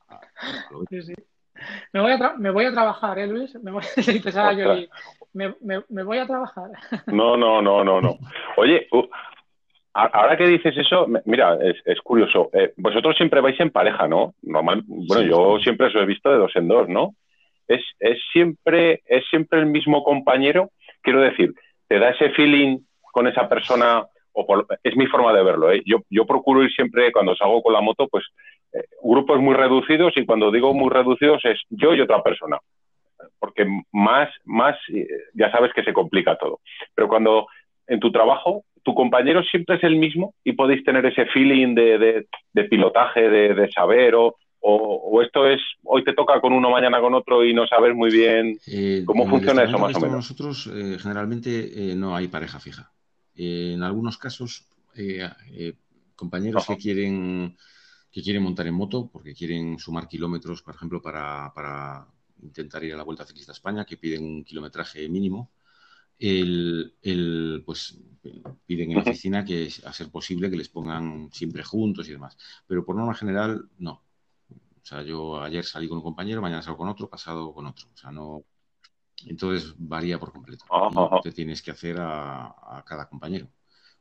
Me 1.93 2.01
voy, 2.01 2.11
a 2.11 2.33
me 2.37 2.49
voy 2.49 2.65
a 2.65 2.71
trabajar, 2.71 3.19
¿eh, 3.19 3.27
Luis? 3.27 3.53
Me 3.61 3.71
voy, 3.71 3.83
me, 5.33 5.53
me, 5.61 5.83
me, 5.89 6.03
voy 6.03 6.17
a 6.17 6.25
trabajar. 6.25 6.69
No, 7.07 7.37
no, 7.37 7.61
no, 7.61 7.83
no, 7.83 8.01
no. 8.01 8.17
Oye, 8.57 8.87
ahora 9.93 10.37
que 10.37 10.47
dices 10.47 10.77
eso, 10.77 11.07
mira, 11.25 11.57
es, 11.61 12.01
curioso. 12.01 12.49
Eh, 12.53 12.73
vosotros 12.77 13.15
siempre 13.17 13.41
vais 13.41 13.59
en 13.59 13.71
pareja, 13.71 14.07
¿no? 14.07 14.33
Normal, 14.41 14.83
bueno, 14.85 15.23
yo 15.23 15.59
siempre 15.59 15.87
os 15.87 15.95
he 15.95 16.05
visto 16.05 16.31
de 16.31 16.37
dos 16.37 16.55
en 16.55 16.67
dos, 16.67 16.87
¿no? 16.87 17.15
Es, 17.67 17.81
es, 17.99 18.19
siempre, 18.31 19.01
es 19.05 19.23
siempre 19.29 19.59
el 19.59 19.65
mismo 19.65 20.03
compañero. 20.03 20.71
Quiero 21.01 21.21
decir, 21.21 21.53
¿te 21.87 21.99
da 21.99 22.09
ese 22.09 22.29
feeling 22.31 22.79
con 23.11 23.27
esa 23.27 23.47
persona 23.47 24.05
o 24.33 24.65
es 24.83 24.95
mi 24.95 25.07
forma 25.07 25.33
de 25.33 25.43
verlo. 25.43 25.71
¿eh? 25.71 25.81
Yo, 25.85 25.99
yo 26.09 26.25
procuro 26.25 26.63
ir 26.63 26.71
siempre, 26.71 27.11
cuando 27.11 27.35
salgo 27.35 27.61
con 27.61 27.73
la 27.73 27.81
moto, 27.81 28.07
pues 28.07 28.25
grupos 29.03 29.39
muy 29.39 29.55
reducidos 29.55 30.13
y 30.15 30.25
cuando 30.25 30.51
digo 30.51 30.73
muy 30.73 30.89
reducidos 30.89 31.43
es 31.45 31.59
yo 31.69 31.93
y 31.93 32.01
otra 32.01 32.21
persona. 32.23 32.57
Porque 33.39 33.65
más, 33.91 34.29
más, 34.45 34.75
eh, 34.93 35.07
ya 35.33 35.51
sabes 35.51 35.71
que 35.73 35.83
se 35.83 35.93
complica 35.93 36.37
todo. 36.37 36.59
Pero 36.95 37.07
cuando 37.07 37.47
en 37.87 37.99
tu 37.99 38.11
trabajo 38.11 38.63
tu 38.83 38.95
compañero 38.95 39.43
siempre 39.43 39.75
es 39.75 39.83
el 39.83 39.95
mismo 39.97 40.33
y 40.43 40.53
podéis 40.53 40.83
tener 40.83 41.05
ese 41.05 41.25
feeling 41.27 41.75
de, 41.75 42.25
de, 42.53 42.63
pilotaje, 42.63 43.29
de, 43.29 43.69
saber 43.71 44.15
o, 44.15 44.35
o, 44.59 45.21
esto 45.21 45.45
es 45.45 45.61
hoy 45.83 46.03
te 46.03 46.13
toca 46.13 46.41
con 46.41 46.51
uno, 46.53 46.71
mañana 46.71 46.99
con 46.99 47.13
otro 47.13 47.45
y 47.45 47.53
no 47.53 47.67
sabes 47.67 47.93
muy 47.95 48.11
bien 48.11 48.57
cómo 49.05 49.27
funciona 49.27 49.63
eso 49.63 49.77
más 49.77 49.95
o 49.95 49.99
menos. 49.99 50.15
Nosotros 50.15 50.71
generalmente 50.99 51.93
no 51.95 52.15
hay 52.15 52.27
pareja 52.27 52.59
fija. 52.59 52.91
en 53.35 53.83
algunos 53.83 54.17
casos, 54.17 54.67
compañeros 56.15 56.65
que 56.65 56.77
quieren 56.77 57.55
que 58.11 58.21
quieren 58.21 58.43
montar 58.43 58.67
en 58.67 58.75
moto 58.75 59.09
porque 59.11 59.33
quieren 59.33 59.79
sumar 59.79 60.07
kilómetros, 60.07 60.61
por 60.61 60.75
ejemplo, 60.75 61.01
para, 61.01 61.51
para 61.53 62.07
intentar 62.41 62.83
ir 62.83 62.93
a 62.93 62.97
la 62.97 63.03
Vuelta 63.03 63.25
Ciclista 63.25 63.53
España, 63.53 63.85
que 63.85 63.97
piden 63.97 64.23
un 64.23 64.43
kilometraje 64.43 65.07
mínimo. 65.07 65.51
El, 66.19 66.93
el, 67.01 67.63
pues 67.65 67.97
piden 68.65 68.91
en 68.91 68.97
la 68.97 69.01
oficina 69.01 69.43
que 69.43 69.69
a 69.85 69.93
ser 69.93 70.11
posible 70.11 70.51
que 70.51 70.57
les 70.57 70.69
pongan 70.69 71.29
siempre 71.31 71.63
juntos 71.63 72.07
y 72.07 72.11
demás. 72.11 72.37
Pero 72.67 72.85
por 72.85 72.95
norma 72.95 73.15
general, 73.15 73.69
no. 73.79 74.03
O 74.51 74.85
sea, 74.85 75.01
yo 75.03 75.41
ayer 75.41 75.63
salí 75.63 75.87
con 75.87 75.97
un 75.97 76.03
compañero, 76.03 76.41
mañana 76.41 76.61
salgo 76.61 76.79
con 76.79 76.89
otro, 76.89 77.09
pasado 77.09 77.53
con 77.53 77.65
otro. 77.65 77.87
O 77.93 77.97
sea, 77.97 78.11
no. 78.11 78.43
Entonces 79.25 79.73
varía 79.77 80.19
por 80.19 80.31
completo. 80.31 80.65
te 81.23 81.31
tienes 81.31 81.61
que 81.61 81.71
hacer 81.71 81.99
a, 81.99 82.47
a, 82.47 82.83
cada 82.85 83.07
compañero. 83.07 83.47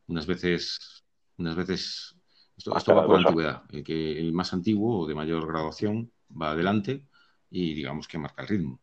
Unas 0.08 0.26
veces, 0.26 1.04
unas 1.36 1.54
veces 1.54 2.19
esto, 2.60 2.76
esto 2.76 2.94
va 2.94 3.06
por 3.06 3.16
antigüedad. 3.16 3.62
El, 3.72 3.82
que 3.82 4.18
el 4.18 4.32
más 4.32 4.52
antiguo 4.52 5.00
o 5.00 5.06
de 5.06 5.14
mayor 5.14 5.46
graduación 5.46 6.10
va 6.30 6.50
adelante 6.50 7.02
y 7.50 7.74
digamos 7.74 8.06
que 8.06 8.18
marca 8.18 8.42
el 8.42 8.48
ritmo. 8.48 8.80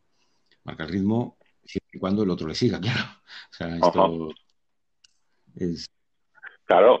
Marca 0.64 0.84
el 0.84 0.90
ritmo 0.90 1.38
siempre 1.64 1.90
y 1.96 1.98
cuando 1.98 2.24
el 2.24 2.30
otro 2.30 2.48
le 2.48 2.54
siga, 2.54 2.80
claro. 2.80 3.04
O 3.50 3.54
sea, 3.54 3.76
esto 3.76 4.30
es... 5.56 5.88
Claro, 6.64 7.00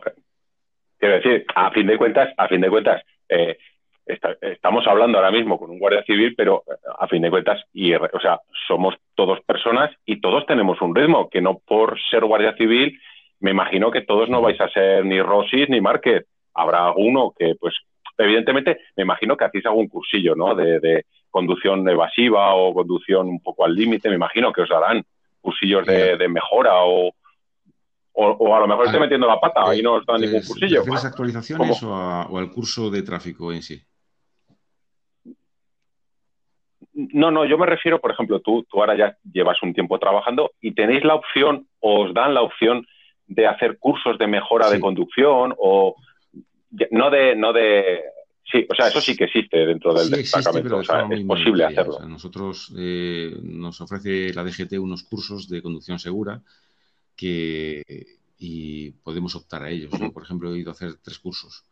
quiero 0.96 1.14
decir, 1.16 1.44
a 1.54 1.70
fin 1.72 1.86
de 1.86 1.98
cuentas, 1.98 2.32
a 2.36 2.48
fin 2.48 2.60
de 2.60 2.70
cuentas, 2.70 3.02
eh, 3.28 3.58
estamos 4.06 4.86
hablando 4.86 5.18
ahora 5.18 5.30
mismo 5.30 5.58
con 5.58 5.70
un 5.70 5.78
guardia 5.78 6.02
civil, 6.04 6.34
pero 6.34 6.62
eh, 6.66 6.74
a 6.98 7.06
fin 7.08 7.20
de 7.20 7.30
cuentas, 7.30 7.62
y, 7.74 7.92
o 7.92 8.20
sea, 8.22 8.40
somos 8.66 8.94
todos 9.14 9.40
personas 9.42 9.90
y 10.06 10.20
todos 10.20 10.46
tenemos 10.46 10.80
un 10.80 10.94
ritmo, 10.94 11.28
que 11.28 11.42
no 11.42 11.58
por 11.58 11.98
ser 12.10 12.24
guardia 12.24 12.56
civil, 12.56 12.98
me 13.40 13.50
imagino 13.50 13.90
que 13.90 14.02
todos 14.02 14.28
no 14.28 14.40
vais 14.40 14.60
a 14.60 14.70
ser 14.70 15.04
ni 15.04 15.20
Rosis 15.20 15.68
ni 15.68 15.80
Márquez. 15.80 16.24
Habrá 16.58 16.86
alguno 16.86 17.32
que, 17.38 17.54
pues, 17.58 17.74
evidentemente, 18.16 18.80
me 18.96 19.04
imagino 19.04 19.36
que 19.36 19.44
hacéis 19.44 19.66
algún 19.66 19.88
cursillo, 19.88 20.34
¿no? 20.34 20.54
De, 20.54 21.04
conducción 21.30 21.86
evasiva 21.86 22.54
o 22.54 22.72
conducción 22.72 23.28
un 23.28 23.40
poco 23.40 23.62
al 23.64 23.74
límite, 23.74 24.08
me 24.08 24.14
imagino 24.14 24.50
que 24.50 24.62
os 24.62 24.68
darán 24.68 25.04
cursillos 25.42 25.86
de, 25.86 26.26
mejora 26.26 26.82
o, 26.84 27.12
o, 28.14 28.56
a 28.56 28.60
lo 28.60 28.66
mejor 28.66 28.86
estoy 28.86 29.00
metiendo 29.00 29.26
la 29.26 29.38
pata 29.38 29.76
y 29.76 29.82
no 29.82 29.96
os 29.96 30.06
dan 30.06 30.22
ningún 30.22 30.40
cursillo. 30.40 30.82
¿Te 30.82 31.06
actualizaciones 31.06 31.82
o, 31.82 31.90
o, 31.90 32.38
al 32.38 32.50
curso 32.50 32.90
de 32.90 33.02
tráfico 33.02 33.52
en 33.52 33.62
sí? 33.62 33.78
No, 36.94 37.30
no, 37.30 37.44
yo 37.44 37.58
me 37.58 37.66
refiero, 37.66 38.00
por 38.00 38.10
ejemplo, 38.10 38.40
tú, 38.40 38.64
tú 38.68 38.80
ahora 38.80 38.96
ya 38.96 39.16
llevas 39.30 39.62
un 39.62 39.74
tiempo 39.74 39.98
trabajando 39.98 40.52
y 40.60 40.72
tenéis 40.72 41.04
la 41.04 41.14
opción, 41.14 41.68
o 41.78 42.06
os 42.06 42.14
dan 42.14 42.34
la 42.34 42.40
opción 42.42 42.86
de 43.28 43.46
hacer 43.46 43.78
cursos 43.78 44.18
de 44.18 44.26
mejora 44.26 44.70
de 44.70 44.80
conducción 44.80 45.54
o 45.58 45.94
no 46.90 47.10
de, 47.10 47.36
no 47.36 47.52
de, 47.52 48.00
sí, 48.50 48.66
o 48.68 48.74
sea, 48.74 48.88
eso 48.88 49.00
sí 49.00 49.16
que 49.16 49.24
existe 49.24 49.66
dentro 49.66 49.94
del 49.94 50.10
destacamento, 50.10 50.78
o 50.78 50.84
sea, 50.84 51.06
es 51.10 51.24
posible 51.24 51.64
hacerlo. 51.64 52.00
nosotros 52.00 52.72
eh, 52.76 53.36
nos 53.42 53.80
ofrece 53.80 54.32
la 54.34 54.44
DGT 54.44 54.74
unos 54.74 55.04
cursos 55.04 55.48
de 55.48 55.62
conducción 55.62 55.98
segura 55.98 56.42
que 57.16 57.82
y 58.38 58.90
podemos 58.90 59.34
optar 59.34 59.64
a 59.64 59.70
ellos. 59.70 59.90
Yo, 59.98 60.12
por 60.12 60.22
ejemplo, 60.22 60.54
he 60.54 60.58
ido 60.58 60.70
a 60.70 60.74
hacer 60.74 60.94
tres 61.02 61.18
cursos, 61.18 61.64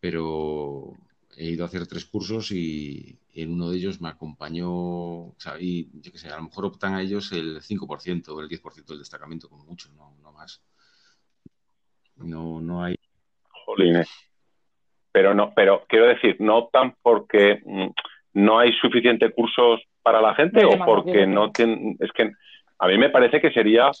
pero 0.00 0.94
he 1.36 1.50
ido 1.50 1.64
a 1.64 1.66
hacer 1.66 1.86
tres 1.86 2.04
cursos 2.06 2.50
y 2.50 3.18
en 3.34 3.52
uno 3.52 3.70
de 3.70 3.76
ellos 3.76 4.00
me 4.00 4.08
acompañó, 4.08 4.70
o 4.72 5.34
sea, 5.38 5.60
y 5.60 5.90
yo 6.00 6.12
qué 6.12 6.18
sé, 6.18 6.28
a 6.28 6.36
lo 6.36 6.44
mejor 6.44 6.66
optan 6.66 6.94
a 6.94 7.02
ellos 7.02 7.32
el 7.32 7.60
5% 7.60 8.28
o 8.28 8.40
el 8.40 8.48
10% 8.48 8.86
del 8.86 8.98
destacamento, 8.98 9.48
como 9.48 9.64
mucho, 9.64 9.90
no, 9.96 10.16
no 10.22 10.32
más. 10.32 10.62
No, 12.16 12.60
no 12.60 12.84
hay. 12.84 12.94
Jolines. 13.66 14.08
Pero 15.14 15.32
no, 15.32 15.52
pero 15.54 15.84
quiero 15.86 16.08
decir, 16.08 16.36
no 16.40 16.56
optan 16.58 16.96
porque 17.00 17.62
mm, 17.64 17.86
no 18.32 18.58
hay 18.58 18.72
suficiente 18.72 19.30
cursos 19.30 19.80
para 20.02 20.20
la 20.20 20.34
gente 20.34 20.64
o 20.64 20.84
porque 20.84 21.24
no 21.24 21.52
tienen. 21.52 21.96
Es 22.00 22.10
que 22.10 22.32
a 22.80 22.88
mí 22.88 22.98
me 22.98 23.10
parece 23.10 23.40
que 23.40 23.52
sería 23.52 23.92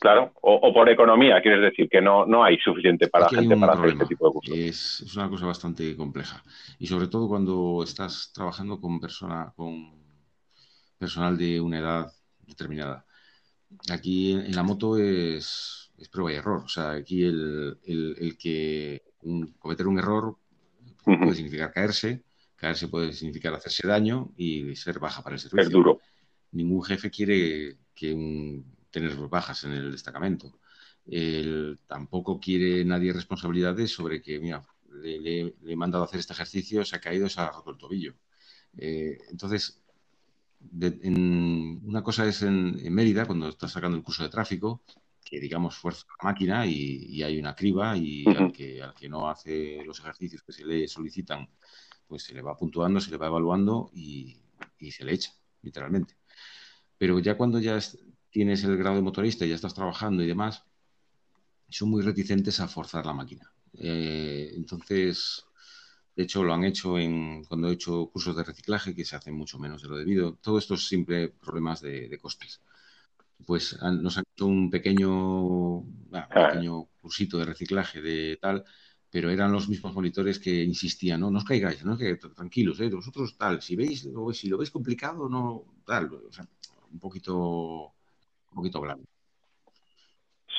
Claro, 0.00 0.32
o, 0.42 0.74
por 0.74 0.88
economía, 0.88 1.40
quieres 1.40 1.62
decir 1.62 1.88
que 1.88 2.00
no, 2.00 2.26
no 2.26 2.42
hay 2.42 2.58
suficiente 2.58 3.06
para 3.08 3.28
gente 3.28 3.56
para 3.56 3.74
hacer 3.74 3.90
este 3.90 4.06
tipo 4.06 4.26
de 4.26 4.32
cursos. 4.32 4.56
Es, 4.56 5.16
una 5.16 5.30
cosa 5.30 5.46
bastante 5.46 5.96
compleja. 5.96 6.42
Y 6.78 6.86
sobre 6.88 7.06
todo 7.06 7.28
cuando 7.28 7.80
estás 7.84 8.32
trabajando 8.34 8.80
con 8.80 8.98
persona, 8.98 9.52
con 9.54 9.92
personal 10.98 11.38
de 11.38 11.60
una 11.60 11.78
edad 11.78 12.12
determinada. 12.40 13.04
Aquí 13.90 14.32
en, 14.32 14.54
la 14.54 14.64
moto 14.64 14.98
es, 14.98 15.92
prueba 16.10 16.32
y 16.32 16.36
error. 16.36 16.62
O 16.64 16.68
sea, 16.68 16.90
aquí 16.90 17.22
el, 17.22 17.78
que 18.38 19.00
cometer 19.58 19.86
un 19.86 19.98
error 19.98 20.36
puede 21.04 21.34
significar 21.34 21.72
caerse, 21.72 22.22
caerse 22.56 22.88
puede 22.88 23.12
significar 23.12 23.54
hacerse 23.54 23.86
daño 23.86 24.32
y 24.36 24.74
ser 24.76 24.98
baja 24.98 25.22
para 25.22 25.36
el 25.36 25.40
servicio. 25.40 25.62
Es 25.62 25.70
duro. 25.70 26.00
Ningún 26.52 26.82
jefe 26.82 27.10
quiere 27.10 27.76
que 27.94 28.14
un 28.14 28.74
tener 28.90 29.16
bajas 29.28 29.64
en 29.64 29.72
el 29.72 29.90
destacamento. 29.90 30.58
tampoco 31.86 32.40
quiere 32.40 32.84
nadie 32.84 33.12
responsabilidades 33.12 33.90
sobre 33.90 34.22
que, 34.22 34.38
mira, 34.38 34.62
le, 35.02 35.54
he 35.66 35.76
mandado 35.76 36.04
a 36.04 36.06
hacer 36.06 36.20
este 36.20 36.32
ejercicio, 36.32 36.84
se 36.84 36.96
ha 36.96 37.00
caído, 37.00 37.28
se 37.28 37.40
ha 37.40 37.50
roto 37.50 37.70
el 37.72 37.78
tobillo. 37.78 38.14
Eh, 38.76 39.18
entonces, 39.30 39.82
una 40.72 42.02
cosa 42.02 42.26
es 42.26 42.42
en, 42.42 42.92
Mérida, 42.94 43.26
cuando 43.26 43.48
estás 43.48 43.72
sacando 43.72 43.96
el 43.96 44.02
curso 44.02 44.22
de 44.22 44.30
tráfico, 44.30 44.82
que 45.24 45.40
digamos 45.40 45.76
fuerza 45.76 46.04
la 46.20 46.30
máquina 46.30 46.66
y, 46.66 47.22
hay 47.22 47.38
una 47.38 47.54
criba 47.54 47.96
y 47.96 48.24
al, 48.26 48.52
que, 48.52 48.82
al 48.82 48.94
que 48.94 49.08
no 49.08 49.28
hace 49.28 49.82
los 49.84 49.98
ejercicios 50.00 50.42
que 50.42 50.52
se 50.52 50.64
le 50.64 50.86
solicitan, 50.86 51.48
pues 52.06 52.24
se 52.24 52.34
le 52.34 52.42
va 52.42 52.56
puntuando, 52.56 53.00
se 53.00 53.10
le 53.10 53.16
va 53.16 53.28
evaluando 53.28 53.90
y, 53.94 54.36
y 54.78 54.92
se 54.92 55.04
le 55.04 55.14
echa, 55.14 55.32
literalmente. 55.62 56.16
Pero 56.98 57.18
ya 57.18 57.36
cuando 57.36 57.58
ya 57.58 57.78
tienes 58.30 58.64
el 58.64 58.76
grado 58.76 58.96
de 58.96 59.02
motorista 59.02 59.44
y 59.44 59.48
ya 59.48 59.54
estás 59.54 59.74
trabajando 59.74 60.22
y 60.22 60.26
demás, 60.26 60.64
son 61.68 61.90
muy 61.90 62.02
reticentes 62.02 62.60
a 62.60 62.68
forzar 62.68 63.06
la 63.06 63.12
máquina. 63.12 63.52
Eh, 63.78 64.52
entonces, 64.54 65.44
de 66.14 66.22
hecho, 66.22 66.44
lo 66.44 66.54
han 66.54 66.64
hecho 66.64 66.98
en, 66.98 67.44
cuando 67.44 67.68
he 67.68 67.72
hecho 67.72 68.06
cursos 68.12 68.36
de 68.36 68.44
reciclaje, 68.44 68.94
que 68.94 69.04
se 69.04 69.16
hacen 69.16 69.34
mucho 69.34 69.58
menos 69.58 69.82
de 69.82 69.88
lo 69.88 69.96
debido. 69.96 70.36
Todo 70.36 70.58
esto 70.58 70.74
es 70.74 70.86
simple 70.86 71.28
problemas 71.28 71.80
de, 71.80 72.18
costes. 72.20 72.60
Pues 73.46 73.78
nos 73.82 74.16
han 74.16 74.24
hecho 74.34 74.46
un 74.46 74.70
pequeño, 74.70 75.82
pequeño 76.32 76.84
cursito 77.00 77.38
de 77.38 77.44
reciclaje 77.44 78.00
de 78.00 78.38
tal, 78.40 78.64
pero 79.10 79.30
eran 79.30 79.52
los 79.52 79.68
mismos 79.68 79.94
monitores 79.94 80.38
que 80.38 80.62
insistían, 80.64 81.20
no, 81.20 81.30
no 81.30 81.38
os 81.38 81.44
caigáis, 81.44 81.84
¿no? 81.84 81.96
que 81.96 82.16
tranquilos, 82.16 82.80
¿eh? 82.80 82.88
vosotros 82.90 83.36
tal, 83.38 83.62
si 83.62 83.76
veis, 83.76 84.08
si 84.32 84.48
lo 84.48 84.58
veis 84.58 84.70
complicado, 84.70 85.28
no, 85.28 85.64
tal, 85.86 86.12
o 86.12 86.32
sea, 86.32 86.44
un 86.90 86.98
poquito 86.98 87.92
un 88.54 88.56
poquito 88.56 88.80
blando. 88.80 89.04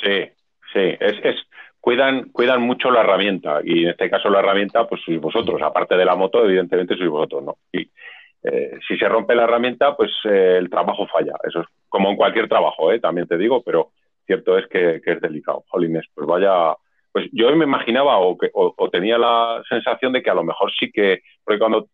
Sí, 0.01 0.29
sí, 0.73 0.95
es, 0.99 1.15
es, 1.23 1.35
cuidan, 1.79 2.29
cuidan 2.29 2.61
mucho 2.61 2.91
la 2.91 3.01
herramienta 3.01 3.61
y 3.63 3.83
en 3.83 3.89
este 3.89 4.09
caso 4.09 4.29
la 4.29 4.39
herramienta 4.39 4.87
pues 4.87 5.01
sois 5.03 5.19
vosotros, 5.19 5.61
aparte 5.61 5.95
de 5.95 6.05
la 6.05 6.15
moto 6.15 6.43
evidentemente 6.43 6.97
sois 6.97 7.09
vosotros, 7.09 7.43
¿no? 7.43 7.57
Y 7.71 7.89
eh, 8.45 8.77
si 8.87 8.97
se 8.97 9.07
rompe 9.07 9.35
la 9.35 9.43
herramienta 9.43 9.95
pues 9.95 10.11
eh, 10.25 10.57
el 10.57 10.69
trabajo 10.69 11.07
falla, 11.07 11.33
eso 11.47 11.61
es 11.61 11.67
como 11.89 12.09
en 12.09 12.15
cualquier 12.15 12.47
trabajo, 12.47 12.91
¿eh? 12.91 12.99
también 12.99 13.27
te 13.27 13.37
digo, 13.37 13.61
pero 13.63 13.91
cierto 14.25 14.57
es 14.57 14.67
que, 14.67 15.01
es 15.03 15.21
delicado. 15.21 15.63
Jolines, 15.67 16.05
pues 16.13 16.27
vaya, 16.27 16.75
pues 17.11 17.27
yo 17.31 17.55
me 17.55 17.65
imaginaba 17.65 18.17
o, 18.17 18.37
que, 18.37 18.49
o, 18.53 18.89
tenía 18.89 19.17
la 19.17 19.61
sensación 19.69 20.13
de 20.13 20.21
que 20.21 20.29
a 20.29 20.35
lo 20.35 20.43
mejor 20.43 20.71
sí 20.77 20.91
que, 20.91 21.21
porque 21.43 21.59
cuando 21.59 21.87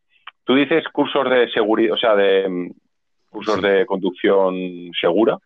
tú 0.43 0.55
dices 0.55 0.83
cursos 0.91 1.29
de 1.29 1.49
seguridad, 1.51 1.93
o 1.93 1.97
sea, 1.97 2.15
de 2.15 2.47
mm, 2.47 2.71
cursos 3.29 3.61
de 3.61 3.85
conducción 3.85 4.91
segura, 4.99 5.37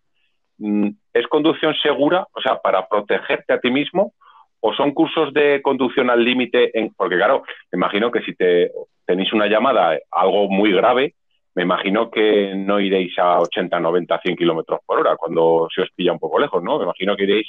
Mm, 0.57 0.89
¿es 1.13 1.27
conducción 1.27 1.75
segura, 1.81 2.27
o 2.33 2.41
sea, 2.41 2.57
para 2.61 2.87
protegerte 2.87 3.53
a 3.53 3.59
ti 3.59 3.71
mismo? 3.71 4.13
¿O 4.59 4.73
son 4.73 4.93
cursos 4.93 5.33
de 5.33 5.61
conducción 5.61 6.09
al 6.09 6.23
límite? 6.23 6.71
Porque 6.95 7.17
claro, 7.17 7.43
me 7.71 7.77
imagino 7.77 8.11
que 8.11 8.21
si 8.21 8.33
te 8.35 8.71
tenéis 9.05 9.31
una 9.33 9.47
llamada, 9.47 9.97
algo 10.11 10.49
muy 10.49 10.71
grave, 10.71 11.13
me 11.53 11.63
imagino 11.63 12.09
que 12.09 12.53
no 12.55 12.79
iréis 12.79 13.17
a 13.17 13.39
80, 13.39 13.79
90, 13.79 14.19
100 14.21 14.35
kilómetros 14.35 14.79
por 14.85 14.99
hora 14.99 15.15
cuando 15.15 15.67
se 15.73 15.81
os 15.81 15.89
pilla 15.95 16.11
un 16.11 16.19
poco 16.19 16.39
lejos, 16.39 16.61
¿no? 16.61 16.77
Me 16.77 16.83
imagino 16.83 17.15
que 17.15 17.23
iréis 17.23 17.47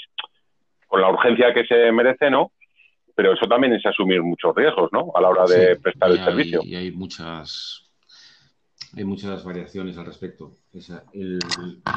con 0.86 1.00
la 1.00 1.10
urgencia 1.10 1.52
que 1.52 1.64
se 1.64 1.90
merece, 1.90 2.30
¿no? 2.30 2.52
Pero 3.14 3.32
eso 3.32 3.46
también 3.46 3.72
es 3.72 3.84
asumir 3.84 4.22
muchos 4.22 4.54
riesgos, 4.54 4.90
¿no? 4.92 5.10
A 5.14 5.20
la 5.20 5.30
hora 5.30 5.44
de 5.46 5.76
prestar 5.76 6.10
el 6.10 6.22
servicio. 6.22 6.60
Y 6.62 6.76
hay 6.76 6.92
muchas 6.92 7.86
hay 8.96 9.04
muchas 9.04 9.44
variaciones 9.44 9.98
al 9.98 10.06
respecto. 10.06 10.52
el, 11.12 11.38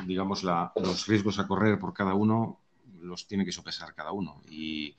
digamos, 0.05 0.43
los 0.43 1.07
riesgos 1.07 1.39
a 1.39 1.47
correr 1.47 1.79
por 1.79 1.93
cada 1.93 2.13
uno 2.13 2.59
los 3.01 3.27
tiene 3.27 3.45
que 3.45 3.51
sopesar 3.51 3.93
cada 3.93 4.11
uno. 4.11 4.41
Y, 4.49 4.95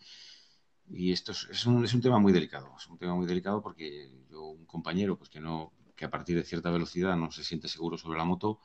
esto 1.13 1.33
es, 1.33 1.67
un, 1.67 1.85
es, 1.85 1.95
un, 1.95 2.01
tema 2.01 2.19
muy 2.19 2.33
delicado. 2.33 2.75
Es 2.77 2.89
un 2.89 2.99
tema 2.99 3.15
muy 3.15 3.27
delicado 3.27 3.63
porque 3.63 4.11
yo, 4.29 4.47
un 4.47 4.67
compañero 4.67 5.17
pues 5.17 5.31
que, 5.31 5.41
no, 5.41 5.73
que 5.95 6.05
a 6.05 6.11
partir 6.11 6.37
de 6.37 6.43
cierta 6.43 6.71
velocidad 6.71 7.17
no 7.17 7.31
se 7.31 7.45
siente 7.45 7.69
seguro 7.69 7.97
sobre 7.97 8.19
la 8.19 8.25
moto, 8.25 8.61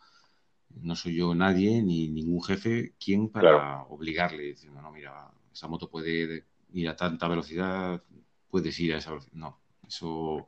no 0.82 0.96
soy 0.96 1.16
yo 1.16 1.36
nadie 1.36 1.82
ni 1.82 2.10
ningún 2.10 2.44
jefe 2.44 2.94
quien 3.00 3.30
para 3.30 3.84
obligarle 3.84 4.44
diciendo 4.44 4.82
no 4.82 4.92
mira 4.92 5.32
esa 5.54 5.68
moto 5.68 5.90
puede 5.90 6.46
ir 6.74 6.90
a 6.90 6.96
tanta 6.96 7.28
velocidad 7.28 8.04
puedes 8.50 8.80
ir 8.80 8.94
a 8.94 8.98
esa 8.98 9.12
velocidad 9.12 9.34
no 9.34 9.60
eso 9.88 10.48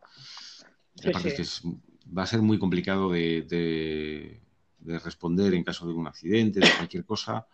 va 2.17 2.23
a 2.23 2.27
ser 2.27 2.41
muy 2.41 2.59
complicado 2.59 3.11
de, 3.11 4.41
responder 4.79 5.53
en 5.53 5.63
caso 5.63 5.87
de 5.87 5.93
un 5.93 6.07
accidente 6.07 6.59
de 6.59 6.69
cualquier 6.77 7.05
cosa 7.05 7.47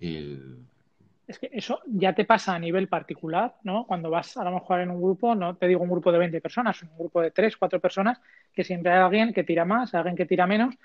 es 0.00 1.38
que 1.40 1.50
eso 1.52 1.80
ya 1.86 2.14
te 2.14 2.24
pasa 2.24 2.54
a 2.54 2.58
nivel 2.58 2.86
particular, 2.88 3.56
¿no? 3.64 3.84
Cuando 3.84 4.10
vas 4.10 4.36
a 4.36 4.44
lo 4.44 4.52
mejor 4.52 4.80
en 4.80 4.90
un 4.90 5.02
grupo, 5.02 5.34
no 5.34 5.56
te 5.56 5.66
digo 5.66 5.82
un 5.82 5.90
grupo 5.90 6.12
de 6.12 6.18
20 6.18 6.40
personas, 6.40 6.80
un 6.82 6.96
grupo 6.96 7.20
de 7.20 7.32
3, 7.32 7.56
4 7.56 7.80
personas, 7.80 8.20
que 8.52 8.62
siempre 8.62 8.92
hay 8.92 9.00
alguien 9.00 9.32
que 9.32 9.42
tira 9.42 9.64
más, 9.64 9.92
alguien 9.94 10.14
que 10.14 10.26
tira 10.26 10.46
menos, 10.46 10.76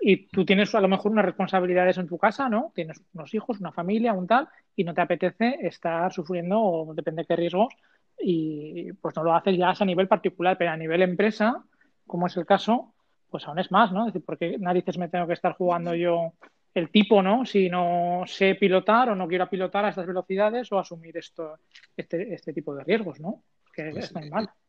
y 0.00 0.26
tú 0.26 0.44
tienes 0.44 0.74
a 0.74 0.80
lo 0.82 0.88
mejor 0.88 1.12
unas 1.12 1.24
responsabilidades 1.24 1.96
en 1.96 2.08
tu 2.08 2.18
casa, 2.18 2.48
¿no? 2.50 2.72
Tienes 2.74 3.02
unos 3.14 3.32
hijos, 3.32 3.58
una 3.58 3.72
familia, 3.72 4.12
un 4.12 4.26
tal, 4.26 4.48
y 4.74 4.84
no 4.84 4.92
te 4.92 5.00
apetece 5.00 5.58
estar 5.62 6.12
sufriendo, 6.12 6.60
o 6.60 6.94
depende 6.94 7.22
de 7.22 7.26
qué 7.26 7.36
riesgos, 7.36 7.72
y 8.18 8.92
pues 8.94 9.16
no 9.16 9.22
lo 9.22 9.34
haces 9.34 9.56
ya 9.56 9.72
a 9.78 9.84
nivel 9.84 10.08
particular, 10.08 10.58
pero 10.58 10.72
a 10.72 10.76
nivel 10.76 11.02
empresa, 11.02 11.64
como 12.06 12.26
es 12.26 12.36
el 12.36 12.44
caso, 12.44 12.92
pues 13.30 13.48
aún 13.48 13.58
es 13.58 13.70
más, 13.70 13.92
¿no? 13.92 14.06
Es 14.06 14.12
decir, 14.12 14.24
porque 14.26 14.58
narices 14.58 14.98
me 14.98 15.08
tengo 15.08 15.26
que 15.26 15.32
estar 15.32 15.54
jugando 15.54 15.94
yo 15.94 16.32
el 16.76 16.90
tipo, 16.90 17.22
¿no? 17.22 17.46
Si 17.46 17.70
no 17.70 18.24
sé 18.26 18.54
pilotar 18.54 19.08
o 19.08 19.16
no 19.16 19.26
quiero 19.26 19.48
pilotar 19.48 19.86
a 19.86 19.88
estas 19.88 20.06
velocidades 20.06 20.70
o 20.72 20.78
asumir 20.78 21.16
esto, 21.16 21.58
este, 21.96 22.34
este 22.34 22.52
tipo 22.52 22.74
de 22.74 22.84
riesgos, 22.84 23.18
¿no? 23.18 23.42
Que 23.72 23.90
pues, 23.90 24.04
es 24.04 24.14
normal. 24.14 24.44
Eh, 24.44 24.66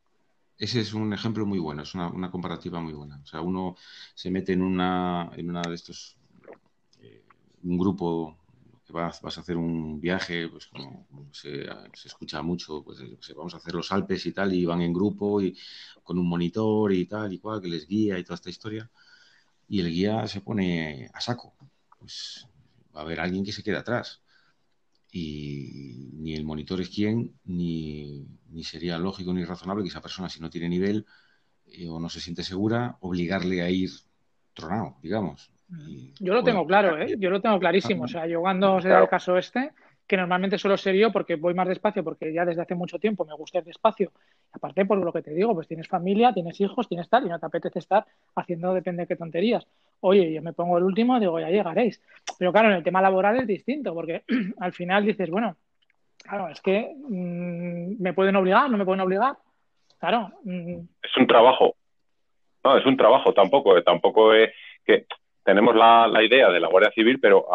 ese 0.59 0.79
es 0.79 0.93
un 0.93 1.13
ejemplo 1.13 1.45
muy 1.45 1.59
bueno, 1.59 1.83
es 1.83 1.93
una, 1.93 2.31
comparativa 2.31 2.79
muy 2.79 2.93
buena. 2.93 3.19
O 3.21 3.25
sea, 3.25 3.41
uno 3.41 3.75
se 4.15 4.31
mete 4.31 4.53
en 4.53 4.61
una, 4.61 5.29
en 5.35 5.49
una 5.49 5.61
de 5.61 5.75
estos, 5.75 6.17
eh, 7.01 7.23
un 7.63 7.77
grupo 7.77 8.37
que 8.85 8.93
vas, 8.93 9.21
vas, 9.21 9.37
a 9.37 9.41
hacer 9.41 9.57
un 9.57 9.99
viaje, 9.99 10.47
pues 10.47 10.67
como, 10.67 11.05
se, 11.31 11.65
escucha 12.05 12.41
mucho, 12.41 12.83
pues 12.85 12.99
vamos 13.35 13.53
a 13.53 13.57
hacer 13.57 13.73
los 13.73 13.91
Alpes 13.91 14.25
y 14.25 14.31
tal, 14.31 14.53
y 14.53 14.65
van 14.65 14.81
en 14.81 14.93
grupo 14.93 15.41
y 15.41 15.57
con 16.03 16.17
un 16.17 16.27
monitor 16.27 16.93
y 16.93 17.05
tal 17.05 17.33
y 17.33 17.39
cual, 17.39 17.61
que 17.61 17.67
les 17.67 17.85
guía 17.85 18.17
y 18.17 18.23
toda 18.23 18.35
esta 18.35 18.49
historia. 18.49 18.89
Y 19.67 19.81
el 19.81 19.89
guía 19.91 20.25
se 20.27 20.39
pone 20.39 21.09
a 21.13 21.19
saco 21.19 21.53
pues 22.07 22.47
va 22.95 23.01
a 23.01 23.03
haber 23.03 23.19
alguien 23.19 23.43
que 23.43 23.51
se 23.51 23.63
quede 23.63 23.77
atrás. 23.77 24.21
Y 25.11 26.09
ni 26.13 26.35
el 26.35 26.45
monitor 26.45 26.79
es 26.79 26.89
quien, 26.89 27.33
ni, 27.45 28.25
sería 28.63 28.97
lógico 28.97 29.33
ni 29.33 29.43
razonable 29.43 29.83
que 29.83 29.89
esa 29.89 30.01
persona, 30.01 30.29
si 30.29 30.39
no 30.39 30.49
tiene 30.49 30.69
nivel 30.69 31.05
eh, 31.65 31.87
o 31.89 31.99
no 31.99 32.09
se 32.09 32.19
siente 32.19 32.43
segura, 32.43 32.97
obligarle 33.01 33.61
a 33.61 33.69
ir 33.69 33.89
tronado, 34.53 34.97
digamos. 35.01 35.51
yo 36.19 36.33
lo 36.33 36.43
tengo 36.43 36.65
claro, 36.65 36.97
¿eh? 36.97 37.15
yo 37.19 37.29
lo 37.29 37.41
tengo 37.41 37.59
clarísimo. 37.59 38.03
O 38.03 38.07
sea, 38.07 38.25
yo 38.25 38.41
cuando 38.41 38.81
se 38.81 38.89
da 38.89 39.01
el 39.01 39.09
caso 39.09 39.37
este, 39.37 39.73
que 40.07 40.17
normalmente 40.17 40.57
suelo 40.57 40.77
ser 40.77 40.95
yo 40.95 41.11
porque 41.11 41.35
voy 41.35 41.53
más 41.53 41.67
despacio, 41.67 42.03
porque 42.03 42.31
ya 42.31 42.45
desde 42.45 42.61
hace 42.61 42.75
mucho 42.75 42.97
tiempo 42.97 43.25
me 43.25 43.33
gusta 43.33 43.59
ir 43.59 43.65
despacio. 43.65 44.11
Aparte, 44.53 44.85
por 44.85 44.97
lo 44.97 45.11
que 45.11 45.21
te 45.21 45.31
digo, 45.31 45.53
pues 45.53 45.67
tienes 45.67 45.87
familia, 45.87 46.33
tienes 46.33 46.59
hijos, 46.61 46.87
tienes 46.87 47.09
tal, 47.09 47.25
y 47.25 47.29
no 47.29 47.37
te 47.39 47.45
apetece 47.45 47.79
estar 47.79 48.05
haciendo 48.35 48.73
depende 48.73 49.03
de 49.03 49.07
qué 49.07 49.15
tonterías. 49.17 49.67
Oye, 49.99 50.31
yo 50.31 50.41
me 50.41 50.53
pongo 50.53 50.77
el 50.77 50.85
último, 50.85 51.19
digo, 51.19 51.39
ya 51.39 51.49
llegaréis. 51.49 52.01
Pero 52.39 52.53
claro, 52.53 52.69
en 52.69 52.75
el 52.75 52.83
tema 52.83 53.01
laboral 53.01 53.37
es 53.37 53.47
distinto, 53.47 53.93
porque 53.93 54.23
al 54.59 54.71
final 54.71 55.05
dices, 55.05 55.29
bueno, 55.29 55.57
claro, 56.17 56.47
es 56.47 56.61
que 56.61 56.95
mm, 56.95 58.01
me 58.01 58.13
pueden 58.13 58.37
obligar, 58.37 58.69
no 58.69 58.77
me 58.77 58.85
pueden 58.85 59.01
obligar. 59.01 59.35
Claro. 59.99 60.31
Mm. 60.43 60.79
Es 61.01 61.17
un 61.17 61.27
trabajo. 61.27 61.75
No, 62.63 62.77
es 62.77 62.85
un 62.85 62.95
trabajo 62.95 63.33
tampoco. 63.33 63.77
Eh, 63.77 63.81
tampoco 63.81 64.33
es 64.33 64.51
que 64.85 65.05
tenemos 65.43 65.75
la, 65.75 66.09
idea 66.23 66.49
de 66.49 66.59
la 66.59 66.67
Guardia 66.67 66.91
Civil, 66.91 67.19
pero 67.19 67.45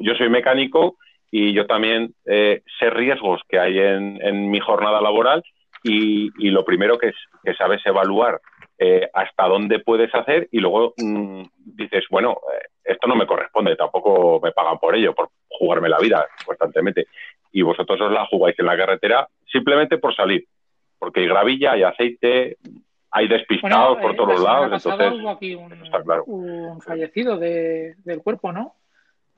yo 0.00 0.14
soy 0.14 0.28
mecánico 0.28 0.96
y 1.30 1.52
yo 1.52 1.66
también 1.66 2.14
eh, 2.26 2.62
sé 2.78 2.90
riesgos 2.90 3.40
que 3.48 3.58
hay 3.58 3.78
en, 3.78 4.50
mi 4.50 4.60
jornada 4.60 5.00
laboral 5.00 5.42
y, 5.82 6.50
lo 6.50 6.64
primero 6.64 6.98
que, 6.98 7.08
es, 7.08 7.16
que 7.44 7.54
sabes 7.54 7.84
evaluar 7.84 8.40
eh, 8.78 9.08
hasta 9.12 9.46
dónde 9.46 9.80
puedes 9.80 10.14
hacer 10.14 10.48
y 10.50 10.58
luego 10.58 10.94
mm, 10.96 11.42
dices, 11.64 12.04
bueno, 12.10 12.38
eh, 12.54 12.66
esto 12.84 13.06
no 13.06 13.16
me 13.16 13.26
corresponde, 13.26 13.76
tampoco 13.76 14.40
me 14.42 14.52
pagan 14.52 14.78
por 14.78 14.94
ello, 14.94 15.14
por 15.14 15.30
jugarme 15.48 15.88
la 15.88 15.98
vida 15.98 16.26
constantemente. 16.44 17.06
Y 17.52 17.62
vosotros 17.62 18.00
os 18.00 18.12
la 18.12 18.26
jugáis 18.26 18.58
en 18.58 18.66
la 18.66 18.76
carretera 18.76 19.28
simplemente 19.50 19.98
por 19.98 20.14
salir, 20.14 20.44
porque 20.98 21.20
hay 21.20 21.28
gravilla, 21.28 21.72
hay 21.72 21.82
aceite, 21.82 22.56
hay 23.10 23.28
despistados 23.28 23.98
por 23.98 24.16
todos 24.16 24.42
lados. 24.42 24.84
Entonces, 24.84 25.20
hubo 25.20 25.30
aquí 25.30 25.54
un, 25.54 25.72
está 25.72 26.02
claro. 26.02 26.24
un 26.24 26.80
fallecido 26.80 27.38
del 27.38 28.22
cuerpo, 28.22 28.52
¿no? 28.52 28.74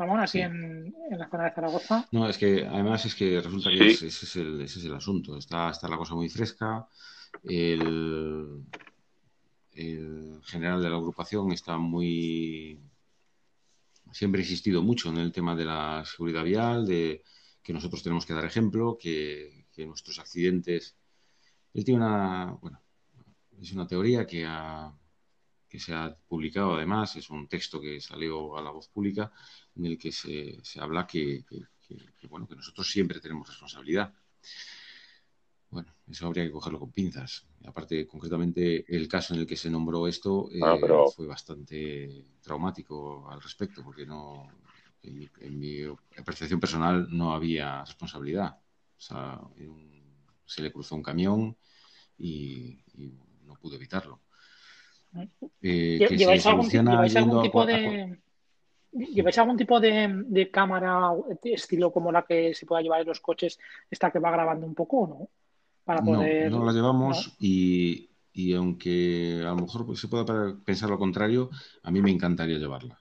Ramón, 0.00 0.20
así 0.20 0.40
en, 0.40 0.94
la 1.10 1.28
zona 1.28 1.44
de 1.44 1.50
Zaragoza. 1.52 2.08
No, 2.10 2.26
es 2.26 2.38
que 2.38 2.66
además 2.66 3.04
es 3.04 3.14
que 3.14 3.38
resulta 3.40 3.68
que 3.70 3.88
ese, 3.88 4.06
es 4.06 4.36
el, 4.36 4.60
ese, 4.62 4.78
es 4.78 4.84
el, 4.86 4.94
asunto. 4.94 5.36
Está, 5.36 5.70
está 5.70 5.88
la 5.88 5.98
cosa 5.98 6.14
muy 6.14 6.30
fresca. 6.30 6.88
El, 7.44 8.64
general 10.42 10.82
de 10.82 10.90
la 10.90 10.96
agrupación 10.96 11.52
está 11.52 11.76
muy. 11.76 12.80
Siempre 14.10 14.40
ha 14.40 14.44
insistido 14.44 14.82
mucho 14.82 15.10
en 15.10 15.18
el 15.18 15.32
tema 15.32 15.54
de 15.54 15.66
la 15.66 16.02
seguridad 16.04 16.44
vial, 16.44 16.86
de 16.86 17.22
que 17.62 17.72
nosotros 17.72 18.02
tenemos 18.02 18.24
que 18.24 18.34
dar 18.34 18.44
ejemplo, 18.44 18.96
que, 18.98 19.66
que 19.72 19.86
nuestros 19.86 20.18
accidentes. 20.18 20.96
Él 21.74 21.84
tiene 21.84 22.00
una. 22.04 22.58
Bueno, 22.60 22.80
es 23.60 23.72
una 23.72 23.86
teoría 23.86 24.26
que 24.26 24.46
ha, 24.46 24.92
que 25.68 25.78
se 25.78 25.94
ha 25.94 26.16
publicado 26.28 26.74
además, 26.74 27.14
es 27.16 27.30
un 27.30 27.46
texto 27.46 27.80
que 27.80 28.00
salió 28.00 28.56
a 28.56 28.62
la 28.62 28.70
voz 28.70 28.88
pública 28.88 29.32
en 29.76 29.86
el 29.86 29.98
que 29.98 30.12
se, 30.12 30.60
habla 30.78 31.06
que, 31.06 31.44
bueno, 32.28 32.46
que 32.46 32.56
nosotros 32.56 32.90
siempre 32.90 33.20
tenemos 33.20 33.48
responsabilidad. 33.48 34.12
Bueno, 35.70 35.94
eso 36.10 36.26
habría 36.26 36.44
que 36.44 36.50
cogerlo 36.50 36.80
con 36.80 36.90
pinzas. 36.90 37.46
Aparte, 37.64 38.06
concretamente, 38.06 38.84
el 38.88 39.06
caso 39.06 39.34
en 39.34 39.40
el 39.40 39.46
que 39.46 39.56
se 39.56 39.70
nombró 39.70 40.08
esto 40.08 40.48
eh, 40.52 40.60
ah, 40.62 40.76
fue 41.14 41.26
bastante 41.26 42.24
traumático 42.40 43.30
al 43.30 43.40
respecto, 43.40 43.84
porque 43.84 44.04
no, 44.04 44.48
en, 45.02 45.58
mi 45.58 45.78
percepción 46.24 46.58
personal 46.58 47.06
no 47.10 47.32
había 47.32 47.84
responsabilidad. 47.84 48.58
O 48.98 49.00
sea, 49.00 49.40
se 50.44 50.62
le 50.62 50.72
cruzó 50.72 50.96
un 50.96 51.02
camión 51.02 51.56
y 52.18 52.78
no 53.44 53.54
pudo 53.54 53.76
evitarlo. 53.76 54.20
Eh, 55.62 56.06
¿Lleváis, 56.16 56.46
algún, 56.46 56.68
tipo 57.42 57.66
de... 57.66 58.18
¿Lleváis 58.92 59.38
algún 59.38 59.56
tipo 59.56 59.78
de, 59.78 60.50
cámara 60.52 61.12
estilo 61.44 61.92
como 61.92 62.10
la 62.10 62.22
que 62.22 62.54
se 62.54 62.66
pueda 62.66 62.82
llevar 62.82 63.00
en 63.00 63.08
los 63.08 63.20
coches, 63.20 63.58
esta 63.90 64.10
que 64.10 64.18
va 64.18 64.30
grabando 64.30 64.66
un 64.66 64.74
poco 64.74 64.98
o 64.98 65.06
no? 65.06 65.28
Para 65.84 66.02
poder... 66.02 66.50
No, 66.50 66.64
la 66.64 66.72
llevamos 66.72 67.36
Y, 67.38 68.08
aunque 68.54 69.40
a 69.42 69.50
lo 69.50 69.56
mejor 69.56 69.96
se 69.96 70.08
pueda 70.08 70.24
pensar 70.64 70.90
lo 70.90 70.98
contrario, 70.98 71.50
a 71.82 71.90
mí 71.90 72.00
me 72.00 72.10
encantaría 72.10 72.58
llevarla. 72.58 72.98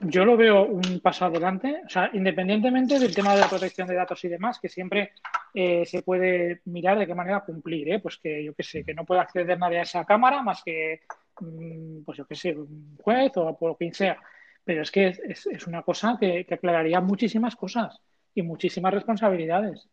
Yo 0.00 0.24
lo 0.24 0.36
veo 0.36 0.64
un 0.64 1.00
paso 1.00 1.26
adelante, 1.26 1.82
o 1.84 1.88
sea, 1.88 2.10
independientemente 2.14 2.98
del 2.98 3.14
tema 3.14 3.34
de 3.34 3.40
la 3.40 3.48
protección 3.48 3.86
de 3.86 3.94
datos 3.94 4.24
y 4.24 4.28
demás, 4.28 4.58
que 4.58 4.70
siempre 4.70 5.12
eh, 5.52 5.84
se 5.84 6.02
puede 6.02 6.62
mirar 6.64 6.98
de 6.98 7.06
qué 7.06 7.14
manera 7.14 7.44
cumplir, 7.44 7.90
¿eh? 7.90 7.98
pues 8.00 8.16
que 8.16 8.42
yo 8.42 8.54
qué 8.54 8.62
sé, 8.62 8.84
que 8.84 8.94
no 8.94 9.04
pueda 9.04 9.20
acceder 9.22 9.58
nadie 9.58 9.78
a 9.78 9.82
esa 9.82 10.04
cámara 10.04 10.42
más 10.42 10.62
que 10.64 11.02
Mm, 11.40 12.02
pues 12.04 12.18
yo 12.18 12.26
qué 12.26 12.34
sé, 12.34 12.56
un 12.56 12.96
juez 13.02 13.32
o 13.36 13.56
por 13.58 13.76
quien 13.76 13.92
sea. 13.92 14.18
Pero 14.66 14.82
es 14.82 14.90
que 14.90 15.06
es, 15.06 15.46
es 15.46 15.66
una 15.68 15.82
cosa 15.82 16.16
que, 16.18 16.44
aclararía 16.50 17.00
muchísimas 17.00 17.54
cosas 17.54 18.00
y 18.34 18.42
muchísimas 18.42 18.92
responsabilidades. 18.92 19.88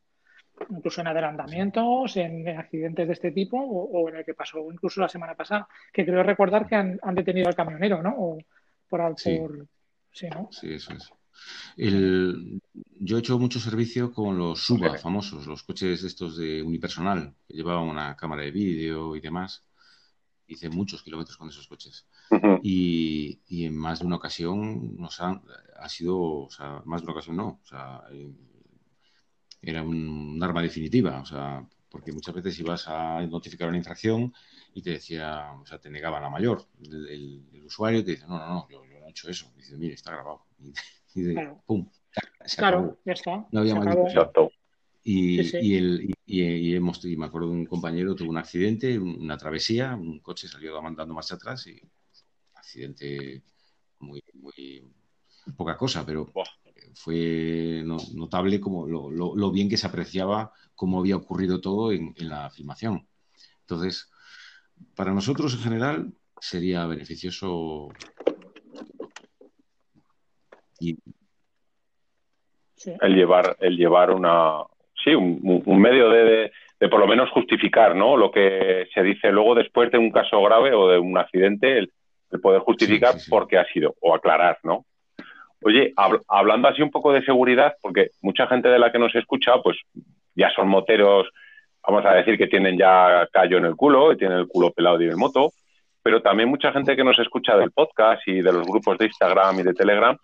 Incluso 0.67 1.01
en 1.01 1.07
adelantamientos, 1.07 2.17
en, 2.17 2.47
accidentes 2.47 3.05
de 3.05 3.13
este 3.13 3.32
tipo 3.32 3.55
o, 3.59 4.09
en 4.09 4.15
el 4.15 4.26
que 4.26 4.34
pasó 4.34 4.71
incluso 4.71 4.99
la 4.99 5.09
semana 5.09 5.36
pasada, 5.36 5.67
que 5.93 6.03
creo 6.03 6.24
recordar 6.24 6.67
que 6.67 6.76
han, 6.76 6.99
detenido 7.13 7.47
al 7.47 7.55
camionero, 7.55 8.01
¿no? 8.01 8.15
O 8.17 8.38
por, 8.89 9.13
sí. 9.15 9.39
sí, 10.11 10.28
¿no? 10.30 10.49
Sí, 10.51 10.74
eso 10.74 10.93
es. 10.93 11.11
El, 11.78 12.59
yo 12.99 13.17
he 13.17 13.19
hecho 13.19 13.38
mucho 13.38 13.59
servicio 13.59 14.11
con 14.11 14.39
los 14.39 14.65
Suba 14.65 14.97
famosos, 14.97 15.45
los 15.45 15.61
coches 15.61 16.03
estos 16.03 16.36
de 16.36 16.63
unipersonal, 16.63 17.36
que 17.47 17.53
llevaban 17.53 17.89
una 17.89 18.15
cámara 18.15 18.41
de 18.41 18.51
vídeo 18.51 19.15
y 19.15 19.21
demás 19.21 19.63
hice 20.48 20.70
muchos 20.70 21.04
kilómetros 21.04 21.38
con 21.38 21.50
esos 21.50 21.68
coches. 21.68 22.08
y, 22.62 23.39
y, 23.48 23.66
en 23.66 23.76
más 23.76 24.00
de 24.00 24.06
una 24.06 24.18
ocasión 24.18 24.96
nos 24.98 25.20
ha, 25.22 25.41
ha 25.78 25.89
sido, 25.89 26.20
o 26.20 26.50
sea, 26.50 26.82
más 26.86 27.02
de 27.02 27.06
una 27.06 27.14
ocasión 27.14 27.36
no, 27.36 27.60
o 27.64 27.66
sea, 27.66 28.02
eh, 28.12 28.32
era 29.62 29.82
un, 29.82 30.41
arma 30.41 30.62
definitiva, 30.62 31.22
o 31.22 31.26
sea, 31.26 31.66
porque 31.89 32.12
muchas 32.12 32.36
veces 32.36 32.60
ibas 32.60 32.88
a 32.88 33.22
notificar 33.28 33.70
una 33.70 33.78
infracción 33.78 34.34
y 34.74 34.82
te 34.82 34.91
decía, 34.91 35.54
o 35.62 35.66
sea, 35.66 35.80
te 35.80 35.89
negaba 35.89 36.20
la 36.20 36.30
mayor. 36.30 36.66
El, 36.82 37.64
usuario 37.66 38.04
te 38.04 38.12
dice, 38.12 38.28
no, 38.28 38.38
no, 38.38 38.48
no, 38.48 38.68
yo, 38.70 38.84
no 38.84 39.08
he 39.08 39.10
hecho 39.10 39.30
eso. 39.30 39.52
Y 39.56 39.60
dice, 39.60 39.78
mire, 39.78 39.94
está 39.94 40.12
grabado. 40.12 40.46
Y, 41.16 41.22
de, 41.22 41.56
pum, 41.68 41.88
claro, 42.58 42.98
ya 43.06 43.14
está. 43.14 43.46
No 43.52 43.60
había 43.60 43.76
más 43.76 43.96
y, 45.04 45.41
y, 45.58 45.76
el, 45.76 46.16
y, 46.26 46.76
hemos, 46.76 47.04
y 47.04 47.18
me 47.18 47.26
acuerdo 47.26 47.49
de 47.49 47.56
un 47.56 47.66
compañero 47.66 48.16
tuvo 48.16 48.30
un 48.30 48.38
accidente, 48.38 48.97
una 48.97 49.38
travesía, 49.38 49.95
un 49.95 50.20
coche 50.20 50.47
salió 50.47 50.82
mandando 50.82 51.14
marcha 51.14 51.36
atrás 51.36 51.68
y 51.68 51.82
accidente 52.54 53.43
muy, 53.99 54.24
muy 54.34 54.89
poca 55.58 55.78
cosa, 55.78 56.06
pero 56.06 56.32
fue 56.95 57.84
notable 57.86 58.62
como 58.62 58.88
lo, 58.88 59.51
bien 59.51 59.70
que 59.70 59.78
se 59.78 59.88
apreciaba 59.88 60.54
cómo 60.76 60.99
había 60.99 61.18
ocurrido 61.18 61.60
todo 61.60 61.91
en, 61.91 62.14
la 62.18 62.49
filmación. 62.49 63.08
Entonces, 63.62 64.10
para 64.95 65.14
nosotros 65.14 65.54
en 65.54 65.60
general 65.60 66.14
sería 66.39 66.86
beneficioso 66.86 67.89
el 70.80 70.97
llevar 73.16 73.56
el 73.62 73.78
llevar 73.78 74.12
una 74.12 74.64
sí 75.04 75.16
un, 75.16 75.82
medio 75.82 76.10
de, 76.10 76.51
por 76.89 76.99
lo 76.99 77.08
menos 77.08 77.30
justificar 77.32 77.95
no 77.95 78.18
lo 78.18 78.32
que 78.32 78.88
se 78.93 79.04
dice 79.04 79.32
luego 79.32 79.56
después 79.56 79.91
de 79.91 79.97
un 79.97 80.12
caso 80.12 80.41
grave 80.41 80.74
o 80.74 80.88
de 80.88 80.99
un 80.99 81.18
accidente 81.18 81.78
el, 81.78 81.91
poder 82.41 82.62
justificar 82.62 83.14
por 83.30 83.47
qué 83.47 83.60
ha 83.60 83.66
sido 83.66 83.95
o 84.01 84.16
aclarar 84.16 84.58
no 84.64 84.86
Oye, 85.66 85.93
hablando 86.28 86.68
así 86.68 86.82
un 86.82 86.91
poco 86.91 87.14
de 87.14 87.24
seguridad, 87.24 87.76
porque 87.82 88.10
mucha 88.22 88.47
gente 88.47 88.68
de 88.68 88.80
la 88.80 88.91
que 88.91 88.99
nos 88.99 89.16
escucha, 89.16 89.54
pues 89.64 89.78
ya 90.36 90.49
son 90.49 90.68
moteros, 90.68 91.30
vamos 91.88 92.06
a 92.06 92.16
decir 92.16 92.38
que 92.38 92.47
tienen 92.47 92.78
ya 92.78 93.28
callo 93.32 93.60
en 93.60 93.66
el 93.66 93.76
culo 93.76 94.12
y 94.12 94.18
tienen 94.18 94.39
el 94.39 94.47
culo 94.47 94.72
pelado 94.72 94.97
de 94.97 95.06
ir 95.06 95.12
en 95.12 95.20
moto, 95.20 95.51
pero 96.01 96.22
también 96.22 96.49
mucha 96.49 96.74
gente 96.74 96.97
que 96.97 97.04
nos 97.04 97.18
escucha 97.18 97.56
del 97.56 97.72
podcast 97.72 98.28
y 98.28 98.41
de 98.41 98.51
los 98.51 98.68
grupos 98.68 98.97
de 98.97 99.06
Instagram 99.06 99.60
y 99.60 99.64
de 99.64 99.74
Telegram 99.74 100.18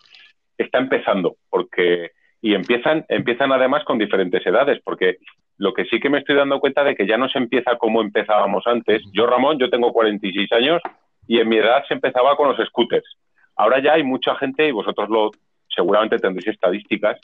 está 0.58 0.78
empezando, 0.78 1.36
porque 1.48 2.10
y 2.42 2.54
empiezan, 2.54 3.04
empiezan 3.08 3.52
además 3.52 3.84
con 3.84 3.98
diferentes 3.98 4.44
edades, 4.46 4.80
porque 4.84 5.18
lo 5.58 5.74
que 5.74 5.84
sí 5.84 6.00
que 6.00 6.08
me 6.08 6.18
estoy 6.18 6.36
dando 6.36 6.58
cuenta 6.58 6.82
de 6.84 6.94
que 6.94 7.06
ya 7.06 7.18
no 7.18 7.28
se 7.28 7.38
empieza 7.38 7.76
como 7.76 8.00
empezábamos 8.00 8.66
antes. 8.66 9.02
Yo, 9.12 9.26
Ramón, 9.26 9.58
yo 9.58 9.68
tengo 9.68 9.92
46 9.92 10.50
años 10.52 10.80
y 11.26 11.38
en 11.38 11.48
mi 11.48 11.58
edad 11.58 11.84
se 11.86 11.94
empezaba 11.94 12.36
con 12.36 12.48
los 12.48 12.66
scooters. 12.68 13.16
Ahora 13.56 13.82
ya 13.82 13.92
hay 13.92 14.02
mucha 14.02 14.34
gente, 14.36 14.66
y 14.66 14.72
vosotros 14.72 15.10
lo 15.10 15.30
seguramente 15.68 16.18
tendréis 16.18 16.48
estadísticas, 16.48 17.18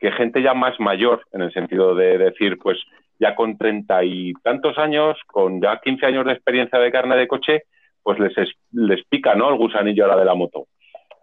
que 0.00 0.12
gente 0.12 0.42
ya 0.42 0.54
más 0.54 0.80
mayor, 0.80 1.22
en 1.32 1.42
el 1.42 1.52
sentido 1.52 1.94
de 1.94 2.16
decir, 2.16 2.58
pues 2.58 2.78
ya 3.18 3.34
con 3.34 3.58
treinta 3.58 4.02
y 4.02 4.32
tantos 4.42 4.78
años, 4.78 5.18
con 5.26 5.60
ya 5.60 5.78
15 5.78 6.06
años 6.06 6.24
de 6.24 6.32
experiencia 6.32 6.78
de 6.78 6.90
carne 6.90 7.16
de 7.16 7.28
coche, 7.28 7.62
pues 8.02 8.18
les, 8.18 8.32
les 8.72 9.04
pica, 9.06 9.34
¿no? 9.34 9.50
El 9.50 9.56
gusanillo 9.56 10.04
ahora 10.04 10.16
de 10.16 10.24
la 10.24 10.34
moto. 10.34 10.66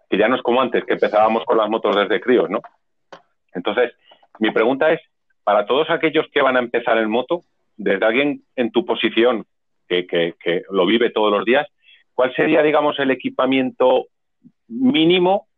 Que 0.08 0.16
ya 0.16 0.28
no 0.28 0.36
es 0.36 0.42
como 0.42 0.60
antes, 0.60 0.84
que 0.84 0.94
empezábamos 0.94 1.44
con 1.44 1.58
las 1.58 1.68
motos 1.68 1.94
desde 1.96 2.20
críos, 2.20 2.48
¿no? 2.48 2.60
Entonces, 3.54 3.92
mi 4.38 4.50
pregunta 4.50 4.92
es, 4.92 5.00
para 5.44 5.66
todos 5.66 5.90
aquellos 5.90 6.26
que 6.32 6.42
van 6.42 6.56
a 6.56 6.60
empezar 6.60 6.98
en 6.98 7.10
moto, 7.10 7.42
desde 7.76 8.04
alguien 8.04 8.42
en 8.56 8.70
tu 8.70 8.84
posición, 8.84 9.44
que, 9.88 10.06
que 10.06 10.62
lo 10.70 10.86
vive 10.86 11.10
todos 11.10 11.30
los 11.30 11.44
días, 11.44 11.66
¿cuál 12.14 12.34
sería, 12.34 12.62
digamos, 12.62 12.98
el 12.98 13.10
equipamiento 13.10 14.06
mínimo 14.68 15.48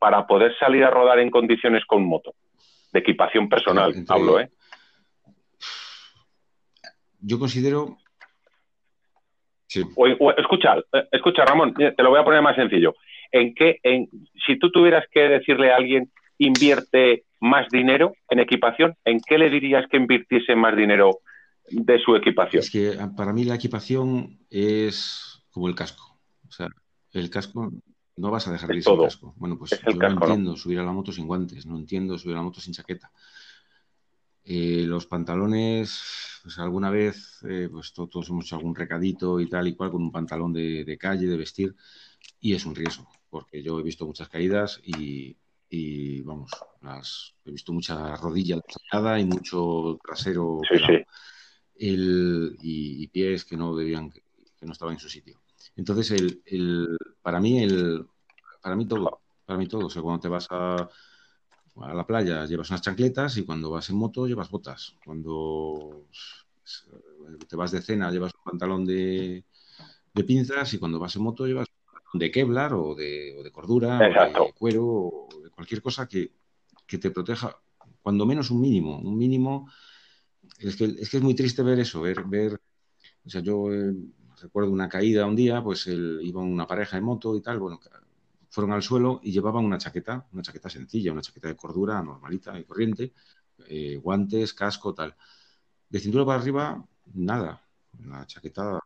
para 0.00 0.26
poder 0.26 0.56
salir 0.58 0.82
a 0.82 0.90
rodar 0.90 1.18
en 1.18 1.30
condiciones 1.30 1.84
con 1.84 2.04
moto. 2.04 2.34
De 2.92 3.00
equipación 3.00 3.48
personal, 3.48 3.94
hablo, 4.08 4.40
¿eh? 4.40 4.50
Yo 7.20 7.38
considero. 7.38 7.98
escucha, 9.68 10.78
eh, 10.92 11.08
escucha, 11.12 11.44
Ramón, 11.44 11.74
te 11.74 12.02
lo 12.02 12.10
voy 12.10 12.18
a 12.18 12.24
poner 12.24 12.42
más 12.42 12.56
sencillo. 12.56 12.94
¿En 13.30 13.54
qué, 13.54 13.78
en, 13.82 14.08
si 14.44 14.58
tú 14.58 14.72
tuvieras 14.72 15.04
que 15.12 15.20
decirle 15.20 15.70
a 15.70 15.76
alguien 15.76 16.10
invierte 16.40 17.24
más 17.40 17.68
dinero 17.70 18.14
en 18.28 18.40
equipación, 18.40 18.96
¿en 19.04 19.20
qué 19.20 19.38
le 19.38 19.50
dirías 19.50 19.86
que 19.90 19.98
invirtiese 19.98 20.56
más 20.56 20.74
dinero 20.76 21.20
de 21.68 21.98
su 21.98 22.16
equipación? 22.16 22.62
Es 22.62 22.70
que 22.70 22.96
ah, 22.98 23.10
para 23.14 23.32
mí 23.32 23.44
la 23.44 23.54
equipación 23.54 24.38
es 24.50 25.44
como 25.50 25.68
el 25.68 25.74
casco. 25.74 26.18
O 26.48 26.50
sea, 26.50 26.68
el 27.12 27.30
casco 27.30 27.70
no 28.16 28.30
vas 28.30 28.48
a 28.48 28.52
dejar 28.52 28.70
de 28.70 28.76
ir 28.76 28.82
sin 28.82 28.98
casco. 28.98 29.34
Bueno, 29.36 29.58
pues 29.58 29.70
yo 29.70 29.92
no 29.92 30.08
entiendo 30.08 30.56
subir 30.56 30.78
a 30.78 30.82
la 30.82 30.92
moto 30.92 31.12
sin 31.12 31.26
guantes, 31.26 31.66
no 31.66 31.76
entiendo 31.76 32.18
subir 32.18 32.34
a 32.36 32.38
la 32.38 32.44
moto 32.44 32.60
sin 32.60 32.72
chaqueta. 32.72 33.10
Eh, 34.42 34.84
los 34.86 35.06
pantalones, 35.06 36.40
pues 36.42 36.58
alguna 36.58 36.90
vez, 36.90 37.40
eh, 37.48 37.68
pues 37.70 37.92
todos 37.92 38.28
hemos 38.30 38.46
hecho 38.46 38.56
algún 38.56 38.74
recadito 38.74 39.38
y 39.40 39.48
tal 39.48 39.68
y 39.68 39.74
cual 39.74 39.90
con 39.90 40.02
un 40.02 40.10
pantalón 40.10 40.54
de, 40.54 40.96
calle, 40.98 41.26
de 41.26 41.36
vestir, 41.36 41.76
y 42.40 42.54
es 42.54 42.64
un 42.64 42.74
riesgo, 42.74 43.06
porque 43.28 43.62
yo 43.62 43.78
he 43.78 43.82
visto 43.82 44.06
muchas 44.06 44.28
caídas 44.28 44.80
y, 44.84 45.36
vamos, 46.24 46.50
he 47.44 47.50
visto 47.50 47.72
mucha 47.72 48.16
rodilla 48.16 48.60
y 49.18 49.24
mucho 49.24 49.98
trasero 50.04 50.60
y, 51.76 53.06
pies 53.08 53.44
que 53.44 53.56
no 53.56 53.74
debían, 53.74 54.10
que 54.10 54.66
no 54.66 54.72
estaban 54.72 54.94
en 54.94 55.00
su 55.00 55.08
sitio. 55.08 55.40
Entonces, 55.76 56.10
el, 56.10 56.42
el, 56.46 56.96
para 57.22 57.40
mí, 57.40 57.62
el, 57.62 58.06
para 58.60 58.76
mí 58.76 58.86
todo, 58.86 59.20
para 59.46 59.58
mí 59.58 59.66
todo. 59.66 59.86
O 59.86 59.90
sea, 59.90 60.02
cuando 60.02 60.20
te 60.20 60.28
vas 60.28 60.46
a, 60.50 60.88
a 61.76 61.94
la 61.94 62.06
playa 62.06 62.44
llevas 62.46 62.70
unas 62.70 62.82
chancletas 62.82 63.36
y 63.36 63.44
cuando 63.44 63.70
vas 63.70 63.88
en 63.90 63.96
moto 63.96 64.26
llevas 64.26 64.50
botas. 64.50 64.96
Cuando 65.04 66.06
te 67.48 67.56
vas 67.56 67.70
de 67.70 67.82
cena 67.82 68.10
llevas 68.10 68.34
un 68.34 68.44
pantalón 68.44 68.84
de, 68.84 69.44
de 70.14 70.24
pinzas 70.24 70.74
y 70.74 70.78
cuando 70.78 70.98
vas 70.98 71.16
en 71.16 71.22
moto 71.22 71.46
llevas 71.46 71.68
de 72.12 72.30
Kevlar 72.30 72.74
o 72.74 72.94
de, 72.94 73.36
o 73.38 73.42
de 73.42 73.52
cordura 73.52 73.98
o 73.98 74.46
de 74.46 74.52
cuero 74.52 74.84
o 74.84 75.28
de 75.42 75.49
cualquier 75.60 75.82
cosa 75.82 76.08
que, 76.08 76.32
que, 76.86 76.96
te 76.96 77.10
proteja, 77.10 77.54
cuando 78.00 78.24
menos 78.24 78.50
un 78.50 78.62
mínimo. 78.62 78.98
Un 78.98 79.18
mínimo, 79.18 79.70
es 80.58 80.74
que 80.74 80.84
es, 80.86 81.10
que 81.10 81.18
es 81.18 81.22
muy 81.22 81.34
triste 81.34 81.62
ver 81.62 81.78
eso, 81.78 82.00
ver, 82.00 82.24
ver 82.24 82.58
o 83.26 83.28
sea, 83.28 83.42
yo 83.42 83.70
eh, 83.70 83.94
recuerdo 84.40 84.70
una 84.70 84.88
caída 84.88 85.26
un 85.26 85.36
día, 85.36 85.62
pues 85.62 85.86
el, 85.86 86.20
iba 86.22 86.40
una 86.40 86.66
pareja 86.66 86.96
en 86.96 87.04
moto 87.04 87.36
y 87.36 87.42
tal, 87.42 87.58
bueno, 87.58 87.78
fueron 88.48 88.72
al 88.72 88.82
suelo 88.82 89.20
y 89.22 89.32
llevaban 89.32 89.66
una 89.66 89.76
chaqueta, 89.76 90.26
una 90.32 90.40
chaqueta 90.40 90.70
sencilla, 90.70 91.12
una 91.12 91.20
chaqueta 91.20 91.48
de 91.48 91.56
cordura 91.56 92.02
normalita 92.02 92.58
y 92.58 92.64
corriente, 92.64 93.12
eh, 93.68 93.96
guantes, 93.96 94.54
casco, 94.54 94.94
tal. 94.94 95.14
De 95.90 96.00
cintura 96.00 96.24
para 96.24 96.40
arriba, 96.40 96.82
nada. 97.12 97.62
La 98.02 98.26
chaqueta 98.26 98.80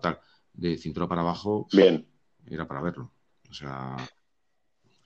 tal. 0.00 0.20
De 0.52 0.78
cintura 0.78 1.08
para 1.08 1.22
abajo, 1.22 1.66
bien. 1.72 2.06
Era 2.46 2.68
para 2.68 2.82
verlo. 2.82 3.10
O 3.50 3.52
sea, 3.52 3.96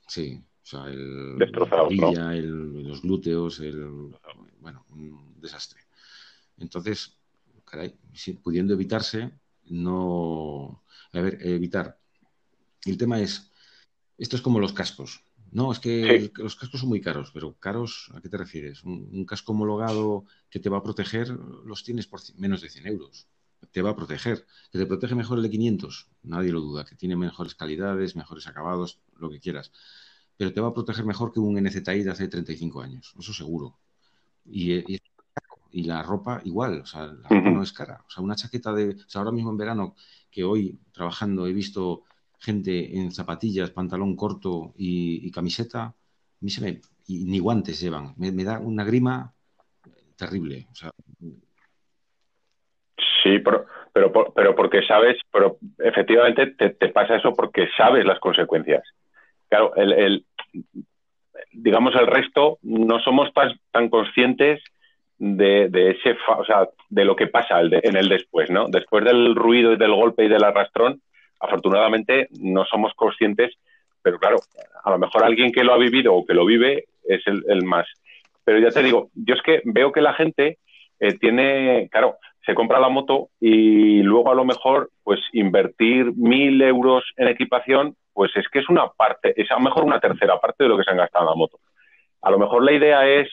sí. 0.07 0.45
O 0.69 0.71
sea, 0.71 0.87
el, 0.91 1.39
la 1.39 2.37
el, 2.37 2.83
los 2.83 3.01
glúteos, 3.01 3.59
el, 3.61 4.13
bueno, 4.61 4.85
un 4.91 5.41
desastre. 5.41 5.81
Entonces, 6.59 7.17
caray, 7.65 7.95
pudiendo 8.43 8.75
evitarse, 8.75 9.33
no. 9.65 10.83
A 11.15 11.21
ver, 11.23 11.39
evitar. 11.41 11.99
El 12.85 12.99
tema 12.99 13.19
es, 13.19 13.51
esto 14.19 14.37
es 14.37 14.43
como 14.43 14.61
los 14.61 14.75
cascos. 14.75 15.25
No, 15.53 15.73
es 15.73 15.79
que 15.79 16.31
los 16.37 16.57
cascos 16.57 16.81
son 16.81 16.91
muy 16.91 17.01
caros, 17.01 17.31
pero 17.33 17.55
caros, 17.55 18.11
¿a 18.15 18.21
qué 18.21 18.29
te 18.29 18.37
refieres? 18.37 18.85
Un, 18.85 19.25
casco 19.25 19.53
homologado 19.53 20.27
que 20.51 20.61
te 20.61 20.69
va 20.69 20.79
a 20.79 20.83
proteger, 20.83 21.31
los 21.65 21.83
tienes 21.83 22.07
por 22.07 22.21
menos 22.37 22.61
de 22.61 22.69
100 22.69 22.89
euros. 22.89 23.27
Te 23.73 23.81
va 23.81 23.91
a 23.91 23.97
proteger. 23.97 24.45
¿Que 24.71 24.79
te 24.79 24.85
protege 24.85 25.15
mejor 25.15 25.39
el 25.39 25.45
de 25.45 25.51
500? 25.51 26.09
Nadie 26.25 26.53
lo 26.53 26.61
duda, 26.61 26.85
que 26.85 26.95
tiene 26.95 27.17
mejores 27.17 27.55
calidades, 27.55 28.17
mejores 28.17 28.47
acabados, 28.47 29.01
lo 29.17 29.31
que 29.31 29.41
quieras. 29.41 29.73
Pero 30.39 30.53
te 30.55 30.61
va 30.61 30.69
a 30.69 30.75
proteger 30.75 31.05
mejor 31.05 31.33
que 31.33 31.41
un 31.41 31.63
NZI 31.63 32.05
de 32.05 32.11
hace 32.11 32.29
35 32.29 32.81
años, 32.81 33.15
eso 33.19 33.35
seguro. 33.35 33.77
Y, 34.47 34.95
y 34.95 34.99
y 35.71 35.85
la 35.85 36.03
ropa 36.03 36.41
igual, 36.45 36.81
o 36.81 36.87
sea, 36.87 37.03
la 37.07 37.29
ropa 37.29 37.51
no 37.51 37.63
es 37.63 37.73
cara. 37.73 38.01
O 38.07 38.11
sea, 38.11 38.23
una 38.23 38.35
chaqueta 38.35 38.73
de. 38.73 38.91
O 38.91 39.09
sea, 39.09 39.21
ahora 39.21 39.33
mismo 39.33 39.51
en 39.51 39.59
verano, 39.59 39.95
que 40.31 40.45
hoy 40.45 40.79
trabajando 40.93 41.47
he 41.47 41.53
visto 41.53 42.05
gente 42.39 42.99
en 42.99 43.13
zapatillas, 43.13 43.71
pantalón 43.71 44.17
corto 44.17 44.73
y, 44.77 45.31
camiseta, 45.31 45.83
a 45.83 45.95
mí 46.41 46.51
se 46.51 46.63
me. 46.63 46.81
Y 47.07 47.25
ni 47.25 47.39
guantes 47.39 47.81
llevan. 47.81 48.15
Me, 48.17 48.33
da 48.45 48.59
una 48.59 48.85
grima 48.85 49.35
terrible. 50.17 50.67
O 50.71 50.75
sea, 50.75 50.91
sí, 53.23 53.39
pero, 53.39 53.67
pero, 53.93 54.13
pero 54.35 54.55
porque 54.55 54.83
sabes, 54.83 55.17
pero 55.31 55.59
efectivamente 55.79 56.47
te, 56.47 56.89
pasa 56.89 57.17
eso 57.17 57.35
porque 57.35 57.69
sabes 57.77 58.05
las 58.05 58.21
consecuencias. 58.21 58.83
Claro, 59.49 59.75
el, 59.77 59.93
el 59.93 60.27
digamos 61.53 61.95
el 61.95 62.07
resto 62.07 62.59
no 62.63 63.01
somos 63.01 63.33
tan, 63.33 63.59
tan 63.71 63.89
conscientes 63.89 64.63
de, 65.19 65.69
de, 65.69 65.91
ese, 65.91 66.17
o 66.37 66.45
sea, 66.45 66.69
de 66.89 67.05
lo 67.05 67.17
que 67.17 67.27
pasa 67.27 67.61
en 67.61 67.97
el 67.97 68.09
después, 68.09 68.51
¿no? 68.51 68.69
Después 68.69 69.05
del 69.05 69.35
ruido 69.35 69.73
y 69.73 69.77
del 69.77 69.95
golpe 69.95 70.25
y 70.25 70.29
del 70.29 70.45
arrastrón, 70.45 71.03
afortunadamente 71.41 72.29
no 72.41 72.65
somos 72.65 72.93
conscientes, 72.95 73.55
pero 74.03 74.19
claro, 74.19 74.39
a 74.85 74.91
lo 74.91 74.99
mejor 74.99 75.25
alguien 75.25 75.53
que 75.53 75.65
lo 75.65 75.75
ha 75.75 75.79
vivido 75.79 76.15
o 76.15 76.25
que 76.25 76.35
lo 76.35 76.45
vive 76.47 76.85
es 77.05 77.23
el, 77.27 77.65
más. 77.65 77.87
Pero 78.45 78.59
ya 78.61 78.71
te 78.71 78.83
digo, 78.83 79.11
yo 79.15 79.35
es 79.35 79.43
que 79.43 79.61
veo 79.65 79.93
que 79.93 80.01
la 80.01 80.15
gente 80.15 80.59
eh, 81.01 81.19
tiene, 81.19 81.89
claro, 81.91 82.17
se 82.49 82.55
compra 82.55 82.81
la 82.81 82.89
moto 82.89 83.29
y 83.39 84.03
luego 84.03 84.31
a 84.31 84.35
lo 84.35 84.47
mejor, 84.47 84.89
pues 85.05 85.21
invertir 85.35 86.15
mil 86.17 86.63
euros 86.63 87.05
en 87.19 87.29
equipación, 87.29 87.95
pues 88.15 88.35
es 88.37 88.49
que 88.49 88.61
es 88.61 88.69
una 88.71 88.89
parte, 88.89 89.35
es 89.37 89.51
a 89.51 89.57
lo 89.57 89.61
mejor 89.61 89.85
una 89.85 90.01
tercera 90.01 90.41
parte 90.41 90.65
de 90.65 90.71
lo 90.71 90.79
que 90.79 90.85
se 90.85 90.91
han 90.91 90.97
gastado 90.97 91.27
en 91.27 91.31
la 91.31 91.37
moto. 91.37 91.61
A 92.23 92.31
lo 92.31 92.39
mejor 92.39 92.65
la 92.65 92.73
idea 92.73 93.07
es 93.07 93.29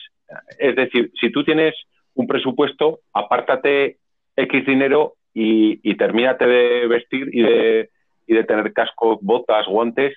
es 0.58 0.76
decir, 0.76 1.10
si 1.18 1.30
tú 1.30 1.44
tienes 1.44 1.74
un 2.14 2.26
presupuesto, 2.26 3.00
apártate 3.14 3.96
X 4.36 4.66
dinero 4.66 5.14
y, 5.32 5.96
termínate 5.96 6.46
de 6.46 6.86
vestir 6.86 7.28
y 7.32 7.42
de, 7.42 7.90
y 8.26 8.34
de 8.34 8.44
tener 8.44 8.72
casco, 8.74 9.18
botas, 9.22 9.66
guantes 9.66 10.14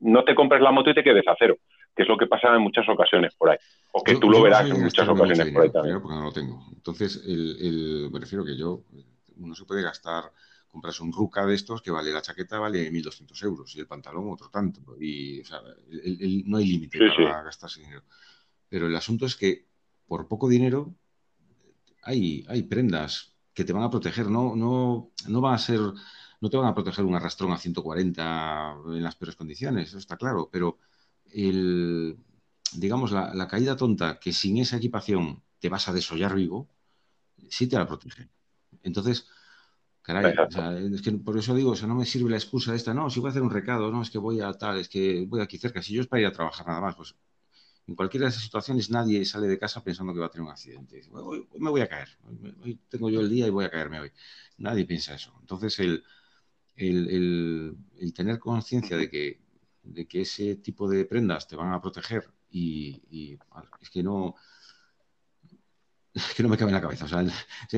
no 0.00 0.24
te 0.24 0.34
compres 0.34 0.60
la 0.60 0.72
moto 0.72 0.90
y 0.90 0.94
te 0.94 1.04
quedes 1.04 1.26
a 1.28 1.36
cero, 1.38 1.56
que 1.94 2.02
es 2.02 2.08
lo 2.08 2.16
que 2.16 2.26
pasa 2.26 2.54
en 2.54 2.62
muchas 2.62 2.88
ocasiones 2.88 3.34
por 3.34 3.50
ahí. 3.50 3.58
O 3.92 4.02
que 4.02 4.16
tú 4.16 4.30
lo 4.30 4.42
verás 4.42 4.68
en 4.70 4.82
muchas 4.82 5.08
ocasiones 5.08 5.52
por 5.52 5.62
ahí 5.62 5.70
también. 5.70 6.00
Porque 6.00 6.16
no 6.16 6.24
lo 6.24 6.32
tengo. 6.32 6.66
Entonces, 6.72 7.22
el, 7.26 8.08
me 8.10 8.18
refiero 8.18 8.44
que 8.44 8.56
yo, 8.56 8.84
uno 9.36 9.54
se 9.54 9.64
puede 9.64 9.82
gastar, 9.82 10.24
comprarse 10.68 11.02
un 11.02 11.12
ruca 11.12 11.44
de 11.44 11.54
estos 11.54 11.82
que 11.82 11.90
vale, 11.90 12.10
la 12.10 12.22
chaqueta 12.22 12.58
vale 12.58 12.90
1.200 12.90 13.44
euros 13.44 13.76
y 13.76 13.80
el 13.80 13.86
pantalón 13.86 14.30
otro 14.30 14.48
tanto. 14.48 14.96
Y, 14.98 15.40
o 15.40 15.44
sea, 15.44 15.60
no 16.46 16.56
hay 16.56 16.66
límite 16.66 16.98
para 17.16 17.42
gastarse 17.42 17.80
dinero. 17.80 18.02
Pero 18.68 18.86
el 18.86 18.96
asunto 18.96 19.26
es 19.26 19.36
que 19.36 19.66
por 20.06 20.28
poco 20.28 20.48
dinero 20.48 20.94
hay, 22.02 22.44
hay 22.48 22.62
prendas 22.62 23.34
que 23.52 23.64
te 23.64 23.72
van 23.74 23.82
a 23.82 23.90
proteger, 23.90 24.28
no, 24.28 24.56
no, 24.56 25.12
no 25.28 25.40
van 25.42 25.54
a 25.54 25.58
ser, 25.58 25.78
no 26.40 26.50
te 26.50 26.56
van 26.56 26.68
a 26.68 26.74
proteger 26.74 27.04
un 27.04 27.14
arrastrón 27.14 27.52
a 27.52 27.58
140 27.58 28.76
en 28.86 29.02
las 29.02 29.16
peores 29.16 29.36
condiciones, 29.36 29.88
eso 29.88 29.98
está 29.98 30.16
claro, 30.16 30.48
pero 30.50 30.78
el, 31.32 32.16
digamos, 32.74 33.12
la, 33.12 33.48
caída 33.48 33.76
tonta 33.76 34.18
que 34.18 34.32
sin 34.32 34.58
esa 34.58 34.76
equipación 34.76 35.42
te 35.58 35.68
vas 35.68 35.88
a 35.88 35.92
desollar 35.92 36.34
vivo, 36.34 36.68
sí 37.48 37.66
te 37.66 37.76
la 37.76 37.86
protege. 37.86 38.28
Entonces, 38.82 39.28
caray, 40.02 40.34
es 40.92 41.02
que 41.02 41.12
por 41.12 41.38
eso 41.38 41.54
digo, 41.54 41.72
o 41.72 41.76
sea, 41.76 41.88
no 41.88 41.94
me 41.94 42.06
sirve 42.06 42.30
la 42.30 42.36
excusa 42.36 42.74
esta, 42.74 42.94
no, 42.94 43.10
si 43.10 43.20
voy 43.20 43.28
a 43.28 43.30
hacer 43.30 43.42
un 43.42 43.50
recado, 43.50 43.90
no, 43.90 44.02
es 44.02 44.10
que 44.10 44.18
voy 44.18 44.40
a 44.40 44.52
tal, 44.52 44.78
es 44.78 44.88
que 44.88 45.24
voy 45.26 45.40
aquí 45.40 45.58
cerca, 45.58 45.82
si 45.82 45.94
yo 45.94 46.02
es 46.02 46.08
para 46.08 46.20
ir 46.22 46.26
a 46.26 46.32
trabajar 46.32 46.66
nada 46.66 46.80
más, 46.80 46.96
pues 46.96 47.14
en 47.86 47.96
cualquiera 47.96 48.26
de 48.26 48.30
esas 48.30 48.42
situaciones 48.42 48.90
nadie 48.90 49.24
sale 49.24 49.48
de 49.48 49.58
casa 49.58 49.82
pensando 49.82 50.14
que 50.14 50.20
va 50.20 50.26
a 50.26 50.30
tener 50.30 50.44
un 50.44 50.52
accidente. 50.52 51.02
hoy, 51.12 51.46
me 51.58 51.70
voy 51.70 51.80
a 51.80 51.88
caer, 51.88 52.08
hoy, 52.62 52.78
tengo 52.88 53.10
yo 53.10 53.20
el 53.20 53.28
día 53.28 53.46
y 53.46 53.50
voy 53.50 53.64
a 53.64 53.70
caerme 53.70 54.00
hoy. 54.00 54.12
Nadie 54.58 54.84
piensa 54.84 55.14
eso. 55.14 55.34
Entonces, 55.40 55.78
el, 55.80 56.04
el, 56.76 58.12
tener 58.14 58.38
conciencia 58.38 58.96
de 58.96 59.10
que, 59.10 59.41
de 59.82 60.06
que 60.06 60.22
ese 60.22 60.56
tipo 60.56 60.88
de 60.88 61.04
prendas 61.04 61.46
te 61.46 61.56
van 61.56 61.72
a 61.72 61.80
proteger 61.80 62.28
y, 62.50 63.38
es 63.80 63.90
que 63.90 64.02
no 64.02 64.34
es 66.14 66.34
que 66.34 66.42
no 66.42 66.50
me 66.50 66.58
cabe 66.58 66.70
en 66.70 66.74
la 66.74 66.82
cabeza. 66.82 67.06
O 67.06 67.08
sea, 67.08 67.22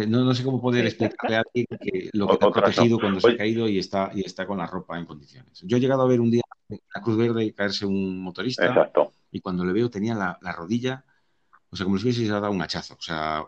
no, 0.07 0.34
sé 0.34 0.42
cómo 0.42 0.61
poder 0.61 0.86
explicarle 0.86 1.36
a 1.36 1.42
alguien 1.46 1.66
que 1.80 2.11
lo 2.12 2.26
que 2.26 2.36
te 2.36 2.46
ha 2.46 2.50
protegido 2.50 2.98
cuando 2.98 3.20
se 3.20 3.30
ha 3.30 3.36
caído 3.36 3.68
y 3.68 3.78
está, 3.78 4.11
y 4.12 4.22
está 4.22 4.44
con 4.44 4.59
la 4.59 4.66
ropa 4.66 4.98
en 4.98 5.07
condiciones. 5.07 5.62
Yo 5.62 5.76
he 5.76 5.80
llegado 5.80 6.02
a 6.02 6.09
ver 6.09 6.20
un 6.20 6.32
día 6.32 6.42
en 6.68 6.80
la 6.92 7.00
Cruz 7.00 7.16
Verde 7.16 7.55
caerse 7.55 7.86
un 7.86 8.20
motorista. 8.20 8.66
Exacto 8.66 9.12
y 9.34 9.40
cuando 9.40 9.64
le 9.64 9.72
veo 9.72 9.90
tenía 9.90 10.14
la, 10.14 10.52
rodilla, 10.52 11.05
o 11.68 11.74
sea, 11.74 11.84
como 11.84 11.98
si 11.98 12.05
hubiese 12.05 12.28
dado 12.28 12.52
un 12.52 12.62
hachazo, 12.62 12.94
o 12.94 13.02
sea, 13.02 13.44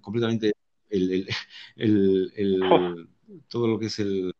completamente 0.00 0.52
el, 0.88 1.26
todo 3.48 3.66
lo 3.66 3.76
que 3.76 3.86
es 3.86 3.98
el... 3.98 4.32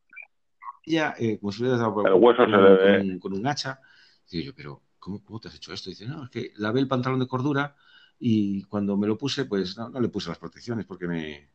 Ya, 0.86 1.16
eh, 1.18 1.38
como 1.40 1.50
si 1.50 1.64
dado 1.64 1.92
con, 1.94 3.32
un 3.32 3.46
hacha. 3.46 3.80
Digo 4.30 4.46
yo, 4.46 4.54
pero 4.54 4.82
¿cómo, 5.00 5.22
¿cómo, 5.24 5.40
te 5.40 5.48
has 5.48 5.56
hecho 5.56 5.72
esto? 5.72 5.90
dice, 5.90 6.06
no, 6.06 6.24
es 6.24 6.30
que 6.30 6.52
lavé 6.56 6.78
el 6.78 6.86
pantalón 6.86 7.18
de 7.18 7.26
cordura 7.26 7.74
y 8.20 8.62
cuando 8.64 8.96
me 8.96 9.08
lo 9.08 9.18
puse, 9.18 9.46
pues 9.46 9.76
no, 9.76 9.90
le 10.00 10.08
puse 10.08 10.28
las 10.28 10.38
protecciones 10.38 10.86
porque, 10.86 11.08
me, 11.08 11.50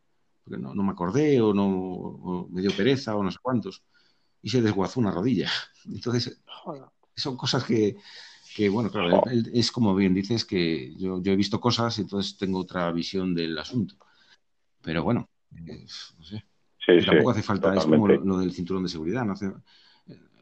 no, 0.46 0.74
me 0.76 0.92
acordé 0.92 1.40
o, 1.40 1.54
no, 1.54 2.50
me 2.52 2.62
dio 2.62 2.76
pereza 2.76 3.16
o 3.16 3.24
no 3.24 3.32
sé 3.32 3.38
cuántos. 3.42 3.84
Y 4.42 4.50
se 4.50 4.62
desguazó 4.62 5.00
una 5.00 5.12
rodilla. 5.12 5.50
Entonces, 5.86 6.42
son 7.16 7.38
cosas 7.38 7.64
que, 7.64 7.96
que 8.54 8.68
bueno, 8.68 8.92
claro, 8.92 9.24
es 9.32 9.72
como 9.72 9.96
bien 9.96 10.14
dices 10.14 10.44
que 10.44 10.94
yo, 10.96 11.22
he 11.24 11.36
visto 11.38 11.62
cosas 11.62 11.98
y 11.98 12.02
entonces 12.02 12.38
tengo 12.38 12.60
otra 12.60 12.92
visión 12.92 13.34
del 13.34 13.58
asunto. 13.58 13.96
Pero 14.82 15.04
bueno, 15.04 15.30
no 15.52 16.24
sé. 16.26 16.44
Tampoco 16.86 17.32
hace 17.32 17.44
falta, 17.44 17.76
es 17.76 17.86
como 17.86 18.08
lo, 18.08 18.38
del 18.40 18.52
cinturón 18.52 18.84
de 18.84 18.90
seguridad, 18.90 19.26
no 19.26 19.34
hace, 19.34 19.48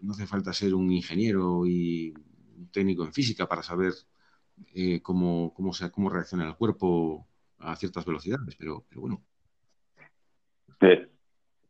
no 0.01 0.11
hace 0.11 0.25
falta 0.25 0.53
ser 0.53 0.73
un 0.73 0.91
ingeniero 0.91 1.65
y 1.65 2.13
un 2.57 2.71
técnico 2.71 3.03
en 3.03 3.13
física 3.13 3.47
para 3.47 3.63
saber 3.63 3.93
eh, 4.75 5.01
cómo, 5.01 5.53
cómo, 5.55 5.73
se, 5.73 5.91
cómo 5.91 6.09
reacciona 6.09 6.47
el 6.47 6.55
cuerpo 6.55 7.25
a 7.59 7.75
ciertas 7.75 8.05
velocidades, 8.05 8.55
pero, 8.57 8.83
pero 8.89 9.01
bueno. 9.01 9.21
Sí, 10.79 11.07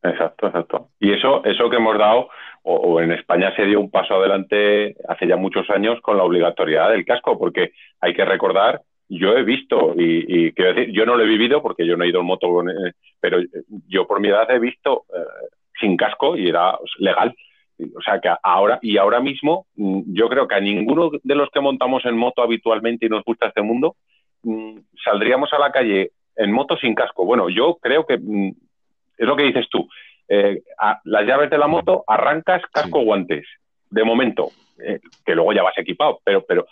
exacto, 0.03 0.47
exacto. 0.47 0.89
Y 0.99 1.11
eso, 1.11 1.43
eso 1.45 1.69
que 1.69 1.77
hemos 1.77 1.97
dado 1.97 2.29
o, 2.63 3.01
en 3.01 3.11
España 3.11 3.55
se 3.55 3.65
dio 3.65 3.79
un 3.79 3.89
paso 3.89 4.15
adelante 4.15 4.95
hace 5.07 5.27
ya 5.27 5.37
muchos 5.37 5.69
años 5.69 5.99
con 6.01 6.17
la 6.17 6.23
obligatoriedad 6.23 6.91
del 6.91 7.05
casco, 7.05 7.37
porque 7.37 7.71
hay 7.99 8.13
que 8.13 8.25
recordar, 8.25 8.81
yo 9.09 9.35
he 9.35 9.43
visto, 9.43 9.93
y, 9.97 10.51
quiero 10.53 10.73
decir, 10.73 10.93
yo 10.93 11.05
no 11.05 11.15
lo 11.15 11.23
he 11.23 11.27
vivido 11.27 11.61
porque 11.61 11.85
yo 11.85 11.97
no 11.97 12.03
he 12.03 12.09
ido 12.09 12.21
en 12.21 12.27
moto, 12.27 12.61
eh, 12.69 12.93
pero 13.19 13.39
yo 13.87 14.05
por 14.07 14.19
mi 14.19 14.29
edad 14.29 14.49
he 14.51 14.59
visto 14.59 15.05
eh, 15.13 15.49
sin 15.79 15.97
casco 15.97 16.37
y 16.37 16.47
era 16.47 16.77
legal. 16.99 17.35
O 17.95 18.01
sea 18.01 18.19
que 18.19 18.29
ahora, 18.43 18.77
y 18.81 18.97
ahora 18.97 19.19
mismo, 19.19 19.65
mm, 19.75 20.01
yo 20.13 20.29
creo 20.29 20.47
que 20.47 20.55
a 20.55 20.59
ninguno 20.59 21.09
de 21.23 21.35
los 21.35 21.49
que 21.49 21.59
montamos 21.59 22.05
en 22.05 22.17
moto 22.17 22.41
habitualmente 22.41 23.07
y 23.07 23.09
nos 23.09 23.23
gusta 23.23 23.47
este 23.47 23.61
mundo, 23.61 23.95
mm, 24.43 24.77
saldríamos 25.03 25.51
a 25.53 25.59
la 25.59 25.71
calle 25.71 26.11
en 26.35 26.51
moto 26.51 26.77
sin 26.77 26.93
casco. 26.93 27.25
Bueno, 27.25 27.49
yo 27.49 27.77
creo 27.81 28.05
que 28.05 28.17
mm, 28.17 28.49
es 29.17 29.27
lo 29.27 29.35
que 29.35 29.43
dices 29.43 29.67
tú 29.69 29.87
eh, 30.29 30.61
las 31.03 31.25
llaves 31.25 31.49
de 31.49 31.57
la 31.57 31.67
moto, 31.67 32.03
arrancas, 32.07 32.61
casco, 32.71 33.01
guantes. 33.01 33.45
De 33.89 34.03
momento, 34.03 34.51
eh, 34.85 34.99
que 35.25 35.33
luego 35.33 35.51
ya 35.51 35.63
vas 35.63 35.77
equipado, 35.77 36.19
pero, 36.23 36.45
pero, 36.47 36.67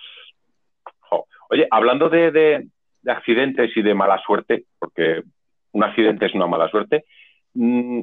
oye, 1.49 1.67
hablando 1.71 2.09
de, 2.09 2.67
accidentes 3.05 3.75
y 3.75 3.81
de 3.81 3.93
mala 3.93 4.19
suerte, 4.25 4.65
porque 4.79 5.23
un 5.71 5.83
accidente 5.83 6.25
es 6.25 6.33
una 6.33 6.47
mala 6.47 6.67
suerte, 6.69 7.05
mm, 7.53 8.01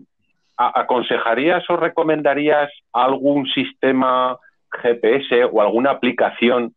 ¿aconsejarías 0.57 1.69
o 1.69 1.77
recomendarías 1.77 2.71
algún 2.93 3.47
sistema 3.47 4.39
GPS 4.71 5.45
o 5.45 5.61
alguna 5.61 5.91
aplicación 5.91 6.75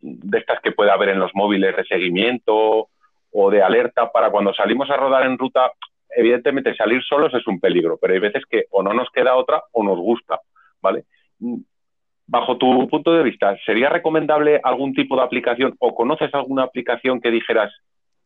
de 0.00 0.38
estas 0.38 0.60
que 0.60 0.72
pueda 0.72 0.92
haber 0.92 1.08
en 1.08 1.18
los 1.18 1.34
móviles 1.34 1.74
de 1.76 1.84
seguimiento 1.84 2.88
o 3.32 3.50
de 3.50 3.62
alerta 3.62 4.12
para 4.12 4.30
cuando 4.30 4.52
salimos 4.52 4.90
a 4.90 4.96
rodar 4.96 5.24
en 5.24 5.38
ruta 5.38 5.72
evidentemente 6.14 6.74
salir 6.76 7.02
solos 7.02 7.32
es 7.34 7.46
un 7.46 7.60
peligro, 7.60 7.98
pero 8.00 8.14
hay 8.14 8.20
veces 8.20 8.44
que 8.48 8.64
o 8.70 8.82
no 8.82 8.92
nos 8.92 9.10
queda 9.10 9.36
otra 9.36 9.62
o 9.72 9.82
nos 9.82 9.98
gusta, 9.98 10.40
¿vale? 10.80 11.04
Bajo 12.26 12.56
tu 12.56 12.88
punto 12.88 13.12
de 13.12 13.22
vista, 13.22 13.56
¿sería 13.66 13.90
recomendable 13.90 14.60
algún 14.62 14.94
tipo 14.94 15.16
de 15.16 15.22
aplicación 15.22 15.74
o 15.78 15.94
conoces 15.94 16.32
alguna 16.34 16.62
aplicación 16.62 17.20
que 17.20 17.30
dijeras, 17.30 17.72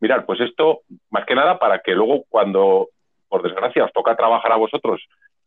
mirad, 0.00 0.24
pues 0.24 0.40
esto, 0.40 0.82
más 1.10 1.26
que 1.26 1.34
nada 1.34 1.58
para 1.58 1.80
que 1.80 1.94
luego 1.94 2.24
cuando, 2.28 2.88
por 3.28 3.42
desgracia, 3.42 3.84
os 3.84 3.92
toca 3.92 4.16
trabajar 4.16 4.52
a 4.52 4.56
vosotros 4.56 5.00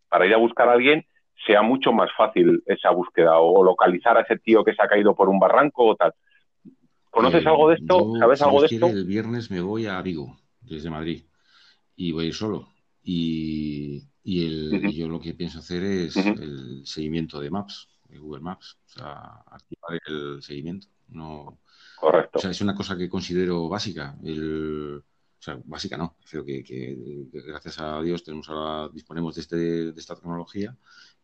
para 0.10 0.26
ir 0.26 0.34
a 0.34 0.38
buscar 0.38 0.68
a 0.68 0.74
alguien, 0.74 1.06
sea 1.46 1.62
mucho 1.62 1.94
más 1.94 2.10
fácil 2.18 2.62
esa 2.66 2.92
búsqueda 2.92 3.40
o 3.40 3.64
localizar 3.64 4.18
a 4.18 4.22
ese 4.22 4.38
tío 4.38 4.64
que 4.64 4.76
se 4.76 4.82
ha 4.84 4.88
caído 4.88 5.16
por 5.16 5.30
un 5.30 5.40
barranco 5.40 5.88
o 5.88 5.96
tal. 5.96 6.14
¿Conoces 7.10 7.46
eh, 7.46 7.48
algo 7.48 7.70
de 7.70 7.76
esto? 7.76 8.14
¿Sabes 8.20 8.42
algo 8.42 8.62
de 8.62 8.68
esto? 8.68 8.88
El 8.88 9.06
viernes 9.06 9.50
me 9.50 9.62
voy 9.62 9.88
a 9.88 10.02
Vigo, 10.02 10.38
desde 10.62 10.90
Madrid 10.90 11.24
y 11.96 12.12
voy 12.12 12.26
a 12.26 12.28
ir 12.28 12.34
solo. 12.34 12.68
Y, 13.04 14.04
y, 14.24 14.46
el, 14.46 14.92
yo 14.92 15.08
lo 15.08 15.20
que 15.20 15.34
pienso 15.34 15.60
hacer 15.60 15.84
es 15.84 16.16
el 16.16 16.86
seguimiento 16.86 17.40
de 17.40 17.50
Maps, 17.50 17.88
de 18.12 18.20
Google 18.20 18.42
Maps, 18.42 18.78
o 18.86 18.90
sea, 18.90 19.44
activar 19.48 20.00
el 20.08 20.42
seguimiento. 20.42 20.88
No, 21.10 21.60
Correcto. 22.02 22.40
O 22.40 22.42
sea, 22.42 22.52
es 22.52 22.62
una 22.62 22.76
cosa 22.76 22.98
que 22.98 23.10
considero 23.10 23.70
básica. 23.70 24.18
El, 24.24 25.04
o 25.42 25.44
sea, 25.44 25.60
básica 25.66 25.98
no, 25.98 26.18
creo 26.30 26.44
que, 26.46 26.64
que, 26.64 27.28
gracias 27.32 27.80
a 27.80 28.02
Dios 28.02 28.24
tenemos 28.24 28.50
ahora, 28.50 28.90
disponemos 28.94 29.36
de, 29.36 29.42
este, 29.42 29.56
de 29.56 30.00
esta 30.00 30.16
tecnología 30.16 30.76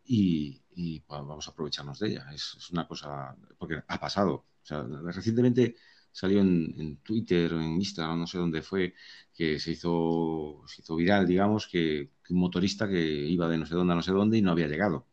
y, 0.05 0.61
y, 0.75 1.03
vamos 1.07 1.47
a 1.47 1.51
aprovecharnos 1.51 1.99
de 1.99 2.09
ella. 2.09 2.27
Es, 2.33 2.55
es, 2.57 2.69
una 2.71 2.87
cosa, 2.87 3.35
porque 3.57 3.81
ha 3.87 3.99
pasado. 3.99 4.33
O 4.33 4.65
sea, 4.65 4.83
recientemente 4.83 5.75
salió 6.11 6.41
en, 6.41 6.97
Twitter 7.03 7.53
o 7.53 7.61
en 7.61 7.75
Instagram, 7.75 8.19
no 8.19 8.27
sé 8.27 8.37
dónde 8.37 8.61
fue, 8.61 8.93
que 9.33 9.59
se 9.59 9.71
hizo, 9.71 10.63
se 10.67 10.81
hizo 10.81 10.95
viral, 10.95 11.27
digamos, 11.27 11.67
que, 11.67 12.11
un 12.29 12.39
motorista 12.39 12.87
que 12.87 12.99
iba 12.99 13.47
de 13.47 13.57
no 13.57 13.65
sé 13.65 13.75
dónde 13.75 13.93
a 13.93 13.95
no 13.95 14.03
sé 14.03 14.11
dónde 14.11 14.37
y 14.37 14.41
no 14.41 14.51
había 14.51 14.67
llegado. 14.67 15.07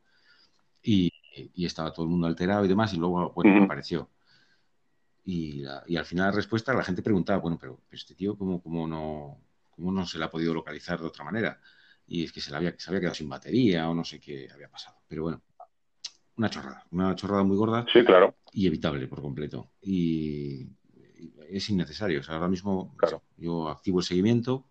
Y, 0.83 1.11
estaba 1.57 1.93
todo 1.93 2.05
el 2.05 2.11
mundo 2.11 2.27
alterado 2.27 2.65
y 2.65 2.69
demás, 2.69 2.93
y 2.93 2.97
luego, 2.97 3.33
bueno, 3.33 3.65
apareció. 3.65 4.11
Y, 5.25 5.65
al 5.65 6.05
final 6.05 6.27
la 6.27 6.33
respuesta, 6.33 6.75
la 6.75 6.85
gente 6.85 7.03
preguntaba, 7.03 7.39
bueno, 7.39 7.59
pero, 7.59 7.81
este 7.91 8.15
tío, 8.15 8.37
¿cómo, 8.37 8.63
cómo, 8.63 8.87
no, 8.87 9.41
¿cómo 9.71 9.91
no 9.91 10.07
se 10.07 10.19
le 10.19 10.25
ha 10.25 10.31
podido 10.31 10.53
localizar 10.53 11.01
de 11.01 11.07
otra 11.07 11.25
manera? 11.25 11.61
Y 12.07 12.25
es 12.25 12.33
que 12.33 12.41
se, 12.41 12.51
le 12.51 12.59
había, 12.59 12.75
se 12.79 12.91
había 12.91 13.01
quedado 13.01 13.15
sin 13.15 13.29
batería 13.29 13.89
o 13.89 13.95
no 13.95 14.05
sé 14.05 14.21
qué 14.21 14.49
había 14.53 14.69
pasado. 14.69 14.99
Pero 15.09 15.23
bueno, 15.23 15.43
una 16.37 16.51
chorrada, 16.51 16.85
una 16.91 17.15
chorrada 17.15 17.43
muy 17.43 17.57
gorda. 17.57 17.87
Sí, 17.93 18.05
claro. 18.05 18.35
Y 18.53 18.67
evitable 18.67 19.07
por 19.07 19.23
completo. 19.23 19.71
Y, 19.81 20.69
es 21.49 21.71
innecesario. 21.71 22.21
O 22.21 22.23
sea, 22.23 22.35
ahora 22.35 22.49
mismo 22.49 22.97
yo 23.37 23.69
activo 23.69 24.01
el 24.01 24.05
seguimiento. 24.05 24.67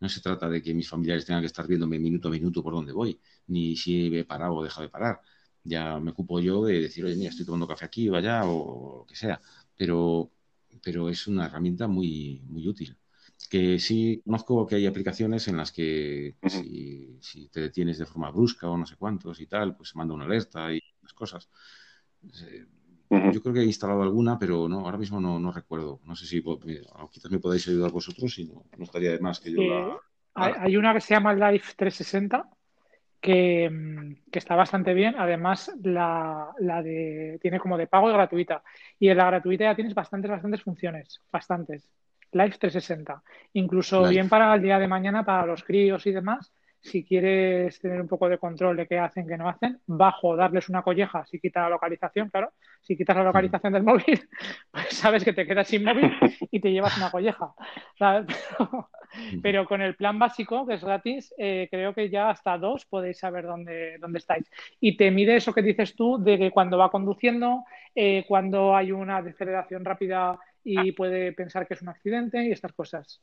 No 0.00 0.08
se 0.08 0.20
trata 0.20 0.48
de 0.48 0.62
que 0.62 0.74
mis 0.74 0.88
familiares 0.88 1.24
tengan 1.24 1.42
que 1.42 1.46
estar 1.46 1.66
viéndome 1.66 1.98
minuto 1.98 2.28
a 2.28 2.30
minuto 2.30 2.62
por 2.62 2.72
dónde 2.72 2.92
voy, 2.92 3.20
ni 3.48 3.76
si 3.76 4.16
he 4.16 4.24
parado 4.24 4.54
o 4.54 4.62
dejado 4.62 4.82
de 4.82 4.88
parar. 4.90 5.20
Ya 5.68 6.00
me 6.00 6.12
ocupo 6.12 6.40
yo 6.40 6.64
de 6.64 6.80
decir, 6.80 7.04
oye, 7.04 7.14
mira, 7.16 7.30
estoy 7.30 7.44
tomando 7.44 7.68
café 7.68 7.84
aquí 7.84 8.08
o 8.08 8.16
allá 8.16 8.42
o 8.46 9.00
lo 9.00 9.06
que 9.06 9.14
sea. 9.14 9.38
Pero, 9.76 10.30
pero 10.82 11.08
es 11.10 11.26
una 11.26 11.46
herramienta 11.46 11.86
muy, 11.86 12.42
muy 12.46 12.66
útil. 12.66 12.96
Que 13.50 13.78
sí 13.78 14.22
conozco 14.24 14.66
que 14.66 14.76
hay 14.76 14.86
aplicaciones 14.86 15.46
en 15.48 15.56
las 15.58 15.70
que 15.70 16.36
si, 16.46 17.18
si, 17.20 17.48
te 17.48 17.60
detienes 17.60 17.98
de 17.98 18.06
forma 18.06 18.30
brusca 18.30 18.68
o 18.68 18.76
no 18.76 18.86
sé 18.86 18.96
cuántos 18.96 19.40
y 19.40 19.46
tal, 19.46 19.76
pues 19.76 19.94
manda 19.94 20.14
una 20.14 20.24
alerta 20.24 20.72
y 20.72 20.80
las 21.02 21.12
cosas 21.12 21.48
Yo 23.32 23.42
creo 23.42 23.54
que 23.54 23.60
he 23.60 23.64
instalado 23.64 24.02
alguna, 24.02 24.38
pero 24.38 24.68
no, 24.68 24.80
ahora 24.80 24.98
mismo 24.98 25.20
no, 25.20 25.52
recuerdo. 25.52 26.00
No 26.04 26.16
sé 26.16 26.26
si 26.26 26.42
quizás 26.42 27.30
me 27.30 27.38
podáis 27.38 27.68
ayudar 27.68 27.92
vosotros 27.92 28.38
y 28.38 28.46
no, 28.46 28.64
estaría 28.78 29.12
de 29.12 29.20
más 29.20 29.38
que 29.38 29.52
yo 29.52 29.62
la... 29.62 29.98
Hay 30.34 30.76
una 30.76 30.94
que 30.94 31.00
se 31.00 31.14
llama 31.14 31.34
Life 31.34 31.74
360 31.76 32.57
que, 33.20 34.16
que, 34.30 34.38
está 34.38 34.54
bastante 34.54 34.94
bien. 34.94 35.14
Además, 35.18 35.72
la, 35.82 36.50
la, 36.58 36.82
de 36.82 37.38
tiene 37.40 37.58
como 37.58 37.76
de 37.76 37.86
pago 37.86 38.10
y 38.10 38.12
gratuita. 38.12 38.62
Y 38.98 39.08
en 39.08 39.16
la 39.16 39.26
gratuita 39.26 39.64
ya 39.64 39.74
tienes 39.74 39.94
bastantes, 39.94 40.30
bastantes 40.30 40.62
funciones. 40.62 41.20
Bastantes. 41.32 41.90
Live 42.32 42.56
360. 42.58 43.22
Incluso 43.54 44.06
bien 44.08 44.28
para 44.28 44.54
el 44.54 44.62
día 44.62 44.78
de 44.78 44.88
mañana, 44.88 45.24
para 45.24 45.46
los 45.46 45.64
críos 45.64 46.06
y 46.06 46.12
demás, 46.12 46.52
si 46.80 47.04
quieres 47.04 47.80
tener 47.80 48.00
un 48.00 48.08
poco 48.08 48.28
de 48.28 48.38
control 48.38 48.76
de 48.76 48.86
qué 48.86 48.98
hacen, 48.98 49.26
qué 49.26 49.36
no 49.36 49.48
hacen, 49.48 49.80
bajo 49.86 50.36
darles 50.36 50.68
una 50.68 50.82
colleja 50.82 51.24
si 51.26 51.40
quita 51.40 51.62
la 51.62 51.70
localización, 51.70 52.30
claro. 52.30 52.52
Si 52.80 52.96
quitas 52.96 53.16
la 53.16 53.24
localización 53.24 53.72
del 53.72 53.82
móvil, 53.82 54.28
pues 54.70 54.88
sabes 54.90 55.24
que 55.24 55.32
te 55.32 55.46
quedas 55.46 55.68
sin 55.68 55.84
móvil 55.84 56.12
y 56.50 56.60
te 56.60 56.70
llevas 56.70 56.96
una 56.96 57.10
colleja. 57.10 57.52
Pero, 59.42 59.66
con 59.66 59.80
el 59.80 59.96
plan 59.96 60.18
básico, 60.18 60.66
que 60.66 60.74
es 60.74 60.84
gratis, 60.84 61.34
eh, 61.38 61.68
creo 61.70 61.94
que 61.94 62.10
ya 62.10 62.30
hasta 62.30 62.58
dos 62.58 62.84
podéis 62.86 63.18
saber 63.18 63.46
dónde, 63.46 63.98
dónde 63.98 64.18
estáis. 64.18 64.50
Y 64.80 64.96
te 64.96 65.10
mide 65.10 65.36
eso 65.36 65.52
que 65.52 65.62
dices 65.62 65.96
tú 65.96 66.22
de 66.22 66.38
que 66.38 66.50
cuando 66.50 66.78
va 66.78 66.90
conduciendo, 66.90 67.64
eh, 67.94 68.24
cuando 68.28 68.76
hay 68.76 68.92
una 68.92 69.22
deceleración 69.22 69.84
rápida 69.84 70.38
y 70.62 70.92
puede 70.92 71.32
pensar 71.32 71.66
que 71.66 71.74
es 71.74 71.82
un 71.82 71.88
accidente 71.88 72.44
y 72.44 72.52
estas 72.52 72.72
cosas. 72.72 73.20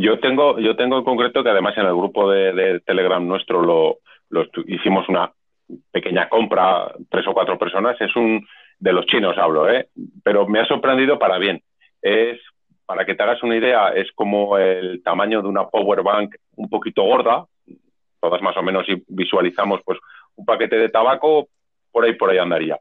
Yo 0.00 0.18
tengo, 0.18 0.58
yo 0.58 0.76
tengo 0.76 0.96
en 0.96 1.04
concreto 1.04 1.42
que 1.44 1.50
además 1.50 1.76
en 1.76 1.84
el 1.84 1.94
grupo 1.94 2.30
de, 2.30 2.80
Telegram 2.86 3.26
nuestro 3.26 3.60
lo, 3.60 3.98
hicimos 4.66 5.06
una 5.10 5.30
pequeña 5.92 6.26
compra, 6.30 6.94
tres 7.10 7.26
o 7.28 7.34
cuatro 7.34 7.58
personas, 7.58 8.00
es 8.00 8.16
un 8.16 8.46
de 8.78 8.92
los 8.94 9.04
chinos 9.04 9.36
hablo, 9.36 9.68
¿eh? 9.68 9.88
pero 10.24 10.48
me 10.48 10.58
ha 10.58 10.64
sorprendido 10.64 11.18
para 11.18 11.36
bien. 11.36 11.60
Es, 12.00 12.40
para 12.86 13.04
que 13.04 13.14
te 13.14 13.22
hagas 13.22 13.42
una 13.42 13.56
idea, 13.56 13.90
es 13.90 14.10
como 14.12 14.56
el 14.56 15.02
tamaño 15.02 15.42
de 15.42 15.48
una 15.48 15.68
power 15.68 16.02
bank 16.02 16.34
un 16.56 16.70
poquito 16.70 17.02
gorda, 17.02 17.44
todas 18.20 18.40
más 18.40 18.56
o 18.56 18.62
menos 18.62 18.88
y 18.88 19.02
visualizamos 19.06 19.80
pues 19.84 19.98
un 20.34 20.46
paquete 20.46 20.76
de 20.76 20.88
tabaco, 20.88 21.48
por 21.92 22.06
ahí 22.06 22.14
por 22.14 22.30
ahí 22.30 22.38
andaría. 22.38 22.78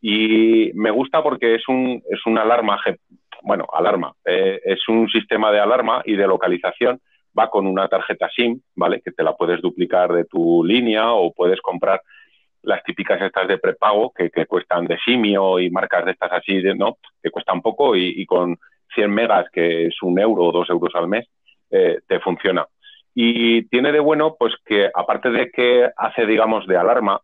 Y 0.00 0.70
me 0.72 0.90
gusta 0.90 1.22
porque 1.22 1.56
es 1.56 1.68
un 1.68 2.02
es 2.10 2.24
una 2.24 2.42
alarma 2.42 2.80
bueno, 3.42 3.66
alarma, 3.72 4.14
eh, 4.24 4.60
es 4.64 4.88
un 4.88 5.08
sistema 5.08 5.50
de 5.50 5.60
alarma 5.60 6.02
y 6.04 6.14
de 6.14 6.26
localización, 6.26 7.00
va 7.38 7.50
con 7.50 7.66
una 7.66 7.88
tarjeta 7.88 8.28
SIM, 8.34 8.60
¿vale? 8.76 9.00
Que 9.00 9.12
te 9.12 9.22
la 9.22 9.34
puedes 9.34 9.60
duplicar 9.60 10.12
de 10.12 10.24
tu 10.24 10.64
línea 10.64 11.12
o 11.12 11.32
puedes 11.32 11.60
comprar 11.60 12.00
las 12.62 12.82
típicas 12.84 13.20
estas 13.20 13.48
de 13.48 13.58
prepago 13.58 14.12
que, 14.12 14.30
cuestan 14.46 14.86
de 14.86 14.98
simio 15.04 15.58
y 15.58 15.70
marcas 15.70 16.04
de 16.04 16.12
estas 16.12 16.32
así, 16.32 16.60
de, 16.60 16.74
¿no? 16.74 16.98
Que 17.22 17.30
cuestan 17.30 17.60
poco 17.60 17.96
y, 17.96 18.24
con 18.26 18.58
100 18.94 19.10
megas, 19.10 19.46
que 19.52 19.86
es 19.86 20.02
un 20.02 20.18
euro 20.18 20.44
o 20.44 20.52
dos 20.52 20.68
euros 20.70 20.94
al 20.94 21.08
mes, 21.08 21.26
eh, 21.70 22.00
te 22.06 22.20
funciona. 22.20 22.66
Y 23.14 23.64
tiene 23.64 23.92
de 23.92 24.00
bueno, 24.00 24.36
pues 24.38 24.54
que 24.64 24.90
aparte 24.94 25.30
de 25.30 25.50
que 25.50 25.88
hace, 25.96 26.26
digamos, 26.26 26.66
de 26.66 26.76
alarma, 26.76 27.20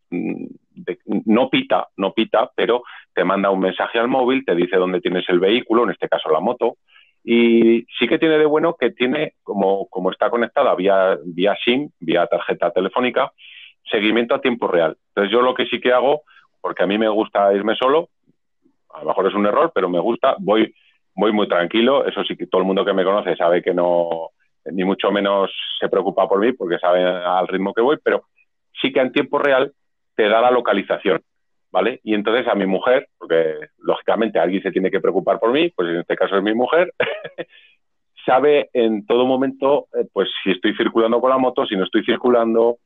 no 1.27 1.51
pita, 1.51 1.89
no 1.97 2.13
pita, 2.13 2.51
pero 2.55 2.83
te 3.15 3.25
manda 3.25 3.51
un 3.51 3.61
mensaje 3.61 3.99
al 3.99 4.09
móvil, 4.09 4.45
te 4.45 4.55
dice 4.55 4.77
dónde 4.77 5.01
tienes 5.01 5.29
el 5.29 5.41
vehículo, 5.41 5.85
en 5.85 5.91
este 5.91 6.09
caso 6.09 6.31
la 6.31 6.41
moto, 6.41 6.77
y 7.25 7.85
sí 7.99 8.09
que 8.09 8.19
tiene 8.19 8.39
de 8.39 8.47
bueno 8.47 8.77
que 8.79 8.91
tiene, 8.91 9.35
como, 9.43 9.87
como 9.89 10.11
está 10.11 10.31
conectada 10.31 10.75
vía, 10.75 11.19
vía 11.25 11.57
SIM, 11.65 11.91
vía 12.01 12.27
tarjeta 12.27 12.71
telefónica, 12.71 13.33
seguimiento 13.91 14.35
a 14.35 14.41
tiempo 14.41 14.69
real. 14.69 14.97
Entonces 15.09 15.33
yo 15.33 15.43
lo 15.43 15.55
que 15.55 15.67
sí 15.67 15.81
que 15.81 15.93
hago, 15.93 16.23
porque 16.61 16.83
a 16.83 16.87
mí 16.87 16.99
me 16.99 17.09
gusta 17.09 17.53
irme 17.55 17.77
solo, 17.77 18.09
a 18.95 19.01
lo 19.01 19.09
mejor 19.09 19.27
es 19.27 19.35
un 19.35 19.47
error, 19.47 19.73
pero 19.75 19.89
me 19.89 20.01
gusta, 20.01 20.37
voy, 20.39 20.75
voy 21.15 21.33
muy 21.33 21.49
tranquilo, 21.49 22.07
eso 22.07 22.25
sí 22.25 22.37
que 22.37 22.47
todo 22.47 22.61
el 22.61 22.67
mundo 22.67 22.85
que 22.85 22.93
me 22.93 23.05
conoce 23.05 23.37
sabe 23.37 23.63
que 23.63 23.75
no, 23.75 24.31
ni 24.65 24.85
mucho 24.85 25.11
menos 25.11 25.51
se 25.79 25.89
preocupa 25.89 26.29
por 26.29 26.41
mí, 26.41 26.53
porque 26.53 26.79
sabe 26.79 27.05
al 27.05 27.49
ritmo 27.49 27.75
que 27.75 27.83
voy, 27.83 27.99
pero 28.03 28.25
sí 28.81 28.93
que 28.93 29.01
en 29.01 29.13
tiempo 29.13 29.39
real 29.39 29.73
te 30.19 30.29
da 30.29 30.41
la 30.41 30.51
localización, 30.51 31.23
¿vale? 31.71 32.01
Y 32.03 32.13
entonces 32.13 32.49
a 32.49 32.57
mi 32.57 32.67
mujer, 32.67 33.07
porque 33.19 33.55
lógicamente 33.79 34.41
alguien 34.41 34.61
se 34.65 34.73
tiene 34.73 34.91
que 34.91 35.01
preocupar 35.01 35.39
por 35.39 35.53
mí, 35.53 35.71
pues 35.71 35.91
en 35.91 36.01
este 36.01 36.17
caso 36.17 36.37
es 36.37 36.43
mi 36.43 36.55
mujer, 36.55 36.93
sabe 38.27 38.69
en 38.73 39.07
todo 39.07 39.27
momento, 39.27 39.87
eh, 39.95 40.09
pues 40.13 40.29
si 40.43 40.51
estoy 40.51 40.75
circulando 40.75 41.21
con 41.21 41.31
la 41.31 41.39
moto, 41.39 41.65
si 41.67 41.77
no 41.77 41.85
estoy 41.85 42.05
circulando, 42.05 42.79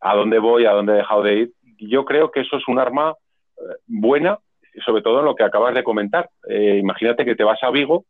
a 0.00 0.14
dónde 0.14 0.38
voy, 0.38 0.66
a 0.66 0.70
dónde 0.70 0.92
he 0.92 0.96
dejado 0.98 1.24
de 1.24 1.34
ir. 1.34 1.52
Yo 1.78 2.04
creo 2.04 2.30
que 2.30 2.42
eso 2.42 2.58
es 2.58 2.68
un 2.68 2.78
arma 2.78 3.16
eh, 3.56 3.74
buena, 3.88 4.38
sobre 4.86 5.02
todo 5.02 5.18
en 5.18 5.24
lo 5.24 5.34
que 5.34 5.42
acabas 5.42 5.74
de 5.74 5.82
comentar. 5.82 6.30
Eh, 6.48 6.78
imagínate 6.80 7.24
que 7.24 7.34
te 7.34 7.42
vas 7.42 7.60
a 7.64 7.72
Vigo, 7.72 8.04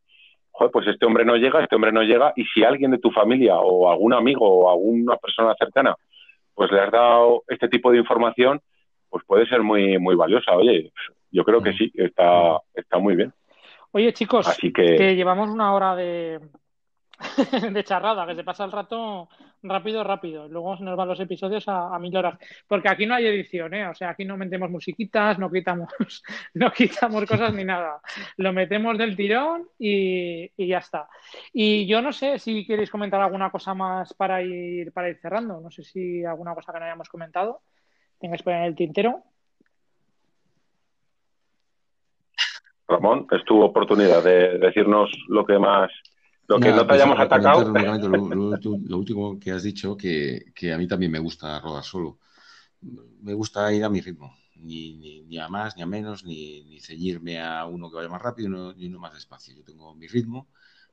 pues 0.70 0.86
este 0.88 1.06
hombre 1.06 1.24
no 1.24 1.36
llega, 1.36 1.62
este 1.62 1.74
hombre 1.74 1.90
no 1.90 2.02
llega, 2.02 2.34
y 2.36 2.44
si 2.44 2.64
alguien 2.64 2.90
de 2.90 2.98
tu 2.98 3.10
familia 3.12 3.56
o 3.60 3.90
algún 3.90 4.12
amigo 4.12 4.46
o 4.46 4.70
alguna 4.70 5.16
persona 5.16 5.54
cercana 5.58 5.96
pues 6.58 6.72
le 6.72 6.80
has 6.80 6.90
dado 6.90 7.44
este 7.46 7.68
tipo 7.68 7.92
de 7.92 7.98
información, 7.98 8.60
pues 9.08 9.24
puede 9.24 9.46
ser 9.46 9.62
muy, 9.62 9.96
muy 9.96 10.16
valiosa. 10.16 10.56
Oye, 10.56 10.90
yo 11.30 11.44
creo 11.44 11.62
que 11.62 11.72
sí, 11.72 11.88
está, 11.94 12.58
está 12.74 12.98
muy 12.98 13.14
bien. 13.14 13.32
Oye, 13.92 14.12
chicos, 14.12 14.58
que... 14.74 15.14
llevamos 15.14 15.50
una 15.50 15.72
hora 15.72 15.94
de, 15.94 16.40
de 17.72 17.84
charrada, 17.84 18.26
que 18.26 18.36
se 18.36 18.44
pasa 18.44 18.64
el 18.64 18.72
rato 18.72 19.28
rápido, 19.62 20.04
rápido. 20.04 20.48
Luego 20.48 20.76
se 20.76 20.84
nos 20.84 20.96
van 20.96 21.08
los 21.08 21.18
episodios 21.18 21.64
a, 21.66 21.98
mil 21.98 22.16
horas. 22.16 22.38
Porque 22.66 22.88
aquí 22.88 23.06
no 23.06 23.14
hay 23.14 23.26
edición, 23.26 23.74
¿eh? 23.74 23.88
O 23.88 23.94
sea, 23.94 24.10
aquí 24.10 24.24
no 24.24 24.36
metemos 24.36 24.70
musiquitas, 24.70 25.38
no 25.38 25.50
quitamos, 25.50 25.88
no 26.54 26.70
quitamos 26.70 27.24
cosas 27.26 27.52
ni 27.54 27.64
nada. 27.64 28.00
Lo 28.36 28.52
metemos 28.52 28.96
del 28.98 29.16
tirón 29.16 29.68
y, 29.78 30.50
ya 30.56 30.78
está. 30.78 31.08
Y 31.52 31.86
yo 31.86 32.00
no 32.02 32.12
sé 32.12 32.38
si 32.38 32.64
queréis 32.66 32.90
comentar 32.90 33.20
alguna 33.20 33.50
cosa 33.50 33.74
más 33.74 34.14
para 34.14 34.42
ir, 34.42 34.92
para 34.92 35.08
ir 35.08 35.18
cerrando. 35.18 35.60
No 35.60 35.70
sé 35.70 35.82
si 35.82 36.24
alguna 36.24 36.54
cosa 36.54 36.72
que 36.72 36.78
no 36.78 36.84
hayamos 36.84 37.08
comentado. 37.08 37.62
Tengáis 38.20 38.42
por 38.42 38.52
en 38.52 38.62
el 38.62 38.76
tintero. 38.76 39.24
Ramón, 42.86 43.26
es 43.32 43.44
tu 43.44 43.60
oportunidad 43.60 44.24
de 44.24 44.58
decirnos 44.58 45.10
lo 45.28 45.44
que 45.44 45.58
más 45.58 45.90
lo 46.48 46.58
que 46.58 46.70
no 46.70 46.80
te 46.80 46.84
pues, 46.86 47.00
hayamos 47.00 47.20
atacado. 47.20 47.72
Lo, 48.88 48.98
último 48.98 49.38
que 49.38 49.52
has 49.52 49.62
dicho, 49.62 49.96
que, 49.96 50.46
que, 50.54 50.72
a 50.72 50.78
mí 50.78 50.88
también 50.88 51.12
me 51.12 51.18
gusta 51.18 51.60
rodar 51.60 51.84
solo. 51.84 52.18
Me 52.80 53.34
gusta 53.34 53.72
ir 53.72 53.84
a 53.84 53.90
mi 53.90 54.00
ritmo, 54.00 54.34
ni, 54.56 55.24
ni, 55.26 55.38
a 55.38 55.48
más, 55.48 55.76
ni 55.76 55.82
a 55.82 55.86
menos, 55.86 56.24
ni, 56.24 56.64
ni, 56.64 56.80
ceñirme 56.80 57.40
a 57.40 57.66
uno 57.66 57.90
que 57.90 57.96
vaya 57.96 58.08
más 58.08 58.22
rápido 58.22 58.74
ni 58.74 58.86
uno 58.86 58.98
más 58.98 59.12
despacio. 59.12 59.54
Yo 59.54 59.62
tengo 59.62 59.94
mi 59.94 60.06
ritmo 60.06 60.48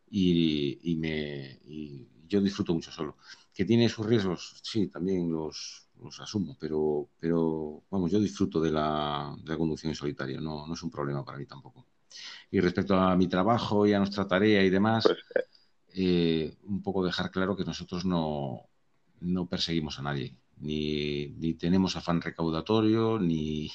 y, 0.10 0.92
y 0.92 0.96
me, 0.98 1.60
y 1.64 2.06
yo 2.28 2.42
disfruto 2.42 2.74
mucho 2.74 2.92
solo. 2.92 3.16
¿Que 3.54 3.64
tiene 3.64 3.88
sus 3.88 4.06
riesgos? 4.06 4.60
Sí, 4.62 4.88
también 4.88 5.32
los, 5.32 5.88
los 6.02 6.20
asumo, 6.20 6.58
pero, 6.60 7.08
pero 7.18 7.84
vamos, 7.90 8.12
yo 8.12 8.20
disfruto 8.20 8.60
de 8.60 8.72
la, 8.72 9.34
de 9.42 9.52
la 9.52 9.58
conducción 9.58 9.92
en 9.92 9.96
solitario, 9.96 10.42
no, 10.42 10.68
no 10.68 10.74
es 10.74 10.84
un 10.84 10.92
problema 10.92 11.24
para 11.24 11.38
mí 11.38 11.46
tampoco. 11.46 11.86
Y 12.52 12.60
respecto 12.60 12.96
a 12.96 13.16
mi 13.16 13.28
trabajo 13.28 13.86
y 13.86 13.94
a 13.94 14.00
nuestra 14.00 14.28
tarea 14.28 14.64
y 14.64 14.70
demás, 14.70 15.04
pues, 15.04 15.18
eh. 15.36 15.56
Eh, 15.98 16.58
un 16.64 16.84
poco 16.84 17.06
dejar 17.06 17.32
claro 17.32 17.56
que 17.56 17.64
nosotros 17.64 18.04
no, 18.04 18.68
no 19.22 19.48
perseguimos 19.48 19.98
a 19.98 20.02
nadie, 20.02 20.38
ni, 20.58 21.28
ni, 21.38 21.54
tenemos 21.54 21.96
afán 21.96 22.22
recaudatorio, 22.22 23.18
ni, 23.18 23.72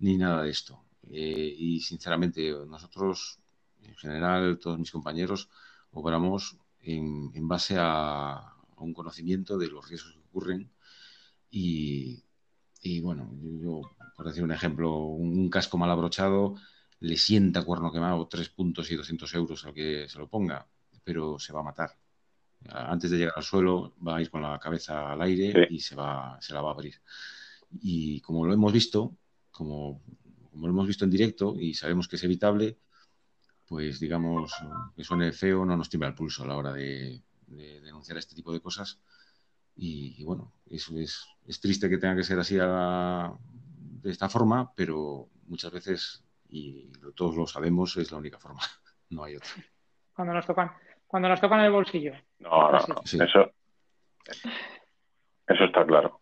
ni 0.00 0.16
nada 0.16 0.42
de 0.42 0.50
esto. 0.50 0.84
Eh, 1.12 1.54
y 1.56 1.80
sinceramente, 1.80 2.50
nosotros, 2.66 3.38
en 3.82 3.94
general, 3.94 4.58
todos 4.58 4.80
mis 4.80 4.90
compañeros, 4.90 5.48
obramos 5.92 6.56
en, 6.80 7.30
en 7.34 7.46
base 7.46 7.76
a, 7.78 8.54
un 8.78 8.92
conocimiento 8.92 9.56
de 9.58 9.68
los 9.68 9.88
riesgos 9.88 10.14
que 10.14 10.20
ocurren 10.20 10.72
y, 11.50 12.24
y 12.82 13.00
bueno, 13.00 13.30
yo, 13.62 13.82
por 14.16 14.26
decir 14.26 14.42
un 14.42 14.52
ejemplo, 14.52 14.96
un 14.96 15.48
casco 15.50 15.78
mal 15.78 15.90
abrochado 15.90 16.56
le 17.00 17.16
sienta 17.16 17.64
cuerno 17.64 17.90
quemado 17.90 18.28
tres 18.28 18.50
puntos 18.50 18.90
y 18.90 18.96
200 18.96 19.34
euros 19.34 19.64
al 19.64 19.74
que 19.74 20.08
se 20.08 20.18
lo 20.18 20.28
ponga, 20.28 20.66
pero 21.02 21.38
se 21.38 21.52
va 21.52 21.60
a 21.60 21.64
matar. 21.64 21.96
Antes 22.68 23.10
de 23.10 23.16
llegar 23.16 23.34
al 23.36 23.42
suelo 23.42 23.94
va 24.06 24.16
a 24.16 24.20
ir 24.20 24.30
con 24.30 24.42
la 24.42 24.58
cabeza 24.58 25.12
al 25.12 25.22
aire 25.22 25.66
y 25.70 25.80
se, 25.80 25.94
va, 25.94 26.38
se 26.40 26.52
la 26.52 26.60
va 26.60 26.70
a 26.70 26.74
abrir. 26.74 27.00
Y 27.80 28.20
como 28.20 28.44
lo 28.44 28.52
hemos 28.52 28.72
visto, 28.72 29.16
como, 29.50 30.02
como 30.50 30.66
lo 30.66 30.72
hemos 30.72 30.86
visto 30.86 31.04
en 31.04 31.10
directo 31.10 31.56
y 31.58 31.72
sabemos 31.72 32.06
que 32.06 32.16
es 32.16 32.24
evitable, 32.24 32.78
pues 33.66 33.98
digamos 33.98 34.52
que 34.94 35.04
suene 35.04 35.32
feo, 35.32 35.64
no 35.64 35.76
nos 35.76 35.88
tiembla 35.88 36.08
el 36.08 36.14
pulso 36.14 36.42
a 36.42 36.48
la 36.48 36.56
hora 36.56 36.72
de, 36.72 37.22
denunciar 37.46 38.18
este 38.18 38.34
tipo 38.34 38.52
de 38.52 38.60
cosas. 38.60 39.00
Y, 39.76 40.22
bueno, 40.24 40.52
eso 40.66 40.98
es, 40.98 41.24
es, 41.46 41.60
triste 41.60 41.88
que 41.88 41.96
tenga 41.96 42.16
que 42.16 42.24
ser 42.24 42.38
así 42.38 42.56
de 42.56 44.10
esta 44.10 44.28
forma, 44.28 44.74
pero 44.74 45.30
muchas 45.46 45.72
veces 45.72 46.24
y 46.50 46.90
todos 47.14 47.36
lo 47.36 47.46
sabemos, 47.46 47.96
es 47.96 48.10
la 48.12 48.18
única 48.18 48.38
forma, 48.38 48.60
no 49.10 49.24
hay 49.24 49.36
otra. 49.36 49.50
Cuando 50.14 50.34
nos 50.34 50.46
tocan, 50.46 50.70
cuando 51.06 51.28
nos 51.28 51.40
tocan 51.40 51.60
el 51.60 51.72
bolsillo. 51.72 52.12
No, 52.38 52.70
no, 52.70 52.78
Eso, 53.04 53.52
eso 55.46 55.64
está 55.64 55.84
claro. 55.84 56.20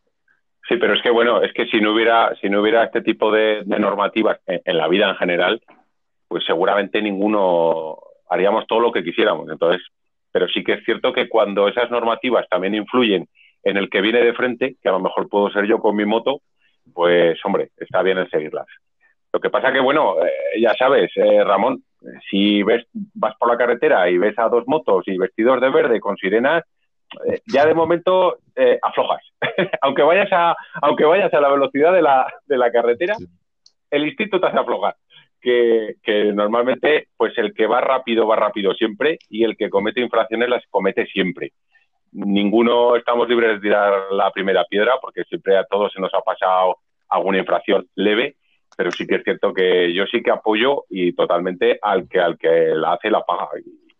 Sí, 0.68 0.76
pero 0.76 0.94
es 0.94 1.02
que 1.02 1.10
bueno, 1.10 1.42
es 1.42 1.52
que 1.54 1.66
si 1.66 1.80
no 1.80 1.94
hubiera, 1.94 2.34
si 2.40 2.50
no 2.50 2.60
hubiera 2.60 2.84
este 2.84 3.00
tipo 3.00 3.32
de, 3.32 3.64
normativas 3.64 4.38
en, 4.46 4.76
la 4.76 4.86
vida 4.86 5.08
en 5.08 5.16
general, 5.16 5.62
pues 6.28 6.44
seguramente 6.44 7.00
ninguno 7.00 7.98
haríamos 8.28 8.66
todo 8.66 8.80
lo 8.80 8.92
que 8.92 9.02
quisiéramos. 9.02 9.48
Entonces, 9.48 9.82
pero 10.30 10.46
sí 10.48 10.62
que 10.62 10.74
es 10.74 10.84
cierto 10.84 11.14
que 11.14 11.28
cuando 11.28 11.68
esas 11.68 11.90
normativas 11.90 12.46
también 12.50 12.74
influyen 12.74 13.26
en 13.62 13.76
el 13.78 13.88
que 13.88 14.02
viene 14.02 14.20
de 14.20 14.34
frente, 14.34 14.76
que 14.82 14.88
a 14.90 14.92
lo 14.92 15.00
mejor 15.00 15.28
puedo 15.30 15.50
ser 15.50 15.66
yo 15.66 15.78
con 15.78 15.96
mi 15.96 16.04
moto, 16.04 16.42
pues 16.92 17.38
hombre, 17.44 17.70
está 17.78 18.02
bien 18.02 18.18
el 18.18 18.30
seguirlas. 18.30 18.66
Lo 19.32 19.40
que 19.40 19.50
pasa 19.50 19.72
que, 19.72 19.80
bueno, 19.80 20.16
eh, 20.24 20.60
ya 20.60 20.74
sabes, 20.74 21.10
eh, 21.16 21.44
Ramón, 21.44 21.82
si 22.30 22.62
ves, 22.62 22.86
vas 22.92 23.34
por 23.38 23.50
la 23.50 23.58
carretera 23.58 24.08
y 24.08 24.16
ves 24.16 24.38
a 24.38 24.48
dos 24.48 24.64
motos 24.66 25.04
y 25.06 25.18
vestidos 25.18 25.60
de 25.60 25.68
verde 25.70 26.00
con 26.00 26.16
sirenas, 26.16 26.64
eh, 27.26 27.40
ya 27.46 27.66
de 27.66 27.74
momento 27.74 28.38
aflojas. 28.82 29.22
aunque 29.82 30.02
vayas 30.02 30.28
a, 30.32 30.56
aunque 30.80 31.04
vayas 31.04 31.32
a 31.32 31.40
la 31.40 31.50
velocidad 31.50 31.92
de 31.92 32.02
la, 32.02 32.26
de 32.46 32.56
la 32.56 32.70
carretera, 32.72 33.16
el 33.90 34.06
instinto 34.06 34.40
te 34.40 34.46
hace 34.46 34.58
aflojar. 34.58 34.96
Que, 35.40 35.94
que, 36.02 36.32
normalmente, 36.32 37.08
pues 37.16 37.36
el 37.38 37.54
que 37.54 37.66
va 37.66 37.80
rápido 37.80 38.26
va 38.26 38.34
rápido 38.34 38.74
siempre 38.74 39.18
y 39.28 39.44
el 39.44 39.56
que 39.56 39.70
comete 39.70 40.00
infracciones 40.00 40.48
las 40.48 40.64
comete 40.68 41.06
siempre. 41.06 41.52
Ninguno 42.10 42.96
estamos 42.96 43.28
libres 43.28 43.54
de 43.54 43.60
tirar 43.60 44.10
la 44.10 44.32
primera 44.32 44.64
piedra 44.64 44.94
porque 45.00 45.22
siempre 45.24 45.56
a 45.56 45.64
todos 45.64 45.92
se 45.92 46.00
nos 46.00 46.12
ha 46.12 46.22
pasado 46.22 46.78
alguna 47.08 47.38
infracción 47.38 47.86
leve 47.94 48.37
pero 48.78 48.92
sí 48.92 49.08
que 49.08 49.16
es 49.16 49.24
cierto 49.24 49.52
que 49.52 49.92
yo 49.92 50.04
sí 50.06 50.22
que 50.22 50.30
apoyo 50.30 50.84
y 50.88 51.12
totalmente 51.12 51.80
al 51.82 52.08
que 52.08 52.20
al 52.20 52.38
que 52.38 52.76
la 52.76 52.92
hace 52.92 53.10
la 53.10 53.24
paga. 53.24 53.48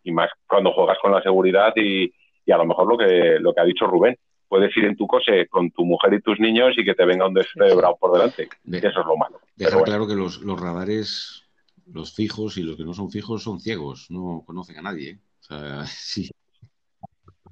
Y, 0.04 0.12
más 0.12 0.30
cuando 0.46 0.72
juegas 0.72 0.96
con 1.02 1.10
la 1.10 1.20
seguridad 1.20 1.72
y, 1.74 2.12
a 2.50 2.56
lo 2.56 2.64
mejor 2.64 2.86
lo 2.86 2.96
que 2.96 3.40
lo 3.40 3.52
que 3.52 3.60
ha 3.60 3.64
dicho 3.64 3.88
Rubén 3.88 4.16
puedes 4.46 4.74
ir 4.76 4.84
en 4.84 4.96
tu 4.96 5.08
coche 5.08 5.48
con 5.48 5.72
tu 5.72 5.84
mujer 5.84 6.14
y 6.14 6.22
tus 6.22 6.38
niños 6.38 6.78
y 6.78 6.84
que 6.84 6.94
te 6.94 7.04
venga 7.04 7.26
un 7.26 7.34
descerebrado 7.34 7.96
por 7.96 8.12
delante 8.12 8.48
eso 8.64 9.00
es 9.00 9.06
lo 9.06 9.16
malo. 9.16 9.40
dejar 9.56 9.82
claro 9.82 10.06
que 10.06 10.14
los, 10.14 10.40
los, 10.40 10.58
radares 10.58 11.44
los 11.92 12.14
fijos 12.14 12.56
y 12.56 12.62
los 12.62 12.76
que 12.76 12.84
no 12.84 12.94
son 12.94 13.10
fijos 13.10 13.42
son 13.42 13.60
ciegos 13.60 14.06
no 14.10 14.44
conocen 14.46 14.78
a 14.78 14.82
nadie 14.82 15.10
¿eh? 15.10 15.18
o 15.40 15.42
sea 15.42 15.84
sí. 15.86 16.30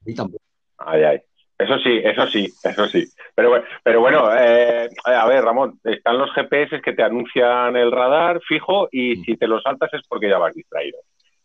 Y 0.07 0.15
tampoco. 0.15 0.43
Ay 0.79 1.03
ay 1.03 1.19
eso 1.59 1.79
sí, 1.79 2.01
eso 2.05 2.27
sí, 2.27 2.53
eso 2.63 2.87
sí. 2.87 3.05
Pero, 3.35 3.63
pero 3.83 4.01
bueno, 4.01 4.29
eh, 4.37 4.89
a 5.05 5.27
ver, 5.27 5.43
Ramón, 5.43 5.81
están 5.85 6.19
los 6.19 6.33
GPS 6.35 6.83
que 6.83 6.93
te 6.93 7.03
anuncian 7.03 7.77
el 7.77 7.91
radar 7.91 8.41
fijo 8.43 8.89
y 8.93 9.17
mm. 9.17 9.25
si 9.25 9.37
te 9.37 9.47
lo 9.47 9.61
saltas 9.61 9.93
es 9.95 10.03
porque 10.07 10.29
ya 10.29 10.39
vas 10.39 10.55
distraído. 10.55 10.99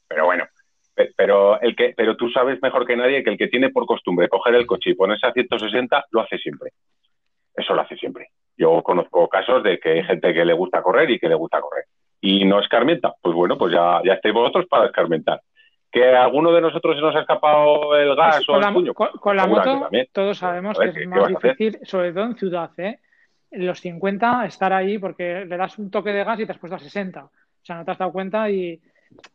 Pero 0.08 0.26
bueno, 0.26 0.46
pero 1.16 1.62
el 1.62 1.76
que, 1.76 1.94
pero 1.96 2.18
tú 2.18 2.30
sabes 2.30 2.62
mejor 2.62 2.86
que 2.86 2.98
nadie 2.98 3.24
que 3.24 3.30
el 3.30 3.38
que 3.38 3.48
tiene 3.48 3.70
por 3.70 3.86
costumbre 3.86 4.28
coger 4.28 4.56
el 4.56 4.66
coche 4.66 4.90
y 4.90 4.96
ponerse 4.96 5.28
a 5.28 5.32
160 5.34 6.06
lo 6.12 6.22
hace 6.22 6.38
siempre. 6.38 6.72
Eso 7.56 7.74
lo 7.74 7.82
hace 7.82 7.96
siempre. 7.96 8.30
Yo 8.58 8.84
conozco 8.84 9.30
casos 9.30 9.64
de 9.64 9.80
que 9.80 9.92
hay 9.92 10.04
gente 10.04 10.34
que 10.34 10.44
le 10.44 10.54
gusta 10.54 10.82
correr 10.82 11.10
y 11.10 11.20
que 11.20 11.30
le 11.30 11.36
gusta 11.36 11.62
correr. 11.62 11.86
Y 12.20 12.44
no 12.44 12.60
escarmienta. 12.60 13.14
Pues 13.22 13.34
bueno, 13.34 13.58
pues 13.58 13.74
ya, 13.74 14.02
ya 14.04 14.14
estáis 14.14 14.34
vosotros 14.34 14.66
para 14.70 14.88
escarmentar 14.88 15.42
que 15.92 16.16
a 16.16 16.24
alguno 16.24 16.54
de 16.54 16.62
nosotros 16.62 16.96
se 16.96 17.02
nos 17.02 17.16
ha 17.16 17.22
escapado 17.22 17.96
el 17.98 18.16
gas 18.16 18.48
o 18.48 18.58
el 18.58 18.74
puño. 18.74 18.94
Con, 18.94 19.36
la 19.36 19.46
moto, 19.46 19.90
todos 20.14 20.38
sabemos 20.38 20.80
que 20.80 20.88
es 20.88 21.08
más 21.08 21.28
difícil, 21.28 21.80
sobre 21.84 22.14
todo 22.14 22.26
en 22.26 22.36
ciudad, 22.38 22.72
¿eh? 22.78 23.00
Los 23.52 23.82
50, 23.82 24.46
estar 24.46 24.72
ahí 24.72 24.98
porque 24.98 25.44
le 25.46 25.58
das 25.58 25.78
un 25.78 25.92
toque 25.92 26.14
de 26.14 26.24
gas 26.24 26.40
y 26.40 26.46
te 26.46 26.54
has 26.54 26.58
puesto 26.58 26.78
a 26.78 26.80
60. 26.80 27.26
O 27.26 27.32
sea, 27.62 27.76
no 27.76 27.84
te 27.84 27.92
has 27.92 27.98
dado 27.98 28.14
cuenta 28.14 28.50
y, 28.50 28.80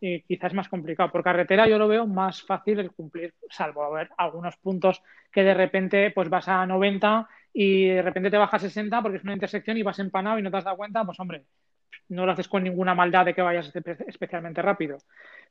quizás 0.01 0.53
es 0.53 0.55
más 0.55 0.71
complicado. 0.71 1.13
Por 1.13 1.23
carretera 1.23 1.69
yo 1.69 1.77
lo 1.77 1.87
veo 1.87 2.07
más 2.07 2.43
fácil 2.43 2.81
el 2.81 2.93
cumplir, 2.93 3.35
salvo 3.51 3.85
a 3.85 3.91
ver 3.91 4.09
algunos 4.17 4.57
puntos 4.57 5.03
que 5.31 5.43
de 5.43 5.53
repente 5.53 6.11
pues 6.13 6.31
vas 6.31 6.49
a 6.49 6.65
90 6.65 7.29
y 7.53 7.89
de 7.89 8.01
repente 8.01 8.31
te 8.31 8.39
bajas 8.39 8.65
a 8.65 8.69
60 8.69 9.03
porque 9.03 9.19
es 9.19 9.25
una 9.25 9.35
intersección 9.35 9.77
y 9.77 9.83
vas 9.83 9.99
empanado 9.99 10.39
y 10.39 10.43
no 10.43 10.51
te 10.51 10.57
has 10.57 10.65
dado 10.65 10.79
cuenta, 10.79 11.05
pues 11.05 11.21
hombre, 11.21 11.45
no 12.09 12.27
lo 12.27 12.33
haces 12.33 12.49
con 12.49 12.65
ninguna 12.65 12.95
maldad 12.95 13.25
de 13.25 13.35
que 13.35 13.43
vayas 13.43 13.73
especialmente 14.07 14.63
rápido 14.63 14.99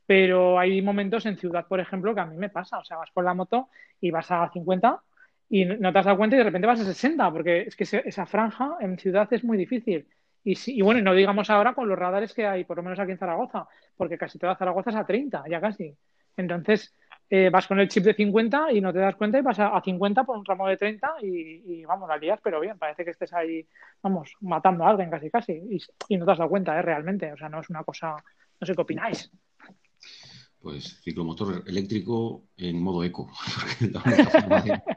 pero 0.05 0.59
hay 0.59 0.81
momentos 0.81 1.25
en 1.25 1.37
ciudad, 1.37 1.65
por 1.67 1.79
ejemplo, 1.79 2.13
que 2.13 2.21
a 2.21 2.25
mí 2.25 2.37
me 2.37 2.49
pasa. 2.49 2.79
O 2.79 2.83
sea, 2.83 2.97
vas 2.97 3.11
por 3.11 3.23
la 3.23 3.33
moto 3.33 3.69
y 3.99 4.11
vas 4.11 4.29
a 4.31 4.49
50 4.51 5.01
y 5.49 5.65
no 5.65 5.91
te 5.91 5.99
has 5.99 6.05
dado 6.05 6.17
cuenta 6.17 6.35
y 6.35 6.39
de 6.39 6.45
repente 6.45 6.67
vas 6.67 6.79
a 6.79 6.85
60, 6.85 7.31
porque 7.31 7.61
es 7.61 7.75
que 7.75 7.83
esa 7.83 8.25
franja 8.25 8.77
en 8.81 8.97
ciudad 8.97 9.31
es 9.31 9.43
muy 9.43 9.57
difícil. 9.57 10.07
Y, 10.43 10.57
y 10.67 10.81
bueno, 10.81 11.01
no 11.01 11.13
digamos 11.13 11.49
ahora 11.49 11.73
con 11.73 11.87
los 11.87 11.97
radares 11.97 12.33
que 12.33 12.45
hay, 12.45 12.65
por 12.65 12.77
lo 12.77 12.83
menos 12.83 12.99
aquí 12.99 13.11
en 13.11 13.17
Zaragoza, 13.17 13.67
porque 13.97 14.17
casi 14.17 14.37
toda 14.37 14.55
Zaragoza 14.55 14.91
es 14.91 14.95
a 14.95 15.05
30, 15.05 15.43
ya 15.49 15.59
casi. 15.59 15.95
Entonces, 16.37 16.93
eh, 17.29 17.49
vas 17.49 17.67
con 17.67 17.79
el 17.79 17.87
chip 17.87 18.03
de 18.03 18.13
50 18.13 18.71
y 18.71 18.81
no 18.81 18.93
te 18.93 18.99
das 18.99 19.15
cuenta 19.15 19.39
y 19.39 19.41
vas 19.41 19.59
a, 19.59 19.81
50 19.81 20.23
por 20.23 20.37
un 20.37 20.45
ramo 20.45 20.67
de 20.67 20.77
30 20.77 21.15
y, 21.21 21.83
vamos, 21.85 22.07
la 22.07 22.17
lías, 22.17 22.39
pero 22.43 22.59
bien, 22.59 22.77
parece 22.77 23.03
que 23.03 23.11
estés 23.11 23.33
ahí, 23.33 23.67
vamos, 24.01 24.33
matando 24.41 24.83
a 24.83 24.89
alguien 24.89 25.09
casi 25.09 25.29
casi 25.29 25.53
y, 25.53 25.77
y 26.09 26.17
no 26.17 26.25
te 26.25 26.31
has 26.31 26.37
dado 26.37 26.49
cuenta, 26.49 26.77
¿eh? 26.77 26.81
Realmente, 26.81 27.31
o 27.31 27.37
sea, 27.37 27.49
no 27.49 27.59
es 27.59 27.69
una 27.69 27.83
cosa, 27.83 28.15
no 28.59 28.67
sé 28.67 28.75
qué 28.75 28.81
opináis. 28.81 29.31
Pues 30.59 30.99
ciclomotor 31.03 31.63
eléctrico 31.67 32.45
en 32.57 32.81
modo 32.81 33.03
eco. 33.03 33.31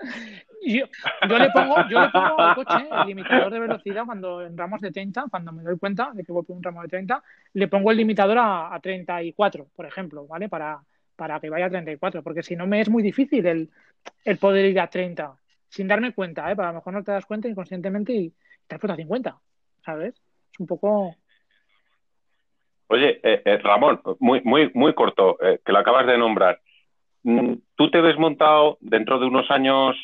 yo, 0.66 1.38
le 1.38 1.50
pongo, 1.50 1.76
yo 1.88 2.00
le 2.00 2.08
pongo 2.08 2.40
al 2.40 2.54
coche 2.54 2.88
el 2.90 3.06
limitador 3.06 3.52
de 3.52 3.58
velocidad 3.60 4.04
cuando 4.06 4.42
en 4.42 4.56
ramos 4.56 4.80
de 4.80 4.90
30, 4.90 5.26
cuando 5.30 5.52
me 5.52 5.62
doy 5.62 5.78
cuenta 5.78 6.10
de 6.12 6.24
que 6.24 6.32
voy 6.32 6.44
por 6.44 6.56
un 6.56 6.62
ramo 6.62 6.82
de 6.82 6.88
30, 6.88 7.22
le 7.54 7.68
pongo 7.68 7.90
el 7.90 7.98
limitador 7.98 8.38
a, 8.40 8.78
34, 8.82 9.68
por 9.74 9.86
ejemplo, 9.86 10.26
¿vale? 10.26 10.48
Para, 10.48 10.82
para 11.16 11.40
que 11.40 11.50
vaya 11.50 11.66
a 11.66 11.70
34, 11.70 12.22
porque 12.22 12.42
si 12.42 12.56
no 12.56 12.66
me 12.66 12.80
es 12.80 12.88
muy 12.88 13.02
difícil 13.02 13.46
el, 13.46 13.70
el 14.24 14.38
poder 14.38 14.66
ir 14.66 14.80
a 14.80 14.88
30 14.88 15.36
sin 15.68 15.88
darme 15.88 16.14
cuenta, 16.14 16.50
¿eh? 16.50 16.56
Para 16.56 16.68
a 16.68 16.72
lo 16.72 16.78
mejor 16.78 16.92
no 16.92 17.02
te 17.02 17.12
das 17.12 17.26
cuenta 17.26 17.48
inconscientemente 17.48 18.12
y 18.12 18.32
te 18.66 18.76
has 18.76 18.80
puesto 18.80 18.92
a 18.92 18.96
50, 18.96 19.36
¿sabes? 19.84 20.14
Es 20.52 20.60
un 20.60 20.66
poco 20.66 21.16
Oye, 22.88 23.20
eh, 23.22 23.42
eh, 23.44 23.58
Ramón, 23.58 24.00
muy, 24.20 24.40
muy, 24.42 24.70
muy 24.74 24.94
corto, 24.94 25.36
eh, 25.42 25.60
que 25.64 25.72
lo 25.72 25.78
acabas 25.78 26.06
de 26.06 26.18
nombrar. 26.18 26.60
Mm, 27.22 27.54
¿Tú 27.74 27.90
te 27.90 28.00
ves 28.00 28.18
montado 28.18 28.78
dentro 28.80 29.18
de 29.18 29.26
unos 29.26 29.50
años 29.50 29.96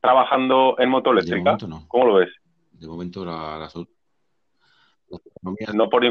trabajando 0.00 0.76
en 0.78 0.88
moto 0.88 1.10
eléctrica? 1.10 1.58
no. 1.68 1.84
¿Cómo 1.88 2.06
lo 2.06 2.14
ves? 2.14 2.30
De 2.72 2.86
momento 2.86 3.24
la, 3.24 3.58
la, 3.58 3.68
No 5.74 5.90
por, 5.90 6.02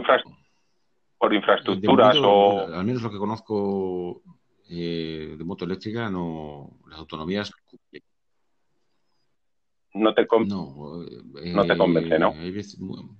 por 1.17 1.33
infraestructuras 1.33 2.17
o... 2.21 2.67
Al 2.75 2.85
menos 2.85 3.01
lo 3.01 3.09
que 3.09 3.17
conozco 3.17 4.21
de 4.75 5.43
moto 5.43 5.65
eléctrica, 5.65 6.09
no 6.09 6.79
las 6.87 6.99
autonomías 6.99 7.51
no 9.93 10.13
te, 10.13 10.27
no, 10.45 11.03
no 11.53 11.65
te 11.65 11.77
convence, 11.77 12.19
¿no? 12.19 12.33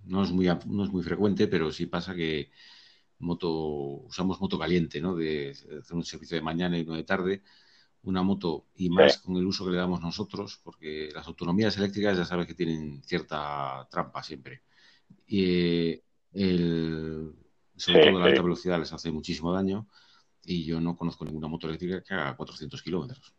No 0.05 0.23
es, 0.23 0.31
muy, 0.31 0.45
no 0.67 0.83
es 0.83 0.91
muy 0.91 1.03
frecuente, 1.03 1.47
pero 1.47 1.71
sí 1.71 1.87
pasa 1.87 2.13
que 2.13 2.51
moto, 3.19 3.49
usamos 3.49 4.39
moto 4.39 4.59
caliente, 4.59 5.01
¿no? 5.01 5.15
De, 5.15 5.49
hacer 5.49 5.95
un 5.95 6.05
servicio 6.05 6.35
de 6.35 6.43
mañana 6.43 6.77
y 6.77 6.83
uno 6.83 6.95
de 6.95 7.03
tarde, 7.03 7.41
una 8.03 8.21
moto 8.21 8.67
y 8.75 8.89
más 8.89 9.17
con 9.17 9.35
el 9.37 9.45
uso 9.47 9.65
que 9.65 9.71
le 9.71 9.77
damos 9.77 10.01
nosotros, 10.01 10.59
porque 10.63 11.09
las 11.13 11.27
autonomías 11.27 11.75
eléctricas 11.77 12.17
ya 12.17 12.25
sabes 12.25 12.45
que 12.45 12.53
tienen 12.53 13.01
cierta 13.03 13.87
trampa 13.89 14.21
siempre. 14.21 14.61
Y 15.25 15.43
eh, 15.43 16.03
el, 16.33 17.33
sobre 17.75 18.05
todo 18.05 18.19
la 18.19 18.25
alta 18.25 18.41
velocidad 18.43 18.79
les 18.79 18.93
hace 18.93 19.11
muchísimo 19.11 19.51
daño 19.51 19.87
y 20.45 20.65
yo 20.65 20.79
no 20.79 20.95
conozco 20.95 21.25
ninguna 21.25 21.47
moto 21.47 21.67
eléctrica 21.67 22.01
que 22.01 22.13
haga 22.13 22.35
400 22.35 22.81
kilómetros. 22.81 23.33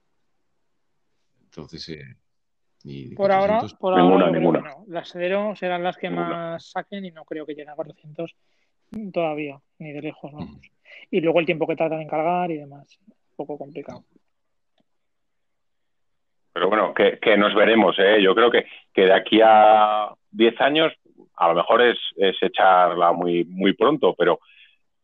Entonces, 1.45 1.89
eh, 1.89 3.15
por, 3.17 3.31
ahora, 3.31 3.61
por 3.79 3.99
ahora, 3.99 4.31
ninguna, 4.31 4.77
Las 4.87 5.11
cero 5.11 5.53
serán 5.55 5.83
las 5.83 5.97
que 5.97 6.09
más 6.09 6.71
saquen 6.71 7.05
y 7.05 7.11
no 7.11 7.25
creo 7.25 7.45
que 7.45 7.53
lleguen 7.53 7.71
a 7.71 7.75
400 7.75 8.35
todavía, 9.13 9.61
ni 9.79 9.93
de 9.93 10.03
lejos. 10.03 10.33
Y 11.11 11.21
luego 11.21 11.41
el 11.41 11.47
tiempo 11.47 11.67
que 11.67 11.77
tardan 11.77 12.01
en 12.01 12.09
cargar 12.09 12.51
y 12.51 12.57
demás. 12.57 12.99
Un 13.07 13.37
poco 13.37 13.59
complicado. 13.59 14.05
Pero 16.53 16.69
bueno, 16.69 16.95
que, 16.95 17.37
nos 17.37 17.55
veremos, 17.55 17.97
¿eh? 17.99 18.21
Yo 18.23 18.35
creo 18.35 18.51
que, 18.51 18.67
que 18.93 19.03
de 19.03 19.13
aquí 19.13 19.41
a 19.43 20.13
10 20.31 20.61
años, 20.61 20.93
a 21.37 21.49
lo 21.49 21.55
mejor 21.55 21.83
es, 21.83 21.99
es 22.17 22.37
echarla 22.43 23.13
muy, 23.13 23.45
muy 23.45 23.75
pronto, 23.75 24.15
pero 24.17 24.41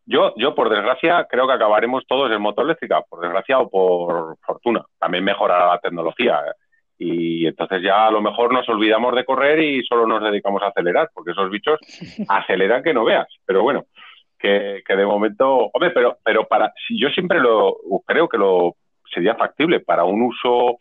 yo, 0.07 0.35
yo, 0.37 0.55
por 0.55 0.71
desgracia, 0.71 1.27
creo 1.29 1.47
que 1.47 1.53
acabaremos 1.53 2.07
todos 2.07 2.31
en 2.31 2.41
moto 2.41 2.63
eléctrica, 2.63 3.03
por 3.03 3.21
desgracia 3.21 3.59
o 3.59 3.69
por 3.69 4.39
fortuna. 4.39 4.85
También 4.99 5.25
mejorará 5.25 5.67
la 5.67 5.79
tecnología. 5.79 6.41
¿eh? 6.47 6.53
y 6.99 7.47
entonces 7.47 7.83
ya 7.83 8.07
a 8.07 8.11
lo 8.11 8.23
mejor 8.23 8.53
nos 8.53 8.69
olvidamos 8.69 9.15
de 9.15 9.25
correr 9.25 9.59
y 9.63 9.85
solo 9.85 10.07
nos 10.07 10.23
dedicamos 10.23 10.63
a 10.63 10.69
acelerar, 10.69 11.11
porque 11.13 11.33
esos 11.33 11.51
bichos 11.51 11.79
aceleran 12.29 12.83
que 12.83 12.95
no 12.95 13.05
veas. 13.05 13.29
Pero 13.45 13.63
bueno, 13.63 13.85
que, 14.39 14.83
de 14.87 15.07
momento, 15.07 15.71
hombre, 15.73 15.91
pero, 15.91 16.19
pero 16.25 16.47
para, 16.47 16.73
yo 16.91 17.09
siempre 17.11 17.41
lo 17.41 17.77
creo 18.07 18.29
que 18.29 18.39
lo 18.39 18.77
sería 19.13 19.35
factible 19.35 19.81
para 19.81 20.05
un 20.05 20.23
uso, 20.23 20.79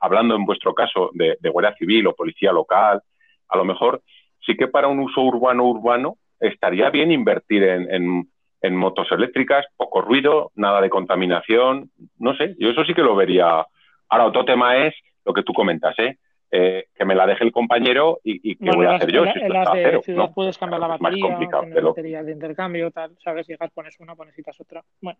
hablando 0.00 0.34
en 0.34 0.44
vuestro 0.44 0.74
caso 0.74 1.10
de, 1.14 1.36
de 1.40 1.50
Guardia 1.50 1.76
Civil 1.76 2.06
o 2.06 2.14
Policía 2.14 2.52
Local, 2.52 3.02
a 3.48 3.56
lo 3.56 3.64
mejor 3.64 4.02
sí 4.44 4.56
que 4.56 4.68
para 4.68 4.88
un 4.88 5.00
uso 5.00 5.22
urbano-urbano 5.22 6.16
estaría 6.40 6.90
bien 6.90 7.10
invertir 7.10 7.64
en, 7.64 7.92
en, 7.92 8.28
en 8.60 8.76
motos 8.76 9.10
eléctricas, 9.12 9.66
poco 9.76 10.00
ruido, 10.00 10.50
nada 10.54 10.80
de 10.80 10.90
contaminación, 10.90 11.90
no 12.18 12.36
sé, 12.36 12.56
yo 12.58 12.70
eso 12.70 12.84
sí 12.84 12.94
que 12.94 13.02
lo 13.02 13.14
vería. 13.14 13.66
Ahora, 14.08 14.26
otro 14.26 14.44
tema 14.44 14.76
es 14.86 14.94
lo 15.24 15.32
que 15.32 15.42
tú 15.42 15.52
comentas, 15.52 15.98
¿eh? 15.98 16.16
eh, 16.50 16.86
que 16.94 17.04
me 17.04 17.14
la 17.14 17.26
deje 17.26 17.44
el 17.44 17.52
compañero 17.52 18.20
y, 18.24 18.56
que 18.56 18.70
voy 18.70 18.86
a 18.86 18.96
hacer 18.96 19.12
yo. 19.12 19.24
En, 19.24 19.52
las 19.52 19.72
de 19.72 20.00
ciudad 20.02 20.30
puedes 20.34 20.56
cambiar 20.56 20.80
la 20.80 20.86
batería, 20.88 21.38
tener 21.60 21.82
baterías 21.82 22.26
de 22.26 22.32
intercambio, 22.32 22.90
tal, 22.90 23.16
¿sabes? 23.22 23.46
Llegas, 23.46 23.70
pones 23.72 23.98
una, 24.00 24.14
pones 24.14 24.34
otra. 24.58 24.82
Bueno, 25.00 25.18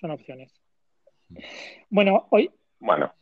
son 0.00 0.10
opciones. 0.10 0.52
Bueno, 1.90 2.26
hoy. 2.30 2.50
Bueno. 2.80 3.12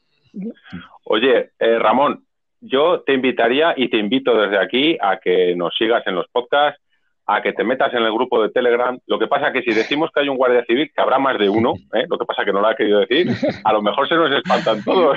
Oye, 1.05 1.51
eh, 1.59 1.79
Ramón, 1.79 2.25
yo 2.61 3.03
te 3.03 3.13
invitaría 3.13 3.75
y 3.77 3.91
te 3.91 3.99
invito 3.99 4.35
desde 4.35 4.59
aquí 4.59 4.97
a 5.01 5.19
que 5.19 5.55
nos 5.55 5.75
sigas 5.77 6.07
en 6.07 6.15
los 6.15 6.29
podcasts, 6.29 6.82
a 7.27 7.41
que 7.41 7.53
te 7.53 7.65
metas 7.65 7.93
en 7.95 8.03
el 8.03 8.13
grupo 8.13 8.43
de 8.43 8.51
Telegram. 8.51 8.99
Lo 9.07 9.19
que 9.19 9.27
pasa 9.27 9.53
que 9.53 9.63
si 9.63 9.73
decimos 9.73 10.11
que 10.13 10.21
hay 10.21 10.29
un 10.29 10.37
guardia 10.37 10.65
civil, 10.65 10.91
que 10.95 11.03
habrá 11.03 11.19
más 11.19 11.39
de 11.39 11.49
uno, 11.49 11.75
¿eh? 11.95 12.05
lo 12.09 12.19
que 12.19 12.25
pasa 12.25 12.45
que 12.45 12.53
no 12.53 12.61
lo 12.61 12.67
ha 12.67 12.75
querido 12.75 13.01
decir, 13.01 13.29
a 13.65 13.73
lo 13.73 13.83
mejor 13.83 14.09
se 14.09 14.17
nos 14.17 14.33
espantan 14.33 14.83
todos. 14.83 15.17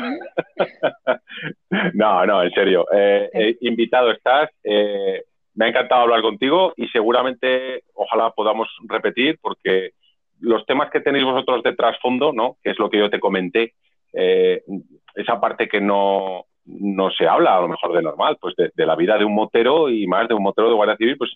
no, 1.94 2.26
no, 2.26 2.44
en 2.44 2.52
serio. 2.52 2.86
Eh, 2.94 3.30
eh, 3.34 3.58
invitado 3.62 4.12
estás. 4.12 4.50
me 4.64 5.66
ha 5.66 5.70
encantado 5.70 6.02
hablar 6.02 6.22
contigo 6.22 6.74
y 6.78 6.88
seguramente 6.90 7.84
ojalá 7.94 8.30
podamos 8.32 8.68
repetir 8.88 9.40
porque 9.42 9.92
los 10.40 10.66
temas 10.66 10.92
que 10.92 11.00
tenéis 11.00 11.26
vosotros 11.26 11.64
de 11.64 11.76
trasfondo, 11.76 12.34
¿no? 12.34 12.58
que 12.64 12.72
es 12.72 12.80
lo 12.80 12.90
que 12.90 13.00
yo 13.00 13.10
te 13.10 13.20
comenté, 13.20 13.74
esa 14.14 15.40
parte 15.42 15.68
que 15.68 15.82
no, 15.82 16.46
no 16.66 17.10
se 17.12 17.28
habla 17.28 17.58
a 17.58 17.62
lo 17.62 17.70
mejor 17.70 17.94
de 17.94 18.02
normal, 18.02 18.38
pues 18.40 18.56
de, 18.56 18.72
de, 18.74 18.86
la 18.86 18.96
vida 18.96 19.18
de 19.18 19.26
un 19.26 19.36
motero 19.36 19.90
y 19.90 20.08
más 20.08 20.28
de 20.28 20.36
un 20.36 20.44
motero 20.44 20.70
de 20.70 20.76
Guardia 20.76 20.98
Civil, 20.98 21.18
pues 21.18 21.32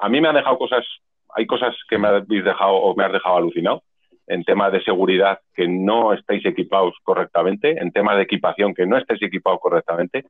a 0.00 0.08
mí 0.08 0.20
me 0.20 0.28
han 0.28 0.34
dejado 0.34 0.58
cosas, 0.58 0.84
hay 1.34 1.46
cosas 1.46 1.76
que 1.88 1.98
me 1.98 2.08
habéis 2.08 2.44
dejado 2.44 2.74
o 2.74 2.94
me 2.94 3.04
has 3.04 3.12
dejado 3.12 3.36
alucinado 3.36 3.82
en 4.26 4.44
temas 4.44 4.72
de 4.72 4.82
seguridad 4.82 5.40
que 5.54 5.66
no 5.66 6.12
estáis 6.12 6.44
equipados 6.44 6.94
correctamente, 7.02 7.80
en 7.80 7.90
temas 7.92 8.16
de 8.16 8.22
equipación 8.22 8.74
que 8.74 8.86
no 8.86 8.98
estáis 8.98 9.22
equipados 9.22 9.58
correctamente. 9.60 10.26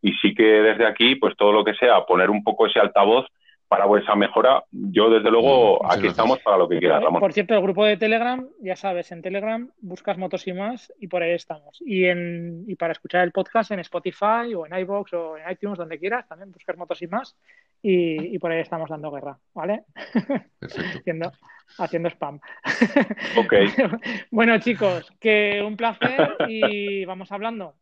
Y 0.00 0.12
sí 0.14 0.34
que 0.34 0.42
desde 0.42 0.86
aquí, 0.86 1.16
pues 1.16 1.36
todo 1.36 1.52
lo 1.52 1.64
que 1.64 1.74
sea, 1.74 2.04
poner 2.06 2.30
un 2.30 2.42
poco 2.42 2.66
ese 2.66 2.80
altavoz 2.80 3.26
para 3.72 3.86
vuestra 3.86 4.14
mejora, 4.14 4.62
yo 4.70 5.08
desde 5.08 5.30
luego 5.30 5.90
aquí 5.90 6.06
estamos 6.06 6.38
para 6.40 6.58
lo 6.58 6.68
que 6.68 6.78
quieras, 6.78 7.02
Ramón. 7.02 7.20
Por 7.20 7.32
cierto, 7.32 7.54
el 7.54 7.62
grupo 7.62 7.86
de 7.86 7.96
Telegram, 7.96 8.46
ya 8.60 8.76
sabes, 8.76 9.10
en 9.12 9.22
Telegram 9.22 9.66
buscas 9.80 10.18
motos 10.18 10.46
y 10.46 10.52
más 10.52 10.92
y 11.00 11.06
por 11.06 11.22
ahí 11.22 11.30
estamos. 11.30 11.80
Y, 11.80 12.04
en, 12.04 12.66
y 12.68 12.74
para 12.74 12.92
escuchar 12.92 13.24
el 13.24 13.32
podcast 13.32 13.70
en 13.70 13.80
Spotify 13.80 14.52
o 14.54 14.66
en 14.66 14.78
iBox 14.78 15.14
o 15.14 15.38
en 15.38 15.50
iTunes, 15.50 15.78
donde 15.78 15.98
quieras, 15.98 16.28
también 16.28 16.52
buscar 16.52 16.76
motos 16.76 17.00
y 17.00 17.06
más 17.06 17.34
y, 17.80 18.38
por 18.38 18.52
ahí 18.52 18.60
estamos 18.60 18.90
dando 18.90 19.10
guerra, 19.10 19.38
¿vale? 19.54 19.84
haciendo, 20.60 21.32
haciendo 21.78 22.10
spam. 22.10 22.40
Ok. 23.38 23.54
bueno, 24.30 24.58
chicos, 24.58 25.10
que 25.18 25.62
un 25.66 25.78
placer 25.78 26.36
y 26.46 27.06
vamos 27.06 27.32
hablando. 27.32 27.74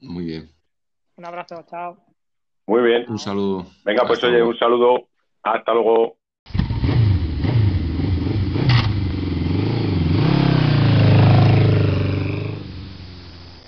Muy 0.00 0.26
bien. 0.26 0.50
Un 1.16 1.24
abrazo, 1.24 1.64
chao. 1.66 2.11
Muy 2.66 2.82
bien. 2.82 3.06
Un 3.08 3.18
saludo. 3.18 3.66
Venga, 3.84 4.06
pues 4.06 4.22
oye, 4.24 4.42
un 4.42 4.56
saludo. 4.58 5.08
Hasta 5.42 5.72
luego. 5.74 6.16